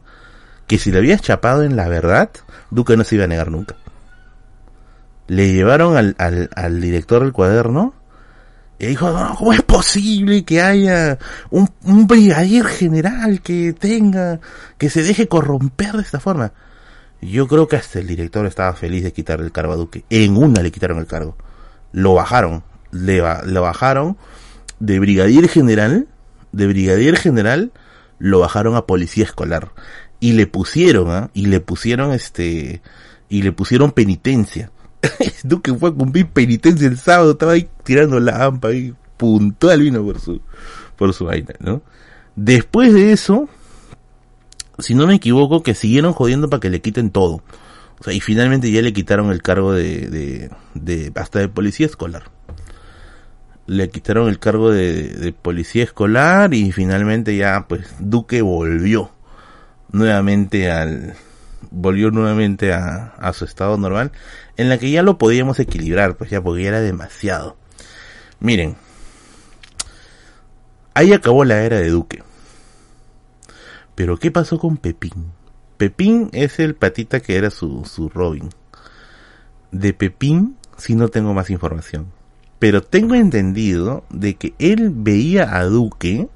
Que 0.66 0.78
si 0.78 0.90
le 0.90 0.98
habías 0.98 1.20
chapado 1.20 1.62
en 1.62 1.76
la 1.76 1.86
verdad, 1.86 2.30
Duque 2.70 2.96
no 2.96 3.04
se 3.04 3.16
iba 3.16 3.24
a 3.24 3.28
negar 3.28 3.50
nunca 3.50 3.76
le 5.26 5.52
llevaron 5.52 5.96
al, 5.96 6.14
al, 6.18 6.50
al 6.54 6.80
director 6.80 7.22
del 7.22 7.32
cuaderno 7.32 7.94
y 8.78 8.86
dijo, 8.86 9.10
no, 9.10 9.34
¿cómo 9.36 9.52
es 9.52 9.62
posible 9.62 10.44
que 10.44 10.60
haya 10.60 11.18
un, 11.50 11.70
un 11.84 12.06
brigadier 12.06 12.66
general 12.66 13.40
que 13.40 13.72
tenga, 13.72 14.40
que 14.78 14.90
se 14.90 15.02
deje 15.02 15.28
corromper 15.28 15.92
de 15.92 16.02
esta 16.02 16.20
forma? 16.20 16.52
Yo 17.20 17.48
creo 17.48 17.68
que 17.68 17.76
hasta 17.76 18.00
el 18.00 18.06
director 18.06 18.44
estaba 18.46 18.74
feliz 18.74 19.04
de 19.04 19.12
quitar 19.12 19.40
el 19.40 19.52
cargo 19.52 19.72
a 19.72 19.76
Duque. 19.76 20.04
En 20.10 20.36
una 20.36 20.60
le 20.60 20.70
quitaron 20.70 20.98
el 20.98 21.06
cargo. 21.06 21.36
Lo 21.92 22.14
bajaron. 22.14 22.64
Le, 22.90 23.22
lo 23.46 23.62
bajaron 23.62 24.18
de 24.78 24.98
brigadier 24.98 25.48
general, 25.48 26.06
de 26.52 26.66
brigadier 26.66 27.16
general, 27.16 27.72
lo 28.18 28.40
bajaron 28.40 28.76
a 28.76 28.86
policía 28.86 29.24
escolar. 29.24 29.70
Y 30.20 30.32
le 30.32 30.46
pusieron, 30.46 31.10
¿ah? 31.10 31.30
Y 31.32 31.46
le 31.46 31.60
pusieron 31.60 32.12
este, 32.12 32.82
y 33.28 33.42
le 33.42 33.52
pusieron 33.52 33.92
penitencia. 33.92 34.70
Duque 35.44 35.72
fue 35.74 35.90
a 35.90 35.92
cumplir 35.92 36.28
penitencia 36.28 36.86
el 36.86 36.98
sábado, 36.98 37.32
estaba 37.32 37.52
ahí 37.52 37.68
tirando 37.82 38.20
la 38.20 38.44
hampa 38.44 38.68
ahí, 38.68 38.94
puntual 39.16 39.80
vino 39.80 40.02
por 40.04 40.20
su, 40.20 40.40
por 40.96 41.12
su 41.12 41.26
vaina, 41.26 41.54
¿no? 41.60 41.82
Después 42.36 42.92
de 42.92 43.12
eso, 43.12 43.48
si 44.78 44.94
no 44.94 45.06
me 45.06 45.14
equivoco, 45.14 45.62
que 45.62 45.74
siguieron 45.74 46.12
jodiendo 46.12 46.50
para 46.50 46.60
que 46.60 46.70
le 46.70 46.80
quiten 46.80 47.10
todo. 47.10 47.42
O 48.00 48.04
sea, 48.04 48.12
y 48.12 48.20
finalmente 48.20 48.70
ya 48.70 48.82
le 48.82 48.92
quitaron 48.92 49.30
el 49.30 49.40
cargo 49.40 49.72
de, 49.72 50.08
de, 50.08 50.50
de 50.74 51.12
hasta 51.14 51.38
de 51.38 51.48
policía 51.48 51.86
escolar. 51.86 52.24
Le 53.66 53.88
quitaron 53.88 54.28
el 54.28 54.38
cargo 54.38 54.70
de, 54.70 55.08
de 55.08 55.32
policía 55.32 55.84
escolar 55.84 56.52
y 56.52 56.72
finalmente 56.72 57.36
ya 57.36 57.66
pues 57.68 57.86
Duque 57.98 58.42
volvió 58.42 59.12
nuevamente 59.90 60.70
al, 60.70 61.14
volvió 61.70 62.10
nuevamente 62.10 62.72
a, 62.72 63.14
a 63.18 63.32
su 63.32 63.44
estado 63.44 63.76
normal, 63.76 64.12
en 64.56 64.68
la 64.68 64.78
que 64.78 64.90
ya 64.90 65.02
lo 65.02 65.18
podíamos 65.18 65.58
equilibrar, 65.60 66.16
pues 66.16 66.30
ya 66.30 66.42
porque 66.42 66.66
era 66.66 66.80
demasiado. 66.80 67.56
Miren, 68.40 68.76
ahí 70.94 71.12
acabó 71.12 71.44
la 71.44 71.62
era 71.62 71.78
de 71.78 71.88
Duque. 71.90 72.22
Pero 73.94 74.18
¿qué 74.18 74.30
pasó 74.30 74.58
con 74.58 74.76
Pepín? 74.76 75.32
Pepín 75.76 76.30
es 76.32 76.58
el 76.58 76.74
patita 76.74 77.20
que 77.20 77.36
era 77.36 77.50
su, 77.50 77.84
su 77.84 78.08
Robin. 78.08 78.50
De 79.70 79.92
Pepín 79.92 80.56
sí 80.76 80.94
no 80.94 81.08
tengo 81.08 81.34
más 81.34 81.50
información. 81.50 82.12
Pero 82.58 82.82
tengo 82.82 83.14
entendido 83.14 84.04
de 84.10 84.36
que 84.36 84.54
él 84.58 84.90
veía 84.94 85.56
a 85.56 85.64
Duque 85.64 86.28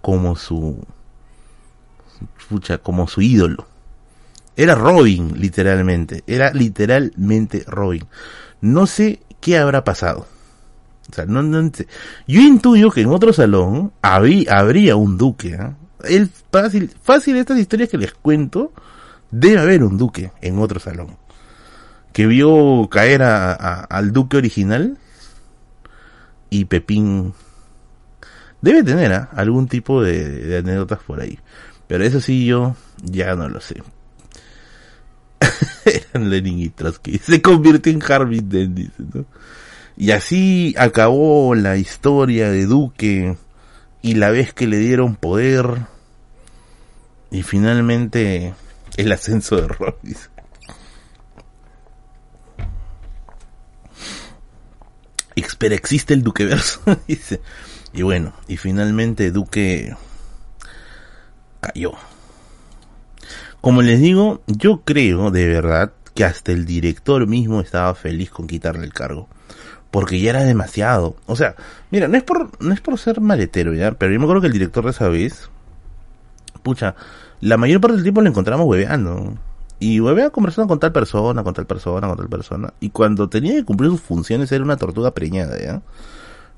como 0.00 0.36
su... 0.36 0.86
Escucha, 2.38 2.78
como 2.78 3.08
su 3.08 3.22
ídolo. 3.22 3.66
Era 4.60 4.74
Robin, 4.74 5.40
literalmente. 5.40 6.22
Era 6.26 6.52
literalmente 6.52 7.64
Robin. 7.66 8.04
No 8.60 8.86
sé 8.86 9.20
qué 9.40 9.56
habrá 9.56 9.84
pasado. 9.84 10.26
O 11.10 11.14
sea, 11.14 11.24
no, 11.24 11.42
no, 11.42 11.72
yo 12.26 12.40
intuyo 12.42 12.90
que 12.90 13.00
en 13.00 13.08
otro 13.08 13.32
salón 13.32 13.90
habría 14.02 14.96
un 14.96 15.16
duque. 15.16 15.58
¿eh? 16.04 16.28
fácil, 16.52 16.92
fácil 17.02 17.38
estas 17.38 17.58
historias 17.58 17.88
que 17.88 17.96
les 17.96 18.12
cuento, 18.12 18.74
debe 19.30 19.60
haber 19.60 19.82
un 19.82 19.96
duque 19.96 20.30
en 20.42 20.58
otro 20.58 20.78
salón. 20.78 21.16
Que 22.12 22.26
vio 22.26 22.86
caer 22.90 23.22
a, 23.22 23.54
al 23.84 24.12
duque 24.12 24.36
original 24.36 24.98
y 26.50 26.66
Pepín 26.66 27.32
debe 28.60 28.82
tener 28.82 29.10
¿eh? 29.10 29.26
algún 29.32 29.68
tipo 29.68 30.02
de, 30.02 30.28
de 30.28 30.58
anécdotas 30.58 30.98
por 30.98 31.18
ahí. 31.18 31.38
Pero 31.86 32.04
eso 32.04 32.20
sí 32.20 32.44
yo 32.44 32.76
ya 33.02 33.34
no 33.36 33.48
lo 33.48 33.62
sé. 33.62 33.82
Eran 36.12 36.30
Lenin 36.30 36.58
y 36.58 36.68
Trotsky. 36.68 37.18
Se 37.18 37.40
convirtió 37.42 37.92
en 37.92 38.02
Harvey 38.02 38.40
dice, 38.40 38.92
¿no? 38.98 39.24
Y 39.96 40.12
así 40.12 40.74
acabó 40.78 41.54
la 41.54 41.76
historia 41.76 42.50
de 42.50 42.66
Duque 42.66 43.36
y 44.02 44.14
la 44.14 44.30
vez 44.30 44.54
que 44.54 44.66
le 44.66 44.78
dieron 44.78 45.14
poder 45.14 45.66
y 47.30 47.42
finalmente 47.42 48.54
el 48.96 49.12
ascenso 49.12 49.56
de 49.56 49.68
Robis. 49.68 50.30
Espera, 55.60 55.74
existe 55.74 56.14
el 56.14 56.22
Duque 56.22 56.46
verso, 56.46 56.80
dice. 57.06 57.42
Y 57.92 58.00
bueno, 58.00 58.32
y 58.48 58.56
finalmente 58.56 59.30
Duque 59.30 59.94
cayó. 61.60 61.92
Como 63.60 63.82
les 63.82 64.00
digo, 64.00 64.42
yo 64.46 64.82
creo 64.84 65.30
de 65.30 65.46
verdad 65.48 65.92
que 66.14 66.24
hasta 66.24 66.52
el 66.52 66.64
director 66.64 67.26
mismo 67.26 67.60
estaba 67.60 67.94
feliz 67.94 68.30
con 68.30 68.46
quitarle 68.46 68.84
el 68.84 68.92
cargo. 68.92 69.28
Porque 69.90 70.20
ya 70.20 70.30
era 70.30 70.44
demasiado. 70.44 71.16
O 71.26 71.36
sea, 71.36 71.56
mira, 71.90 72.08
no 72.08 72.16
es 72.16 72.22
por, 72.22 72.50
no 72.62 72.72
es 72.72 72.80
por 72.80 72.98
ser 72.98 73.20
maletero, 73.20 73.74
¿ya? 73.74 73.92
Pero 73.92 74.12
yo 74.12 74.18
me 74.18 74.24
acuerdo 74.24 74.42
que 74.42 74.46
el 74.46 74.52
director 74.52 74.84
de 74.84 74.90
esa 74.90 75.08
vez, 75.08 75.50
pucha, 76.62 76.94
la 77.40 77.56
mayor 77.56 77.80
parte 77.80 77.96
del 77.96 78.04
tiempo 78.04 78.22
lo 78.22 78.28
encontramos 78.28 78.66
hueveando. 78.66 79.34
Y 79.78 79.98
huevea 79.98 80.30
conversando 80.30 80.68
con 80.68 80.78
tal 80.78 80.92
persona, 80.92 81.42
con 81.42 81.54
tal 81.54 81.66
persona, 81.66 82.06
con 82.06 82.16
tal 82.16 82.28
persona. 82.28 82.72
Y 82.80 82.90
cuando 82.90 83.28
tenía 83.28 83.54
que 83.54 83.64
cumplir 83.64 83.90
sus 83.90 84.00
funciones 84.00 84.52
era 84.52 84.62
una 84.62 84.76
tortuga 84.76 85.12
preñada, 85.12 85.58
¿ya? 85.58 85.82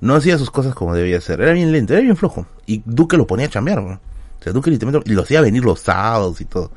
No 0.01 0.16
hacía 0.16 0.37
sus 0.39 0.51
cosas 0.51 0.74
como 0.74 0.95
debía 0.95 1.20
ser. 1.20 1.41
Era 1.41 1.53
bien 1.53 1.73
lento, 1.73 1.95
era 1.95 2.03
bien 2.03 2.16
flojo. 2.16 2.47
Y 2.66 2.83
Duque 2.85 3.16
lo 3.16 3.27
ponía 3.27 3.47
a 3.47 3.51
chambear, 3.51 3.81
¿no? 3.81 4.01
O 4.43 4.44
sea, 4.44 4.52
Duque 4.52 4.73
literalmente 4.73 5.09
lo 5.12 5.23
hacía 5.23 5.40
venir 5.40 5.64
los 5.64 5.78
sábados 5.78 6.40
y 6.40 6.47
todo. 6.47 6.73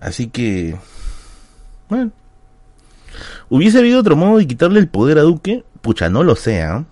Así 0.00 0.30
que, 0.30 0.76
bueno. 1.88 2.10
¿Hubiese 3.48 3.78
habido 3.78 4.00
otro 4.00 4.16
modo 4.16 4.38
de 4.38 4.48
quitarle 4.48 4.80
el 4.80 4.88
poder 4.88 5.18
a 5.18 5.22
Duque? 5.22 5.64
Pucha, 5.80 6.08
no 6.08 6.24
lo 6.24 6.34
sé, 6.34 6.62
¿eh? 6.62 6.84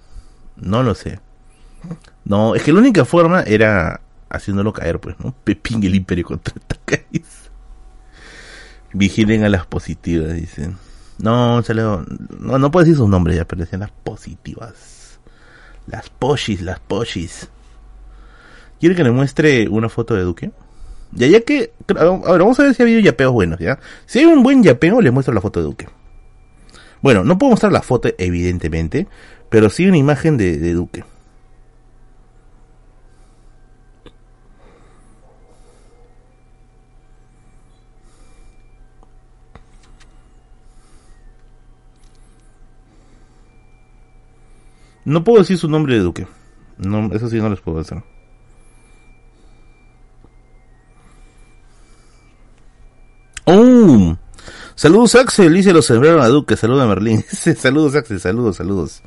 No 0.55 0.85
lo 0.85 0.95
sé. 0.95 1.19
No, 2.25 2.55
es 2.55 2.63
que 2.63 2.73
la 2.73 2.79
única 2.79 3.05
forma 3.05 3.43
era 3.43 4.01
haciéndolo 4.29 4.73
caer, 4.73 5.01
pues, 5.01 5.17
¿no? 5.19 5.35
Pepín 5.43 5.83
el 5.83 5.97
imperio 5.97 6.25
contra 6.25 6.55
guys. 6.87 7.51
Vigilen 8.93 9.43
a 9.43 9.49
las 9.49 9.67
positivas, 9.67 10.35
dicen. 10.35 10.79
No, 11.19 11.63
no, 11.63 12.59
no 12.59 12.71
puedo 12.71 12.85
decir 12.85 12.97
sus 12.97 13.09
nombres 13.09 13.39
ya, 13.39 13.45
pero 13.45 13.63
decían 13.63 13.81
las 13.81 13.91
positivas. 13.91 15.19
Las 15.89 16.11
poshis, 16.11 16.61
las 16.63 16.79
poshis. 16.79 17.49
¿Quiere 18.81 18.95
que 18.97 19.05
le 19.05 19.11
muestre 19.11 19.69
una 19.69 19.91
foto 19.91 20.15
de 20.15 20.23
Duque? 20.23 20.51
Ya, 21.13 21.27
ya 21.27 21.43
que, 21.43 21.73
a 21.89 22.05
vamos 22.05 22.59
a 22.59 22.63
ver 22.63 22.75
si 22.75 22.83
ha 22.83 22.87
habido 22.87 23.01
yapeos 23.01 23.33
buenos, 23.33 23.61
¿ya? 23.61 23.79
Si 24.07 24.21
hay 24.21 24.25
un 24.25 24.43
buen 24.43 24.63
yapeo, 24.63 25.03
les 25.03 25.13
muestro 25.13 25.35
la 25.35 25.43
foto 25.43 25.61
de 25.61 25.67
Duque. 25.67 25.87
Bueno, 27.03 27.23
no 27.23 27.37
puedo 27.37 27.51
mostrar 27.51 27.73
la 27.73 27.83
foto, 27.83 28.09
evidentemente, 28.17 29.07
pero 29.51 29.69
sí 29.69 29.87
una 29.87 29.99
imagen 29.99 30.39
de, 30.39 30.57
de 30.57 30.73
Duque. 30.73 31.05
No 45.05 45.23
puedo 45.23 45.41
decir 45.41 45.59
su 45.59 45.69
nombre 45.69 45.95
de 45.95 46.01
Duque. 46.01 46.27
No, 46.79 47.13
eso 47.13 47.29
sí 47.29 47.37
no 47.39 47.51
les 47.51 47.61
puedo 47.61 47.79
decir. 47.79 47.99
Saludos 54.75 55.15
Axel, 55.15 55.53
dice 55.53 55.73
los 55.73 55.87
sembraron 55.87 56.23
a 56.23 56.29
Duque, 56.29 56.57
saludos 56.57 56.85
a 56.85 56.87
Merlín. 56.87 57.25
saludos 57.57 57.95
Axel, 57.95 58.21
saludos, 58.21 58.57
saludos. 58.57 59.03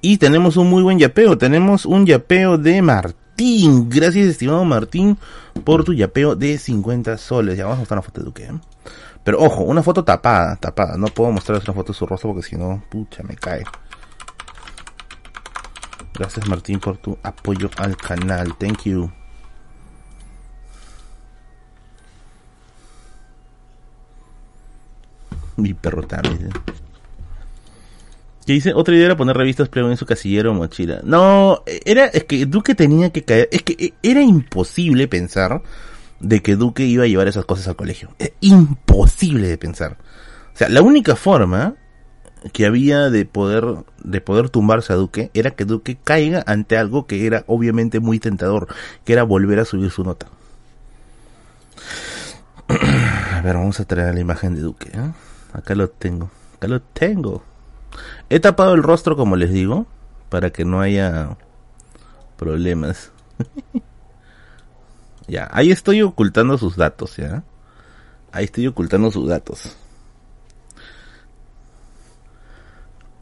Y 0.00 0.16
tenemos 0.16 0.56
un 0.56 0.70
muy 0.70 0.82
buen 0.82 0.98
yapeo, 0.98 1.36
tenemos 1.36 1.84
un 1.84 2.06
yapeo 2.06 2.56
de 2.56 2.80
Martín. 2.80 3.90
Gracias 3.90 4.28
estimado 4.28 4.64
Martín 4.64 5.18
por 5.64 5.84
tu 5.84 5.92
yapeo 5.92 6.36
de 6.36 6.56
50 6.56 7.18
soles. 7.18 7.58
Ya 7.58 7.64
vamos 7.64 7.76
a 7.76 7.80
mostrar 7.80 7.98
una 7.98 8.02
foto 8.02 8.20
de 8.20 8.24
Duque. 8.24 8.44
¿eh? 8.44 8.60
Pero 9.22 9.40
ojo, 9.40 9.64
una 9.64 9.82
foto 9.82 10.02
tapada, 10.02 10.56
tapada. 10.56 10.96
No 10.96 11.08
puedo 11.08 11.30
mostrarles 11.32 11.68
una 11.68 11.74
foto 11.74 11.92
de 11.92 11.98
su 11.98 12.06
rostro 12.06 12.30
porque 12.30 12.48
si 12.48 12.56
no, 12.56 12.82
pucha, 12.90 13.22
me 13.22 13.36
cae. 13.36 13.64
Gracias 16.14 16.48
Martín 16.48 16.80
por 16.80 16.96
tu 16.96 17.18
apoyo 17.22 17.70
al 17.76 17.96
canal. 17.96 18.56
Thank 18.58 18.84
you. 18.84 19.10
Mi 25.56 25.74
perro 25.74 26.02
también. 26.02 26.50
Que 28.46 28.54
dice, 28.54 28.72
otra 28.74 28.94
idea 28.94 29.06
era 29.06 29.16
poner 29.16 29.36
revistas 29.36 29.68
plego 29.68 29.90
en 29.90 29.96
su 29.96 30.06
casillero 30.06 30.52
o 30.52 30.54
mochila. 30.54 31.00
No, 31.04 31.62
era, 31.84 32.06
es 32.06 32.24
que 32.24 32.46
Duque 32.46 32.74
tenía 32.74 33.10
que 33.10 33.22
caer, 33.22 33.48
es 33.52 33.62
que 33.62 33.94
era 34.02 34.22
imposible 34.22 35.08
pensar 35.08 35.62
de 36.20 36.42
que 36.42 36.56
Duque 36.56 36.84
iba 36.84 37.04
a 37.04 37.06
llevar 37.06 37.28
esas 37.28 37.44
cosas 37.44 37.68
al 37.68 37.76
colegio. 37.76 38.10
Es 38.18 38.32
imposible 38.40 39.48
de 39.48 39.58
pensar. 39.58 39.98
O 40.54 40.56
sea, 40.56 40.68
la 40.68 40.82
única 40.82 41.16
forma 41.16 41.74
que 42.52 42.66
había 42.66 43.10
de 43.10 43.26
poder, 43.26 43.64
de 44.02 44.20
poder 44.20 44.48
tumbarse 44.48 44.92
a 44.92 44.96
Duque 44.96 45.30
era 45.34 45.50
que 45.50 45.64
Duque 45.64 45.98
caiga 46.02 46.42
ante 46.46 46.76
algo 46.78 47.06
que 47.06 47.26
era 47.26 47.44
obviamente 47.46 48.00
muy 48.00 48.18
tentador, 48.18 48.68
que 49.04 49.12
era 49.12 49.22
volver 49.22 49.58
a 49.60 49.64
subir 49.64 49.90
su 49.90 50.04
nota. 50.04 50.26
A 52.68 53.42
ver, 53.42 53.56
vamos 53.56 53.80
a 53.80 53.84
traer 53.84 54.14
la 54.14 54.20
imagen 54.20 54.54
de 54.54 54.60
Duque. 54.60 54.90
¿eh? 54.92 55.10
Acá 55.52 55.74
lo 55.74 55.88
tengo. 55.88 56.30
Acá 56.56 56.68
lo 56.68 56.80
tengo. 56.80 57.42
He 58.28 58.40
tapado 58.40 58.74
el 58.74 58.82
rostro, 58.82 59.16
como 59.16 59.36
les 59.36 59.52
digo, 59.52 59.86
para 60.28 60.50
que 60.50 60.64
no 60.64 60.80
haya 60.80 61.36
problemas. 62.36 63.12
ya, 65.26 65.48
ahí 65.52 65.70
estoy 65.70 66.02
ocultando 66.02 66.58
sus 66.58 66.76
datos, 66.76 67.16
¿ya? 67.16 67.42
Ahí 68.32 68.44
estoy 68.44 68.66
ocultando 68.66 69.10
sus 69.10 69.28
datos. 69.28 69.76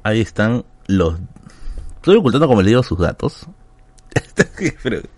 Ahí 0.03 0.21
están 0.21 0.65
los... 0.87 1.17
Estoy 1.97 2.17
ocultando, 2.17 2.47
como 2.47 2.63
les 2.63 2.69
digo, 2.71 2.83
sus 2.83 2.99
datos. 2.99 3.47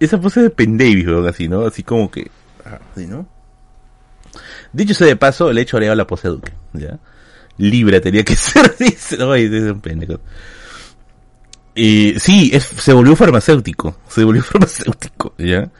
Esa 0.00 0.20
pose 0.20 0.42
de 0.42 0.50
pendejo, 0.50 1.26
así, 1.26 1.48
¿no? 1.48 1.66
Así 1.66 1.82
como 1.82 2.10
que... 2.10 2.30
Así, 2.64 3.06
¿no? 3.06 3.26
Dicho 4.72 4.94
sea 4.94 5.06
de 5.06 5.16
paso, 5.16 5.52
le 5.52 5.62
he 5.62 5.66
choreado 5.66 5.94
la 5.94 6.06
pose 6.06 6.28
Duque, 6.28 6.52
¿ya? 6.72 6.98
Libra 7.58 8.00
tenía 8.00 8.24
que 8.24 8.36
ser, 8.36 8.74
dice, 8.78 9.16
no, 9.16 9.34
es 9.34 9.50
un 9.50 9.80
pendejo. 9.80 10.20
Y 11.74 12.14
sí, 12.18 12.52
se 12.60 12.92
volvió 12.92 13.16
farmacéutico, 13.16 13.96
se 14.08 14.24
volvió 14.24 14.42
farmacéutico, 14.42 15.34
¿ya? 15.38 15.70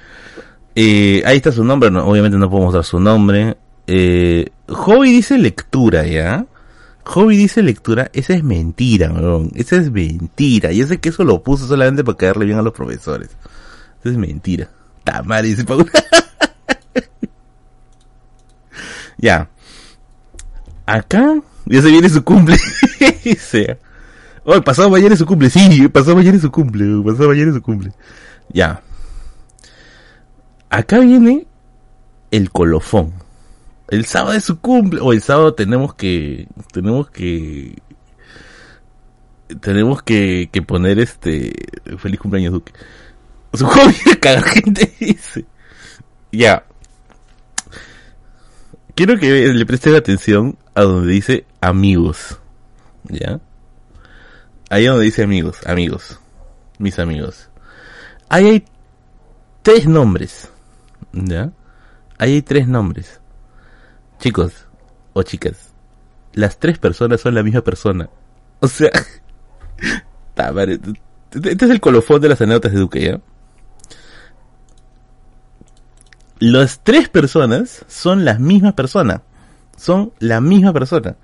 Eh, 0.74 1.22
ahí 1.26 1.36
está 1.36 1.52
su 1.52 1.64
nombre, 1.64 1.90
no, 1.90 2.06
obviamente 2.06 2.38
no 2.38 2.48
puedo 2.48 2.64
mostrar 2.64 2.84
su 2.84 2.98
nombre. 2.98 3.56
Eh, 3.86 4.50
Hobby 4.68 5.10
dice 5.12 5.36
lectura, 5.38 6.06
¿ya? 6.06 6.46
Hobby 7.04 7.36
dice 7.36 7.62
lectura, 7.62 8.10
esa 8.12 8.34
es 8.34 8.42
mentira, 8.42 9.12
weón. 9.12 9.50
Esa 9.54 9.76
es 9.76 9.90
mentira. 9.90 10.72
Yo 10.72 10.86
sé 10.86 10.98
que 10.98 11.08
eso 11.08 11.24
lo 11.24 11.42
puso 11.42 11.66
solamente 11.66 12.04
para 12.04 12.16
caerle 12.16 12.46
bien 12.46 12.58
a 12.58 12.62
los 12.62 12.72
profesores. 12.72 13.30
Esa 14.00 14.10
es 14.10 14.16
mentira. 14.16 14.70
Tamar 15.04 15.42
dice 15.44 15.64
Paula. 15.64 15.86
ya. 19.22 19.48
Acá, 20.84 21.40
ya 21.64 21.80
se 21.80 21.90
viene 21.90 22.08
su 22.08 22.22
cumple. 22.24 22.58
dice. 23.24 23.78
Hoy, 24.44 24.60
pasado 24.60 24.90
mañana 24.90 25.14
es 25.14 25.20
su 25.20 25.26
cumple. 25.26 25.48
Sí, 25.48 25.88
pasado 25.88 26.16
mañana 26.16 26.36
es 26.36 26.42
su 26.42 26.50
cumple. 26.50 26.84
Pasado 27.04 27.28
mañana 27.28 27.50
es 27.50 27.54
su 27.54 27.62
cumple. 27.62 27.92
Ya. 28.52 28.82
Acá 30.68 30.98
viene 30.98 31.46
el 32.32 32.50
colofón. 32.50 33.12
El 33.88 34.04
sábado 34.06 34.34
es 34.34 34.44
su 34.44 34.58
cumple. 34.58 35.00
O 35.00 35.12
el 35.12 35.22
sábado 35.22 35.54
tenemos 35.54 35.94
que. 35.94 36.48
Tenemos 36.72 37.08
que. 37.08 37.76
Tenemos 39.60 40.02
que, 40.02 40.50
que 40.50 40.62
poner 40.62 40.98
este. 40.98 41.52
Feliz 41.98 42.18
cumpleaños, 42.18 42.54
Duque. 42.54 42.72
Su 43.54 43.66
hobby 43.68 43.94
de 44.04 44.18
cagar 44.18 44.42
gente 44.42 44.92
dice. 44.98 45.44
Ya. 46.32 46.64
Quiero 48.94 49.18
que 49.18 49.48
le 49.48 49.66
presten 49.66 49.94
atención 49.94 50.58
a 50.74 50.82
donde 50.82 51.12
dice 51.12 51.46
amigos. 51.60 52.38
¿Ya? 53.04 53.40
Ahí 54.68 54.86
donde 54.86 55.04
dice 55.04 55.22
amigos, 55.22 55.58
amigos. 55.66 56.20
Mis 56.78 56.98
amigos. 56.98 57.48
Ahí 58.28 58.48
hay 58.48 58.64
tres 59.62 59.86
nombres. 59.86 60.50
¿Ya? 61.12 61.52
Ahí 62.18 62.34
hay 62.34 62.42
tres 62.42 62.68
nombres. 62.68 63.20
Chicos 64.18 64.66
o 65.14 65.22
chicas. 65.22 65.70
Las 66.34 66.58
tres 66.58 66.78
personas 66.78 67.20
son 67.20 67.34
la 67.34 67.42
misma 67.42 67.62
persona. 67.62 68.08
O 68.60 68.68
sea... 68.68 68.90
este 71.34 71.64
es 71.64 71.70
el 71.70 71.80
colofón 71.80 72.20
de 72.20 72.28
las 72.28 72.40
anécdotas 72.40 72.72
de 72.72 72.78
Duque, 72.78 73.00
¿ya? 73.02 73.20
Las 76.44 76.80
tres 76.82 77.08
personas 77.08 77.84
son 77.86 78.24
las 78.24 78.40
mismas 78.40 78.72
personas. 78.72 79.20
Son 79.76 80.12
la 80.18 80.40
misma 80.40 80.72
persona. 80.72 81.14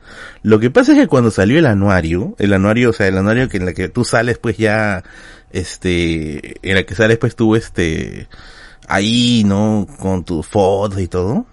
Lo 0.44 0.60
que 0.60 0.70
pasa 0.70 0.92
es 0.92 0.98
que 0.98 1.08
cuando 1.08 1.32
salió 1.32 1.58
el 1.58 1.66
anuario, 1.66 2.36
el 2.38 2.52
anuario, 2.52 2.90
o 2.90 2.92
sea, 2.92 3.08
el 3.08 3.18
anuario 3.18 3.48
que 3.48 3.56
en 3.56 3.66
la 3.66 3.72
que 3.72 3.88
tú 3.88 4.04
sales 4.04 4.38
pues 4.38 4.58
ya, 4.58 5.02
este, 5.50 6.54
en 6.62 6.76
la 6.76 6.84
que 6.84 6.94
sales 6.94 7.18
pues 7.18 7.34
tú 7.34 7.56
este, 7.56 8.28
ahí, 8.86 9.42
¿no? 9.44 9.88
Con 9.98 10.22
tus 10.22 10.46
fotos 10.46 11.00
y 11.00 11.08
todo. 11.08 11.46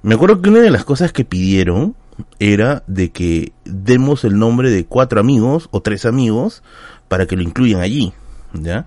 Me 0.00 0.14
acuerdo 0.14 0.40
que 0.40 0.48
una 0.48 0.60
de 0.60 0.70
las 0.70 0.86
cosas 0.86 1.12
que 1.12 1.26
pidieron 1.26 1.94
era 2.38 2.82
de 2.86 3.10
que 3.10 3.52
demos 3.66 4.24
el 4.24 4.38
nombre 4.38 4.70
de 4.70 4.86
cuatro 4.86 5.20
amigos 5.20 5.68
o 5.70 5.82
tres 5.82 6.06
amigos 6.06 6.62
para 7.08 7.26
que 7.26 7.36
lo 7.36 7.42
incluyan 7.42 7.82
allí, 7.82 8.14
¿ya? 8.54 8.86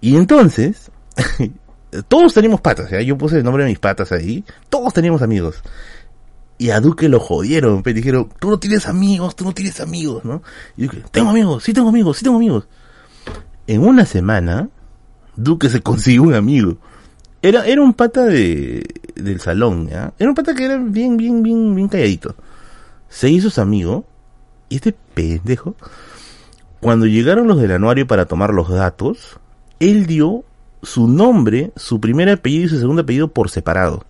Y 0.00 0.16
entonces, 0.16 0.92
todos 2.02 2.34
teníamos 2.34 2.60
patas, 2.60 2.90
¿ya? 2.90 3.00
Yo 3.00 3.16
puse 3.16 3.36
el 3.36 3.44
nombre 3.44 3.64
de 3.64 3.70
mis 3.70 3.78
patas 3.78 4.12
ahí. 4.12 4.44
Todos 4.68 4.92
teníamos 4.92 5.22
amigos. 5.22 5.62
Y 6.58 6.70
a 6.70 6.80
Duque 6.80 7.08
lo 7.08 7.20
jodieron, 7.20 7.82
pero 7.82 7.96
dijeron, 7.96 8.28
tú 8.38 8.50
no 8.50 8.58
tienes 8.58 8.86
amigos, 8.86 9.34
tú 9.34 9.44
no 9.44 9.52
tienes 9.52 9.80
amigos, 9.80 10.24
¿no? 10.24 10.42
Y 10.76 10.84
Duque, 10.84 11.02
tengo 11.10 11.30
amigos, 11.30 11.64
sí 11.64 11.72
tengo 11.72 11.88
amigos, 11.88 12.18
sí 12.18 12.24
tengo 12.24 12.36
amigos. 12.36 12.68
En 13.66 13.82
una 13.82 14.04
semana, 14.04 14.68
Duque 15.36 15.68
se 15.68 15.80
consiguió 15.80 16.22
un 16.22 16.34
amigo. 16.34 16.76
Era, 17.42 17.66
era 17.66 17.82
un 17.82 17.92
pata 17.92 18.24
de, 18.24 18.86
del 19.16 19.40
salón, 19.40 19.88
¿ya? 19.88 20.14
Era 20.18 20.28
un 20.30 20.34
pata 20.34 20.54
que 20.54 20.64
era 20.64 20.78
bien, 20.78 21.16
bien, 21.16 21.42
bien, 21.42 21.74
bien 21.74 21.88
calladito. 21.88 22.36
Se 23.08 23.28
hizo 23.28 23.50
su 23.50 23.60
amigo, 23.60 24.04
y 24.68 24.76
este 24.76 24.94
pendejo, 25.14 25.74
cuando 26.80 27.06
llegaron 27.06 27.46
los 27.46 27.60
del 27.60 27.72
anuario 27.72 28.06
para 28.06 28.26
tomar 28.26 28.54
los 28.54 28.70
datos, 28.70 29.38
él 29.80 30.06
dio 30.06 30.44
su 30.84 31.08
nombre, 31.08 31.72
su 31.76 32.00
primer 32.00 32.28
apellido 32.28 32.66
y 32.66 32.68
su 32.68 32.78
segundo 32.78 33.02
apellido 33.02 33.28
por 33.28 33.50
separado. 33.50 34.04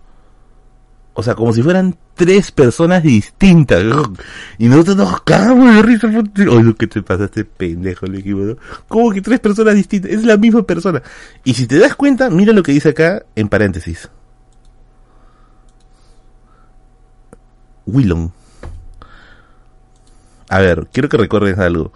O 1.13 1.23
sea, 1.23 1.33
como 1.33 1.53
si 1.53 1.63
fueran 1.63 1.95
tres 2.15 2.51
personas 2.51 3.01
distintas. 3.01 3.81
Y 4.57 4.67
nosotros 4.67 4.97
nos 4.97 5.21
cagamos 5.21 5.73
de 5.73 5.81
risa. 5.81 6.07
Oye, 6.49 6.75
¿qué 6.77 6.87
te 6.87 7.01
pasa 7.01 7.25
este 7.25 7.45
pendejo? 7.45 8.05
Le 8.05 8.17
dijimos, 8.17 8.57
¿Cómo 8.89 9.11
que 9.11 9.21
tres 9.21 9.39
personas 9.39 9.75
distintas? 9.75 10.11
Es 10.11 10.25
la 10.25 10.35
misma 10.35 10.63
persona. 10.63 11.01
Y 11.45 11.53
si 11.53 11.67
te 11.67 11.79
das 11.79 11.95
cuenta, 11.95 12.29
mira 12.29 12.51
lo 12.51 12.63
que 12.63 12.73
dice 12.73 12.89
acá 12.89 13.23
en 13.35 13.47
paréntesis. 13.47 14.09
Willon. 17.85 18.33
A 20.49 20.59
ver, 20.59 20.87
quiero 20.91 21.07
que 21.07 21.17
recuerdes 21.17 21.57
algo. 21.59 21.93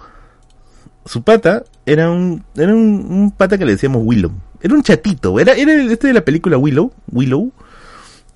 Su 1.05 1.23
pata 1.23 1.63
era 1.85 2.09
un, 2.09 2.43
era 2.55 2.73
un, 2.73 3.05
un 3.09 3.31
pata 3.31 3.57
que 3.57 3.65
le 3.65 3.71
decíamos 3.73 4.01
Willow. 4.03 4.31
Era 4.61 4.73
un 4.73 4.83
chatito. 4.83 5.39
Era, 5.39 5.53
era 5.53 5.73
este 5.91 6.07
de 6.07 6.13
la 6.13 6.25
película 6.25 6.57
Willow. 6.57 6.91
Willow. 7.11 7.51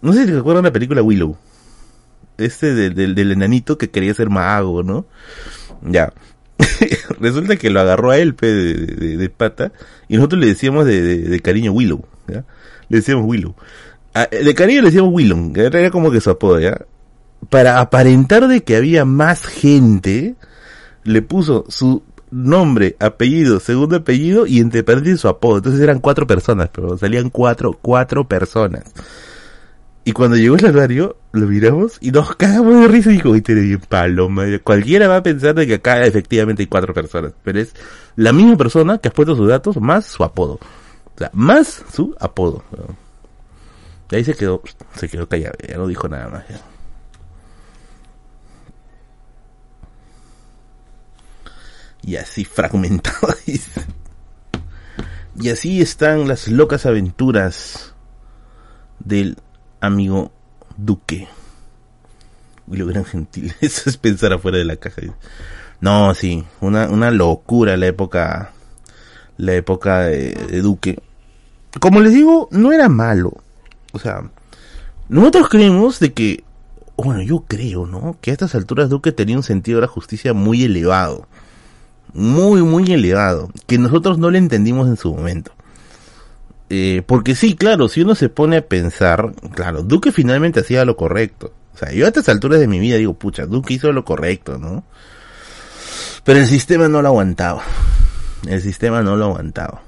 No 0.02 0.14
sé 0.14 0.26
si 0.26 0.32
recuerdan 0.32 0.64
la 0.64 0.72
película 0.72 1.02
Willow. 1.02 1.38
Este 2.38 2.74
del, 2.74 3.32
enanito 3.32 3.78
que 3.78 3.90
quería 3.90 4.14
ser 4.14 4.30
mago, 4.30 4.84
¿no? 4.84 5.06
Ya. 5.82 6.14
Resulta 7.20 7.58
que 7.58 7.70
lo 7.70 7.80
agarró 7.80 8.12
a 8.12 8.18
él, 8.18 8.36
pe, 8.36 8.48
de, 8.48 9.18
de, 9.18 9.30
pata. 9.30 9.72
Y 10.08 10.16
nosotros 10.16 10.42
le 10.42 10.48
decíamos 10.48 10.86
de, 10.86 11.40
cariño 11.44 11.72
Willow. 11.72 12.06
Le 12.28 12.98
decíamos 12.98 13.26
Willow. 13.28 13.56
de 14.14 14.56
cariño 14.56 14.82
le 14.82 14.88
decíamos 14.88 15.14
Willow. 15.14 15.54
Era 15.56 15.92
como 15.92 16.12
que 16.12 16.22
su 16.22 16.30
apodo, 16.30 16.60
¿ya? 16.60 16.86
Para 17.50 17.82
aparentar 17.82 18.48
de 18.48 18.64
que 18.64 18.78
había 18.78 19.04
más 19.04 19.46
gente, 19.46 20.36
le 21.04 21.22
puso 21.22 21.66
su 21.68 22.04
nombre, 22.34 22.96
apellido, 23.00 23.60
segundo 23.60 23.98
apellido 23.98 24.46
y 24.48 24.60
entre 24.60 24.84
paréntesis 24.84 25.22
su 25.22 25.28
apodo. 25.28 25.58
Entonces 25.58 25.82
eran 25.82 26.00
cuatro 26.00 26.28
personas, 26.28 26.70
pero 26.74 26.98
salían 26.98 27.30
cuatro, 27.30 27.78
cuatro 27.82 28.28
personas. 28.28 28.84
Y 30.06 30.12
cuando 30.12 30.36
llegó 30.36 30.56
el 30.56 30.66
anuario, 30.66 31.16
lo 31.32 31.48
miramos 31.48 31.98
y 32.02 32.12
nos 32.12 32.36
cagamos 32.36 32.82
de 32.82 32.88
risa 32.90 33.10
y 33.10 33.14
dijo, 33.14 33.40
tiene 33.42 33.62
bien 33.62 33.82
paloma. 33.88 34.44
Cualquiera 34.64 35.08
va 35.08 35.18
a 35.18 35.24
pensar 35.24 35.56
de 35.56 35.66
que 35.66 35.76
acá 35.76 36.04
efectivamente 36.06 36.64
hay 36.64 36.68
cuatro 36.68 36.94
personas, 36.94 37.34
pero 37.44 37.60
es 37.60 37.74
la 38.18 38.34
misma 38.34 38.58
persona 38.58 38.98
que 38.98 39.08
ha 39.08 39.12
puesto 39.12 39.36
sus 39.36 39.48
datos 39.48 39.78
más 39.78 40.06
su 40.06 40.24
apodo. 40.24 40.60
O 41.16 41.18
sea, 41.18 41.30
más 41.34 41.84
su 41.94 42.16
apodo. 42.20 42.64
Y 44.12 44.16
ahí 44.16 44.24
se 44.24 44.36
quedó, 44.36 44.62
se 44.96 45.08
quedó 45.08 45.28
callado, 45.28 45.56
ya 45.68 45.78
no 45.78 45.88
dijo 45.88 46.08
nada 46.08 46.30
más. 46.30 46.44
Y 52.04 52.18
así 52.18 52.46
fragmentado, 52.46 53.36
Y 55.36 55.50
así 55.50 55.82
están 55.82 56.28
las 56.28 56.48
locas 56.48 56.86
aventuras 56.86 57.94
del 59.00 59.38
amigo 59.80 60.32
Duque. 60.78 61.28
Y 62.72 62.78
lo 62.78 62.86
gran 62.86 63.04
gentil. 63.04 63.54
Eso 63.62 63.90
es 63.90 63.98
pensar 63.98 64.34
afuera 64.34 64.58
de 64.60 64.66
la 64.66 64.76
caja. 64.76 65.02
No, 65.82 66.14
sí, 66.14 66.46
una, 66.62 66.88
una 66.88 67.10
locura 67.10 67.76
la 67.78 67.88
época, 67.88 68.52
la 69.38 69.54
época 69.54 70.02
de, 70.02 70.34
de 70.34 70.62
Duque. 70.62 71.00
Como 71.80 72.00
les 72.00 72.14
digo, 72.14 72.48
no 72.52 72.72
era 72.72 72.88
malo. 72.88 73.34
O 73.92 74.00
sea, 74.00 74.30
nosotros 75.10 75.50
creemos 75.50 76.00
de 76.00 76.14
que, 76.14 76.44
bueno, 76.96 77.22
yo 77.24 77.44
creo, 77.48 77.88
¿no? 77.88 78.18
Que 78.22 78.30
a 78.30 78.34
estas 78.34 78.56
alturas 78.56 78.90
Duque 78.90 79.12
tenía 79.12 79.36
un 79.36 79.44
sentido 79.44 79.78
de 79.78 79.88
la 79.88 79.92
justicia 79.92 80.34
muy 80.34 80.64
elevado. 80.64 81.28
Muy, 82.14 82.62
muy 82.62 82.92
elevado. 82.92 83.50
Que 83.68 83.78
nosotros 83.78 84.18
no 84.18 84.32
le 84.32 84.38
entendimos 84.38 84.88
en 84.88 84.98
su 84.98 85.14
momento. 85.14 85.52
Eh, 86.70 87.04
porque 87.06 87.36
sí, 87.36 87.56
claro, 87.56 87.88
si 87.88 88.02
uno 88.02 88.16
se 88.16 88.30
pone 88.30 88.58
a 88.58 88.68
pensar, 88.68 89.34
claro, 89.54 89.84
Duque 89.84 90.12
finalmente 90.12 90.62
hacía 90.62 90.86
lo 90.86 90.96
correcto. 90.96 91.54
O 91.74 91.78
sea, 91.78 91.92
yo 91.92 92.06
a 92.06 92.08
estas 92.08 92.30
alturas 92.30 92.60
de 92.60 92.68
mi 92.68 92.80
vida 92.80 92.98
digo, 92.98 93.14
pucha, 93.14 93.46
Duque 93.46 93.76
hizo 93.76 93.92
lo 93.92 94.06
correcto, 94.06 94.58
¿no? 94.58 94.84
Pero 96.24 96.40
el 96.40 96.48
sistema 96.48 96.88
no 96.88 97.02
lo 97.02 97.10
aguantaba. 97.10 97.64
El 98.48 98.62
sistema 98.62 99.02
no 99.02 99.16
lo 99.16 99.26
aguantaba. 99.26 99.82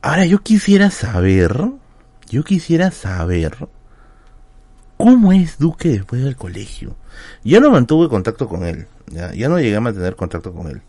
Ahora 0.00 0.26
yo 0.26 0.38
quisiera 0.38 0.90
saber, 0.90 1.70
yo 2.30 2.44
quisiera 2.44 2.90
saber 2.90 3.68
cómo 4.96 5.32
es 5.32 5.58
Duque 5.58 5.88
después 5.88 6.22
del 6.22 6.36
colegio. 6.36 6.96
Ya 7.44 7.60
no 7.60 7.70
mantuve 7.70 8.08
contacto 8.08 8.48
con 8.48 8.64
él, 8.64 8.86
ya, 9.06 9.34
ya 9.34 9.48
no 9.48 9.58
llegué 9.58 9.76
a 9.76 9.80
mantener 9.80 10.14
contacto 10.16 10.52
con 10.52 10.68
él. 10.68 10.82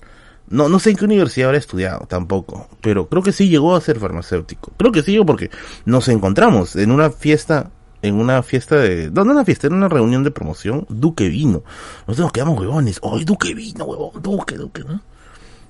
No, 0.49 0.67
no 0.67 0.79
sé 0.79 0.91
en 0.91 0.97
qué 0.97 1.05
universidad 1.05 1.49
habrá 1.49 1.59
estudiado 1.59 2.05
tampoco, 2.07 2.67
pero 2.81 3.07
creo 3.07 3.21
que 3.21 3.31
sí 3.31 3.49
llegó 3.49 3.75
a 3.75 3.81
ser 3.81 3.99
farmacéutico. 3.99 4.71
Creo 4.77 4.91
que 4.91 5.03
sí, 5.03 5.19
porque 5.25 5.51
nos 5.85 6.07
encontramos 6.07 6.75
en 6.75 6.91
una 6.91 7.11
fiesta, 7.11 7.71
en 8.01 8.15
una 8.15 8.41
fiesta 8.41 8.77
de, 8.77 9.11
no, 9.11 9.23
no 9.23 9.33
una 9.33 9.45
fiesta, 9.45 9.67
en 9.67 9.73
una 9.73 9.89
reunión 9.89 10.23
de 10.23 10.31
promoción, 10.31 10.85
Duque 10.89 11.29
vino. 11.29 11.63
Nosotros 12.07 12.25
nos 12.25 12.31
quedamos 12.31 12.59
huevones, 12.59 12.99
¡ay, 13.03 13.25
Duque 13.25 13.53
vino, 13.53 13.85
huevón! 13.85 14.21
Duque, 14.21 14.55
Duque, 14.55 14.83
¿no? 14.83 15.01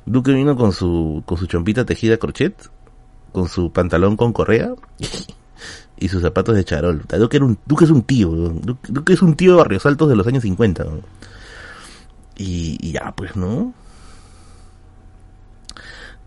Duque 0.05 0.31
vino 0.31 0.55
con 0.55 0.71
su, 0.71 1.23
con 1.25 1.37
su 1.37 1.45
chompita 1.45 1.85
tejida 1.85 2.17
crochet, 2.17 2.69
con 3.31 3.47
su 3.47 3.71
pantalón 3.71 4.15
con 4.15 4.33
correa 4.33 4.73
y 5.97 6.07
sus 6.07 6.21
zapatos 6.21 6.55
de 6.55 6.63
charol. 6.63 7.03
Duque, 7.07 7.37
era 7.37 7.45
un, 7.45 7.57
Duque 7.65 7.85
es 7.85 7.91
un 7.91 8.03
tío, 8.03 8.29
Duque, 8.29 9.13
es 9.13 9.21
un 9.21 9.35
tío 9.35 9.51
de 9.51 9.57
Barrios 9.57 9.85
Altos 9.85 10.09
de 10.09 10.15
los 10.15 10.25
años 10.25 10.43
50. 10.43 10.85
Y, 12.37 12.93
ya, 12.93 13.13
pues, 13.15 13.35
¿no? 13.35 13.73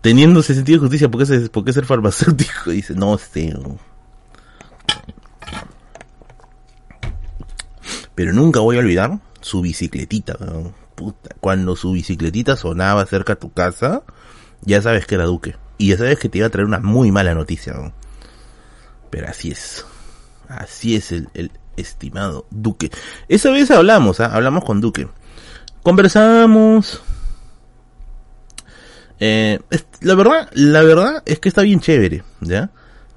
Teniendo 0.03 0.41
ese 0.41 0.53
sentido 0.53 0.79
de 0.79 0.81
justicia, 0.81 1.09
¿por 1.09 1.21
qué, 1.21 1.25
ser, 1.25 1.49
por 1.49 1.63
qué 1.63 1.71
ser 1.71 1.85
farmacéutico? 1.85 2.71
dice, 2.71 2.93
no 2.93 3.17
sé. 3.17 3.57
Pero 8.13 8.33
nunca 8.33 8.59
voy 8.59 8.75
a 8.75 8.79
olvidar 8.79 9.19
su 9.39 9.61
bicicletita. 9.61 10.37
cuando 11.39 11.77
su 11.77 11.93
bicicletita 11.93 12.57
sonaba 12.57 13.05
cerca 13.05 13.33
a 13.33 13.35
tu 13.37 13.53
casa, 13.53 14.03
ya 14.63 14.81
sabes 14.81 15.07
que 15.07 15.15
era 15.15 15.23
Duque. 15.23 15.55
Y 15.77 15.91
ya 15.91 15.97
sabes 15.97 16.19
que 16.19 16.27
te 16.27 16.39
iba 16.39 16.47
a 16.47 16.49
traer 16.49 16.67
una 16.67 16.79
muy 16.81 17.09
mala 17.13 17.33
noticia. 17.33 17.93
Pero 19.09 19.29
así 19.29 19.51
es. 19.51 19.85
Así 20.49 20.97
es 20.97 21.13
el, 21.13 21.51
estimado 21.77 22.45
Duque. 22.51 22.91
Esa 23.29 23.51
vez 23.51 23.71
hablamos, 23.71 24.19
¿ah? 24.19 24.35
hablamos 24.35 24.65
con 24.65 24.81
Duque. 24.81 25.07
Conversamos. 25.81 27.01
Eh, 29.25 29.57
la 30.01 30.15
verdad, 30.15 30.49
la 30.51 30.83
verdad 30.83 31.23
es 31.25 31.39
que 31.39 31.47
está 31.47 31.61
bien 31.61 31.79
chévere, 31.79 32.25
¿ya? 32.41 32.71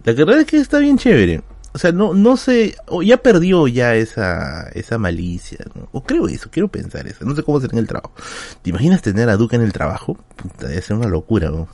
La 0.04 0.12
verdad 0.12 0.38
es 0.38 0.46
que 0.46 0.58
está 0.58 0.78
bien 0.78 0.98
chévere. 0.98 1.42
O 1.72 1.78
sea, 1.78 1.90
no, 1.90 2.14
no 2.14 2.36
sé, 2.36 2.76
ya 3.04 3.16
perdió 3.16 3.66
ya 3.66 3.96
esa, 3.96 4.68
esa 4.68 4.98
malicia, 4.98 5.58
O 5.90 6.04
creo 6.04 6.28
eso, 6.28 6.48
quiero 6.48 6.68
pensar 6.68 7.08
eso. 7.08 7.24
No 7.24 7.34
sé 7.34 7.42
cómo 7.42 7.60
será 7.60 7.72
en 7.72 7.80
el 7.80 7.88
trabajo. 7.88 8.14
¿Te 8.62 8.70
imaginas 8.70 9.02
tener 9.02 9.28
a 9.28 9.36
Duque 9.36 9.56
en 9.56 9.62
el 9.62 9.72
trabajo? 9.72 10.16
Puta, 10.36 10.68
debe 10.68 10.80
ser 10.80 10.96
una 10.96 11.08
locura, 11.08 11.50
¿no? 11.50 11.66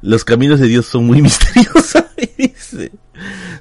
Los 0.00 0.24
caminos 0.24 0.58
de 0.58 0.68
Dios 0.68 0.86
son 0.86 1.04
muy 1.04 1.20
misteriosos. 1.22 2.06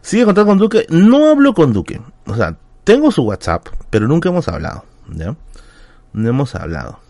Sigue 0.01 0.23
contando 0.23 0.51
con 0.51 0.57
Duque. 0.57 0.85
No 0.89 1.29
hablo 1.29 1.53
con 1.53 1.73
Duque. 1.73 1.99
O 2.27 2.35
sea, 2.37 2.57
tengo 2.85 3.11
su 3.11 3.23
WhatsApp, 3.23 3.67
pero 3.89 4.07
nunca 4.07 4.29
hemos 4.29 4.47
hablado, 4.47 4.85
¿ya? 5.09 5.35
No 6.13 6.29
hemos 6.29 6.55
hablado. 6.55 7.01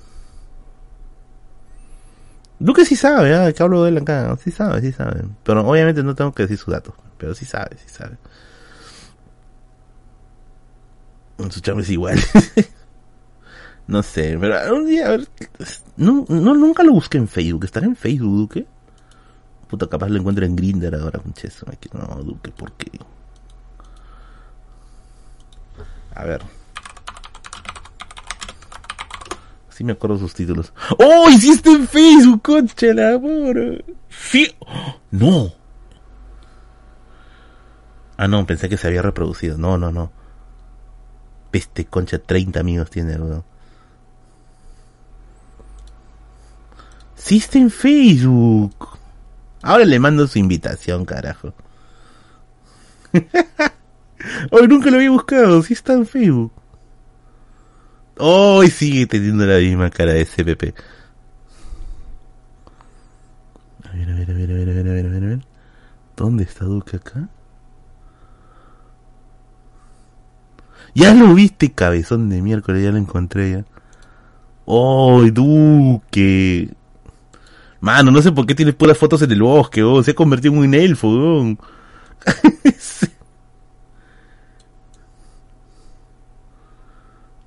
Duque 2.59 2.85
sí 2.85 2.95
sabe, 2.95 3.49
¿eh? 3.49 3.53
que 3.53 3.63
hablo 3.63 3.83
de 3.83 3.89
él 3.89 3.97
acá. 3.97 4.35
Sí 4.43 4.51
sabe, 4.51 4.81
sí 4.81 4.91
sabe. 4.91 5.23
Pero 5.43 5.67
obviamente 5.67 6.01
no 6.03 6.15
tengo 6.15 6.31
que 6.33 6.43
decir 6.43 6.57
sus 6.57 6.73
datos. 6.73 6.95
Pero 7.17 7.33
sí 7.35 7.45
sabe, 7.45 7.77
sí 7.77 7.89
sabe. 7.89 8.17
Su 11.49 11.61
chamo 11.61 11.81
es 11.81 11.89
igual. 11.89 12.19
no 13.87 14.01
sé, 14.01 14.37
pero 14.39 14.75
un 14.75 14.87
día, 14.87 15.07
a 15.07 15.09
ver. 15.11 15.27
No, 15.97 16.25
no, 16.27 16.55
nunca 16.55 16.83
lo 16.83 16.93
busqué 16.93 17.17
en 17.19 17.27
Facebook. 17.27 17.65
¿Estará 17.65 17.85
en 17.85 17.95
Facebook, 17.95 18.35
Duque? 18.35 18.65
Puta, 19.67 19.87
capaz 19.87 20.09
lo 20.09 20.17
encuentro 20.17 20.45
en 20.45 20.55
Grinder 20.55 20.95
ahora, 20.95 21.21
muchacho. 21.23 21.65
No, 21.93 22.23
Duque, 22.23 22.51
¿por 22.51 22.71
qué? 22.73 22.89
A 26.15 26.23
ver. 26.23 26.56
Sí 29.77 29.83
me 29.83 29.91
acuerdo 29.91 30.17
sus 30.17 30.33
títulos. 30.33 30.73
¡Oh! 30.97 31.29
¡Hiciste 31.29 31.69
en 31.69 31.87
Facebook, 31.87 32.41
concha 32.41 32.87
la 32.95 33.13
amor! 33.13 33.85
¡Sí! 34.09 34.51
¡No! 35.11 35.53
Ah, 38.17 38.27
no, 38.27 38.43
pensé 38.47 38.69
que 38.69 38.77
se 38.77 38.87
había 38.87 39.03
reproducido. 39.03 39.55
No, 39.59 39.77
no, 39.77 39.91
no. 39.91 40.11
Peste 41.51 41.85
concha, 41.85 42.17
30 42.17 42.59
amigos 42.59 42.89
tiene, 42.89 43.17
weón. 43.17 43.43
Sí 47.13 47.43
en 47.53 47.69
Facebook. 47.69 48.97
Ahora 49.61 49.85
le 49.85 49.99
mando 49.99 50.25
su 50.25 50.39
invitación, 50.39 51.05
carajo. 51.05 51.53
Hoy 54.49 54.67
nunca 54.67 54.89
lo 54.89 54.95
había 54.95 55.11
buscado, 55.11 55.61
sí 55.61 55.73
está 55.73 55.93
en 55.93 56.07
Facebook. 56.07 56.51
Hoy 58.19 58.69
sigue 58.69 59.05
teniendo 59.05 59.45
la 59.45 59.59
misma 59.59 59.89
cara 59.89 60.13
de 60.13 60.25
CPP. 60.25 60.73
A 63.83 63.91
ver, 63.95 64.09
a 64.09 64.15
ver, 64.15 64.31
a 64.31 64.33
ver, 64.33 64.51
a 64.51 64.53
ver, 64.53 64.69
a 64.69 64.73
ver, 64.73 64.87
a 64.87 65.09
ver, 65.09 65.23
a 65.23 65.27
ver. 65.27 65.39
¿Dónde 66.15 66.43
está 66.43 66.65
Duque 66.65 66.97
acá? 66.97 67.29
Ya 70.95 71.13
lo 71.13 71.33
viste, 71.35 71.71
cabezón 71.71 72.29
de 72.29 72.41
miércoles, 72.41 72.83
ya 72.83 72.91
lo 72.91 72.97
encontré 72.97 73.51
ya. 73.51 73.65
¡Oh, 74.65 75.21
Duque! 75.31 76.69
Mano, 77.79 78.09
no 78.09 78.21
sé 78.21 78.31
por 78.31 78.47
qué 78.47 78.55
tienes 78.55 78.73
puras 78.73 78.97
fotos 78.97 79.21
en 79.21 79.31
el 79.31 79.43
bosque, 79.43 79.83
oh, 79.83 80.01
se 80.01 80.11
ha 80.11 80.15
convertido 80.15 80.55
en 80.55 80.59
un 80.59 80.73
elfo. 80.73 81.55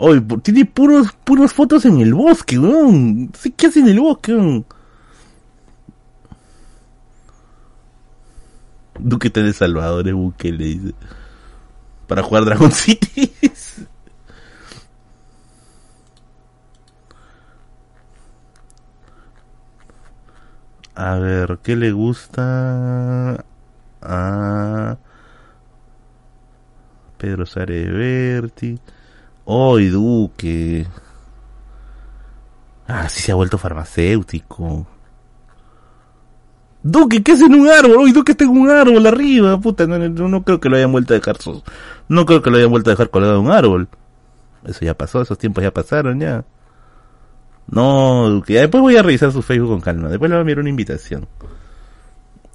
Oye, 0.02 0.22
tiene 0.42 0.64
puros, 0.64 1.12
puras 1.24 1.52
fotos 1.52 1.84
en 1.84 2.00
el 2.00 2.14
bosque, 2.14 2.58
weón. 2.58 3.30
¿Qué 3.54 3.66
hace 3.66 3.80
en 3.80 3.88
el 3.88 4.00
bosque, 4.00 4.34
weón? 4.34 4.64
Duque 8.98 9.28
de 9.28 9.52
Salvador 9.52 10.08
es 10.08 10.14
buque, 10.14 10.52
le 10.52 10.64
dice. 10.64 10.94
Para 12.06 12.22
jugar 12.22 12.46
Dragon 12.46 12.72
City. 12.72 13.30
A 20.94 21.16
ver, 21.16 21.58
¿qué 21.62 21.76
le 21.76 21.92
gusta 21.92 23.44
a 24.00 24.96
Pedro 27.18 27.44
Sareberti? 27.44 28.80
¡Ay, 29.50 29.88
Duque! 29.88 30.86
Ah, 32.86 33.08
sí 33.08 33.20
se 33.22 33.32
ha 33.32 33.34
vuelto 33.34 33.58
farmacéutico. 33.58 34.86
Duque, 36.84 37.22
¿qué 37.22 37.32
hace 37.32 37.46
en 37.46 37.54
un 37.54 37.68
árbol? 37.68 38.04
¡Ay, 38.06 38.12
Duque 38.12 38.32
está 38.32 38.44
en 38.44 38.50
un 38.50 38.70
árbol 38.70 39.04
arriba! 39.04 39.58
Puta, 39.60 39.88
no, 39.88 39.98
no, 39.98 40.44
creo 40.44 40.60
que 40.60 40.68
lo 40.68 40.76
hayan 40.76 40.92
vuelto 40.92 41.14
a 41.14 41.16
dejar. 41.16 41.36
No 42.08 42.26
creo 42.26 42.42
que 42.42 42.50
lo 42.50 42.58
hayan 42.58 42.70
vuelto 42.70 42.90
a 42.90 42.92
dejar 42.92 43.10
colgado 43.10 43.40
en 43.40 43.46
un 43.46 43.50
árbol. 43.50 43.88
Eso 44.64 44.84
ya 44.84 44.94
pasó, 44.94 45.20
esos 45.20 45.36
tiempos 45.36 45.64
ya 45.64 45.72
pasaron 45.72 46.20
ya. 46.20 46.44
No, 47.66 48.28
Duque, 48.28 48.54
después 48.54 48.80
voy 48.80 48.96
a 48.96 49.02
revisar 49.02 49.32
su 49.32 49.42
Facebook 49.42 49.70
con 49.70 49.80
calma. 49.80 50.08
Después 50.08 50.30
le 50.30 50.36
voy 50.36 50.38
a 50.38 50.42
enviar 50.42 50.60
una 50.60 50.70
invitación. 50.70 51.26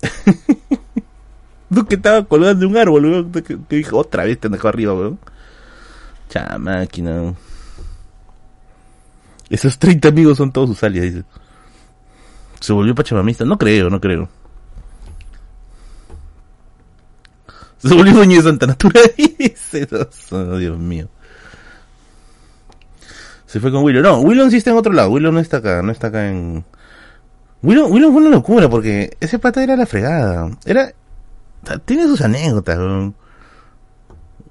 Duque 1.70 1.96
estaba 1.96 2.24
colgado 2.24 2.64
en 2.64 2.70
un 2.70 2.78
árbol, 2.78 3.06
weón. 3.06 3.32
Que, 3.32 3.58
dijo, 3.70 3.98
otra 3.98 4.24
vez 4.24 4.40
te 4.40 4.48
dejó 4.48 4.70
arriba, 4.70 4.94
weón. 4.94 5.20
Cha 6.30 6.58
máquina. 6.58 7.34
Esos 9.50 9.78
30 9.78 10.08
amigos 10.08 10.38
son 10.38 10.52
todos 10.52 10.70
sus 10.70 10.84
alias, 10.84 11.06
dice. 11.06 11.24
Se 12.60 12.74
volvió 12.74 12.96
pachamamista. 12.96 13.46
No 13.46 13.58
creo, 13.58 13.90
no 13.90 14.02
creo. 14.02 14.28
Se 17.78 17.94
volvió 17.94 18.14
dueño 18.14 18.38
de 18.38 18.44
Santa 18.44 18.66
Natura, 18.66 19.02
dice. 19.38 19.88
Oh, 20.32 20.58
Dios 20.58 20.78
mío. 20.80 21.08
Se 23.46 23.60
fue 23.60 23.72
con 23.72 23.84
Willow. 23.84 24.02
No, 24.02 24.20
Willow 24.20 24.50
sí 24.50 24.62
en 24.66 24.76
otro 24.76 24.92
lado. 24.92 25.12
Willow 25.12 25.32
no 25.32 25.40
está 25.40 25.58
acá, 25.58 25.82
no 25.82 25.92
está 25.92 26.08
acá 26.08 26.30
en... 26.30 26.66
Willow, 27.62 27.88
Willow 27.88 28.12
fue 28.12 28.22
una 28.22 28.32
locura 28.32 28.70
porque 28.70 29.16
ese 29.20 29.40
pata 29.40 29.64
era 29.64 29.76
la 29.76 29.86
fregada. 29.86 30.50
Era... 30.66 30.94
Tiene 31.86 32.04
sus 32.04 32.22
anécdotas. 32.22 32.78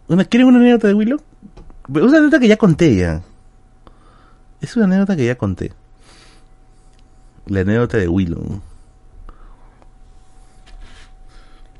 Una, 0.09 0.25
¿Quieren 0.25 0.49
una 0.49 0.59
anécdota 0.59 0.89
de 0.89 0.95
Willow? 0.95 1.21
Una 1.89 2.19
anécdota 2.19 2.39
que 2.41 2.49
ya 2.49 2.57
conté 2.57 2.97
ya. 2.97 3.23
Es 4.61 4.77
una 4.77 4.87
anécdota 4.87 5.17
que 5.17 5.27
ya 5.27 5.37
conté. 5.37 5.73
La 7.47 7.61
anécdota 7.61 7.99
de 7.99 8.09
Willow. 8.09 8.61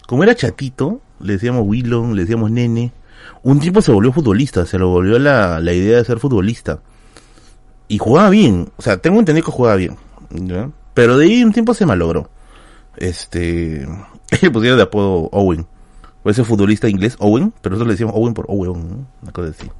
Como 0.07 0.23
era 0.23 0.35
chatito, 0.35 1.01
le 1.21 1.35
decíamos 1.35 1.67
Willow, 1.67 2.13
le 2.15 2.23
decíamos 2.23 2.51
nene. 2.51 2.93
Un 3.43 3.61
tiempo 3.61 3.81
se 3.81 3.91
volvió 3.93 4.13
futbolista, 4.13 4.67
se 4.67 4.79
lo 4.79 4.89
volvió 4.89 5.19
la, 5.19 5.61
la 5.61 5.73
idea 5.73 5.99
de 5.99 6.05
ser 6.05 6.19
futbolista. 6.19 6.81
Y 7.89 7.99
jugaba 7.99 8.31
bien, 8.31 8.71
o 8.77 8.83
sea, 8.83 8.99
tengo 8.99 9.19
entendido 9.19 9.47
que 9.47 9.53
jugaba 9.53 9.77
bien. 9.77 9.97
Pero 10.95 11.19
de 11.19 11.27
ahí 11.27 11.45
un 11.45 11.53
tiempo 11.53 11.75
se 11.75 11.87
malogró. 11.87 12.29
Este. 12.97 13.87
Le 14.43 14.51
pusieron 14.51 14.79
de 14.79 14.85
apodo 14.85 15.29
Owen. 15.33 15.67
O 16.23 16.31
ese 16.31 16.45
futbolista 16.45 16.89
inglés, 16.89 17.17
Owen, 17.19 17.53
pero 17.61 17.75
nosotros 17.75 17.89
le 17.89 17.93
decíamos 17.95 18.15
Owen 18.17 18.33
por 18.33 18.47
Owen, 18.49 19.07
una 19.23 19.33
cosa 19.33 19.51
así. 19.51 19.71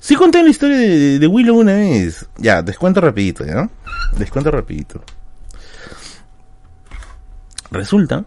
Sí 0.00 0.16
conté 0.16 0.42
la 0.42 0.48
historia 0.48 0.78
de, 0.78 1.26
Willow 1.26 1.58
una 1.58 1.74
vez. 1.74 2.26
Ya, 2.38 2.62
descuento 2.62 3.02
rapidito, 3.02 3.44
¿ya? 3.44 3.68
Descuento 4.16 4.50
rapidito. 4.50 5.02
Resulta... 7.70 8.24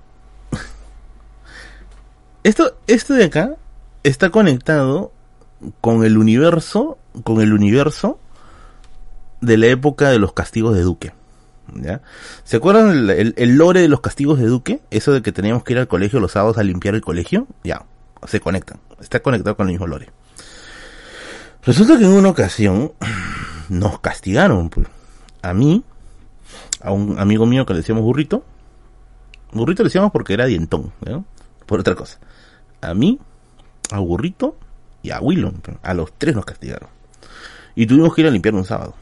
Esto, 2.44 2.78
esto 2.88 3.14
de 3.14 3.24
acá 3.24 3.56
está 4.04 4.30
conectado 4.30 5.14
con 5.80 6.04
el 6.04 6.18
universo, 6.18 6.98
con 7.24 7.40
el 7.40 7.54
universo 7.54 8.20
de 9.40 9.58
la 9.58 9.68
época 9.68 10.10
de 10.10 10.20
los 10.20 10.34
castigos 10.34 10.76
de 10.76 10.82
Duque. 10.82 11.14
¿ya? 11.74 12.02
¿Se 12.44 12.58
acuerdan 12.58 12.90
el, 12.90 13.10
el, 13.10 13.34
el 13.38 13.56
lore 13.56 13.80
de 13.80 13.88
los 13.88 14.02
castigos 14.02 14.40
de 14.40 14.48
Duque? 14.48 14.82
Eso 14.92 15.14
de 15.14 15.22
que 15.22 15.32
teníamos 15.32 15.64
que 15.64 15.72
ir 15.72 15.80
al 15.80 15.88
colegio 15.88 16.20
los 16.20 16.34
sábados 16.34 16.58
a 16.58 16.64
limpiar 16.64 16.96
el 16.96 17.02
colegio. 17.02 17.48
Ya, 17.64 17.86
se 18.28 18.42
conectan. 18.42 18.80
Está 19.00 19.22
conectado 19.22 19.56
con 19.56 19.68
el 19.68 19.74
mismo 19.74 19.88
lore. 19.88 20.10
Resulta 21.66 21.98
que 21.98 22.04
en 22.04 22.12
una 22.12 22.30
ocasión 22.30 22.92
nos 23.70 24.00
castigaron, 24.00 24.70
pues. 24.70 24.88
A 25.42 25.54
mí, 25.54 25.84
a 26.82 26.92
un 26.92 27.20
amigo 27.20 27.46
mío 27.46 27.66
que 27.66 27.74
le 27.74 27.80
decíamos 27.80 28.04
burrito. 28.04 28.44
Burrito 29.52 29.84
le 29.84 29.88
decíamos 29.88 30.12
porque 30.12 30.34
era 30.34 30.46
dientón, 30.46 30.92
¿no? 31.06 31.26
Por 31.66 31.80
otra 31.80 31.96
cosa. 31.96 32.20
A 32.82 32.94
mí, 32.94 33.20
a 33.92 34.00
burrito 34.00 34.58
y 35.02 35.12
a 35.12 35.20
Willon. 35.20 35.62
A 35.82 35.94
los 35.94 36.12
tres 36.18 36.36
nos 36.36 36.46
castigaron. 36.46 36.90
Y 37.76 37.86
tuvimos 37.86 38.14
que 38.14 38.22
ir 38.22 38.28
a 38.28 38.32
limpiar 38.32 38.56
un 38.56 38.66
sábado. 38.66 38.94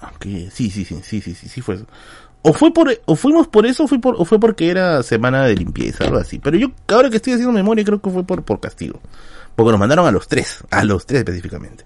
Aunque, 0.00 0.50
sí, 0.50 0.70
sí, 0.70 0.84
sí, 0.84 1.00
sí, 1.02 1.20
sí, 1.20 1.34
sí, 1.34 1.48
sí 1.48 1.60
fue 1.60 1.76
eso. 1.76 1.86
O 2.42 2.52
fue 2.52 2.74
por, 2.74 2.94
o 3.06 3.16
fuimos 3.16 3.48
por 3.48 3.64
eso, 3.64 3.84
o 3.84 3.88
fue 3.88 3.98
por, 3.98 4.16
o 4.18 4.24
fue 4.26 4.38
porque 4.38 4.68
era 4.68 5.02
semana 5.02 5.44
de 5.44 5.54
limpieza, 5.54 6.04
algo 6.04 6.18
así. 6.18 6.38
Pero 6.38 6.58
yo, 6.58 6.68
ahora 6.88 7.08
que 7.08 7.16
estoy 7.16 7.32
haciendo 7.32 7.52
memoria, 7.52 7.84
creo 7.84 8.02
que 8.02 8.10
fue 8.10 8.22
por, 8.24 8.42
por 8.42 8.60
castigo. 8.60 9.00
Porque 9.56 9.70
nos 9.70 9.80
mandaron 9.80 10.06
a 10.06 10.10
los 10.10 10.26
tres, 10.28 10.64
a 10.70 10.84
los 10.84 11.06
tres 11.06 11.20
específicamente. 11.20 11.84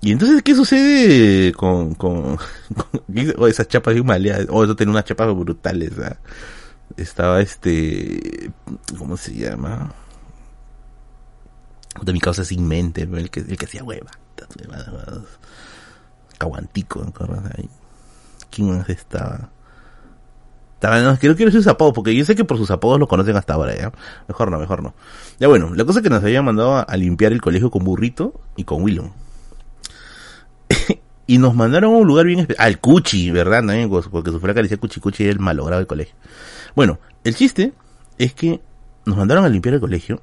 Y 0.00 0.12
entonces, 0.12 0.42
¿qué 0.42 0.54
sucede 0.54 1.52
con, 1.52 1.94
con, 1.94 2.36
con 3.36 3.48
esas 3.48 3.68
chapas 3.68 3.94
bien 3.94 4.06
maleadas? 4.06 4.46
Oh, 4.50 4.64
eso 4.64 4.76
tenía 4.76 4.92
unas 4.92 5.04
chapas 5.04 5.34
brutales, 5.34 5.92
¿ah? 5.98 6.16
Estaba 6.96 7.40
este, 7.40 8.50
¿cómo 8.96 9.16
se 9.16 9.34
llama? 9.34 9.92
De 12.02 12.12
mi 12.12 12.20
causa 12.20 12.44
sin 12.44 12.66
mente, 12.66 13.02
el 13.02 13.30
que, 13.30 13.40
el 13.40 13.56
que 13.56 13.66
hacía 13.66 13.84
hueva. 13.84 14.10
Caguantico, 16.38 17.04
¿no? 17.04 17.12
¿Quién 18.50 18.78
más 18.78 18.88
estaba? 18.88 19.50
No, 20.80 21.18
quiero, 21.18 21.34
quiero 21.34 21.50
decir 21.50 21.62
sus 21.62 21.66
apodos, 21.66 21.92
porque 21.92 22.14
yo 22.14 22.24
sé 22.24 22.36
que 22.36 22.44
por 22.44 22.56
sus 22.56 22.70
apodos 22.70 23.00
lo 23.00 23.08
conocen 23.08 23.36
hasta 23.36 23.54
ahora, 23.54 23.76
¿ya? 23.76 23.92
Mejor 24.28 24.50
no, 24.50 24.58
mejor 24.58 24.82
no. 24.82 24.94
Ya 25.40 25.48
bueno, 25.48 25.74
la 25.74 25.84
cosa 25.84 25.98
es 25.98 26.02
que 26.04 26.10
nos 26.10 26.22
habían 26.22 26.44
mandado 26.44 26.84
a, 26.88 26.96
limpiar 26.96 27.32
el 27.32 27.40
colegio 27.40 27.70
con 27.70 27.82
Burrito 27.82 28.40
y 28.56 28.62
con 28.62 28.82
Willow. 28.82 29.10
y 31.26 31.38
nos 31.38 31.56
mandaron 31.56 31.94
a 31.94 31.96
un 31.96 32.06
lugar 32.06 32.26
bien 32.26 32.38
especial. 32.40 32.64
Al 32.64 32.78
Cuchi, 32.78 33.30
¿verdad? 33.32 33.58
También, 33.58 33.90
porque 33.90 34.30
su 34.30 34.38
flaca 34.38 34.60
le 34.60 34.64
decía 34.64 34.78
Cuchi 34.78 35.00
Cuchi 35.00 35.24
era 35.24 35.32
el 35.32 35.40
malogrado 35.40 35.80
del 35.80 35.88
colegio. 35.88 36.14
Bueno, 36.76 37.00
el 37.24 37.34
chiste 37.34 37.72
es 38.16 38.34
que 38.34 38.60
nos 39.04 39.16
mandaron 39.16 39.44
a 39.44 39.48
limpiar 39.48 39.74
el 39.74 39.80
colegio 39.80 40.22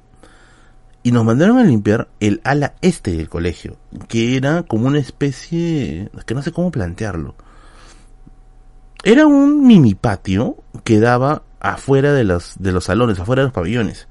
y 1.02 1.12
nos 1.12 1.24
mandaron 1.24 1.58
a 1.58 1.64
limpiar 1.64 2.08
el 2.18 2.40
ala 2.44 2.74
este 2.80 3.14
del 3.14 3.28
colegio, 3.28 3.76
que 4.08 4.36
era 4.36 4.62
como 4.62 4.86
una 4.86 4.98
especie, 4.98 6.10
es 6.16 6.24
que 6.24 6.34
no 6.34 6.42
sé 6.42 6.50
cómo 6.50 6.70
plantearlo. 6.70 7.34
Era 9.06 9.24
un 9.24 9.64
mini 9.64 9.94
patio 9.94 10.56
que 10.82 10.98
daba 10.98 11.42
afuera 11.60 12.12
de 12.12 12.24
los, 12.24 12.56
de 12.58 12.72
los 12.72 12.86
salones, 12.86 13.20
afuera 13.20 13.42
de 13.42 13.46
los 13.46 13.54
pabellones. 13.54 14.08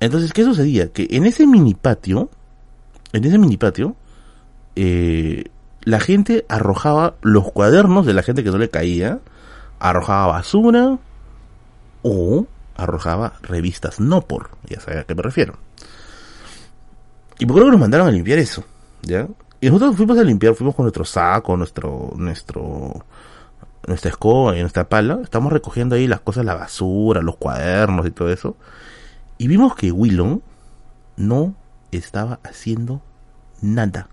Entonces, 0.00 0.32
¿qué 0.32 0.44
sucedía? 0.44 0.90
Que 0.94 1.06
en 1.10 1.26
ese 1.26 1.46
mini 1.46 1.74
patio, 1.74 2.30
en 3.12 3.22
ese 3.22 3.36
mini 3.36 3.58
patio, 3.58 3.94
eh, 4.76 5.44
la 5.82 6.00
gente 6.00 6.46
arrojaba 6.48 7.16
los 7.20 7.52
cuadernos 7.52 8.06
de 8.06 8.14
la 8.14 8.22
gente 8.22 8.42
que 8.42 8.50
no 8.50 8.56
le 8.56 8.70
caía, 8.70 9.20
arrojaba 9.78 10.28
basura 10.28 10.98
o 12.00 12.46
arrojaba 12.76 13.34
revistas 13.42 14.00
no 14.00 14.22
por, 14.22 14.52
ya 14.70 14.80
sabes 14.80 15.00
a 15.00 15.04
qué 15.04 15.14
me 15.14 15.22
refiero. 15.22 15.58
Y 17.38 17.44
por 17.44 17.62
qué 17.62 17.70
nos 17.70 17.78
mandaron 17.78 18.08
a 18.08 18.10
limpiar 18.10 18.38
eso, 18.38 18.64
¿ya? 19.02 19.28
Y 19.60 19.66
nosotros 19.66 19.96
fuimos 19.96 20.16
a 20.16 20.24
limpiar, 20.24 20.54
fuimos 20.54 20.74
con 20.74 20.84
nuestro 20.84 21.04
saco, 21.04 21.58
nuestro, 21.58 22.14
nuestro, 22.16 23.04
nuestra 23.86 24.10
escoba 24.10 24.56
y 24.56 24.60
nuestra 24.60 24.88
pala, 24.88 25.20
estamos 25.22 25.52
recogiendo 25.52 25.94
ahí 25.94 26.06
las 26.06 26.20
cosas, 26.20 26.44
la 26.44 26.54
basura, 26.54 27.22
los 27.22 27.36
cuadernos 27.36 28.06
y 28.06 28.10
todo 28.10 28.30
eso. 28.30 28.56
Y 29.38 29.48
vimos 29.48 29.74
que 29.74 29.92
Willon 29.92 30.42
no 31.16 31.54
estaba 31.92 32.40
haciendo 32.42 33.02
nada. 33.60 34.08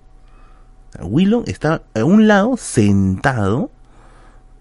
Willon 1.02 1.44
está 1.48 1.84
a 1.95 2.04
un 2.04 2.28
lado 2.28 2.58
sentado. 2.58 3.72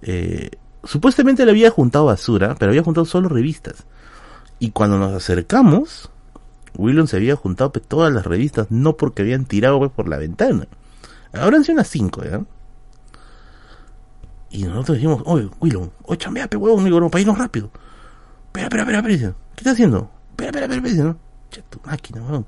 Eh, 0.03 0.51
supuestamente 0.85 1.45
le 1.45 1.51
había 1.51 1.71
juntado 1.71 2.07
basura, 2.07 2.55
pero 2.59 2.71
había 2.71 2.83
juntado 2.83 3.05
solo 3.05 3.29
revistas. 3.29 3.85
Y 4.59 4.71
cuando 4.71 4.99
nos 4.99 5.13
acercamos, 5.13 6.11
Willon 6.77 7.09
se 7.09 7.17
había 7.17 7.37
juntado 7.37 7.73
pues, 7.73 7.87
todas 7.87 8.13
las 8.13 8.25
revistas, 8.25 8.69
no 8.71 8.97
porque 8.97 9.23
habían 9.23 9.45
tirado 9.45 9.79
pues, 9.79 9.91
por 9.91 10.09
la 10.09 10.19
ventana. 10.19 10.69
Ahora 11.33 11.57
han 11.57 11.65
sido 11.65 11.75
unas 11.75 11.89
cinco, 11.89 12.23
¿ya? 12.25 12.43
Y 14.53 14.65
nosotros 14.65 14.99
dijimos, 14.99 15.23
oye, 15.25 15.49
Willon, 15.61 15.91
oye, 16.05 16.19
chambea, 16.19 16.47
pe 16.47 16.59
huevón, 16.59 16.81
amigo, 16.81 17.09
para 17.09 17.23
irnos 17.23 17.39
rápido. 17.39 17.71
Espera, 18.47 18.67
espera, 18.67 18.83
espera, 18.83 18.99
espera, 18.99 19.35
¿qué 19.55 19.61
estás 19.61 19.73
haciendo? 19.73 20.11
Espera, 20.31 20.51
espera, 20.51 20.67
espera, 20.67 20.89
espera, 20.89 21.05
¿no? 21.05 21.19
Máquina. 21.87 22.45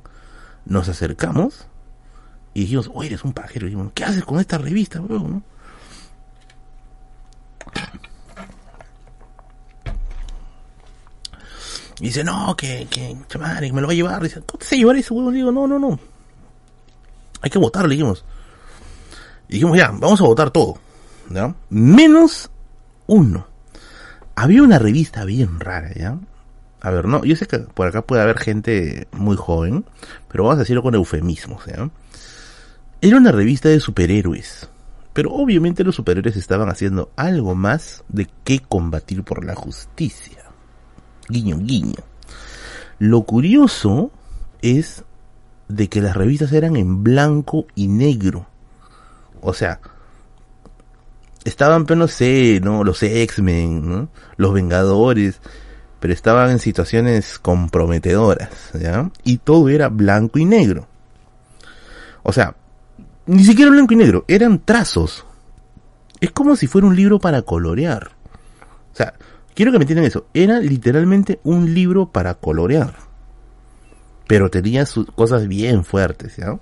Nos 0.66 0.88
acercamos 0.88 1.66
y 2.52 2.60
dijimos, 2.60 2.90
oye, 2.92 3.08
eres 3.08 3.24
un 3.24 3.32
pajero. 3.32 3.66
Y 3.66 3.70
dijimos, 3.70 3.92
¿qué 3.94 4.04
haces 4.04 4.22
con 4.22 4.38
esta 4.38 4.58
revista, 4.58 5.00
weón? 5.00 5.42
Y 12.00 12.04
dice, 12.04 12.22
no, 12.22 12.54
que, 12.54 12.86
que, 12.90 13.16
chamare, 13.28 13.72
me 13.72 13.80
lo 13.80 13.86
va 13.86 13.94
a 13.94 13.96
llevar. 13.96 14.22
Dice, 14.22 14.42
¿cómo 14.42 14.58
te 14.58 14.74
a 14.74 14.78
llevar 14.78 14.96
eso, 14.96 15.14
weón? 15.14 15.32
digo, 15.32 15.50
no, 15.50 15.66
no, 15.66 15.78
no. 15.78 15.98
Hay 17.40 17.48
que 17.48 17.58
votar, 17.58 17.84
le 17.88 17.94
dijimos. 17.94 18.26
Y 19.48 19.54
dijimos, 19.54 19.78
ya, 19.78 19.88
vamos 19.90 20.20
a 20.20 20.24
votar 20.24 20.50
todo. 20.50 20.83
Menos 21.70 22.50
uno. 23.06 23.46
Había 24.36 24.62
una 24.62 24.78
revista 24.78 25.24
bien 25.24 25.60
rara, 25.60 25.92
¿ya? 25.94 26.18
A 26.80 26.90
ver, 26.90 27.06
no, 27.06 27.24
yo 27.24 27.34
sé 27.36 27.46
que 27.46 27.60
por 27.60 27.86
acá 27.86 28.02
puede 28.02 28.22
haber 28.22 28.38
gente 28.38 29.08
muy 29.12 29.36
joven, 29.36 29.84
pero 30.28 30.44
vamos 30.44 30.56
a 30.56 30.60
decirlo 30.60 30.82
con 30.82 30.94
eufemismos, 30.94 31.64
¿ya? 31.66 31.88
Era 33.00 33.16
una 33.16 33.32
revista 33.32 33.68
de 33.68 33.80
superhéroes. 33.80 34.68
Pero 35.12 35.32
obviamente 35.32 35.84
los 35.84 35.94
superhéroes 35.94 36.36
estaban 36.36 36.68
haciendo 36.68 37.10
algo 37.16 37.54
más 37.54 38.02
de 38.08 38.28
que 38.42 38.58
combatir 38.58 39.22
por 39.22 39.44
la 39.44 39.54
justicia. 39.54 40.42
Guiño, 41.28 41.58
guiño. 41.58 42.02
Lo 42.98 43.22
curioso 43.22 44.10
es 44.60 45.04
de 45.68 45.88
que 45.88 46.00
las 46.00 46.16
revistas 46.16 46.52
eran 46.52 46.76
en 46.76 47.04
blanco 47.04 47.66
y 47.74 47.88
negro. 47.88 48.46
O 49.40 49.54
sea, 49.54 49.80
estaban, 51.44 51.86
pero 51.86 51.98
no 51.98 52.08
sé, 52.08 52.60
¿no? 52.62 52.84
Los 52.84 53.02
X-Men, 53.02 53.88
¿no? 53.88 54.08
Los 54.36 54.52
Vengadores, 54.52 55.40
pero 56.00 56.12
estaban 56.12 56.50
en 56.50 56.58
situaciones 56.58 57.38
comprometedoras, 57.38 58.50
¿ya? 58.74 59.10
Y 59.24 59.38
todo 59.38 59.68
era 59.68 59.88
blanco 59.88 60.38
y 60.38 60.44
negro. 60.44 60.86
O 62.22 62.32
sea, 62.32 62.56
ni 63.26 63.44
siquiera 63.44 63.70
blanco 63.70 63.94
y 63.94 63.96
negro, 63.96 64.24
eran 64.28 64.58
trazos. 64.58 65.24
Es 66.20 66.30
como 66.30 66.56
si 66.56 66.66
fuera 66.66 66.86
un 66.86 66.96
libro 66.96 67.18
para 67.18 67.42
colorear. 67.42 68.10
O 68.92 68.96
sea, 68.96 69.14
quiero 69.54 69.72
que 69.72 69.78
me 69.78 69.84
entiendan 69.84 70.06
eso. 70.06 70.26
Era 70.32 70.58
literalmente 70.60 71.40
un 71.44 71.74
libro 71.74 72.10
para 72.10 72.34
colorear. 72.34 72.94
Pero 74.26 74.50
tenía 74.50 74.86
sus 74.86 75.06
cosas 75.10 75.48
bien 75.48 75.84
fuertes, 75.84 76.36
¿ya? 76.36 76.58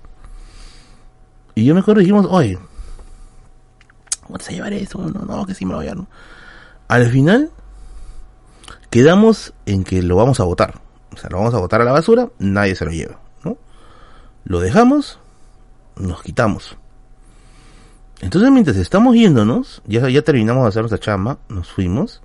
Y 1.55 1.65
yo 1.65 1.73
me 1.73 1.81
acuerdo 1.81 2.01
dijimos, 2.01 2.27
oye, 2.29 2.57
¿cómo 4.33 4.39
te 4.39 4.45
vas 4.45 4.53
llevar 4.53 4.73
eso? 4.73 4.97
No, 4.97 5.25
no, 5.25 5.45
que 5.45 5.53
sí 5.53 5.63
me 5.63 5.73
lo 5.73 5.77
voy 5.77 5.87
a 5.87 5.95
Al 6.87 7.05
final, 7.11 7.51
quedamos 8.89 9.53
en 9.67 9.83
que 9.83 10.01
lo 10.01 10.15
vamos 10.15 10.39
a 10.39 10.43
votar. 10.43 10.81
O 11.13 11.17
sea, 11.17 11.29
lo 11.29 11.37
vamos 11.37 11.53
a 11.53 11.59
votar 11.59 11.81
a 11.81 11.83
la 11.83 11.91
basura, 11.91 12.29
nadie 12.39 12.75
se 12.75 12.85
lo 12.85 12.91
lleva, 12.91 13.19
¿no? 13.43 13.57
Lo 14.45 14.59
dejamos 14.59 15.19
nos 15.97 16.23
quitamos. 16.23 16.75
Entonces 18.21 18.49
mientras 18.49 18.77
estamos 18.77 19.15
yéndonos, 19.15 19.83
ya, 19.85 20.09
ya 20.09 20.23
terminamos 20.23 20.63
de 20.63 20.69
hacer 20.69 20.81
nuestra 20.81 20.99
chamba, 20.99 21.37
nos 21.47 21.71
fuimos. 21.71 22.23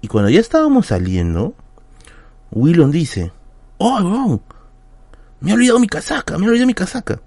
Y 0.00 0.08
cuando 0.08 0.30
ya 0.30 0.40
estábamos 0.40 0.86
saliendo, 0.86 1.52
Willon 2.50 2.90
dice, 2.90 3.30
¡Oh, 3.76 4.40
Me 5.40 5.50
he 5.50 5.54
olvidado 5.54 5.80
mi 5.80 5.86
casaca, 5.86 6.38
me 6.38 6.46
he 6.46 6.48
olvidado 6.48 6.66
mi 6.66 6.74
casaca. 6.74 7.20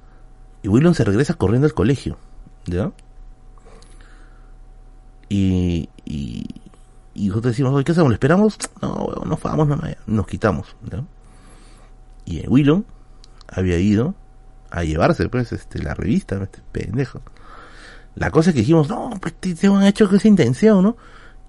Y 0.64 0.68
Willon 0.68 0.96
se 0.96 1.04
regresa 1.04 1.36
corriendo 1.36 1.68
al 1.68 1.76
colegio, 1.76 2.18
¿ya? 2.66 2.92
Y, 5.34 5.90
nosotros 7.16 7.54
decimos, 7.54 7.84
¿qué 7.84 7.92
hacemos? 7.92 8.10
¿Lo 8.10 8.14
esperamos? 8.14 8.58
No, 8.82 9.08
no 9.26 9.40
vamos, 9.42 9.68
no, 9.68 9.80
nos 10.08 10.28
quitamos. 10.28 10.76
Y 12.26 12.46
Willon 12.48 12.86
había 13.48 13.78
ido 13.78 14.16
a 14.72 14.84
llevarse 14.84 15.30
pues 15.30 15.52
este 15.52 15.82
la 15.82 15.94
revista, 15.94 16.36
este 16.42 16.62
pendejo. 16.72 17.22
La 18.16 18.30
cosa 18.30 18.50
es 18.50 18.54
que 18.54 18.62
dijimos, 18.62 18.90
no, 18.90 19.12
pues 19.20 19.34
te, 19.34 19.68
han 19.68 19.84
hecho 19.84 20.06
esa 20.14 20.28
intención, 20.28 20.84
¿no? 20.84 20.98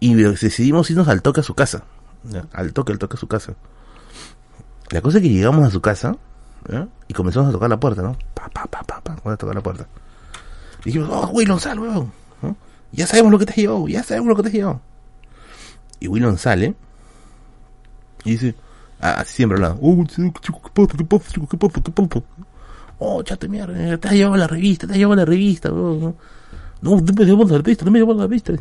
Y 0.00 0.14
decidimos 0.14 0.90
irnos 0.90 1.08
al 1.08 1.22
toque 1.22 1.40
a 1.40 1.42
su 1.42 1.54
casa. 1.54 1.84
Al 2.52 2.72
toque, 2.72 2.92
al 2.92 2.98
toque 2.98 3.16
a 3.16 3.20
su 3.20 3.28
casa. 3.28 3.54
La 4.90 5.02
cosa 5.02 5.18
es 5.18 5.22
que 5.22 5.28
llegamos 5.28 5.66
a 5.66 5.70
su 5.70 5.80
casa 5.80 6.16
y 7.06 7.12
comenzamos 7.12 7.50
a 7.50 7.52
tocar 7.52 7.68
la 7.68 7.78
puerta, 7.78 8.02
¿no? 8.02 8.16
Pa, 8.32 8.48
pa, 8.48 8.66
pa, 8.66 8.82
pa, 8.82 9.00
pa, 9.00 9.32
a 9.32 9.36
tocar 9.36 9.54
la 9.54 9.62
puerta. 9.62 9.86
Y 10.82 10.86
dijimos, 10.86 11.10
oh, 11.12 11.28
Willon, 11.28 11.60
sal, 11.60 11.78
weón. 11.78 12.23
Ya 12.94 13.06
sabemos 13.06 13.32
lo 13.32 13.38
que 13.38 13.46
te 13.46 13.52
has 13.52 13.56
llevado, 13.56 13.88
ya 13.88 14.02
sabemos 14.02 14.28
lo 14.28 14.36
que 14.36 14.42
te 14.42 14.48
has 14.48 14.54
llevado. 14.54 14.80
Y 16.00 16.08
Willon 16.08 16.38
sale 16.38 16.74
y 18.24 18.32
dice, 18.32 18.54
ah, 19.00 19.16
así 19.20 19.36
siempre 19.36 19.56
hablando, 19.56 19.78
oh, 19.82 20.04
chico, 20.06 20.60
¿qué 20.62 20.70
pasa? 20.72 20.96
¿Qué 20.96 21.04
pasa, 21.04 21.30
chico? 21.30 21.48
¿Qué 21.48 21.56
pasa? 21.56 21.80
¿Qué? 21.82 22.22
Oh, 22.98 23.22
chate 23.22 23.48
mierda, 23.48 23.98
te 23.98 24.08
has 24.08 24.14
llevado 24.14 24.36
la 24.36 24.46
revista, 24.46 24.86
te 24.86 24.92
has 24.92 24.98
llevado 24.98 25.16
la 25.16 25.24
revista. 25.24 25.68
No, 25.70 26.14
no 26.80 26.96
me 26.96 27.24
llevado 27.24 27.50
la 27.50 27.58
revista, 27.58 27.84
no 27.84 27.90
me 27.90 27.98
llevado 27.98 28.18
la 28.18 28.26
revista. 28.26 28.52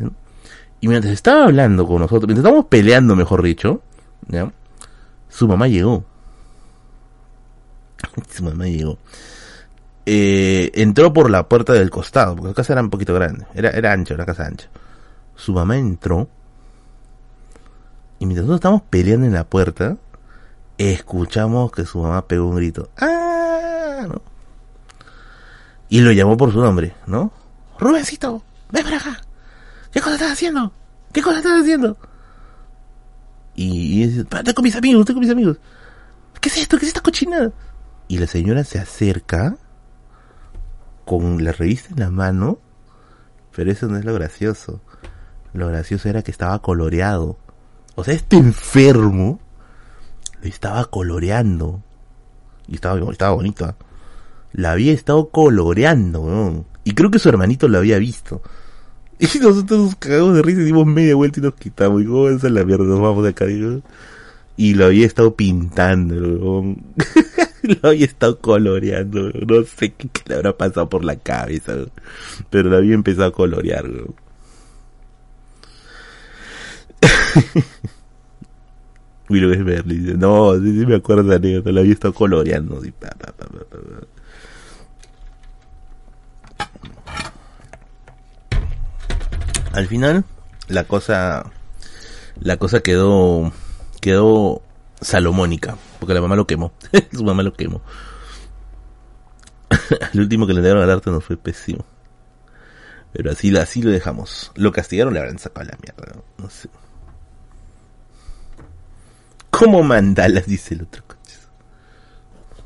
Y 0.81 0.87
mientras 0.87 1.13
estaba 1.13 1.45
hablando 1.45 1.85
con 1.85 1.99
nosotros, 1.99 2.27
mientras 2.27 2.39
estábamos 2.39 2.65
peleando, 2.65 3.15
mejor 3.15 3.43
dicho, 3.43 3.81
¿ya? 4.27 4.51
su 5.29 5.47
mamá 5.47 5.67
llegó. 5.67 6.03
Su 8.29 8.43
mamá 8.43 8.65
llegó. 8.65 8.97
Eh, 10.05 10.71
entró 10.73 11.13
por 11.13 11.29
la 11.29 11.47
puerta 11.47 11.73
del 11.73 11.89
costado, 11.89 12.35
porque 12.35 12.49
la 12.49 12.53
casa 12.53 12.73
era 12.73 12.81
un 12.81 12.89
poquito 12.89 13.13
grande, 13.13 13.45
era, 13.53 13.69
era 13.69 13.93
ancha, 13.93 14.13
una 14.13 14.25
casa 14.25 14.45
ancha. 14.45 14.67
Su 15.35 15.53
mamá 15.53 15.77
entró, 15.77 16.27
y 18.19 18.25
mientras 18.25 18.45
nosotros 18.45 18.59
estábamos 18.59 18.83
peleando 18.89 19.25
en 19.25 19.33
la 19.33 19.45
puerta, 19.45 19.97
escuchamos 20.77 21.71
que 21.71 21.85
su 21.85 21.99
mamá 21.99 22.27
pegó 22.27 22.49
un 22.49 22.57
grito. 22.57 22.89
¡Ah! 22.97 24.05
¿no? 24.07 24.21
Y 25.89 26.01
lo 26.01 26.11
llamó 26.11 26.35
por 26.37 26.51
su 26.51 26.59
nombre, 26.59 26.95
¿no? 27.05 27.31
Rubencito, 27.79 28.43
ven 28.71 28.83
para 28.83 28.97
acá. 28.97 29.21
¿Qué 29.91 30.01
cosa 30.01 30.15
estás 30.15 30.31
haciendo? 30.31 30.71
¿Qué 31.11 31.21
cosa 31.21 31.37
estás 31.37 31.61
haciendo? 31.61 31.97
Y, 33.55 34.01
y 34.01 34.07
dice, 34.07 34.21
estoy 34.21 34.53
con 34.53 34.63
mis 34.63 34.75
amigos, 34.75 35.01
estoy 35.01 35.15
con 35.15 35.21
mis 35.21 35.31
amigos. 35.31 35.57
¿Qué 36.41 36.49
es 36.49 36.57
esto? 36.57 36.77
¿Qué 36.77 36.85
es 36.85 36.89
esta 36.89 37.01
cochinada? 37.01 37.51
Y 38.07 38.17
la 38.17 38.27
señora 38.27 38.63
se 38.63 38.79
acerca 38.79 39.55
con 41.05 41.43
la 41.43 41.51
revista 41.51 41.89
en 41.91 41.99
la 41.99 42.09
mano, 42.09 42.59
pero 43.55 43.71
eso 43.71 43.87
no 43.87 43.97
es 43.97 44.05
lo 44.05 44.13
gracioso. 44.13 44.81
Lo 45.53 45.67
gracioso 45.67 46.09
era 46.09 46.23
que 46.23 46.31
estaba 46.31 46.59
coloreado. 46.61 47.37
O 47.95 48.03
sea, 48.03 48.13
este 48.13 48.37
enfermo 48.37 49.39
lo 50.41 50.49
estaba 50.49 50.85
coloreando. 50.85 51.81
Y 52.67 52.75
estaba, 52.75 52.99
estaba 53.11 53.35
bonito. 53.35 53.67
¿eh? 53.69 53.73
La 54.53 54.71
había 54.71 54.93
estado 54.93 55.29
coloreando, 55.29 56.21
weón. 56.21 56.65
Y 56.83 56.93
creo 56.93 57.11
que 57.11 57.19
su 57.19 57.29
hermanito 57.29 57.67
lo 57.67 57.77
había 57.77 57.97
visto. 57.97 58.41
Y 59.19 59.39
nosotros 59.39 59.79
nos 59.79 59.95
cagamos 59.95 60.35
de 60.35 60.41
risa 60.41 60.61
y 60.61 60.65
dimos 60.65 60.85
media 60.85 61.15
vuelta 61.15 61.39
y 61.39 61.43
nos 61.43 61.53
quitamos. 61.53 62.01
Y 62.01 62.05
como 62.05 62.27
esa 62.27 62.47
es 62.47 62.53
la 62.53 62.65
mierda, 62.65 62.83
nos 62.83 62.99
vamos 62.99 63.23
de 63.23 63.29
acá. 63.29 63.45
digo. 63.45 63.81
Y 64.55 64.75
lo 64.75 64.85
había 64.85 65.05
estado 65.05 65.35
pintando, 65.35 66.15
weón. 66.15 66.83
lo 67.63 67.89
había 67.89 68.05
estado 68.05 68.39
coloreando. 68.39 69.31
No 69.31 69.63
sé 69.63 69.93
qué, 69.93 70.09
le 70.25 70.35
habrá 70.35 70.55
pasado 70.55 70.89
por 70.89 71.03
la 71.03 71.15
cabeza. 71.15 71.73
Pero 72.49 72.69
lo 72.69 72.77
había 72.77 72.93
empezado 72.93 73.27
a 73.27 73.33
colorear, 73.33 73.85
weón. 73.85 74.15
Willow 79.29 79.51
es 79.51 79.63
verde. 79.63 79.95
Dice, 79.95 80.13
no, 80.15 80.55
sí, 80.55 80.79
sí 80.79 80.85
me 80.85 80.95
acuerdo 80.95 81.23
de 81.23 81.35
anécdota, 81.35 81.71
lo 81.71 81.79
había 81.79 81.93
estado 81.93 82.13
coloreando. 82.13 82.77
así. 82.79 82.93
Al 89.73 89.87
final, 89.87 90.23
la 90.67 90.83
cosa, 90.83 91.51
la 92.39 92.57
cosa 92.57 92.81
quedó, 92.81 93.51
quedó 94.03 94.61
salomónica, 94.99 95.77
porque 95.97 96.13
la 96.13 96.19
mamá 96.19 96.35
lo 96.35 96.45
quemó, 96.45 96.73
su 97.13 97.23
mamá 97.23 97.41
lo 97.41 97.53
quemó. 97.53 97.81
El 100.13 100.19
último 100.19 100.45
que 100.45 100.53
le 100.53 100.61
dieron 100.61 100.83
al 100.83 100.91
arte 100.91 101.09
no 101.09 101.21
fue 101.21 101.37
pésimo. 101.37 101.85
Pero 103.13 103.31
así, 103.31 103.55
así 103.55 103.81
lo 103.81 103.91
dejamos. 103.91 104.51
Lo 104.55 104.73
castigaron, 104.73 105.13
le 105.13 105.21
habrán 105.21 105.39
sacado 105.39 105.69
la 105.69 105.77
mierda. 105.81 106.21
No, 106.37 106.49
sé. 106.49 106.67
¿Cómo 109.49 109.83
mandalas? 109.83 110.47
Dice 110.47 110.73
el 110.73 110.81
otro. 110.81 111.03
coches. 111.07 111.47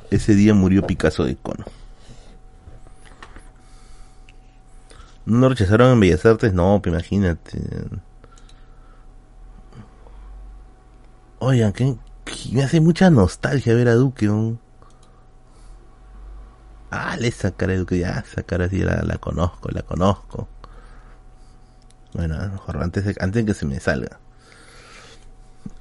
Ese 0.09 0.33
día 0.33 0.55
murió 0.55 0.87
Picasso 0.87 1.23
de 1.23 1.35
cono. 1.35 1.65
¿No 5.25 5.49
rechazaron 5.49 5.91
en 5.91 5.99
Bellas 5.99 6.25
Artes? 6.25 6.53
No, 6.53 6.79
pues 6.81 6.93
imagínate. 6.93 7.59
Oigan, 11.39 11.73
que, 11.73 11.95
me 12.51 12.63
hace 12.63 12.79
mucha 12.81 13.09
nostalgia 13.09 13.73
ver 13.73 13.87
a 13.89 13.95
Duque. 13.95 14.25
¿no? 14.25 14.57
Ah, 16.89 17.15
le 17.17 17.27
esa 17.27 17.51
cara 17.51 17.73
de 17.73 17.79
Duque, 17.79 17.99
ya, 17.99 18.23
esa 18.27 18.43
cara 18.43 18.69
sí 18.69 18.79
la, 18.79 19.01
la 19.03 19.17
conozco, 19.17 19.69
la 19.71 19.83
conozco. 19.83 20.47
Bueno, 22.13 22.35
a 22.35 22.45
lo 22.45 22.53
mejor 22.53 22.81
antes 22.81 23.05
de, 23.05 23.15
antes 23.19 23.45
que 23.45 23.53
se 23.53 23.65
me 23.65 23.79
salga. 23.79 24.19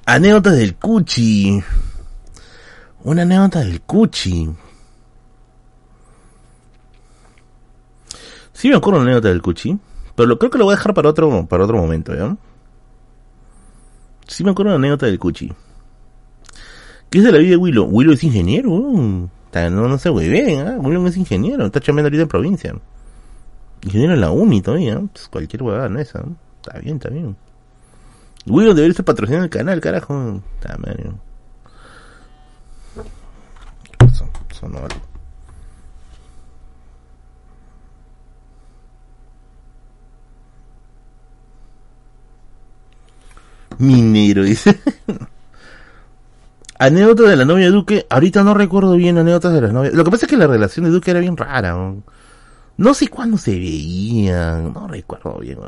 Anécdotas 0.04 0.56
del 0.56 0.76
Cuchi. 0.76 1.62
Una 3.04 3.22
anécdota 3.22 3.60
del 3.60 3.80
Cuchi. 3.82 4.54
Sí 8.52 8.68
me 8.68 8.76
acuerdo 8.76 9.00
una 9.00 9.10
anécdota 9.10 9.28
del 9.28 9.42
Cuchi, 9.42 9.78
pero 10.14 10.28
lo, 10.28 10.38
creo 10.38 10.50
que 10.50 10.58
lo 10.58 10.64
voy 10.64 10.74
a 10.74 10.76
dejar 10.76 10.94
para 10.94 11.10
otro, 11.10 11.46
para 11.46 11.64
otro 11.64 11.76
momento, 11.76 12.14
¿ya? 12.14 12.36
Sí 14.26 14.44
me 14.44 14.50
acuerdo 14.50 14.70
una 14.70 14.76
anécdota 14.76 15.06
del 15.06 15.18
Cuchi. 15.18 15.52
¿Qué 17.10 17.18
es 17.18 17.24
de 17.24 17.32
la 17.32 17.38
vida 17.38 17.50
de 17.50 17.56
Willow? 17.56 17.86
Willow 17.86 18.14
es 18.14 18.24
ingeniero, 18.24 18.70
¿no? 18.70 19.30
No, 19.70 19.98
se 19.98 20.10
hueven, 20.10 20.66
¿ah? 20.66 20.76
Willow 20.78 21.06
es 21.06 21.16
ingeniero, 21.16 21.64
está 21.64 21.80
chambeando 21.80 22.08
ahorita 22.08 22.22
en 22.22 22.28
provincia. 22.28 22.74
Ingeniero 23.82 24.14
en 24.14 24.20
la 24.20 24.30
uni 24.30 24.60
todavía, 24.60 25.00
pues 25.12 25.28
cualquier 25.28 25.62
huevada 25.62 25.88
no 25.88 25.98
es 25.98 26.08
esa, 26.08 26.20
¿no? 26.20 26.36
Está 26.60 26.78
bien, 26.80 26.96
está 26.96 27.08
bien. 27.08 27.36
Willow 28.46 28.74
debería 28.74 28.90
estar 28.90 29.04
patrocinando 29.04 29.44
el 29.44 29.50
canal, 29.50 29.80
carajo. 29.80 30.42
Está 30.60 30.76
mal. 30.78 31.14
Eso, 34.06 34.28
eso 34.50 34.68
no 34.68 34.80
vale. 34.80 34.94
Minero, 43.78 44.42
dice. 44.44 44.78
Anécdota 46.78 47.22
de 47.24 47.36
la 47.36 47.44
novia 47.44 47.66
de 47.66 47.72
Duque. 47.72 48.06
Ahorita 48.10 48.42
no 48.42 48.54
recuerdo 48.54 48.96
bien 48.96 49.18
anécdotas 49.18 49.52
de 49.52 49.60
las 49.62 49.72
novias. 49.72 49.94
Lo 49.94 50.04
que 50.04 50.10
pasa 50.10 50.26
es 50.26 50.30
que 50.30 50.36
la 50.36 50.46
relación 50.46 50.84
de 50.84 50.90
Duque 50.90 51.10
era 51.10 51.20
bien 51.20 51.36
rara. 51.36 51.76
¿no? 52.76 52.94
Sé 52.94 53.08
cuándo 53.08 53.38
se 53.38 53.52
veían. 53.52 54.72
No 54.72 54.86
recuerdo 54.86 55.38
bien. 55.38 55.58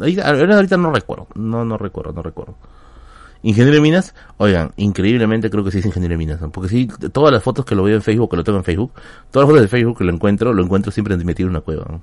Ahorita, 0.00 0.28
ahorita 0.28 0.76
no 0.76 0.92
recuerdo. 0.92 1.26
No, 1.34 1.64
no 1.64 1.76
recuerdo, 1.76 2.12
no 2.12 2.22
recuerdo. 2.22 2.54
Ingeniero 3.42 3.76
de 3.76 3.80
minas, 3.80 4.14
oigan, 4.38 4.72
increíblemente 4.76 5.50
creo 5.50 5.62
que 5.62 5.70
sí 5.70 5.78
es 5.78 5.86
ingeniero 5.86 6.14
de 6.14 6.18
minas, 6.18 6.40
porque 6.52 6.68
sí, 6.68 6.88
todas 7.12 7.32
las 7.32 7.42
fotos 7.42 7.64
que 7.64 7.76
lo 7.76 7.84
veo 7.84 7.94
en 7.94 8.02
Facebook, 8.02 8.30
que 8.30 8.36
lo 8.36 8.42
tengo 8.42 8.58
en 8.58 8.64
Facebook, 8.64 8.92
todas 9.30 9.46
las 9.46 9.52
fotos 9.52 9.62
de 9.62 9.68
Facebook 9.68 9.98
que 9.98 10.04
lo 10.04 10.12
encuentro, 10.12 10.52
lo 10.52 10.64
encuentro 10.64 10.90
siempre 10.90 11.16
metido 11.18 11.46
en 11.46 11.50
una 11.50 11.60
cueva. 11.60 12.00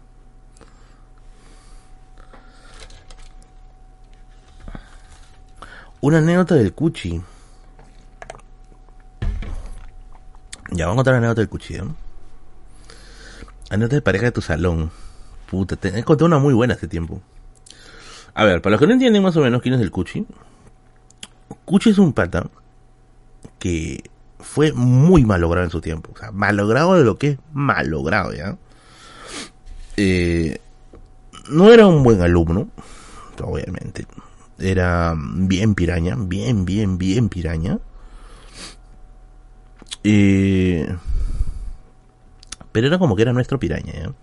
Una 6.04 6.18
anécdota 6.18 6.56
del 6.56 6.74
Cuchi. 6.74 7.22
Ya 10.72 10.86
vamos 10.86 10.96
a 10.96 10.98
contar 10.98 11.14
una 11.14 11.20
anécdota 11.20 11.40
del 11.40 11.48
Cuchi, 11.48 11.76
¿no? 11.76 11.96
Anécdota 13.70 13.96
de 13.96 14.02
pareja 14.02 14.26
de 14.26 14.32
tu 14.34 14.42
salón. 14.42 14.92
Puta, 15.50 15.78
te 15.78 15.98
he 15.98 16.04
contado 16.04 16.26
una 16.26 16.40
muy 16.40 16.54
buena 16.54 16.74
hace 16.74 16.90
tiempo. 16.90 17.22
A 18.34 18.44
ver, 18.44 18.62
para 18.62 18.72
los 18.72 18.82
que 18.82 18.88
no 18.88 18.92
entienden 18.92 19.24
más 19.24 19.38
o 19.38 19.40
menos 19.40 19.62
quién 19.62 19.76
es 19.76 19.80
el 19.80 19.92
Cuchi. 19.92 20.28
Cuchi 21.64 21.92
es 21.92 21.98
un 21.98 22.12
pata 22.12 22.50
que 23.58 24.04
fue 24.40 24.74
muy 24.74 25.24
malogrado 25.24 25.64
en 25.64 25.72
su 25.72 25.80
tiempo. 25.80 26.12
O 26.14 26.18
sea, 26.18 26.34
malogrado 26.34 26.96
de 26.96 27.06
lo 27.06 27.18
que 27.18 27.28
es 27.30 27.38
malogrado, 27.54 28.34
¿ya? 28.34 28.58
Eh, 29.96 30.60
no 31.50 31.72
era 31.72 31.88
un 31.88 32.04
buen 32.04 32.22
alumno, 32.22 32.68
obviamente. 33.42 34.06
Era 34.60 35.16
bien 35.18 35.76
piraña, 35.76 36.16
bien, 36.18 36.66
bien, 36.66 36.98
bien 36.98 37.30
piraña. 37.30 37.80
Eh, 40.04 40.96
pero 42.72 42.88
era 42.88 42.98
como 42.98 43.16
que 43.16 43.22
era 43.22 43.34
nuestro 43.34 43.60
piraña, 43.60 43.94
¿ya? 43.94 44.14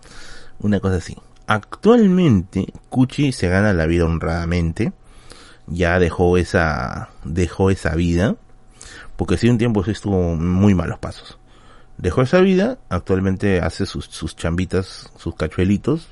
Una 0.59 0.79
cosa 0.79 0.97
así. 0.97 1.17
Actualmente, 1.47 2.71
Cuchi 2.89 3.31
se 3.31 3.49
gana 3.49 3.73
la 3.73 3.87
vida 3.87 4.05
honradamente. 4.05 4.93
Ya 5.67 5.99
dejó 5.99 6.37
esa, 6.37 7.09
dejó 7.23 7.71
esa 7.71 7.95
vida. 7.95 8.35
Porque 9.15 9.37
sí 9.37 9.49
un 9.49 9.57
tiempo 9.57 9.83
sí 9.83 9.91
estuvo 9.91 10.35
muy 10.35 10.75
malos 10.75 10.99
pasos. 10.99 11.39
Dejó 11.97 12.23
esa 12.23 12.41
vida, 12.41 12.79
actualmente 12.89 13.61
hace 13.61 13.85
sus 13.85 14.35
chambitas, 14.35 15.11
sus 15.17 15.35
cachuelitos. 15.35 16.07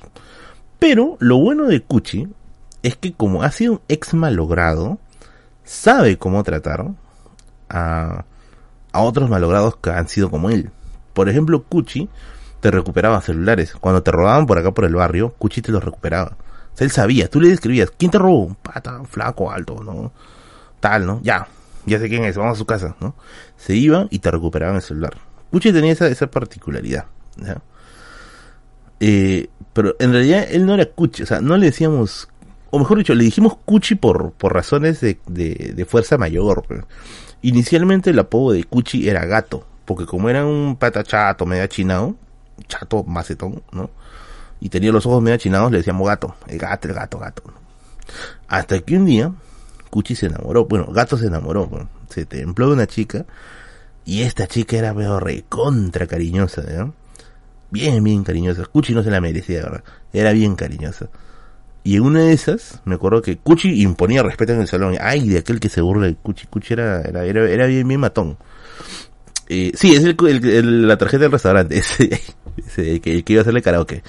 Pero 0.78 1.16
lo 1.20 1.38
bueno 1.38 1.66
de 1.66 1.82
Cuchi 1.82 2.28
es 2.82 2.96
que 2.96 3.12
como 3.12 3.42
ha 3.42 3.50
sido 3.50 3.74
un 3.74 3.80
ex 3.88 4.14
malogrado, 4.14 4.98
sabe 5.64 6.18
cómo 6.18 6.42
tratar 6.42 6.86
a, 7.68 8.24
a 8.92 9.00
otros 9.00 9.28
malogrados 9.28 9.76
que 9.76 9.90
han 9.90 10.08
sido 10.08 10.30
como 10.30 10.50
él. 10.50 10.70
Por 11.12 11.28
ejemplo, 11.28 11.62
Cuchi 11.64 12.08
te 12.60 12.70
recuperaba 12.70 13.20
celulares. 13.20 13.72
Cuando 13.74 14.02
te 14.02 14.10
robaban 14.10 14.46
por 14.46 14.58
acá 14.58 14.72
por 14.72 14.84
el 14.84 14.94
barrio, 14.94 15.34
Cuchi 15.38 15.62
te 15.62 15.72
los 15.72 15.82
recuperaba. 15.82 16.36
O 16.72 16.76
sea, 16.76 16.84
él 16.84 16.90
sabía, 16.90 17.28
tú 17.28 17.40
le 17.40 17.48
describías, 17.48 17.92
¿quién 17.96 18.10
te 18.10 18.18
robó? 18.18 18.44
Un 18.44 18.54
pata, 18.54 19.02
flaco, 19.04 19.50
alto, 19.50 19.82
¿no? 19.82 20.12
Tal, 20.78 21.06
¿no? 21.06 21.20
Ya, 21.22 21.48
ya 21.86 21.98
sé 21.98 22.08
quién 22.08 22.24
es, 22.24 22.36
vamos 22.36 22.54
a 22.54 22.58
su 22.58 22.66
casa, 22.66 22.96
¿no? 23.00 23.14
Se 23.56 23.74
iba 23.74 24.06
y 24.10 24.20
te 24.20 24.30
recuperaban 24.30 24.76
el 24.76 24.82
celular. 24.82 25.16
Cuchi 25.50 25.72
tenía 25.72 25.92
esa, 25.92 26.06
esa 26.06 26.30
particularidad, 26.30 27.06
¿ya? 27.36 27.60
Eh, 29.00 29.48
pero 29.72 29.96
en 29.98 30.12
realidad 30.12 30.46
él 30.50 30.66
no 30.66 30.74
era 30.74 30.86
Cuchi, 30.86 31.22
o 31.22 31.26
sea, 31.26 31.40
no 31.40 31.56
le 31.56 31.66
decíamos, 31.66 32.28
o 32.70 32.78
mejor 32.78 32.98
dicho, 32.98 33.14
le 33.14 33.24
dijimos 33.24 33.56
Cuchi 33.64 33.96
por, 33.96 34.32
por 34.32 34.54
razones 34.54 35.00
de, 35.00 35.18
de, 35.26 35.84
fuerza 35.84 36.18
mayor. 36.18 36.64
pues. 36.66 36.82
Inicialmente 37.42 38.10
el 38.10 38.18
apodo 38.18 38.52
de 38.52 38.64
Cuchi 38.64 39.08
era 39.08 39.24
gato, 39.24 39.66
porque 39.84 40.06
como 40.06 40.28
era 40.28 40.46
un 40.46 40.76
pata 40.76 41.02
chato, 41.02 41.46
medio 41.46 41.66
chinado, 41.66 42.14
chato, 42.68 43.02
macetón, 43.04 43.62
¿no? 43.72 43.90
Y 44.60 44.68
tenía 44.68 44.92
los 44.92 45.06
ojos 45.06 45.22
medio 45.22 45.38
chinados, 45.38 45.72
le 45.72 45.78
decíamos 45.78 46.06
gato, 46.06 46.34
el 46.46 46.58
gato, 46.58 46.88
el 46.88 46.94
gato, 46.94 47.18
gato. 47.18 47.42
Hasta 48.48 48.78
que 48.80 48.96
un 48.96 49.06
día, 49.06 49.32
Cuchi 49.88 50.14
se 50.14 50.26
enamoró, 50.26 50.66
bueno, 50.66 50.86
gato 50.92 51.16
se 51.16 51.26
enamoró, 51.26 51.68
¿no? 51.70 51.88
se 52.10 52.26
templó 52.26 52.68
de 52.68 52.74
una 52.74 52.86
chica, 52.86 53.24
y 54.04 54.22
esta 54.22 54.46
chica 54.46 54.76
era 54.76 54.92
medio 54.92 55.18
recontra 55.18 56.06
cariñosa, 56.06 56.62
¿no? 56.62 56.94
Bien, 57.70 58.02
bien 58.02 58.24
cariñosa. 58.24 58.64
Cuchi 58.66 58.92
no 58.94 59.02
se 59.02 59.10
la 59.10 59.20
merecía, 59.20 59.62
verdad. 59.62 59.84
Era 60.12 60.32
bien 60.32 60.56
cariñosa. 60.56 61.08
Y 61.82 61.96
en 61.96 62.02
una 62.02 62.20
de 62.24 62.32
esas, 62.32 62.80
me 62.84 62.94
acuerdo 62.96 63.22
que 63.22 63.38
Cuchi 63.38 63.82
imponía 63.82 64.22
respeto 64.22 64.52
en 64.52 64.60
el 64.60 64.68
salón. 64.68 64.96
Ay, 65.00 65.28
de 65.28 65.38
aquel 65.38 65.60
que 65.60 65.68
se 65.70 65.80
burla 65.80 66.06
de 66.06 66.14
Cuchi. 66.14 66.46
Cuchi 66.46 66.74
era, 66.74 67.00
era, 67.02 67.24
era, 67.24 67.48
era 67.48 67.66
bien, 67.66 67.88
bien 67.88 68.00
matón. 68.00 68.36
Eh, 69.48 69.72
sí, 69.74 69.94
es 69.94 70.04
el, 70.04 70.16
el- 70.28 70.44
el- 70.48 70.88
la 70.88 70.96
tarjeta 70.98 71.22
del 71.24 71.32
restaurante. 71.32 71.78
Ese, 71.78 72.20
ese, 72.56 73.00
que, 73.00 73.12
el 73.18 73.24
iba 73.26 73.40
a 73.40 73.42
hacerle 73.42 73.62
karaoke. 73.62 74.02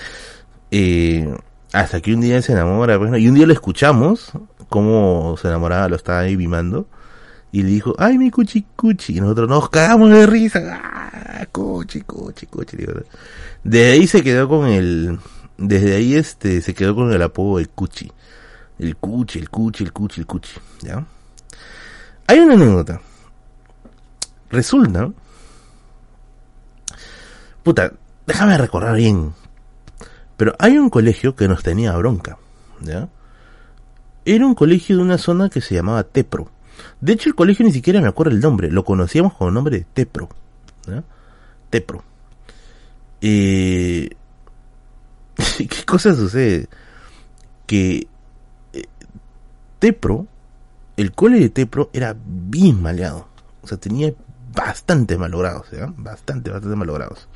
Eh, 0.69 1.34
hasta 1.73 2.02
que 2.02 2.14
un 2.14 2.22
día 2.22 2.41
se 2.41 2.52
enamora, 2.52 2.98
bueno, 2.98 3.18
y 3.18 3.27
un 3.30 3.35
día 3.35 3.48
lo 3.48 3.53
escuchamos, 3.53 4.31
cómo 4.68 5.38
se 5.41 5.48
enamoraba, 5.48 5.88
lo 5.88 5.95
estaba 5.95 6.19
ahí 6.19 6.35
mimando. 6.35 6.88
Y 7.53 7.64
le 7.64 7.69
dijo, 7.69 7.95
ay, 7.98 8.18
mi 8.18 8.30
cuchi 8.31 8.65
cuchi. 8.76 9.18
Y 9.18 9.22
nosotros 9.22 9.48
nos 9.49 9.69
cagamos 9.69 10.10
de 10.11 10.26
risa. 10.27 10.80
Ah, 10.84 11.45
cuchi, 11.52 12.02
cuchi, 12.02 12.45
cuchi. 12.48 12.77
Desde 13.64 13.91
ahí 13.91 14.07
se 14.07 14.22
quedó 14.23 14.48
con 14.48 14.68
el, 14.68 15.18
desde 15.62 15.96
ahí 15.96 16.16
este, 16.16 16.62
se 16.62 16.74
quedó 16.74 16.96
con 16.96 17.12
el 17.14 17.22
apodo 17.22 17.60
de 17.60 17.68
cuchi. 17.68 18.12
El 18.80 18.98
cuchi, 18.98 19.40
el 19.40 19.50
cuchi, 19.50 19.84
el 19.84 19.94
cuchi, 19.94 20.22
el 20.22 20.28
cuchi. 20.28 20.54
¿Ya? 20.82 21.06
Hay 22.28 22.40
una 22.40 22.56
anécdota. 22.56 23.00
Resulta, 24.50 25.10
puta, 27.64 27.94
déjame 28.28 28.58
recordar 28.58 28.96
bien. 28.96 29.34
Pero 30.36 30.56
hay 30.60 30.78
un 30.78 30.90
colegio 30.90 31.36
que 31.36 31.48
nos 31.48 31.64
tenía 31.64 31.96
bronca. 31.96 32.38
¿Ya? 32.82 33.08
Era 34.26 34.46
un 34.46 34.56
colegio 34.56 34.98
de 34.98 35.04
una 35.04 35.18
zona 35.18 35.50
que 35.50 35.62
se 35.62 35.76
llamaba 35.76 36.04
Tepro. 36.04 36.50
De 37.00 37.14
hecho, 37.14 37.30
el 37.30 37.36
colegio 37.36 37.66
ni 37.66 37.72
siquiera 37.72 38.02
me 38.02 38.08
acuerdo 38.08 38.34
el 38.34 38.42
nombre. 38.42 38.72
Lo 38.72 38.84
conocíamos 38.84 39.36
con 39.36 39.50
el 39.50 39.54
nombre 39.54 39.78
de 39.78 39.86
Tepro. 39.94 40.30
Tepro. 41.70 42.04
Eh... 43.22 44.10
¿Qué 45.58 45.86
cosa 45.86 46.16
sucede? 46.16 46.68
Que 47.66 48.08
eh, 48.74 48.84
Tepro, 49.80 50.28
el 50.98 51.12
cole 51.14 51.40
de 51.40 51.50
Tepro 51.50 51.90
era 51.94 52.16
bien 52.26 52.82
maleado. 52.82 53.28
O 53.62 53.68
sea, 53.68 53.78
tenía 53.78 54.14
bastante 54.56 55.18
malogrados, 55.18 55.70
¿ya? 55.72 55.94
Bastante, 55.98 56.50
bastante 56.52 56.76
malogrados. 56.76 57.28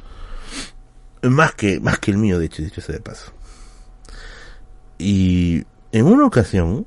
Más 1.22 1.54
que, 1.56 1.80
más 1.80 2.00
que 2.00 2.12
el 2.12 2.18
mío, 2.18 2.40
de 2.40 2.46
hecho, 2.46 2.62
dicho 2.62 2.82
sea 2.82 2.96
de 2.96 3.02
paso. 3.02 3.32
Y 4.98 5.64
en 5.92 6.06
una 6.06 6.26
ocasión, 6.26 6.86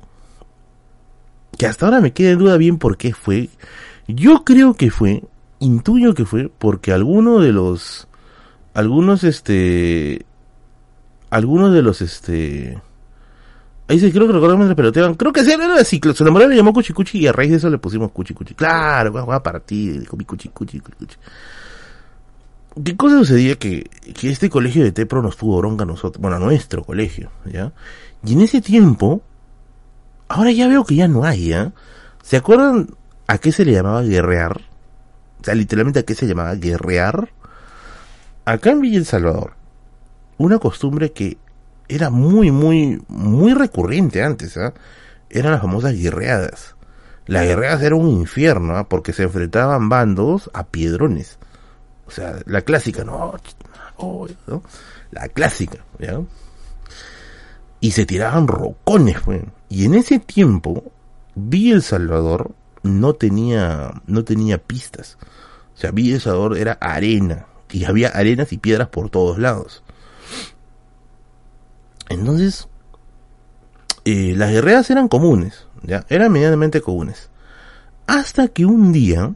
que 1.57 1.67
hasta 1.67 1.85
ahora 1.85 1.99
me 1.99 2.13
queda 2.13 2.31
en 2.31 2.39
duda 2.39 2.57
bien 2.57 2.77
por 2.77 2.97
qué 2.97 3.13
fue, 3.13 3.49
yo 4.07 4.43
creo 4.45 4.75
que 4.75 4.91
fue, 4.91 5.23
intuyo 5.59 6.13
que 6.13 6.25
fue, 6.25 6.49
porque 6.49 6.91
alguno 6.93 7.39
de 7.39 7.51
los, 7.51 8.07
algunos 8.73 9.23
este, 9.23 10.25
algunos 11.29 11.73
de 11.73 11.81
los 11.81 12.01
este, 12.01 12.81
ahí 13.87 13.99
sí 13.99 14.11
creo 14.11 14.27
que 14.27 14.33
recuerdo 14.33 14.55
mientras 14.55 14.75
peloteaban, 14.75 15.15
creo 15.15 15.33
que 15.33 15.41
era 15.41 15.75
así, 15.75 15.99
su 16.13 16.23
enamorada 16.23 16.49
le 16.49 16.55
llamó 16.55 16.73
Cuchi 16.73 16.93
Cuchi 16.93 17.19
y 17.19 17.27
a 17.27 17.31
raíz 17.31 17.51
de 17.51 17.57
eso 17.57 17.69
le 17.69 17.77
pusimos 17.77 18.11
Cuchi 18.11 18.33
Cuchi. 18.33 18.53
Claro, 18.53 19.11
va 19.11 19.35
a 19.35 19.43
partir, 19.43 19.99
dijo 19.99 20.15
mi 20.15 20.25
Cuchi 20.25 20.49
Cuchi 20.49 20.79
Cuchi 20.79 20.95
Cuchi. 20.97 21.17
¿Qué 22.83 22.95
cosa 22.95 23.17
sucedía? 23.17 23.55
Que, 23.55 23.89
que 24.13 24.29
este 24.29 24.49
colegio 24.49 24.83
de 24.83 24.91
Tepro 24.91 25.21
nos 25.21 25.37
tuvo 25.37 25.57
bronca 25.57 25.83
a 25.83 25.87
nosotros, 25.87 26.21
bueno, 26.21 26.37
a 26.37 26.39
nuestro 26.39 26.83
colegio, 26.83 27.31
¿ya? 27.45 27.73
Y 28.23 28.33
en 28.33 28.41
ese 28.41 28.61
tiempo, 28.61 29.21
ahora 30.27 30.51
ya 30.51 30.67
veo 30.67 30.85
que 30.85 30.95
ya 30.95 31.07
no 31.07 31.23
hay, 31.23 31.49
¿ya? 31.49 31.73
¿Se 32.21 32.37
acuerdan 32.37 32.89
a 33.27 33.37
qué 33.39 33.51
se 33.51 33.65
le 33.65 33.73
llamaba 33.73 34.03
guerrear? 34.03 34.61
O 35.41 35.43
sea, 35.43 35.55
literalmente 35.55 35.99
a 35.99 36.03
qué 36.03 36.15
se 36.15 36.27
llamaba 36.27 36.53
guerrear. 36.55 37.29
Acá 38.45 38.71
en 38.71 38.81
Villa 38.81 39.03
Salvador, 39.03 39.53
una 40.39 40.57
costumbre 40.57 41.11
que 41.11 41.37
era 41.87 42.09
muy, 42.09 42.49
muy, 42.49 43.03
muy 43.07 43.53
recurrente 43.53 44.23
antes, 44.23 44.57
¿ah? 44.57 44.73
Eran 45.29 45.51
las 45.51 45.61
famosas 45.61 45.93
guerreadas. 45.93 46.75
Las 47.27 47.43
guerreadas 47.45 47.83
eran 47.83 47.99
un 47.99 48.09
infierno, 48.09 48.75
¿ah? 48.75 48.87
Porque 48.87 49.13
se 49.13 49.23
enfrentaban 49.23 49.89
bandos 49.89 50.49
a 50.53 50.65
piedrones. 50.65 51.37
O 52.07 52.11
sea, 52.11 52.39
la 52.45 52.61
clásica, 52.61 53.03
no, 53.03 53.35
oh, 53.97 54.27
¿no? 54.47 54.63
La 55.11 55.27
clásica, 55.27 55.79
¿ya? 55.99 56.21
Y 57.81 57.91
se 57.91 58.05
tiraban 58.05 58.47
rocones, 58.47 59.17
pues. 59.23 59.43
Y 59.67 59.85
en 59.85 59.93
ese 59.93 60.19
tiempo, 60.19 60.83
Villa 61.35 61.75
El 61.75 61.81
Salvador 61.81 62.51
no 62.81 63.13
tenía, 63.13 64.01
no 64.07 64.23
tenía 64.23 64.57
pistas. 64.57 65.17
O 65.75 65.77
sea, 65.77 65.91
Villa 65.91 66.15
El 66.15 66.21
Salvador 66.21 66.57
era 66.57 66.73
arena. 66.79 67.45
Y 67.71 67.85
había 67.85 68.09
arenas 68.09 68.53
y 68.53 68.57
piedras 68.57 68.87
por 68.87 69.09
todos 69.09 69.37
lados. 69.37 69.83
Entonces, 72.09 72.67
eh, 74.05 74.33
las 74.35 74.51
guerreras 74.51 74.89
eran 74.89 75.07
comunes, 75.07 75.67
¿ya? 75.83 76.05
Eran 76.09 76.31
medianamente 76.31 76.81
comunes. 76.81 77.29
Hasta 78.07 78.47
que 78.47 78.65
un 78.65 78.91
día, 78.91 79.33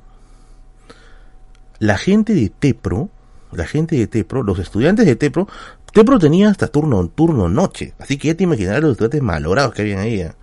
la 1.79 1.97
gente 1.97 2.33
de 2.33 2.49
Tepro, 2.49 3.09
la 3.51 3.65
gente 3.65 3.95
de 3.95 4.07
Tepro, 4.07 4.41
los 4.41 4.57
estudiantes 4.57 5.05
de 5.05 5.15
Tepro, 5.15 5.47
Tepro 5.93 6.17
tenía 6.17 6.49
hasta 6.49 6.67
turno, 6.67 7.07
turno 7.07 7.47
noche, 7.49 7.93
así 7.99 8.17
que 8.17 8.29
ya 8.29 8.35
te 8.35 8.43
imaginarás 8.45 8.81
los 8.81 8.91
estudiantes 8.93 9.21
malogrados 9.21 9.75
que 9.75 9.83
habían 9.83 9.99
ahí. 9.99 10.17
¿ya? 10.17 10.35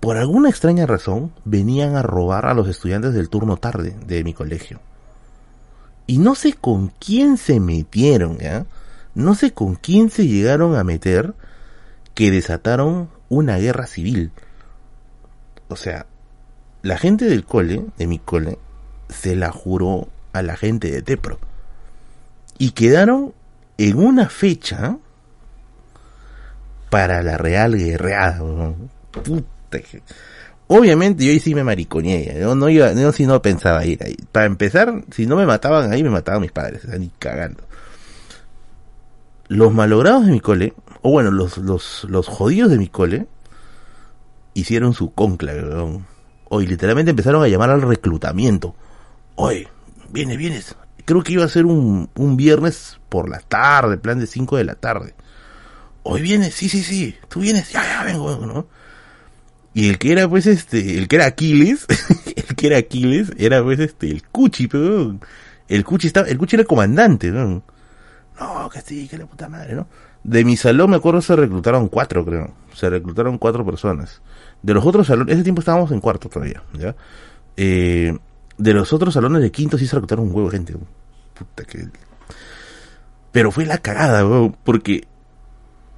Por 0.00 0.16
alguna 0.16 0.48
extraña 0.48 0.86
razón, 0.86 1.32
venían 1.44 1.94
a 1.94 2.02
robar 2.02 2.46
a 2.46 2.54
los 2.54 2.68
estudiantes 2.68 3.12
del 3.12 3.28
turno 3.28 3.58
tarde 3.58 3.96
de 4.06 4.24
mi 4.24 4.32
colegio. 4.32 4.80
Y 6.06 6.18
no 6.18 6.34
sé 6.34 6.54
con 6.54 6.90
quién 6.98 7.36
se 7.36 7.60
metieron, 7.60 8.38
¿ya? 8.38 8.64
No 9.14 9.34
sé 9.34 9.52
con 9.52 9.74
quién 9.74 10.10
se 10.10 10.26
llegaron 10.26 10.76
a 10.76 10.84
meter 10.84 11.34
que 12.14 12.30
desataron 12.30 13.10
una 13.28 13.58
guerra 13.58 13.86
civil. 13.86 14.32
O 15.68 15.76
sea, 15.76 16.06
la 16.82 16.98
gente 16.98 17.26
del 17.26 17.44
cole, 17.44 17.84
de 17.96 18.06
mi 18.06 18.18
cole, 18.18 18.58
se 19.08 19.36
la 19.36 19.50
juró 19.50 20.08
a 20.32 20.42
la 20.42 20.56
gente 20.56 20.90
de 20.90 21.02
Tepro. 21.02 21.38
Y 22.58 22.72
quedaron 22.72 23.34
en 23.76 23.98
una 23.98 24.28
fecha 24.28 24.98
para 26.90 27.22
la 27.22 27.36
Real 27.36 27.76
Guerreada. 27.76 28.74
Puta. 29.10 29.78
Obviamente 30.66 31.24
yo 31.24 31.30
ahí 31.30 31.40
sí 31.40 31.54
me 31.54 31.64
mariconeé, 31.64 32.38
yo 32.40 32.54
no 32.54 32.68
iba, 32.68 32.92
yo 32.92 33.10
sí 33.12 33.26
no 33.26 33.40
pensaba 33.40 33.84
ir 33.84 34.02
ahí. 34.04 34.16
Para 34.32 34.46
empezar, 34.46 35.02
si 35.10 35.26
no 35.26 35.36
me 35.36 35.46
mataban 35.46 35.92
ahí, 35.92 36.02
me 36.02 36.10
mataban 36.10 36.42
mis 36.42 36.52
padres, 36.52 36.84
o 36.84 36.98
ni 36.98 37.08
cagando. 37.18 37.67
Los 39.48 39.72
malogrados 39.72 40.26
de 40.26 40.32
mi 40.32 40.40
cole, 40.40 40.74
o 41.02 41.10
bueno, 41.10 41.30
los, 41.30 41.58
los, 41.58 42.04
los 42.08 42.26
jodidos 42.28 42.70
de 42.70 42.78
mi 42.78 42.88
cole, 42.88 43.26
hicieron 44.54 44.92
su 44.94 45.12
conclave, 45.12 45.62
weón. 45.62 46.06
Hoy 46.50 46.66
literalmente 46.66 47.10
empezaron 47.10 47.42
a 47.42 47.48
llamar 47.48 47.70
al 47.70 47.82
reclutamiento. 47.82 48.74
Oye, 49.34 49.68
vienes, 50.10 50.38
vienes. 50.38 50.74
Creo 51.04 51.22
que 51.22 51.32
iba 51.34 51.44
a 51.44 51.48
ser 51.48 51.66
un, 51.66 52.10
un 52.14 52.36
viernes 52.36 52.98
por 53.08 53.28
la 53.28 53.40
tarde, 53.40 53.98
plan 53.98 54.18
de 54.18 54.26
5 54.26 54.56
de 54.56 54.64
la 54.64 54.74
tarde. 54.74 55.14
Hoy 56.02 56.22
vienes, 56.22 56.54
sí, 56.54 56.68
sí, 56.68 56.82
sí. 56.82 57.16
Tú 57.28 57.40
vienes, 57.40 57.70
ya, 57.70 57.82
ya 57.82 58.04
vengo, 58.04 58.34
¿no? 58.46 58.66
Y 59.74 59.88
el 59.88 59.98
que 59.98 60.12
era, 60.12 60.28
pues, 60.28 60.46
este, 60.46 60.98
el 60.98 61.06
que 61.06 61.16
era 61.16 61.26
Aquiles, 61.26 61.86
el 62.36 62.56
que 62.56 62.66
era 62.66 62.78
Aquiles, 62.78 63.30
era, 63.36 63.62
pues, 63.62 63.78
este, 63.78 64.10
el 64.10 64.22
Cuchi, 64.24 64.68
pero, 64.68 65.18
el 65.68 65.84
Cuchi 65.84 66.06
estaba, 66.06 66.28
el 66.28 66.38
Cuchi 66.38 66.56
era 66.56 66.64
comandante, 66.64 67.30
¿no? 67.30 67.62
No, 68.38 68.68
que 68.70 68.80
sí, 68.80 69.08
que 69.08 69.18
la 69.18 69.26
puta 69.26 69.48
madre, 69.48 69.74
¿no? 69.74 69.86
De 70.22 70.44
mi 70.44 70.56
salón, 70.56 70.90
me 70.90 70.96
acuerdo, 70.96 71.20
se 71.20 71.34
reclutaron 71.34 71.88
cuatro, 71.88 72.24
creo. 72.24 72.52
Se 72.72 72.88
reclutaron 72.88 73.38
cuatro 73.38 73.64
personas. 73.64 74.22
De 74.62 74.74
los 74.74 74.86
otros 74.86 75.06
salones, 75.06 75.34
ese 75.34 75.42
tiempo 75.42 75.60
estábamos 75.60 75.90
en 75.90 76.00
cuarto 76.00 76.28
todavía, 76.28 76.62
¿ya? 76.74 76.94
Eh, 77.56 78.16
de 78.56 78.74
los 78.74 78.92
otros 78.92 79.14
salones 79.14 79.42
de 79.42 79.50
quinto 79.50 79.78
sí 79.78 79.86
se 79.86 79.96
reclutaron 79.96 80.26
un 80.26 80.34
huevo 80.34 80.50
de 80.50 80.56
gente. 80.56 80.74
Puta 81.34 81.64
que... 81.64 81.88
Pero 83.32 83.50
fue 83.50 83.66
la 83.66 83.78
cagada, 83.78 84.26
weón, 84.26 84.56
porque, 84.64 85.06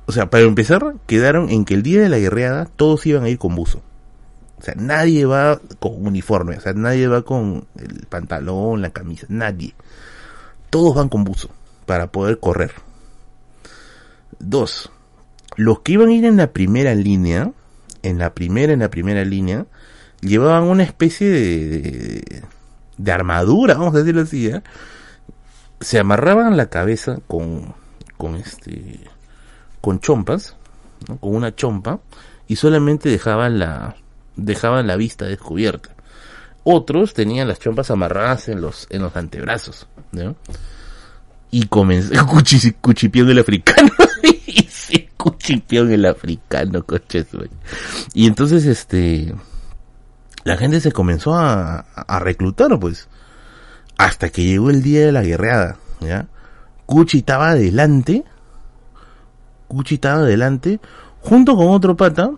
o 0.07 0.13
sea, 0.13 0.31
para 0.31 0.45
empezar, 0.45 0.95
quedaron 1.07 1.51
en 1.51 1.65
que 1.65 1.75
el 1.75 1.83
día 1.83 2.01
de 2.01 2.09
la 2.09 2.19
guerreada 2.19 2.67
todos 2.67 3.07
iban 3.07 3.25
a 3.25 3.29
ir 3.29 3.39
con 3.39 3.55
buzo. 3.55 3.83
O 4.59 4.63
sea, 4.63 4.75
nadie 4.77 5.25
va 5.27 5.61
con 5.79 6.07
uniforme, 6.07 6.57
o 6.57 6.61
sea, 6.61 6.73
nadie 6.75 7.07
va 7.09 7.23
con 7.23 7.67
el 7.77 8.07
pantalón, 8.09 8.83
la 8.83 8.91
camisa, 8.91 9.27
nadie. 9.29 9.75
Todos 10.71 10.95
van 10.95 11.09
con 11.09 11.25
buzo 11.25 11.51
para 11.91 12.13
poder 12.13 12.39
correr. 12.39 12.71
Dos, 14.39 14.93
los 15.57 15.81
que 15.81 15.95
iban 15.95 16.11
a 16.11 16.13
ir 16.13 16.25
en 16.25 16.37
la 16.37 16.53
primera 16.53 16.95
línea, 16.95 17.51
en 18.05 18.17
la 18.17 18.33
primera, 18.33 18.73
en 18.73 18.79
la 18.79 18.91
primera 18.91 19.25
línea, 19.25 19.67
llevaban 20.21 20.69
una 20.69 20.85
especie 20.85 21.29
de, 21.29 22.45
de, 22.97 23.11
armadura, 23.13 23.75
vamos 23.75 23.93
a 23.97 23.99
decirlo 23.99 24.23
así, 24.23 24.47
¿eh? 24.47 24.63
se 25.81 25.99
amarraban 25.99 26.57
la 26.57 26.67
cabeza 26.67 27.19
con, 27.27 27.75
con 28.17 28.37
este, 28.37 29.01
con 29.81 29.99
chompas, 29.99 30.55
con 31.19 31.35
una 31.35 31.57
chompa, 31.57 31.99
y 32.47 32.55
solamente 32.55 33.09
dejaban 33.09 33.59
la, 33.59 33.97
dejaban 34.37 34.87
la 34.87 34.95
vista 34.95 35.25
descubierta. 35.25 35.91
Otros 36.63 37.15
tenían 37.15 37.49
las 37.49 37.59
chompas 37.59 37.91
amarradas 37.91 38.49
en 38.49 38.61
los, 38.61 38.87
en 38.91 39.03
los 39.03 39.17
antebrazos. 39.17 39.89
Y 41.51 41.67
comenzó, 41.67 42.13
cuchipiando 42.81 43.33
el 43.33 43.39
africano, 43.39 43.91
y 44.47 44.63
se 44.63 45.09
cuchipió 45.17 45.83
el 45.83 46.07
africano, 46.07 46.85
coches, 46.85 47.27
Y 48.15 48.27
entonces, 48.27 48.67
este, 48.67 49.35
la 50.45 50.57
gente 50.57 50.81
se 50.81 50.93
comenzó 50.93 51.35
a, 51.35 51.81
a 51.81 52.19
reclutar, 52.21 52.79
pues, 52.79 53.09
hasta 53.99 54.31
que 54.31 54.45
llegó 54.45 54.71
el 54.71 54.83
día 54.83 55.07
de 55.07 55.13
la 55.13 55.23
guerreada, 55.23 55.77
¿ya? 56.01 56.29
Cuchi 56.87 57.19
estaba 57.19 57.51
adelante, 57.51 58.25
Cuchi 59.69 59.95
estaba 59.95 60.21
adelante, 60.21 60.81
junto 61.21 61.55
con 61.55 61.69
otro 61.69 61.97
pata, 61.97 62.31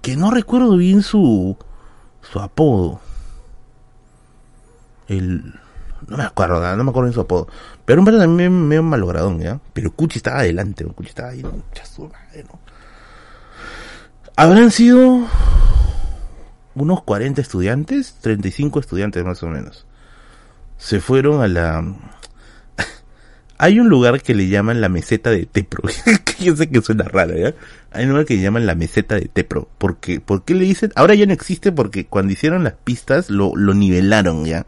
que 0.00 0.16
no 0.16 0.30
recuerdo 0.30 0.76
bien 0.76 1.02
su, 1.02 1.56
su 2.20 2.38
apodo. 2.38 3.00
El, 5.08 5.54
no 6.08 6.16
me 6.16 6.24
acuerdo, 6.24 6.60
no 6.76 6.84
me 6.84 6.90
acuerdo 6.90 7.06
bien 7.08 7.14
su 7.14 7.20
apodo. 7.20 7.48
Pero 7.84 8.00
un 8.00 8.04
pata 8.06 8.18
también 8.18 8.66
medio 8.66 8.82
malogradón, 8.82 9.40
¿ya? 9.40 9.60
Pero 9.72 9.92
Cuchi 9.92 10.18
estaba 10.18 10.40
adelante, 10.40 10.84
Cuchi 10.84 11.08
estaba 11.08 11.30
ahí, 11.30 11.42
¿no? 11.42 11.52
Habrán 14.36 14.70
sido 14.70 15.28
unos 16.74 17.02
40 17.02 17.40
estudiantes, 17.40 18.16
35 18.20 18.80
estudiantes 18.80 19.24
más 19.24 19.42
o 19.42 19.48
menos. 19.48 19.86
Se 20.76 21.00
fueron 21.00 21.40
a 21.40 21.48
la... 21.48 21.84
Hay 23.58 23.78
un 23.78 23.88
lugar 23.88 24.20
que 24.22 24.34
le 24.34 24.48
llaman 24.48 24.80
la 24.80 24.88
meseta 24.88 25.30
de 25.30 25.46
Tepro, 25.46 25.82
que 26.24 26.44
yo 26.44 26.56
sé 26.56 26.68
que 26.68 26.82
suena 26.82 27.04
raro, 27.04 27.36
¿ya? 27.36 27.54
Hay 27.92 28.04
un 28.04 28.10
lugar 28.10 28.26
que 28.26 28.34
le 28.34 28.42
llaman 28.42 28.66
la 28.66 28.74
meseta 28.74 29.14
de 29.14 29.28
Tepro, 29.28 29.68
porque, 29.78 30.20
¿por 30.20 30.44
qué 30.44 30.54
le 30.54 30.64
dicen? 30.64 30.90
Ahora 30.96 31.14
ya 31.14 31.26
no 31.26 31.32
existe 31.32 31.70
porque 31.70 32.06
cuando 32.06 32.32
hicieron 32.32 32.64
las 32.64 32.74
pistas 32.74 33.30
lo, 33.30 33.54
lo 33.54 33.72
nivelaron, 33.72 34.44
¿ya? 34.44 34.66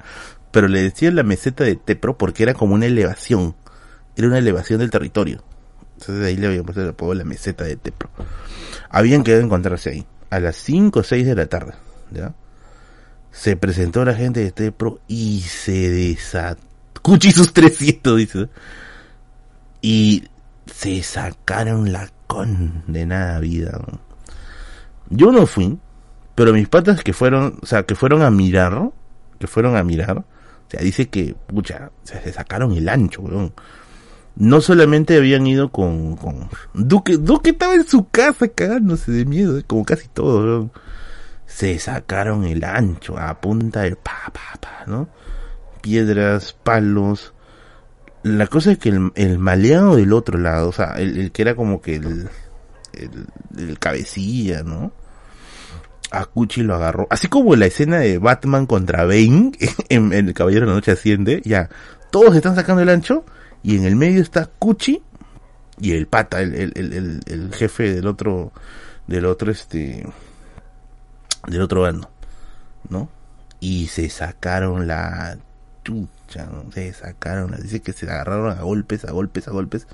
Pero 0.56 0.68
le 0.68 0.82
decían 0.82 1.16
la 1.16 1.22
meseta 1.22 1.64
de 1.64 1.76
Tepro 1.76 2.16
porque 2.16 2.42
era 2.42 2.54
como 2.54 2.74
una 2.74 2.86
elevación, 2.86 3.54
era 4.16 4.28
una 4.28 4.38
elevación 4.38 4.78
del 4.78 4.90
territorio. 4.90 5.42
Entonces 5.98 6.24
ahí 6.24 6.38
le 6.38 6.46
habían 6.46 6.64
puesto 6.64 6.80
el 6.80 6.88
apodo 6.88 7.12
la 7.12 7.24
meseta 7.24 7.64
de 7.64 7.76
Tepro. 7.76 8.08
Habían 8.88 9.22
quedado 9.22 9.42
encontrarse 9.42 9.90
ahí, 9.90 10.06
a 10.30 10.40
las 10.40 10.56
5 10.56 10.98
o 10.98 11.02
6 11.02 11.26
de 11.26 11.34
la 11.34 11.44
tarde. 11.44 11.74
¿ya? 12.10 12.32
Se 13.32 13.54
presentó 13.56 14.02
la 14.06 14.14
gente 14.14 14.40
de 14.40 14.50
Tepro 14.50 14.98
y 15.06 15.42
se 15.42 15.90
desató. 15.90 16.62
Cuchi 17.02 17.32
sus 17.32 17.52
300, 17.52 18.16
dice. 18.16 18.48
Y 19.82 20.24
se 20.64 21.02
sacaron 21.02 21.92
la 21.92 22.08
condenada 22.26 23.40
vida. 23.40 23.78
Yo 25.10 25.32
no 25.32 25.44
fui, 25.44 25.78
pero 26.34 26.54
mis 26.54 26.66
patas 26.66 27.04
que 27.04 27.12
fueron, 27.12 27.58
o 27.60 27.66
sea, 27.66 27.82
que 27.82 27.94
fueron 27.94 28.22
a 28.22 28.30
mirar, 28.30 28.90
que 29.38 29.48
fueron 29.48 29.76
a 29.76 29.84
mirar, 29.84 30.24
o 30.66 30.70
sea, 30.70 30.80
dice 30.80 31.09
que, 31.09 31.34
pucha, 31.47 31.90
se 32.02 32.32
sacaron 32.32 32.72
el 32.72 32.88
ancho, 32.88 33.22
weón. 33.22 33.52
No 34.36 34.60
solamente 34.60 35.16
habían 35.16 35.47
ido 35.47 35.70
con, 35.70 36.16
con 36.16 36.51
Duque, 36.74 37.16
Duque 37.16 37.51
estaba 37.51 37.74
en 37.74 37.86
su 37.86 38.09
casa 38.09 38.48
cagándose 38.48 39.10
de 39.10 39.24
miedo, 39.24 39.60
como 39.66 39.84
casi 39.84 40.09
todo, 40.09 40.44
weón 40.44 40.72
se 41.47 41.78
sacaron 41.78 42.44
el 42.44 42.64
ancho 42.64 43.16
a 43.18 43.40
punta 43.40 43.82
del 43.82 43.97
pa, 43.97 44.32
pa, 44.32 44.60
pa, 44.60 44.84
¿no? 44.86 45.09
Piedras, 45.80 46.52
palos. 46.52 47.32
La 48.22 48.48
cosa 48.48 48.72
es 48.72 48.78
que 48.78 48.88
el, 48.88 49.12
el 49.14 49.38
maleado 49.38 49.97
del 49.97 50.12
otro 50.12 50.38
lado, 50.38 50.68
o 50.68 50.72
sea, 50.72 50.94
el, 50.98 51.30
que 51.30 51.43
era 51.43 51.55
como 51.55 51.80
que 51.80 51.97
el, 51.97 52.28
el, 53.56 53.78
cabecilla, 53.78 54.62
¿no? 54.64 54.93
A 56.10 56.24
Cuchi 56.24 56.62
lo 56.62 56.74
agarró. 56.74 57.06
Así 57.10 57.28
como 57.28 57.56
la 57.56 57.66
escena 57.66 57.98
de 57.98 58.18
Batman 58.18 58.66
contra 58.66 59.04
Bane 59.04 59.52
en, 59.88 60.12
El 60.12 60.34
Caballero 60.34 60.66
de 60.66 60.68
la 60.68 60.74
Noche 60.74 60.92
Asciende, 60.92 61.42
ya, 61.44 61.68
todos 62.10 62.34
están 62.36 62.54
sacando 62.54 62.82
el 62.82 62.88
ancho 62.88 63.24
y 63.62 63.76
en 63.76 63.84
el 63.84 63.96
medio 63.96 64.22
está 64.22 64.48
Cuchi 64.58 65.02
y 65.80 65.92
el 65.92 66.06
pata, 66.06 66.40
el, 66.40 66.54
el, 66.54 67.20
el, 67.26 67.54
jefe 67.54 67.94
del 67.94 68.06
otro, 68.06 68.52
del 69.06 69.26
otro 69.26 69.50
este, 69.50 70.06
del 71.46 71.60
otro 71.60 71.82
bando, 71.82 72.10
¿no? 72.88 73.10
Y 73.60 73.88
se 73.88 74.08
sacaron 74.08 74.86
la 74.86 75.36
chucha, 75.84 76.46
¿no? 76.46 76.70
se 76.72 76.92
sacaron, 76.92 77.50
la, 77.50 77.58
dice 77.58 77.80
que 77.80 77.92
se 77.92 78.06
agarraron 78.06 78.56
a 78.56 78.62
golpes, 78.62 79.04
a 79.04 79.12
golpes, 79.12 79.48
a 79.48 79.50
golpes. 79.50 79.86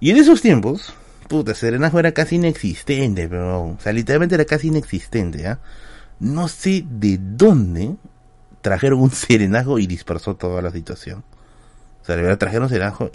Y 0.00 0.10
en 0.10 0.16
esos 0.16 0.42
tiempos, 0.42 0.92
puta, 1.32 1.54
Serenazgo 1.54 1.98
era 1.98 2.12
casi 2.12 2.36
inexistente, 2.36 3.26
pero, 3.26 3.62
o 3.62 3.76
sea, 3.80 3.90
literalmente 3.90 4.34
era 4.34 4.44
casi 4.44 4.68
inexistente, 4.68 5.38
¿ya? 5.38 5.60
No 6.20 6.46
sé 6.46 6.84
de 6.86 7.18
dónde 7.18 7.96
trajeron 8.60 9.00
un 9.00 9.10
serenazgo 9.10 9.78
y 9.78 9.86
dispersó 9.86 10.36
toda 10.36 10.60
la 10.60 10.70
situación. 10.70 11.24
O 12.02 12.04
sea, 12.04 12.16
de 12.16 12.22
verdad 12.22 12.36
trajeron 12.36 12.68
serenazgo. 12.68 13.10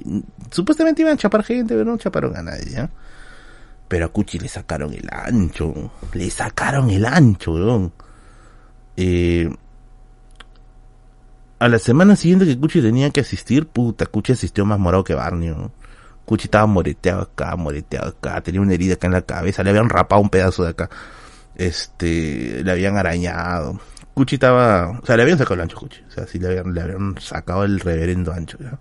Supuestamente 0.49 1.03
iban 1.03 1.13
a 1.13 1.17
chapar 1.17 1.43
gente, 1.43 1.75
pero 1.75 1.85
no 1.85 1.97
chaparon 1.99 2.35
a 2.35 2.41
nadie, 2.41 2.71
¿ya? 2.71 2.89
Pero 3.87 4.07
a 4.07 4.09
Cuchi 4.09 4.39
le 4.39 4.47
sacaron 4.47 4.93
el 4.93 5.07
ancho. 5.11 5.91
Le 6.13 6.31
sacaron 6.31 6.89
el 6.89 7.05
ancho, 7.05 7.53
weón. 7.53 7.93
Eh, 8.97 9.47
a 11.59 11.67
la 11.67 11.77
semana 11.77 12.15
siguiente 12.15 12.47
que 12.47 12.57
Cuchi 12.57 12.81
tenía 12.81 13.11
que 13.11 13.19
asistir, 13.19 13.67
puta, 13.67 14.07
Cuchi 14.07 14.33
asistió 14.33 14.65
más 14.65 14.79
morado 14.79 15.03
que 15.03 15.13
Barney, 15.13 15.49
¿no? 15.49 15.71
Cuchi 16.27 16.47
estaba 16.47 16.65
moreteado 16.65 17.21
acá, 17.21 17.55
moreteado 17.55 18.09
acá, 18.09 18.41
tenía 18.41 18.59
una 18.59 18.73
herida 18.73 18.95
acá 18.95 19.07
en 19.07 19.13
la 19.13 19.21
cabeza, 19.21 19.63
le 19.63 19.69
habían 19.69 19.87
rapado 19.87 20.21
un 20.21 20.29
pedazo 20.29 20.65
de 20.65 20.71
acá. 20.71 20.89
Este, 21.55 22.61
le 22.65 22.69
habían 22.69 22.97
arañado. 22.97 23.79
Cuchi 24.13 24.35
estaba, 24.35 24.99
o 25.01 25.05
sea, 25.05 25.15
le 25.15 25.23
habían 25.23 25.37
sacado 25.37 25.55
el 25.55 25.61
ancho 25.61 25.77
Cuchi, 25.77 26.03
o 26.05 26.11
sea, 26.11 26.27
sí 26.27 26.37
le 26.37 26.47
habían, 26.47 26.73
le 26.73 26.81
habían 26.81 27.15
sacado 27.21 27.63
el 27.63 27.79
reverendo 27.79 28.33
ancho, 28.33 28.57
¿ya? 28.59 28.77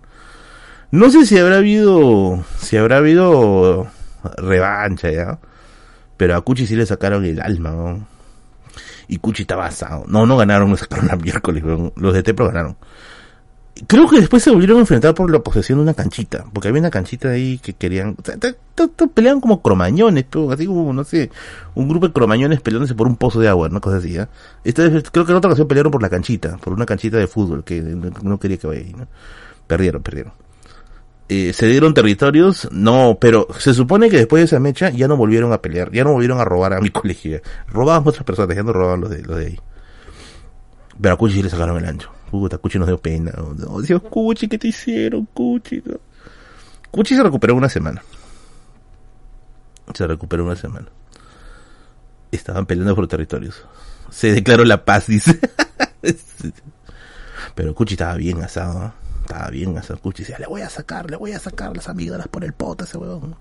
No 0.91 1.09
sé 1.09 1.25
si 1.25 1.37
habrá 1.37 1.59
habido, 1.59 2.43
si 2.59 2.75
habrá 2.75 2.97
habido 2.97 3.87
revancha, 4.35 5.09
¿ya? 5.09 5.39
Pero 6.17 6.35
a 6.35 6.41
Cuchi 6.41 6.67
sí 6.67 6.75
le 6.75 6.85
sacaron 6.85 7.23
el 7.23 7.39
alma, 7.39 7.69
¿no? 7.69 8.07
Y 9.07 9.19
Cuchi 9.19 9.43
estaba 9.43 9.67
asado. 9.67 10.03
No, 10.09 10.25
no 10.25 10.35
ganaron, 10.35 10.69
no 10.69 10.75
sacaron 10.75 11.07
la 11.07 11.15
miércoles, 11.15 11.63
Los 11.95 12.13
de 12.13 12.23
Tepro 12.23 12.47
ganaron. 12.47 12.75
Creo 13.85 14.07
que 14.07 14.19
después 14.19 14.41
se 14.41 14.49
volvieron 14.49 14.77
a 14.77 14.79
enfrentar 14.81 15.13
por 15.13 15.29
la 15.31 15.39
posesión 15.39 15.79
de 15.79 15.83
una 15.83 15.93
canchita, 15.93 16.45
porque 16.51 16.69
había 16.69 16.79
una 16.79 16.89
canchita 16.89 17.29
ahí 17.29 17.59
que 17.59 17.73
querían, 17.73 18.15
peleaban 19.13 19.41
como 19.41 19.61
cromañones, 19.61 20.25
así 20.51 20.65
como, 20.65 20.93
no 20.93 21.03
sé, 21.03 21.29
un 21.75 21.87
grupo 21.87 22.07
de 22.07 22.13
cromañones 22.13 22.61
peleándose 22.61 22.95
por 22.95 23.07
un 23.07 23.17
pozo 23.17 23.39
de 23.39 23.47
agua, 23.47 23.67
una 23.67 23.79
cosa 23.79 23.97
así, 23.97 24.13
¿ya? 24.13 24.29
Esta 24.63 24.89
creo 24.89 25.25
que 25.25 25.31
en 25.31 25.37
otra 25.37 25.49
ocasión 25.49 25.67
pelearon 25.67 25.91
por 25.91 26.01
la 26.01 26.09
canchita, 26.09 26.57
por 26.57 26.73
una 26.73 26.85
canchita 26.85 27.17
de 27.17 27.27
fútbol 27.27 27.63
que 27.63 27.81
no 27.81 28.39
quería 28.39 28.57
que 28.57 28.67
vaya 28.67 28.81
ahí, 28.81 28.93
¿no? 28.93 29.07
Perdieron, 29.67 30.01
perdieron 30.01 30.33
eh, 31.29 31.51
se 31.51 31.67
dieron 31.67 31.93
territorios, 31.93 32.69
no, 32.71 33.17
pero 33.19 33.47
se 33.59 33.73
supone 33.73 34.09
que 34.09 34.17
después 34.17 34.39
de 34.41 34.45
esa 34.45 34.59
mecha 34.59 34.89
ya 34.91 35.09
no 35.09 35.17
volvieron 35.17 35.51
a 35.51 35.61
pelear, 35.61 35.91
ya 35.91 36.05
no 36.05 36.13
volvieron 36.13 36.39
a 36.39 36.45
robar 36.45 36.73
a 36.73 36.79
mi 36.79 36.89
colegio. 36.91 37.41
Robaban 37.67 38.07
otras 38.07 38.23
personas, 38.23 38.55
ya 38.55 38.63
no 38.63 38.71
robaban 38.71 39.01
los 39.01 39.09
de, 39.09 39.23
los 39.23 39.37
de 39.37 39.45
ahí. 39.45 39.59
Pero 40.99 41.13
a 41.13 41.17
Cuchi 41.17 41.43
le 41.43 41.49
sacaron 41.49 41.77
el 41.77 41.85
ancho. 41.85 42.09
Puta, 42.29 42.57
Cuchi 42.57 42.79
nos 42.79 42.87
dio 42.87 42.97
pena. 42.97 43.31
No, 43.31 43.81
Dios, 43.81 44.01
Cuchi, 44.03 44.47
¿qué 44.47 44.57
te 44.57 44.67
hicieron, 44.67 45.27
Cuchi? 45.33 45.81
Cuchi 46.91 47.15
se 47.15 47.23
recuperó 47.23 47.55
una 47.55 47.69
semana. 47.69 48.01
Se 49.93 50.05
recuperó 50.05 50.43
una 50.43 50.55
semana. 50.55 50.87
Estaban 52.31 52.65
peleando 52.65 52.95
por 52.95 53.07
territorios. 53.07 53.63
Se 54.09 54.33
declaró 54.33 54.65
la 54.65 54.83
paz, 54.83 55.07
dice. 55.07 55.39
Pero 57.55 57.73
Cuchi 57.73 57.93
estaba 57.93 58.15
bien 58.15 58.43
asado. 58.43 58.79
¿no? 58.79 59.07
estaba 59.27 59.49
bien 59.49 59.77
hacer 59.77 59.97
Cuchi 59.97 60.23
decía, 60.23 60.39
le 60.39 60.47
voy 60.47 60.61
a 60.61 60.69
sacar, 60.69 61.11
le 61.11 61.17
voy 61.17 61.33
a 61.33 61.39
sacar 61.39 61.75
las 61.75 61.89
amígdalas 61.89 62.29
por 62.29 62.45
el 62.45 62.53
pote 62.53 62.85
ese 62.85 62.97
huevón. 62.97 63.35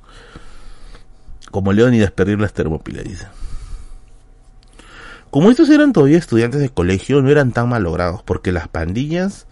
Como 1.53 1.73
Leónidas 1.73 2.11
perder 2.11 2.41
las 2.41 2.53
termópilas, 2.53 3.05
dice. 3.05 3.27
Como 5.31 5.51
estos 5.51 5.69
eran 5.71 5.93
todavía 5.93 6.19
estudiantes 6.19 6.61
de 6.61 6.71
colegio, 6.71 7.21
no 7.23 7.31
eran 7.31 7.53
tan 7.53 7.69
malogrados, 7.69 8.23
porque 8.23 8.53
las 8.53 8.69
pandillas 8.69 9.47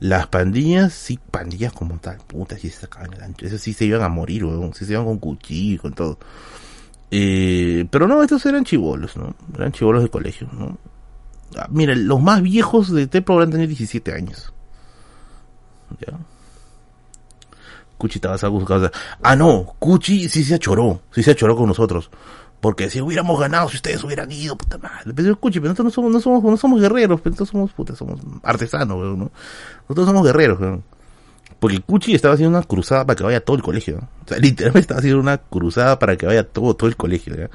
Las 0.00 0.28
pandillas, 0.28 0.92
sí, 0.92 1.18
pandillas 1.30 1.72
como 1.72 1.98
tal, 1.98 2.18
puta, 2.26 2.56
sí 2.56 2.70
se 2.70 2.82
sacaban 2.82 3.12
el 3.14 3.22
ancho. 3.22 3.46
Eso 3.46 3.58
sí 3.58 3.72
se 3.72 3.84
iban 3.84 4.02
a 4.02 4.08
morir, 4.08 4.44
weón. 4.44 4.72
Sí 4.74 4.84
se 4.84 4.92
iban 4.92 5.04
con 5.04 5.18
cuchillo 5.18 5.82
con 5.82 5.92
todo. 5.92 6.18
Eh, 7.10 7.86
pero 7.90 8.06
no, 8.06 8.22
estos 8.22 8.44
eran 8.46 8.64
chivolos, 8.64 9.16
¿no? 9.16 9.34
Eran 9.56 9.72
chivolos 9.72 10.02
de 10.02 10.10
colegio, 10.10 10.48
¿no? 10.52 10.78
Ah, 11.56 11.66
mira, 11.70 11.94
los 11.96 12.20
más 12.20 12.42
viejos 12.42 12.92
de 12.92 13.06
Tepro 13.06 13.34
habrán 13.34 13.50
tenido 13.50 13.68
17 13.68 14.12
años. 14.12 14.52
¿Ya? 16.00 16.16
Cuchi 17.96 18.18
estaba 18.18 18.36
buscando. 18.48 18.90
Ah, 19.22 19.34
no, 19.34 19.74
Cuchi 19.78 20.28
sí 20.28 20.44
se 20.44 20.54
achoró, 20.54 21.02
sí 21.10 21.22
se 21.22 21.32
achoró 21.32 21.56
con 21.56 21.66
nosotros. 21.66 22.10
Porque 22.60 22.90
si 22.90 23.00
hubiéramos 23.00 23.38
ganado, 23.38 23.68
si 23.68 23.76
ustedes 23.76 24.02
hubieran 24.02 24.30
ido, 24.32 24.56
puta 24.56 24.78
madre. 24.78 25.12
Pero 25.14 25.38
Cuchi, 25.38 25.60
pero 25.60 25.72
nosotros 25.72 25.84
no 25.84 25.90
somos, 25.90 26.12
no 26.12 26.20
somos, 26.20 26.42
no 26.42 26.56
somos 26.56 26.80
guerreros, 26.80 27.20
pero 27.20 27.32
nosotros 27.34 27.50
somos, 27.50 27.72
puta, 27.72 27.94
somos 27.94 28.20
artesanos, 28.42 28.98
¿no? 29.16 29.30
Nosotros 29.82 30.06
somos 30.06 30.24
guerreros, 30.24 30.58
¿no? 30.58 30.82
Porque 31.60 31.80
Cuchi 31.80 32.14
estaba 32.14 32.34
haciendo 32.34 32.56
una 32.56 32.66
cruzada 32.66 33.04
para 33.06 33.16
que 33.16 33.24
vaya 33.24 33.40
todo 33.40 33.56
el 33.56 33.62
colegio. 33.62 33.98
O 34.24 34.28
sea, 34.28 34.38
literalmente 34.38 34.80
estaba 34.80 34.98
haciendo 34.98 35.20
una 35.20 35.38
cruzada 35.38 35.98
para 35.98 36.16
que 36.16 36.26
vaya 36.26 36.44
todo, 36.44 36.74
todo 36.74 36.88
el 36.88 36.96
colegio. 36.96 37.36
¿ya? 37.36 37.48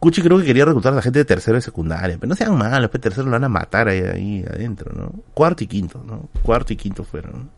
Cuchi 0.00 0.22
creo 0.22 0.38
que 0.38 0.44
quería 0.44 0.64
reclutar 0.64 0.92
a 0.92 0.96
la 0.96 1.02
gente 1.02 1.18
de 1.18 1.24
tercero 1.24 1.58
y 1.58 1.62
secundaria. 1.62 2.16
Pero 2.18 2.28
no 2.28 2.34
sean 2.34 2.56
malos, 2.56 2.90
pues 2.90 3.00
tercero 3.00 3.26
lo 3.26 3.32
van 3.32 3.44
a 3.44 3.48
matar 3.48 3.88
ahí, 3.88 4.00
ahí 4.00 4.44
adentro, 4.48 4.92
¿no? 4.94 5.12
Cuarto 5.34 5.62
y 5.62 5.66
quinto, 5.66 6.02
¿no? 6.06 6.28
Cuarto 6.42 6.72
y 6.72 6.76
quinto 6.76 7.04
fueron. 7.04 7.50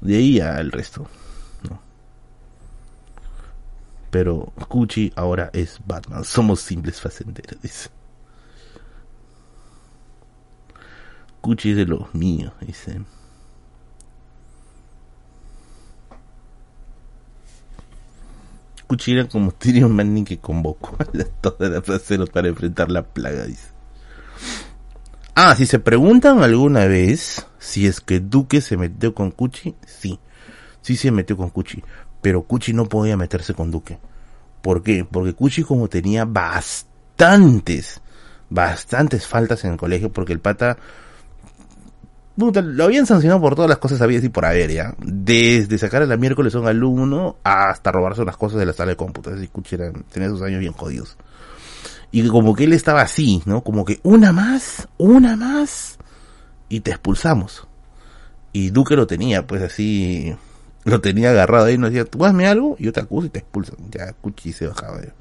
De 0.00 0.16
ahí 0.16 0.40
al 0.40 0.72
resto. 0.72 1.06
Pero 4.10 4.52
Cuchi 4.68 5.12
ahora 5.16 5.50
es 5.52 5.78
Batman. 5.86 6.24
Somos 6.24 6.60
simples 6.60 7.00
facenderos, 7.00 7.60
dice. 7.60 7.90
Cuchi 11.40 11.70
es 11.70 11.76
de 11.76 11.86
los 11.86 12.14
míos, 12.14 12.52
dice. 12.60 13.00
Cuchilla 18.86 19.28
como 19.28 19.52
Tyrion 19.52 19.94
Manning 19.94 20.24
que 20.24 20.38
convocó 20.38 20.96
a 20.98 21.04
todas 21.42 21.70
las 21.70 21.88
aceros 21.90 22.30
para 22.30 22.48
enfrentar 22.48 22.90
la 22.90 23.02
plaga, 23.02 23.44
dice. 23.44 23.68
Ah, 25.34 25.54
si 25.54 25.66
se 25.66 25.78
preguntan 25.78 26.42
alguna 26.42 26.86
vez 26.86 27.46
si 27.58 27.86
es 27.86 28.00
que 28.00 28.18
Duque 28.18 28.62
se 28.62 28.76
metió 28.78 29.14
con 29.14 29.30
Cuchi, 29.30 29.74
sí. 29.86 30.18
Sí 30.80 30.96
se 30.96 31.10
metió 31.10 31.36
con 31.36 31.50
Cuchi. 31.50 31.84
Pero 32.20 32.42
Cuchi 32.42 32.72
no 32.72 32.86
podía 32.86 33.16
meterse 33.16 33.54
con 33.54 33.70
Duque. 33.70 33.98
¿Por 34.62 34.82
qué? 34.82 35.04
Porque 35.04 35.34
Cuchi 35.34 35.62
como 35.62 35.88
tenía 35.88 36.24
bastantes, 36.24 38.00
bastantes 38.50 39.26
faltas 39.26 39.64
en 39.64 39.72
el 39.72 39.78
colegio, 39.78 40.12
porque 40.12 40.32
el 40.32 40.40
pata 40.40 40.76
lo 42.36 42.84
habían 42.84 43.04
sancionado 43.04 43.40
por 43.40 43.56
todas 43.56 43.68
las 43.68 43.78
cosas 43.78 44.00
había 44.00 44.18
y 44.18 44.28
por 44.28 44.44
haber, 44.44 44.70
ya. 44.70 44.94
Desde 44.98 45.76
sacar 45.76 46.02
a 46.02 46.06
la 46.06 46.16
miércoles 46.16 46.54
a 46.54 46.60
un 46.60 46.68
alumno 46.68 47.36
hasta 47.42 47.90
robarse 47.90 48.22
unas 48.22 48.36
cosas 48.36 48.60
de 48.60 48.66
la 48.66 48.72
sala 48.72 48.90
de 48.90 48.96
cómputo. 48.96 49.30
Así 49.30 49.50
tenía 50.12 50.28
sus 50.28 50.42
años 50.42 50.60
bien 50.60 50.72
jodidos. 50.72 51.16
Y 52.12 52.26
como 52.28 52.54
que 52.54 52.64
él 52.64 52.72
estaba 52.72 53.02
así, 53.02 53.42
¿no? 53.44 53.62
Como 53.62 53.84
que 53.84 53.98
una 54.04 54.32
más, 54.32 54.88
una 54.98 55.36
más, 55.36 55.98
y 56.68 56.80
te 56.80 56.92
expulsamos. 56.92 57.66
Y 58.52 58.70
Duque 58.70 58.96
lo 58.96 59.06
tenía, 59.06 59.46
pues 59.46 59.62
así, 59.62 60.34
lo 60.88 61.00
tenía 61.00 61.30
agarrado 61.30 61.66
ahí, 61.66 61.74
y 61.74 61.78
nos 61.78 61.90
decía, 61.90 62.04
tú 62.04 62.24
hazme 62.24 62.46
algo, 62.46 62.76
y 62.78 62.84
yo 62.84 62.92
te 62.92 63.00
acuso 63.00 63.26
y 63.26 63.30
te 63.30 63.40
expulso. 63.40 63.76
Ya 63.90 64.12
Cuchi 64.12 64.52
se 64.52 64.66
bajaba. 64.66 65.02
Ya. 65.02 65.14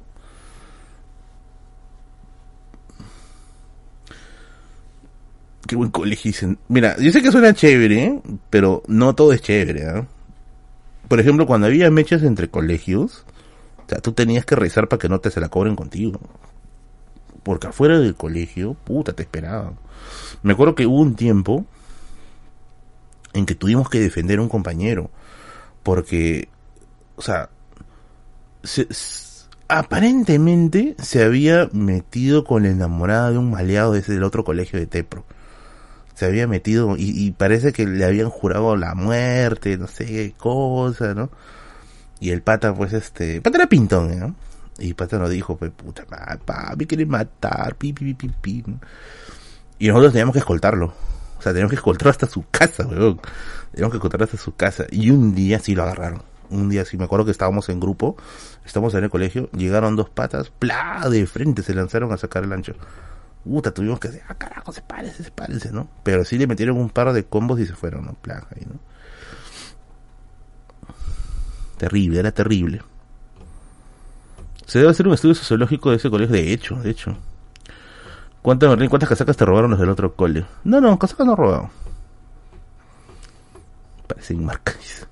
Qué 5.68 5.76
buen 5.76 5.92
colegio. 5.92 6.32
Mira, 6.70 6.96
yo 6.98 7.12
sé 7.12 7.22
que 7.22 7.32
suena 7.32 7.54
chévere, 7.54 8.22
pero 8.50 8.84
no 8.88 9.14
todo 9.16 9.34
es 9.34 9.42
chévere. 9.42 9.82
¿eh? 9.84 10.06
Por 11.10 11.20
ejemplo, 11.20 11.46
cuando 11.46 11.68
había 11.68 11.92
mechas 11.92 12.24
entre 12.24 12.50
colegios, 12.50 13.26
o 13.86 13.90
sea, 13.90 14.00
tú 14.00 14.14
tenías 14.14 14.46
que 14.46 14.56
rezar 14.56 14.88
para 14.88 15.00
que 15.00 15.10
no 15.10 15.20
te 15.20 15.30
se 15.30 15.42
la 15.42 15.50
cobren 15.50 15.76
contigo. 15.76 16.22
Porque 17.44 17.68
afuera 17.68 18.00
del 18.00 18.16
colegio, 18.16 18.76
puta, 18.76 19.12
te 19.12 19.24
esperaban. 19.24 19.78
Me 20.42 20.54
acuerdo 20.54 20.74
que 20.74 20.86
hubo 20.86 21.02
un 21.02 21.16
tiempo 21.16 21.66
en 23.34 23.46
que 23.46 23.56
tuvimos 23.56 23.90
que 23.90 24.00
defender 24.00 24.40
a 24.40 24.44
un 24.44 24.50
compañero. 24.50 25.12
Porque, 25.88 26.50
o 27.16 27.22
sea, 27.22 27.50
aparentemente 29.70 30.98
se 31.02 31.24
había 31.24 31.70
metido 31.72 32.44
con 32.44 32.64
la 32.64 32.72
enamorada 32.72 33.32
de 33.32 33.38
un 33.38 33.52
maleado 33.52 33.94
desde 33.94 34.16
el 34.16 34.24
otro 34.24 34.44
colegio 34.44 34.80
de 34.80 34.86
Tepro 34.86 35.24
se 36.14 36.26
había 36.26 36.46
metido 36.46 36.96
y, 36.98 37.32
parece 37.32 37.72
que 37.72 37.86
le 37.86 38.04
habían 38.04 38.30
jurado 38.30 38.76
la 38.76 38.96
muerte, 38.96 39.78
no 39.78 39.88
sé 39.88 40.06
qué 40.06 40.34
cosa, 40.36 41.14
¿no? 41.14 41.30
Y 42.20 42.32
el 42.32 42.42
pata, 42.42 42.74
pues 42.74 42.92
este, 42.92 43.40
pata 43.40 43.60
era 43.60 43.70
pintón, 43.70 44.20
¿no? 44.20 44.36
Y 44.80 44.90
el 44.90 44.96
pata 44.96 45.18
nos 45.18 45.30
dijo, 45.30 45.56
pues 45.56 45.72
puta 45.72 46.06
madre, 46.10 46.76
me 46.76 46.86
quieren 46.86 47.08
matar, 47.08 47.76
pi, 47.76 47.94
pi, 47.94 48.14
pi, 48.14 48.28
pi, 48.42 48.64
Y 49.80 49.88
nosotros 49.88 50.12
teníamos 50.12 50.34
que 50.34 50.40
escoltarlo. 50.40 50.94
O 51.38 51.42
sea, 51.42 51.54
teníamos 51.54 51.70
que 51.70 51.78
escoltarlo 51.78 52.12
hasta 52.12 52.28
su 52.28 52.44
casa, 52.52 52.86
weón. 52.86 53.22
Teníamos 53.78 53.92
que 53.92 53.98
escoltarlo 53.98 54.24
hasta 54.24 54.38
su 54.38 54.56
casa. 54.56 54.88
Y 54.90 55.12
un 55.12 55.36
día 55.36 55.60
sí 55.60 55.76
lo 55.76 55.84
agarraron. 55.84 56.24
Un 56.50 56.68
día 56.68 56.84
sí, 56.84 56.98
me 56.98 57.04
acuerdo 57.04 57.26
que 57.26 57.32
estábamos 57.32 57.70
en 57.70 57.80
grupo, 57.80 58.18
estábamos 58.66 58.96
en 58.96 59.04
el 59.04 59.12
colegio, 59.12 59.52
llegaron 59.52 59.96
dos 59.96 60.10
patas, 60.10 60.50
¡plá! 60.50 61.08
de 61.12 61.28
frente 61.28 61.62
se 61.62 61.76
lanzaron 61.76 62.12
a 62.12 62.18
sacar 62.18 62.44
el 62.44 62.54
ancho 62.54 62.74
puta, 63.44 63.72
tuvimos 63.72 64.00
que 64.00 64.10
decir, 64.10 64.24
ah, 64.28 64.34
carajo, 64.34 64.72
sepárense, 64.72 65.24
sepárense, 65.24 65.72
¿no? 65.72 65.88
Pero 66.04 66.26
sí 66.26 66.40
le 66.40 66.48
metieron 66.48 66.78
un 66.78 66.90
par 66.90 67.14
de 67.14 67.24
combos 67.26 67.60
y 67.60 67.68
se 67.68 67.76
fueron, 67.76 68.06
¿no? 68.06 68.14
Plaga 68.14 68.48
ahí, 68.56 68.66
¿no? 68.68 68.80
Terrible, 71.78 72.20
era 72.20 72.32
terrible. 72.32 72.82
Se 74.66 74.80
debe 74.80 74.90
hacer 74.90 75.08
un 75.08 75.14
estudio 75.14 75.36
sociológico 75.36 75.92
de 75.92 75.98
ese 75.98 76.10
colegio, 76.10 76.34
de 76.34 76.52
hecho, 76.52 76.76
de 76.76 76.90
hecho. 76.90 77.16
¿Cuántas, 78.42 78.76
cuántas 78.90 79.10
casacas 79.10 79.38
te 79.38 79.46
robaron 79.46 79.72
los 79.72 79.80
del 79.80 79.90
otro 79.90 80.16
cole? 80.16 80.46
No, 80.64 80.82
no, 80.82 80.98
casacas 80.98 81.28
no 81.28 81.36
robaron. 81.36 81.70
Parecen 84.08 84.44
marcas. 84.46 85.08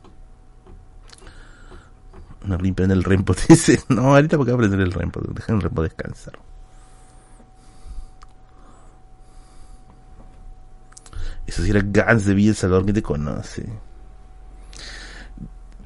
No 2.46 2.58
limpian 2.58 2.92
el 2.92 3.04
rempo, 3.04 3.36
dice. 3.50 3.82
No, 3.90 4.16
ahorita 4.16 4.38
porque 4.38 4.52
voy 4.52 4.64
a 4.64 4.66
aprender 4.66 4.88
el 4.88 4.94
rempo. 4.94 5.22
Dejen 5.22 5.56
el 5.56 5.62
rempo 5.62 5.84
descansar. 5.84 6.38
Eso 11.48 11.64
sí 11.64 11.70
era 11.70 11.82
Gans 11.84 12.26
de 12.26 12.34
Villa 12.34 12.50
El 12.52 12.56
Salvador, 12.56 12.86
que 12.86 12.94
te 12.94 13.04
conoce? 13.04 13.66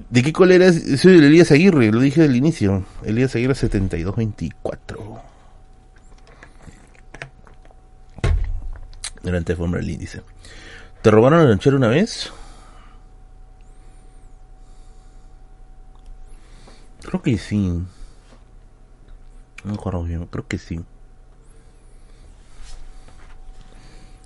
¿De 0.09 0.23
qué 0.23 0.31
cole 0.31 0.55
era? 0.55 0.71
Soy 0.71 1.19
de 1.19 1.27
Elías 1.27 1.51
Aguirre, 1.51 1.91
lo 1.91 1.99
dije 1.99 2.23
al 2.23 2.35
inicio. 2.35 2.85
Elías 3.03 3.35
Aguirre 3.35 3.55
7224. 3.55 5.21
Delante 9.21 9.53
de 9.53 9.57
forma 9.57 9.79
el 9.79 9.89
índice. 9.89 10.21
¿Te 11.01 11.11
robaron 11.11 11.41
el 11.41 11.49
lonchero 11.49 11.77
una 11.77 11.89
vez? 11.89 12.31
Creo 17.09 17.23
que 17.23 17.39
sí. 17.39 17.57
No 17.57 17.87
me 19.63 19.73
acuerdo 19.73 20.03
bien, 20.03 20.27
creo 20.27 20.47
que 20.47 20.59
sí. 20.59 20.79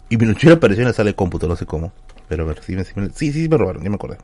Y 0.10 0.18
mi 0.18 0.26
lonchera 0.26 0.56
apareció 0.56 0.82
en 0.82 0.90
la 0.90 0.94
sala 0.94 1.12
de 1.12 1.16
cómputo, 1.16 1.48
no 1.48 1.56
sé 1.56 1.66
cómo. 1.66 1.94
Pero 2.28 2.44
a 2.44 2.48
ver, 2.48 2.62
sí, 2.62 2.76
sí, 2.84 2.94
sí, 3.14 3.32
sí 3.32 3.48
me 3.48 3.58
robaron, 3.58 3.84
ya 3.84 3.90
me 3.90 3.96
acordé. 3.96 4.18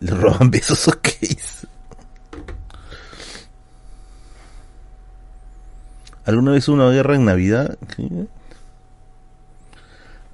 Le 0.00 0.10
roban 0.10 0.50
besos 0.50 0.86
o 0.88 0.92
qué 1.00 1.38
¿Alguna 6.26 6.50
vez 6.50 6.68
hubo 6.68 6.76
una 6.76 6.90
guerra 6.90 7.16
en 7.16 7.24
Navidad? 7.24 7.78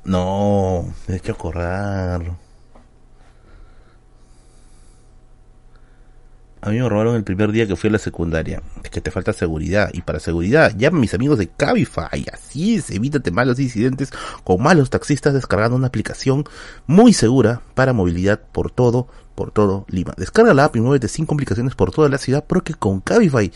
No, 0.04 0.92
me 1.06 1.14
he 1.14 1.18
hecho 1.18 1.32
acordar. 1.32 2.22
A 6.64 6.70
mí 6.70 6.78
me 6.78 6.88
robaron 6.88 7.16
el 7.16 7.24
primer 7.24 7.50
día 7.50 7.66
que 7.66 7.74
fui 7.74 7.88
a 7.88 7.92
la 7.92 7.98
secundaria. 7.98 8.62
Es 8.84 8.90
que 8.90 9.00
te 9.00 9.10
falta 9.10 9.32
seguridad. 9.32 9.90
Y 9.92 10.02
para 10.02 10.20
seguridad, 10.20 10.72
llama 10.76 10.98
a 10.98 11.00
mis 11.00 11.12
amigos 11.12 11.38
de 11.38 11.48
Cabify. 11.48 12.24
Así 12.32 12.76
es, 12.76 12.90
evítate 12.90 13.32
malos 13.32 13.58
incidentes 13.58 14.12
con 14.44 14.62
malos 14.62 14.88
taxistas 14.88 15.34
descargando 15.34 15.76
una 15.76 15.88
aplicación 15.88 16.44
muy 16.86 17.14
segura 17.14 17.62
para 17.74 17.92
movilidad 17.92 18.40
por 18.52 18.70
todo, 18.70 19.08
por 19.34 19.50
todo 19.50 19.86
Lima. 19.88 20.14
Descarga 20.16 20.54
la 20.54 20.66
app 20.66 20.76
y 20.76 20.80
muévete 20.80 21.08
sin 21.08 21.26
complicaciones 21.26 21.74
por 21.74 21.90
toda 21.90 22.08
la 22.08 22.18
ciudad 22.18 22.44
porque 22.46 22.74
con 22.74 23.00
Cabify 23.00 23.50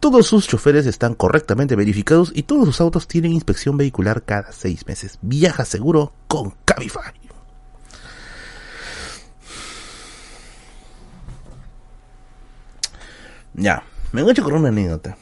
todos 0.00 0.26
sus 0.26 0.46
choferes 0.46 0.86
están 0.86 1.14
correctamente 1.14 1.76
verificados 1.76 2.32
y 2.34 2.42
todos 2.42 2.66
sus 2.66 2.80
autos 2.80 3.08
tienen 3.08 3.32
inspección 3.32 3.76
vehicular 3.76 4.22
cada 4.22 4.52
seis 4.52 4.86
meses. 4.86 5.18
Viaja 5.22 5.64
seguro 5.64 6.12
con 6.28 6.54
Cabify. 6.64 7.12
Ya, 13.54 13.82
me 14.12 14.22
voy 14.22 14.34
a 14.36 14.42
con 14.42 14.52
una 14.52 14.68
anécdota. 14.68 15.16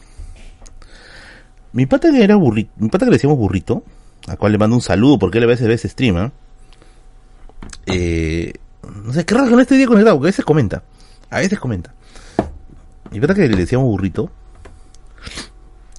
Mi 1.73 1.87
pata 1.87 2.11
que 2.11 2.23
era 2.23 2.37
burrito, 2.37 2.73
mi 2.77 2.89
pata 2.89 3.05
que 3.05 3.11
le 3.11 3.17
decíamos 3.17 3.39
burrito, 3.39 3.85
a 4.27 4.37
cual 4.37 4.53
le 4.53 4.59
mando 4.59 4.77
un 4.77 4.83
saludo 4.83 5.19
porque 5.19 5.39
él 5.39 5.45
a 5.45 5.49
veces 5.49 5.69
ve 5.69 5.75
ese 5.75 5.89
stream, 5.89 6.17
¿ah? 6.17 6.33
eh, 7.87 8.55
no 9.05 9.13
sé, 9.13 9.25
qué 9.25 9.35
raro 9.35 9.49
que 9.49 9.55
no 9.55 9.61
esté 9.61 9.77
día 9.77 9.87
conectado, 9.87 10.17
porque 10.17 10.29
a 10.29 10.33
veces 10.33 10.45
comenta, 10.45 10.83
a 11.31 11.39
veces 11.39 11.59
comenta. 11.59 11.95
Mi 13.11 13.21
pata 13.21 13.35
que 13.35 13.49
le 13.49 13.57
decíamos 13.57 13.87
burrito, 13.87 14.31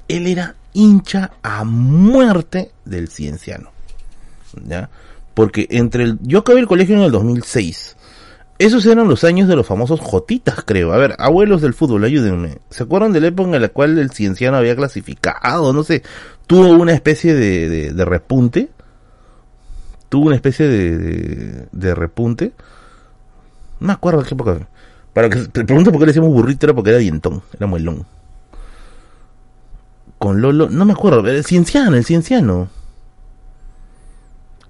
él 0.07 0.27
era 0.27 0.55
hincha 0.73 1.31
a 1.41 1.63
muerte 1.63 2.71
del 2.85 3.07
cienciano, 3.07 3.71
¿ya? 4.67 4.89
Porque 5.33 5.67
entre 5.69 6.03
el, 6.03 6.19
yo 6.21 6.39
acabé 6.39 6.59
el 6.59 6.67
colegio 6.67 6.95
en 6.95 7.01
el 7.01 7.11
2006, 7.11 7.95
esos 8.57 8.85
eran 8.85 9.09
los 9.09 9.25
años 9.25 9.49
de 9.49 9.55
los 9.57 9.67
famosos 9.67 9.99
Jotitas, 9.99 10.63
creo. 10.65 10.93
A 10.93 10.97
ver, 10.97 11.15
abuelos 11.19 11.61
del 11.61 11.73
fútbol, 11.73 12.05
ayúdenme. 12.05 12.59
¿Se 12.69 12.83
acuerdan 12.83 13.11
de 13.11 13.19
la 13.19 13.27
época 13.27 13.53
en 13.53 13.61
la 13.61 13.69
cual 13.69 13.97
el 13.97 14.11
cienciano 14.11 14.55
había 14.55 14.77
clasificado? 14.77 15.73
No 15.73 15.83
sé, 15.83 16.03
tuvo 16.47 16.69
una 16.69 16.93
especie 16.93 17.33
de, 17.33 18.05
repunte. 18.05 18.69
Tuvo 20.07 20.27
una 20.27 20.35
especie 20.35 20.67
de, 20.67 21.67
de, 21.69 21.95
repunte. 21.95 22.53
No 23.81 23.87
me 23.87 23.93
acuerdo 23.93 24.21
de 24.21 24.29
qué 24.29 24.35
época. 24.35 24.67
Para 25.11 25.29
que 25.29 25.47
te 25.47 25.65
pregunto 25.65 25.91
por 25.91 25.99
qué 25.99 26.05
le 26.05 26.11
decíamos 26.11 26.31
burrito, 26.31 26.65
era 26.65 26.73
porque 26.73 26.91
era 26.91 26.99
dientón, 26.99 27.41
era 27.53 27.67
muelón. 27.67 28.05
Con 30.17 30.41
Lolo, 30.41 30.69
no 30.69 30.85
me 30.85 30.93
acuerdo, 30.93 31.27
el 31.27 31.43
cienciano, 31.43 31.95
el 31.95 32.05
cienciano 32.05 32.69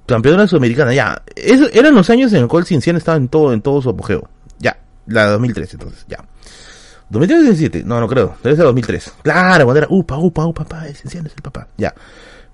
campeona 0.06 0.48
sudamericana, 0.48 0.94
ya. 0.94 1.22
Eso, 1.36 1.68
eran 1.74 1.96
los 1.96 2.10
años 2.10 2.32
en 2.34 2.42
los 2.42 2.50
cuales 2.50 2.68
Cienciano 2.68 2.98
estaba 2.98 3.18
en 3.18 3.28
todo, 3.28 3.54
en 3.54 3.62
todo 3.62 3.82
su 3.82 3.90
apogeo. 3.90 4.28
Ya, 4.60 4.78
la 5.08 5.26
2003 5.28 5.74
entonces, 5.74 6.06
ya. 6.08 6.24
2003 7.10 7.40
2017, 7.40 7.84
no, 7.84 8.00
no 8.00 8.08
creo, 8.08 8.36
debe 8.44 8.56
ser 8.56 8.66
2003. 8.66 9.14
Claro, 9.24 9.66
cuando 9.66 9.78
era, 9.80 9.88
upa, 9.90 10.18
upa, 10.18 10.46
upa, 10.46 10.64
papá, 10.64 10.86
Cienciano 10.94 11.28
es 11.28 11.34
el 11.36 11.42
papá, 11.42 11.68
ya. 11.78 11.94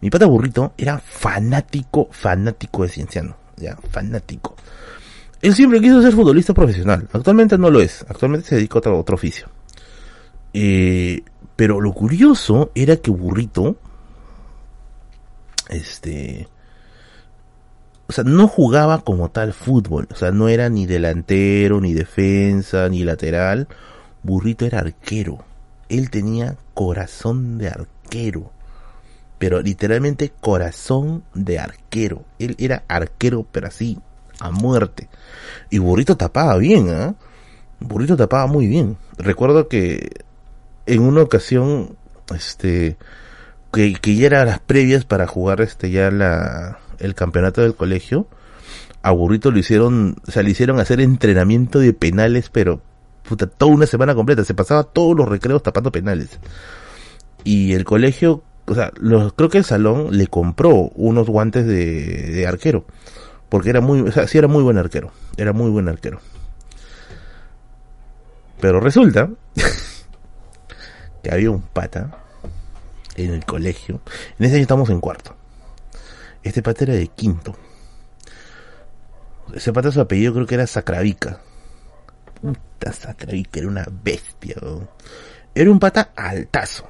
Mi 0.01 0.09
pata 0.09 0.25
burrito 0.25 0.73
era 0.77 0.97
fanático, 0.99 2.09
fanático 2.11 2.83
de 2.83 2.89
Cienciano, 2.89 3.35
ya, 3.57 3.77
fanático. 3.91 4.55
Él 5.41 5.55
siempre 5.55 5.79
quiso 5.81 6.01
ser 6.01 6.13
futbolista 6.13 6.53
profesional, 6.53 7.07
actualmente 7.11 7.57
no 7.57 7.69
lo 7.69 7.81
es, 7.81 8.05
actualmente 8.07 8.47
se 8.47 8.55
dedica 8.55 8.75
a 8.75 8.79
otro, 8.79 8.99
otro 8.99 9.15
oficio. 9.15 9.47
Eh, 10.53 11.23
pero 11.61 11.79
lo 11.79 11.93
curioso 11.93 12.71
era 12.73 12.97
que 12.97 13.11
burrito, 13.11 13.75
este, 15.69 16.47
o 18.07 18.11
sea, 18.11 18.23
no 18.23 18.47
jugaba 18.47 19.03
como 19.03 19.29
tal 19.29 19.53
fútbol, 19.53 20.07
o 20.11 20.15
sea, 20.15 20.31
no 20.31 20.49
era 20.49 20.69
ni 20.69 20.87
delantero, 20.87 21.79
ni 21.79 21.93
defensa, 21.93 22.89
ni 22.89 23.03
lateral. 23.03 23.67
Burrito 24.23 24.65
era 24.65 24.79
arquero. 24.79 25.43
Él 25.87 26.09
tenía 26.09 26.57
corazón 26.73 27.59
de 27.59 27.67
arquero. 27.67 28.51
Pero 29.37 29.61
literalmente 29.61 30.31
corazón 30.41 31.23
de 31.35 31.59
arquero. 31.59 32.25
Él 32.39 32.55
era 32.57 32.85
arquero, 32.87 33.45
pero 33.51 33.67
así, 33.67 33.99
a 34.39 34.49
muerte. 34.49 35.09
Y 35.69 35.77
Burrito 35.77 36.17
tapaba 36.17 36.57
bien, 36.57 36.89
¿ah? 36.89 37.13
Burrito 37.79 38.17
tapaba 38.17 38.47
muy 38.47 38.65
bien. 38.65 38.97
Recuerdo 39.19 39.67
que 39.67 40.09
en 40.85 41.01
una 41.01 41.21
ocasión, 41.21 41.95
este, 42.35 42.97
que, 43.71 44.15
ya 44.15 44.25
eran 44.25 44.47
las 44.47 44.59
previas 44.59 45.05
para 45.05 45.27
jugar 45.27 45.61
este 45.61 45.91
ya 45.91 46.11
la, 46.11 46.79
el 46.99 47.15
campeonato 47.15 47.61
del 47.61 47.75
colegio, 47.75 48.27
a 49.01 49.11
Burrito 49.11 49.51
lo 49.51 49.59
hicieron, 49.59 50.17
o 50.27 50.31
sea, 50.31 50.43
le 50.43 50.51
hicieron 50.51 50.79
hacer 50.79 51.01
entrenamiento 51.01 51.79
de 51.79 51.93
penales, 51.93 52.49
pero 52.49 52.81
puta, 53.27 53.47
toda 53.47 53.71
una 53.71 53.85
semana 53.85 54.15
completa, 54.15 54.43
se 54.43 54.53
pasaba 54.53 54.83
todos 54.83 55.15
los 55.15 55.27
recreos 55.27 55.63
tapando 55.63 55.91
penales. 55.91 56.39
Y 57.43 57.73
el 57.73 57.85
colegio, 57.85 58.43
o 58.65 58.75
sea, 58.75 58.91
los, 58.99 59.33
creo 59.33 59.49
que 59.49 59.57
el 59.57 59.65
salón 59.65 60.15
le 60.15 60.27
compró 60.27 60.91
unos 60.95 61.27
guantes 61.27 61.65
de, 61.65 62.31
de 62.31 62.47
arquero, 62.47 62.85
porque 63.49 63.69
era 63.69 63.81
muy, 63.81 64.01
o 64.01 64.11
sea, 64.11 64.27
sí 64.27 64.37
era 64.37 64.47
muy 64.47 64.63
buen 64.63 64.77
arquero, 64.77 65.11
era 65.37 65.53
muy 65.53 65.71
buen 65.71 65.87
arquero. 65.87 66.19
Pero 68.59 68.79
resulta 68.79 69.29
que 71.23 71.33
había 71.33 71.51
un 71.51 71.61
pata 71.61 72.17
en 73.15 73.33
el 73.33 73.45
colegio, 73.45 74.01
en 74.39 74.45
ese 74.45 74.55
año 74.55 74.63
estamos 74.63 74.89
en 74.89 74.99
cuarto 74.99 75.35
este 76.43 76.61
pata 76.61 76.85
era 76.85 76.93
de 76.93 77.07
quinto. 77.07 77.55
Ese 79.53 79.73
pata 79.73 79.91
su 79.91 80.01
apellido 80.01 80.33
creo 80.33 80.45
que 80.45 80.55
era 80.55 80.67
Sacravica. 80.67 81.39
Puta 82.41 82.93
Sacravica, 82.93 83.59
era 83.59 83.67
una 83.67 83.85
bestia. 84.03 84.55
Era 85.53 85.71
un 85.71 85.79
pata 85.79 86.11
altazo. 86.15 86.87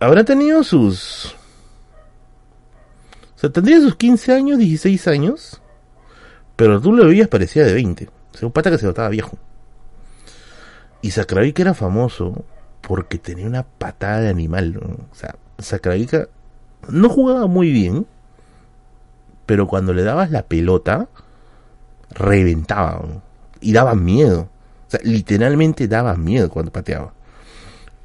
Habrá 0.00 0.24
tenido 0.24 0.64
sus... 0.64 1.36
O 3.36 3.40
sea, 3.40 3.50
tendría 3.50 3.80
sus 3.80 3.94
15 3.96 4.32
años, 4.32 4.58
16 4.58 5.06
años. 5.08 5.60
Pero 6.56 6.80
tú 6.80 6.92
lo 6.92 7.06
veías 7.06 7.28
parecía 7.28 7.64
de 7.64 7.74
20. 7.74 8.08
O 8.42 8.46
un 8.46 8.52
pata 8.52 8.70
que 8.70 8.78
se 8.78 8.86
notaba 8.86 9.08
viejo. 9.10 9.38
Y 11.02 11.10
Sacravica 11.10 11.62
era 11.62 11.74
famoso 11.74 12.44
porque 12.80 13.18
tenía 13.18 13.46
una 13.46 13.62
patada 13.62 14.20
de 14.20 14.28
animal. 14.28 14.80
O 15.10 15.14
sea, 15.14 15.36
Sacravica 15.58 16.28
no 16.88 17.08
jugaba 17.08 17.46
muy 17.46 17.70
bien, 17.70 18.06
pero 19.46 19.66
cuando 19.66 19.92
le 19.92 20.02
dabas 20.02 20.30
la 20.30 20.42
pelota, 20.42 21.08
reventaba 22.10 23.02
y 23.60 23.72
daba 23.72 23.94
miedo. 23.94 24.48
O 24.86 24.90
sea, 24.90 25.00
literalmente 25.02 25.88
daba 25.88 26.16
miedo 26.16 26.50
cuando 26.50 26.72
pateaba. 26.72 27.12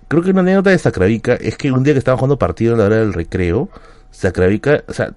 Creo 0.08 0.22
que 0.22 0.32
una 0.32 0.42
anécdota 0.42 0.70
de 0.70 0.78
Sacravica 0.78 1.34
es 1.34 1.58
que 1.58 1.72
un 1.72 1.84
día 1.84 1.94
que 1.94 2.00
estaba 2.00 2.18
jugando 2.18 2.38
partido 2.38 2.74
en 2.74 2.80
la 2.80 2.86
hora 2.86 2.98
del 2.98 3.14
recreo, 3.14 3.70
Sacravica, 4.12 4.84
o 4.88 4.94
sea, 4.94 5.14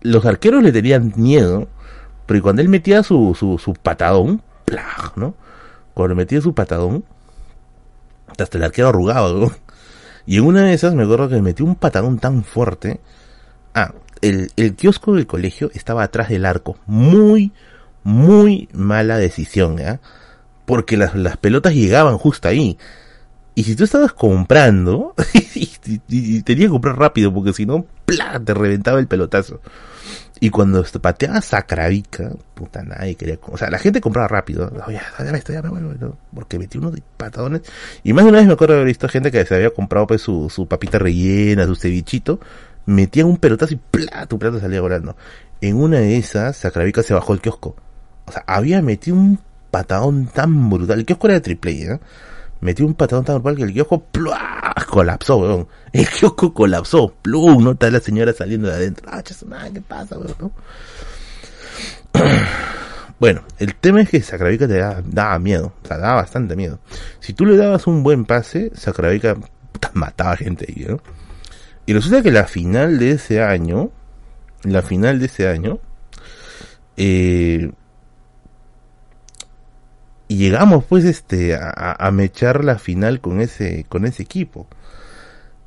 los 0.00 0.24
arqueros 0.24 0.62
le 0.62 0.72
tenían 0.72 1.12
miedo, 1.16 1.68
pero 2.26 2.42
cuando 2.42 2.62
él 2.62 2.68
metía 2.68 3.02
su, 3.02 3.34
su, 3.38 3.58
su 3.58 3.74
patadón, 3.74 4.42
¿no? 5.16 5.34
Cuando 5.98 6.14
metía 6.14 6.40
su 6.40 6.54
patadón, 6.54 7.02
hasta 8.38 8.56
el 8.56 8.62
arquero 8.62 8.90
arrugado. 8.90 9.50
Y 10.26 10.36
en 10.36 10.44
una 10.44 10.62
de 10.62 10.72
esas 10.72 10.94
me 10.94 11.02
acuerdo 11.02 11.28
que 11.28 11.34
me 11.34 11.42
metí 11.42 11.64
un 11.64 11.74
patadón 11.74 12.20
tan 12.20 12.44
fuerte. 12.44 13.00
Ah, 13.74 13.94
el, 14.20 14.52
el 14.54 14.76
kiosco 14.76 15.16
del 15.16 15.26
colegio 15.26 15.72
estaba 15.74 16.04
atrás 16.04 16.28
del 16.28 16.46
arco. 16.46 16.76
Muy, 16.86 17.50
muy 18.04 18.68
mala 18.72 19.18
decisión, 19.18 19.78
¿ya? 19.78 19.98
Porque 20.66 20.96
las, 20.96 21.16
las 21.16 21.36
pelotas 21.36 21.74
llegaban 21.74 22.16
justo 22.16 22.46
ahí. 22.46 22.78
Y 23.56 23.64
si 23.64 23.74
tú 23.74 23.82
estabas 23.82 24.12
comprando, 24.12 25.16
y, 25.56 26.42
tenías 26.42 26.66
que 26.66 26.70
comprar 26.70 26.96
rápido, 26.96 27.34
porque 27.34 27.52
si 27.52 27.66
no, 27.66 27.86
te 28.06 28.54
reventaba 28.54 29.00
el 29.00 29.08
pelotazo. 29.08 29.60
Y 30.40 30.50
cuando 30.50 30.84
pateaba 31.00 31.40
Sacravica, 31.40 32.30
puta, 32.54 32.82
nadie 32.82 33.16
quería. 33.16 33.38
O 33.42 33.58
sea, 33.58 33.70
la 33.70 33.78
gente 33.78 34.00
compraba 34.00 34.28
rápido. 34.28 34.70
Oye, 34.86 35.00
ya, 35.18 35.30
esto, 35.36 35.52
ya 35.52 35.62
me 35.62 35.68
vuelvo. 35.68 36.16
Porque 36.34 36.58
metí 36.58 36.78
unos 36.78 36.94
patadones. 37.16 37.62
Y 38.04 38.12
más 38.12 38.24
de 38.24 38.30
una 38.30 38.38
vez 38.38 38.46
me 38.46 38.52
acuerdo 38.52 38.74
haber 38.74 38.86
visto 38.86 39.08
gente 39.08 39.30
que 39.30 39.44
se 39.44 39.54
había 39.54 39.70
comprado 39.70 40.06
pues 40.06 40.22
su, 40.22 40.48
su 40.48 40.68
papita 40.68 40.98
rellena, 40.98 41.66
su 41.66 41.74
cevichito. 41.74 42.38
Metían 42.86 43.26
un 43.26 43.36
pelotazo 43.36 43.74
y 43.74 43.80
¡plá! 43.90 44.26
tu 44.26 44.38
plato 44.38 44.60
salía 44.60 44.80
volando. 44.80 45.16
En 45.60 45.76
una 45.76 45.98
de 45.98 46.16
esas, 46.16 46.56
Sacravica 46.56 47.02
se 47.02 47.14
bajó 47.14 47.32
el 47.34 47.40
kiosco. 47.40 47.74
O 48.26 48.32
sea, 48.32 48.44
había 48.46 48.80
metido 48.80 49.16
un 49.16 49.40
patadón 49.70 50.26
tan 50.26 50.70
brutal. 50.70 51.00
El 51.00 51.06
kiosco 51.06 51.26
era 51.26 51.34
de 51.34 51.40
triple, 51.40 51.82
¿eh? 51.82 52.00
Metió 52.60 52.86
un 52.86 52.94
patadón 52.94 53.24
tan 53.24 53.36
normal 53.36 53.56
que 53.56 53.62
el 53.64 53.72
kiosco 53.72 54.06
colapsó, 54.88 55.36
weón. 55.38 55.68
El 55.92 56.08
kiosco 56.08 56.52
colapsó, 56.52 57.14
plum, 57.22 57.64
no 57.64 57.72
está 57.72 57.90
la 57.90 58.00
señora 58.00 58.32
saliendo 58.32 58.68
de 58.68 58.74
adentro. 58.74 59.08
Ah, 59.10 59.22
¿qué 59.22 59.80
pasa, 59.80 60.18
weón? 60.18 60.52
Bueno, 63.20 63.42
el 63.58 63.74
tema 63.74 64.00
es 64.00 64.10
que 64.10 64.22
Sacravica 64.22 64.68
te 64.68 64.78
daba, 64.78 65.38
miedo, 65.40 65.72
o 65.82 65.86
sea, 65.88 65.98
daba 65.98 66.14
bastante 66.22 66.54
miedo. 66.54 66.78
Si 67.18 67.32
tú 67.32 67.44
le 67.44 67.56
dabas 67.56 67.88
un 67.88 68.04
buen 68.04 68.24
pase, 68.24 68.70
Sacravica 68.76 69.36
mataba 69.94 70.36
gente 70.36 70.66
ahí, 70.68 70.86
¿no? 70.88 71.00
Y 71.84 71.94
resulta 71.94 72.22
que 72.22 72.30
la 72.30 72.44
final 72.44 72.98
de 72.98 73.12
ese 73.12 73.42
año, 73.42 73.90
la 74.62 74.82
final 74.82 75.18
de 75.18 75.26
ese 75.26 75.48
año, 75.48 75.80
eh, 76.96 77.72
y 80.28 80.36
llegamos 80.36 80.84
pues 80.84 81.04
este 81.04 81.56
a, 81.56 81.96
a, 81.98 82.10
mechar 82.10 82.62
la 82.62 82.78
final 82.78 83.20
con 83.20 83.40
ese 83.40 83.86
con 83.88 84.04
ese 84.04 84.22
equipo 84.22 84.66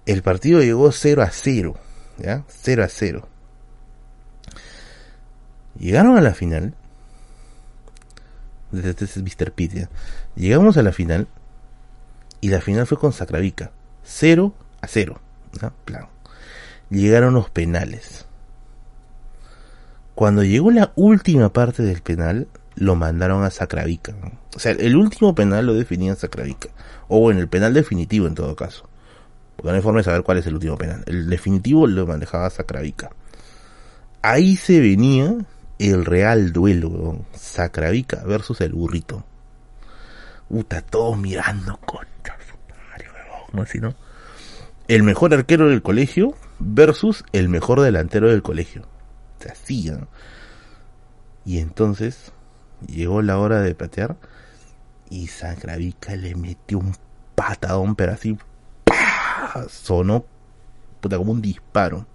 el 0.05 0.21
partido 0.21 0.61
llegó 0.61 0.91
0 0.91 1.23
a 1.23 1.31
0 1.31 1.75
ya 2.19 2.43
0 2.47 2.83
a 2.83 2.87
0 2.87 3.27
llegaron 5.79 6.17
a 6.17 6.21
la 6.21 6.35
final 6.35 6.75
desde 8.71 8.91
este 8.91 9.05
es 9.05 9.17
Mr. 9.17 9.51
Pitt 9.51 9.87
llegamos 10.35 10.77
a 10.77 10.83
la 10.83 10.91
final 10.91 11.27
y 12.39 12.49
la 12.49 12.61
final 12.61 12.85
fue 12.85 12.99
con 12.99 13.11
Sacravica 13.11 13.71
0 14.03 14.53
a 14.81 14.87
0 14.87 15.19
¿ya? 15.59 15.73
Plan. 15.85 16.07
llegaron 16.91 17.33
los 17.33 17.49
penales 17.49 18.25
cuando 20.13 20.43
llegó 20.43 20.69
la 20.69 20.91
última 20.95 21.51
parte 21.51 21.81
del 21.81 22.01
penal 22.01 22.47
lo 22.75 22.95
mandaron 22.95 23.43
a 23.43 23.49
Sacravica. 23.49 24.13
O 24.55 24.59
sea, 24.59 24.71
el 24.71 24.95
último 24.95 25.35
penal 25.35 25.65
lo 25.65 25.73
definía 25.73 26.15
Sacravica. 26.15 26.69
O 27.07 27.19
bueno, 27.19 27.39
el 27.39 27.47
penal 27.47 27.73
definitivo 27.73 28.27
en 28.27 28.35
todo 28.35 28.55
caso. 28.55 28.87
porque 29.55 29.69
no 29.69 29.75
hay 29.75 29.81
forma 29.81 29.99
de 29.99 30.05
saber 30.05 30.23
cuál 30.23 30.37
es 30.37 30.47
el 30.47 30.55
último 30.55 30.77
penal. 30.77 31.03
El 31.05 31.29
definitivo 31.29 31.87
lo 31.87 32.07
manejaba 32.07 32.49
Sacravica. 32.49 33.09
Ahí 34.21 34.55
se 34.55 34.79
venía 34.79 35.35
el 35.79 36.05
real 36.05 36.53
duelo. 36.53 37.25
Sacravica 37.33 38.23
versus 38.23 38.61
el 38.61 38.73
burrito. 38.73 39.25
Puta, 40.47 40.81
todos 40.81 41.17
mirando 41.17 41.77
contra 41.77 42.37
¿no? 43.53 43.61
Así, 43.63 43.79
¿no? 43.79 43.95
El 44.87 45.03
mejor 45.03 45.33
arquero 45.33 45.69
del 45.69 45.81
colegio 45.81 46.35
versus 46.59 47.23
el 47.31 47.49
mejor 47.49 47.81
delantero 47.81 48.29
del 48.29 48.41
colegio. 48.41 48.87
Se 49.39 49.51
hacía. 49.51 50.07
Y 51.45 51.59
entonces 51.59 52.31
llegó 52.87 53.21
la 53.21 53.37
hora 53.37 53.61
de 53.61 53.75
patear 53.75 54.15
y 55.09 55.27
Sacravica 55.27 56.15
le 56.15 56.35
metió 56.35 56.79
un 56.79 56.95
patadón, 57.35 57.95
pero 57.95 58.13
así 58.13 58.37
sonó 59.69 60.25
puta, 61.01 61.17
como 61.17 61.31
un 61.31 61.41
disparo. 61.41 62.05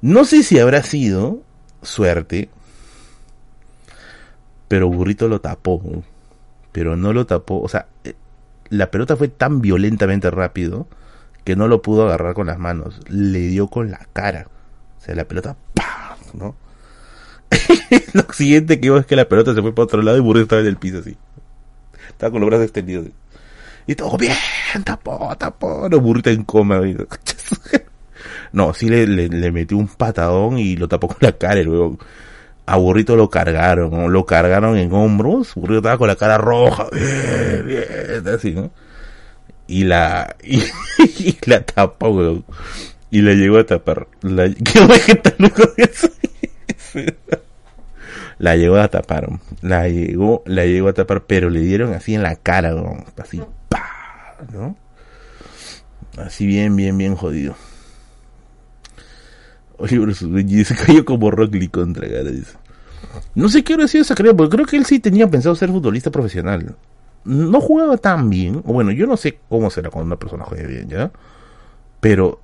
No 0.00 0.24
sé 0.24 0.42
si 0.42 0.58
habrá 0.58 0.82
sido 0.82 1.42
suerte, 1.82 2.48
pero 4.68 4.88
Burrito 4.88 5.28
lo 5.28 5.40
tapó. 5.40 5.80
Pero 6.72 6.96
no 6.96 7.12
lo 7.12 7.26
tapó, 7.26 7.60
o 7.60 7.68
sea, 7.68 7.86
eh, 8.04 8.14
la 8.70 8.90
pelota 8.90 9.16
fue 9.16 9.28
tan 9.28 9.60
violentamente 9.60 10.30
rápido 10.30 10.88
que 11.44 11.54
no 11.54 11.68
lo 11.68 11.82
pudo 11.82 12.06
agarrar 12.06 12.32
con 12.34 12.46
las 12.46 12.58
manos, 12.58 13.00
le 13.08 13.40
dio 13.40 13.68
con 13.68 13.90
la 13.90 14.08
cara. 14.12 14.48
O 14.98 15.04
sea, 15.04 15.14
la 15.14 15.24
pelota. 15.24 15.56
¿no? 16.34 16.54
lo 18.12 18.32
siguiente 18.32 18.80
que 18.80 18.90
veo 18.90 18.98
es 18.98 19.06
que 19.06 19.16
la 19.16 19.28
pelota 19.28 19.54
se 19.54 19.62
fue 19.62 19.74
para 19.74 19.84
otro 19.84 20.02
lado 20.02 20.16
y 20.16 20.20
Burrito 20.20 20.44
estaba 20.44 20.62
en 20.62 20.68
el 20.68 20.76
piso 20.76 20.98
así. 20.98 21.16
Estaba 22.08 22.30
con 22.30 22.40
los 22.40 22.48
brazos 22.48 22.64
extendidos. 22.64 23.06
Y 23.86 23.94
todo 23.94 24.16
bien, 24.16 24.36
tapó, 24.84 25.34
tapó. 25.36 25.88
No, 25.88 26.00
burrito 26.00 26.30
en 26.30 26.44
coma. 26.44 26.80
No, 28.52 28.74
sí 28.74 28.86
le, 28.86 29.06
le, 29.06 29.50
metió 29.50 29.78
un 29.78 29.88
patadón 29.88 30.58
y 30.58 30.76
lo 30.76 30.86
tapó 30.86 31.08
con 31.08 31.16
la 31.20 31.32
cara 31.32 31.62
luego. 31.62 31.98
A 32.66 32.76
Burrito 32.76 33.16
lo 33.16 33.30
cargaron, 33.30 34.12
lo 34.12 34.26
cargaron 34.26 34.76
en 34.76 34.92
hombros. 34.92 35.54
Burrito 35.54 35.78
estaba 35.78 35.96
con 35.96 36.06
la 36.06 36.16
cara 36.16 36.36
roja. 36.36 36.86
Bien, 36.92 37.66
bien, 37.66 38.28
así, 38.28 38.52
¿no? 38.52 38.70
Y 39.66 39.84
la, 39.84 40.36
y, 40.44 41.36
la 41.46 41.62
tapó, 41.62 42.10
weón. 42.10 42.44
Y 43.10 43.22
la 43.22 43.32
llegó 43.32 43.58
a 43.58 43.64
tapar. 43.64 44.06
La, 44.20 44.48
¿Qué 44.52 44.86
vegetal 44.86 45.34
La 48.38 48.56
llegó 48.56 48.76
a 48.76 48.88
tapar. 48.88 49.28
La 49.60 49.88
llegó, 49.88 50.42
la 50.46 50.64
llegó 50.64 50.88
a 50.88 50.92
tapar, 50.92 51.24
pero 51.26 51.48
le 51.48 51.60
dieron 51.60 51.94
así 51.94 52.14
en 52.14 52.22
la 52.22 52.36
cara. 52.36 52.74
Así, 53.16 53.40
pa, 53.68 54.36
¿no? 54.52 54.76
Así 56.18 56.46
bien, 56.46 56.74
bien, 56.74 56.98
bien 56.98 57.14
jodido. 57.14 57.54
Oye, 59.78 59.98
Bruce 59.98 60.64
se 60.64 60.76
cayó 60.76 61.04
como 61.04 61.30
Rock 61.30 61.54
Lee 61.54 61.68
contra 61.68 62.06
dice. 62.06 62.56
No 63.34 63.48
sé 63.48 63.64
qué 63.64 63.74
hubiera 63.74 63.88
sido 63.88 64.02
esa 64.02 64.14
carrera, 64.14 64.36
porque 64.36 64.56
creo 64.56 64.66
que 64.66 64.76
él 64.76 64.86
sí 64.86 65.00
tenía 65.00 65.28
pensado 65.28 65.54
ser 65.54 65.70
futbolista 65.70 66.10
profesional. 66.10 66.74
No 67.24 67.60
jugaba 67.60 67.96
tan 67.96 68.28
bien, 68.30 68.62
bueno, 68.64 68.90
yo 68.90 69.06
no 69.06 69.16
sé 69.16 69.38
cómo 69.48 69.70
será 69.70 69.90
cuando 69.90 70.06
una 70.06 70.16
persona 70.16 70.44
bien, 70.50 70.88
¿ya? 70.88 71.10
Pero 72.00 72.40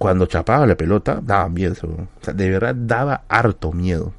cuando 0.00 0.24
chapaba 0.24 0.66
la 0.66 0.78
pelota, 0.78 1.20
daba 1.22 1.46
miedo. 1.50 1.74
O 1.82 2.24
sea, 2.24 2.32
de 2.32 2.48
verdad 2.48 2.74
daba 2.74 3.24
harto 3.28 3.70
miedo. 3.70 4.14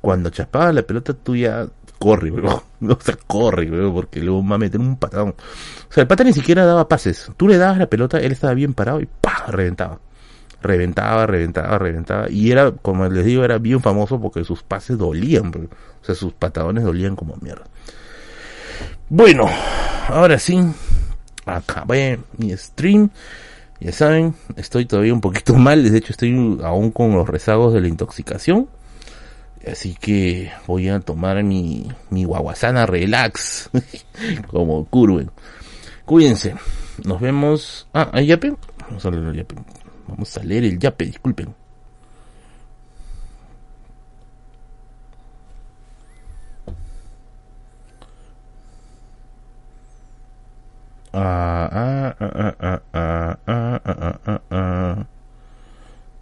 Cuando 0.00 0.30
chapaba 0.30 0.72
la 0.72 0.82
pelota, 0.82 1.12
tú 1.14 1.36
ya 1.36 1.64
corre, 2.00 2.32
weón. 2.32 2.60
O 2.90 2.98
sea, 3.00 3.16
corre, 3.24 3.70
weón, 3.70 3.94
porque 3.94 4.20
luego 4.20 4.44
va 4.44 4.56
a 4.56 4.58
meter 4.58 4.80
un 4.80 4.96
patadón. 4.96 5.28
O 5.28 5.92
sea, 5.92 6.02
el 6.02 6.08
pata 6.08 6.24
ni 6.24 6.32
siquiera 6.32 6.64
daba 6.64 6.88
pases. 6.88 7.30
Tú 7.36 7.46
le 7.46 7.56
dabas 7.56 7.78
la 7.78 7.86
pelota, 7.86 8.18
él 8.18 8.32
estaba 8.32 8.52
bien 8.54 8.74
parado 8.74 9.00
y 9.00 9.06
¡pah! 9.06 9.44
reventaba 9.46 10.00
reventaba, 10.60 11.24
reventaba, 11.24 11.78
reventaba. 11.78 12.28
Y 12.28 12.50
era, 12.50 12.72
como 12.72 13.08
les 13.08 13.24
digo, 13.24 13.44
era 13.44 13.58
bien 13.58 13.80
famoso 13.80 14.20
porque 14.20 14.42
sus 14.42 14.64
pases 14.64 14.98
dolían. 14.98 15.52
O 16.02 16.04
sea, 16.04 16.16
sus 16.16 16.32
patadones 16.32 16.82
dolían 16.82 17.14
como 17.14 17.36
mierda. 17.40 17.62
Bueno, 19.08 19.46
ahora 20.08 20.36
sí, 20.40 20.58
acabé 21.44 22.18
mi 22.38 22.56
stream. 22.56 23.08
Ya 23.80 23.92
saben, 23.92 24.34
estoy 24.56 24.86
todavía 24.86 25.12
un 25.12 25.20
poquito 25.20 25.54
mal. 25.56 25.90
De 25.90 25.98
hecho, 25.98 26.12
estoy 26.12 26.58
aún 26.62 26.90
con 26.90 27.14
los 27.14 27.28
rezagos 27.28 27.74
de 27.74 27.80
la 27.80 27.88
intoxicación. 27.88 28.68
Así 29.66 29.96
que 30.00 30.52
voy 30.66 30.88
a 30.88 31.00
tomar 31.00 31.42
mi, 31.42 31.88
mi 32.10 32.24
guaguasana 32.24 32.86
relax. 32.86 33.70
como 34.48 34.84
curven. 34.86 35.30
Cuídense. 36.04 36.54
Nos 37.04 37.20
vemos. 37.20 37.88
Ah, 37.92 38.10
¿hay 38.12 38.26
yape? 38.26 38.54
Vamos 38.88 39.04
a 39.04 39.10
leer 39.10 39.24
el 39.24 39.36
yape. 39.36 39.54
Vamos 40.08 40.36
a 40.36 40.44
leer 40.44 40.64
el 40.64 40.78
yape, 40.78 41.04
disculpen. 41.04 41.54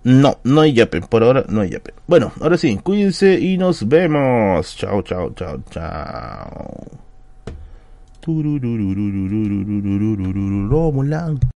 No, 0.05 0.39
no 0.45 0.61
hay 0.61 0.73
yape, 0.73 1.01
por 1.03 1.23
ahora 1.23 1.45
no 1.49 1.63
hay 1.63 1.71
yape. 1.71 1.95
Bueno, 2.07 2.33
ahora 2.41 2.57
sí, 2.57 2.77
cuídense 2.77 3.41
y 3.41 3.57
nos 3.59 3.89
vemos. 3.89 4.77
Chao, 4.77 5.03
chao, 5.03 5.33
chao, 5.35 5.61
chao. 5.71 6.85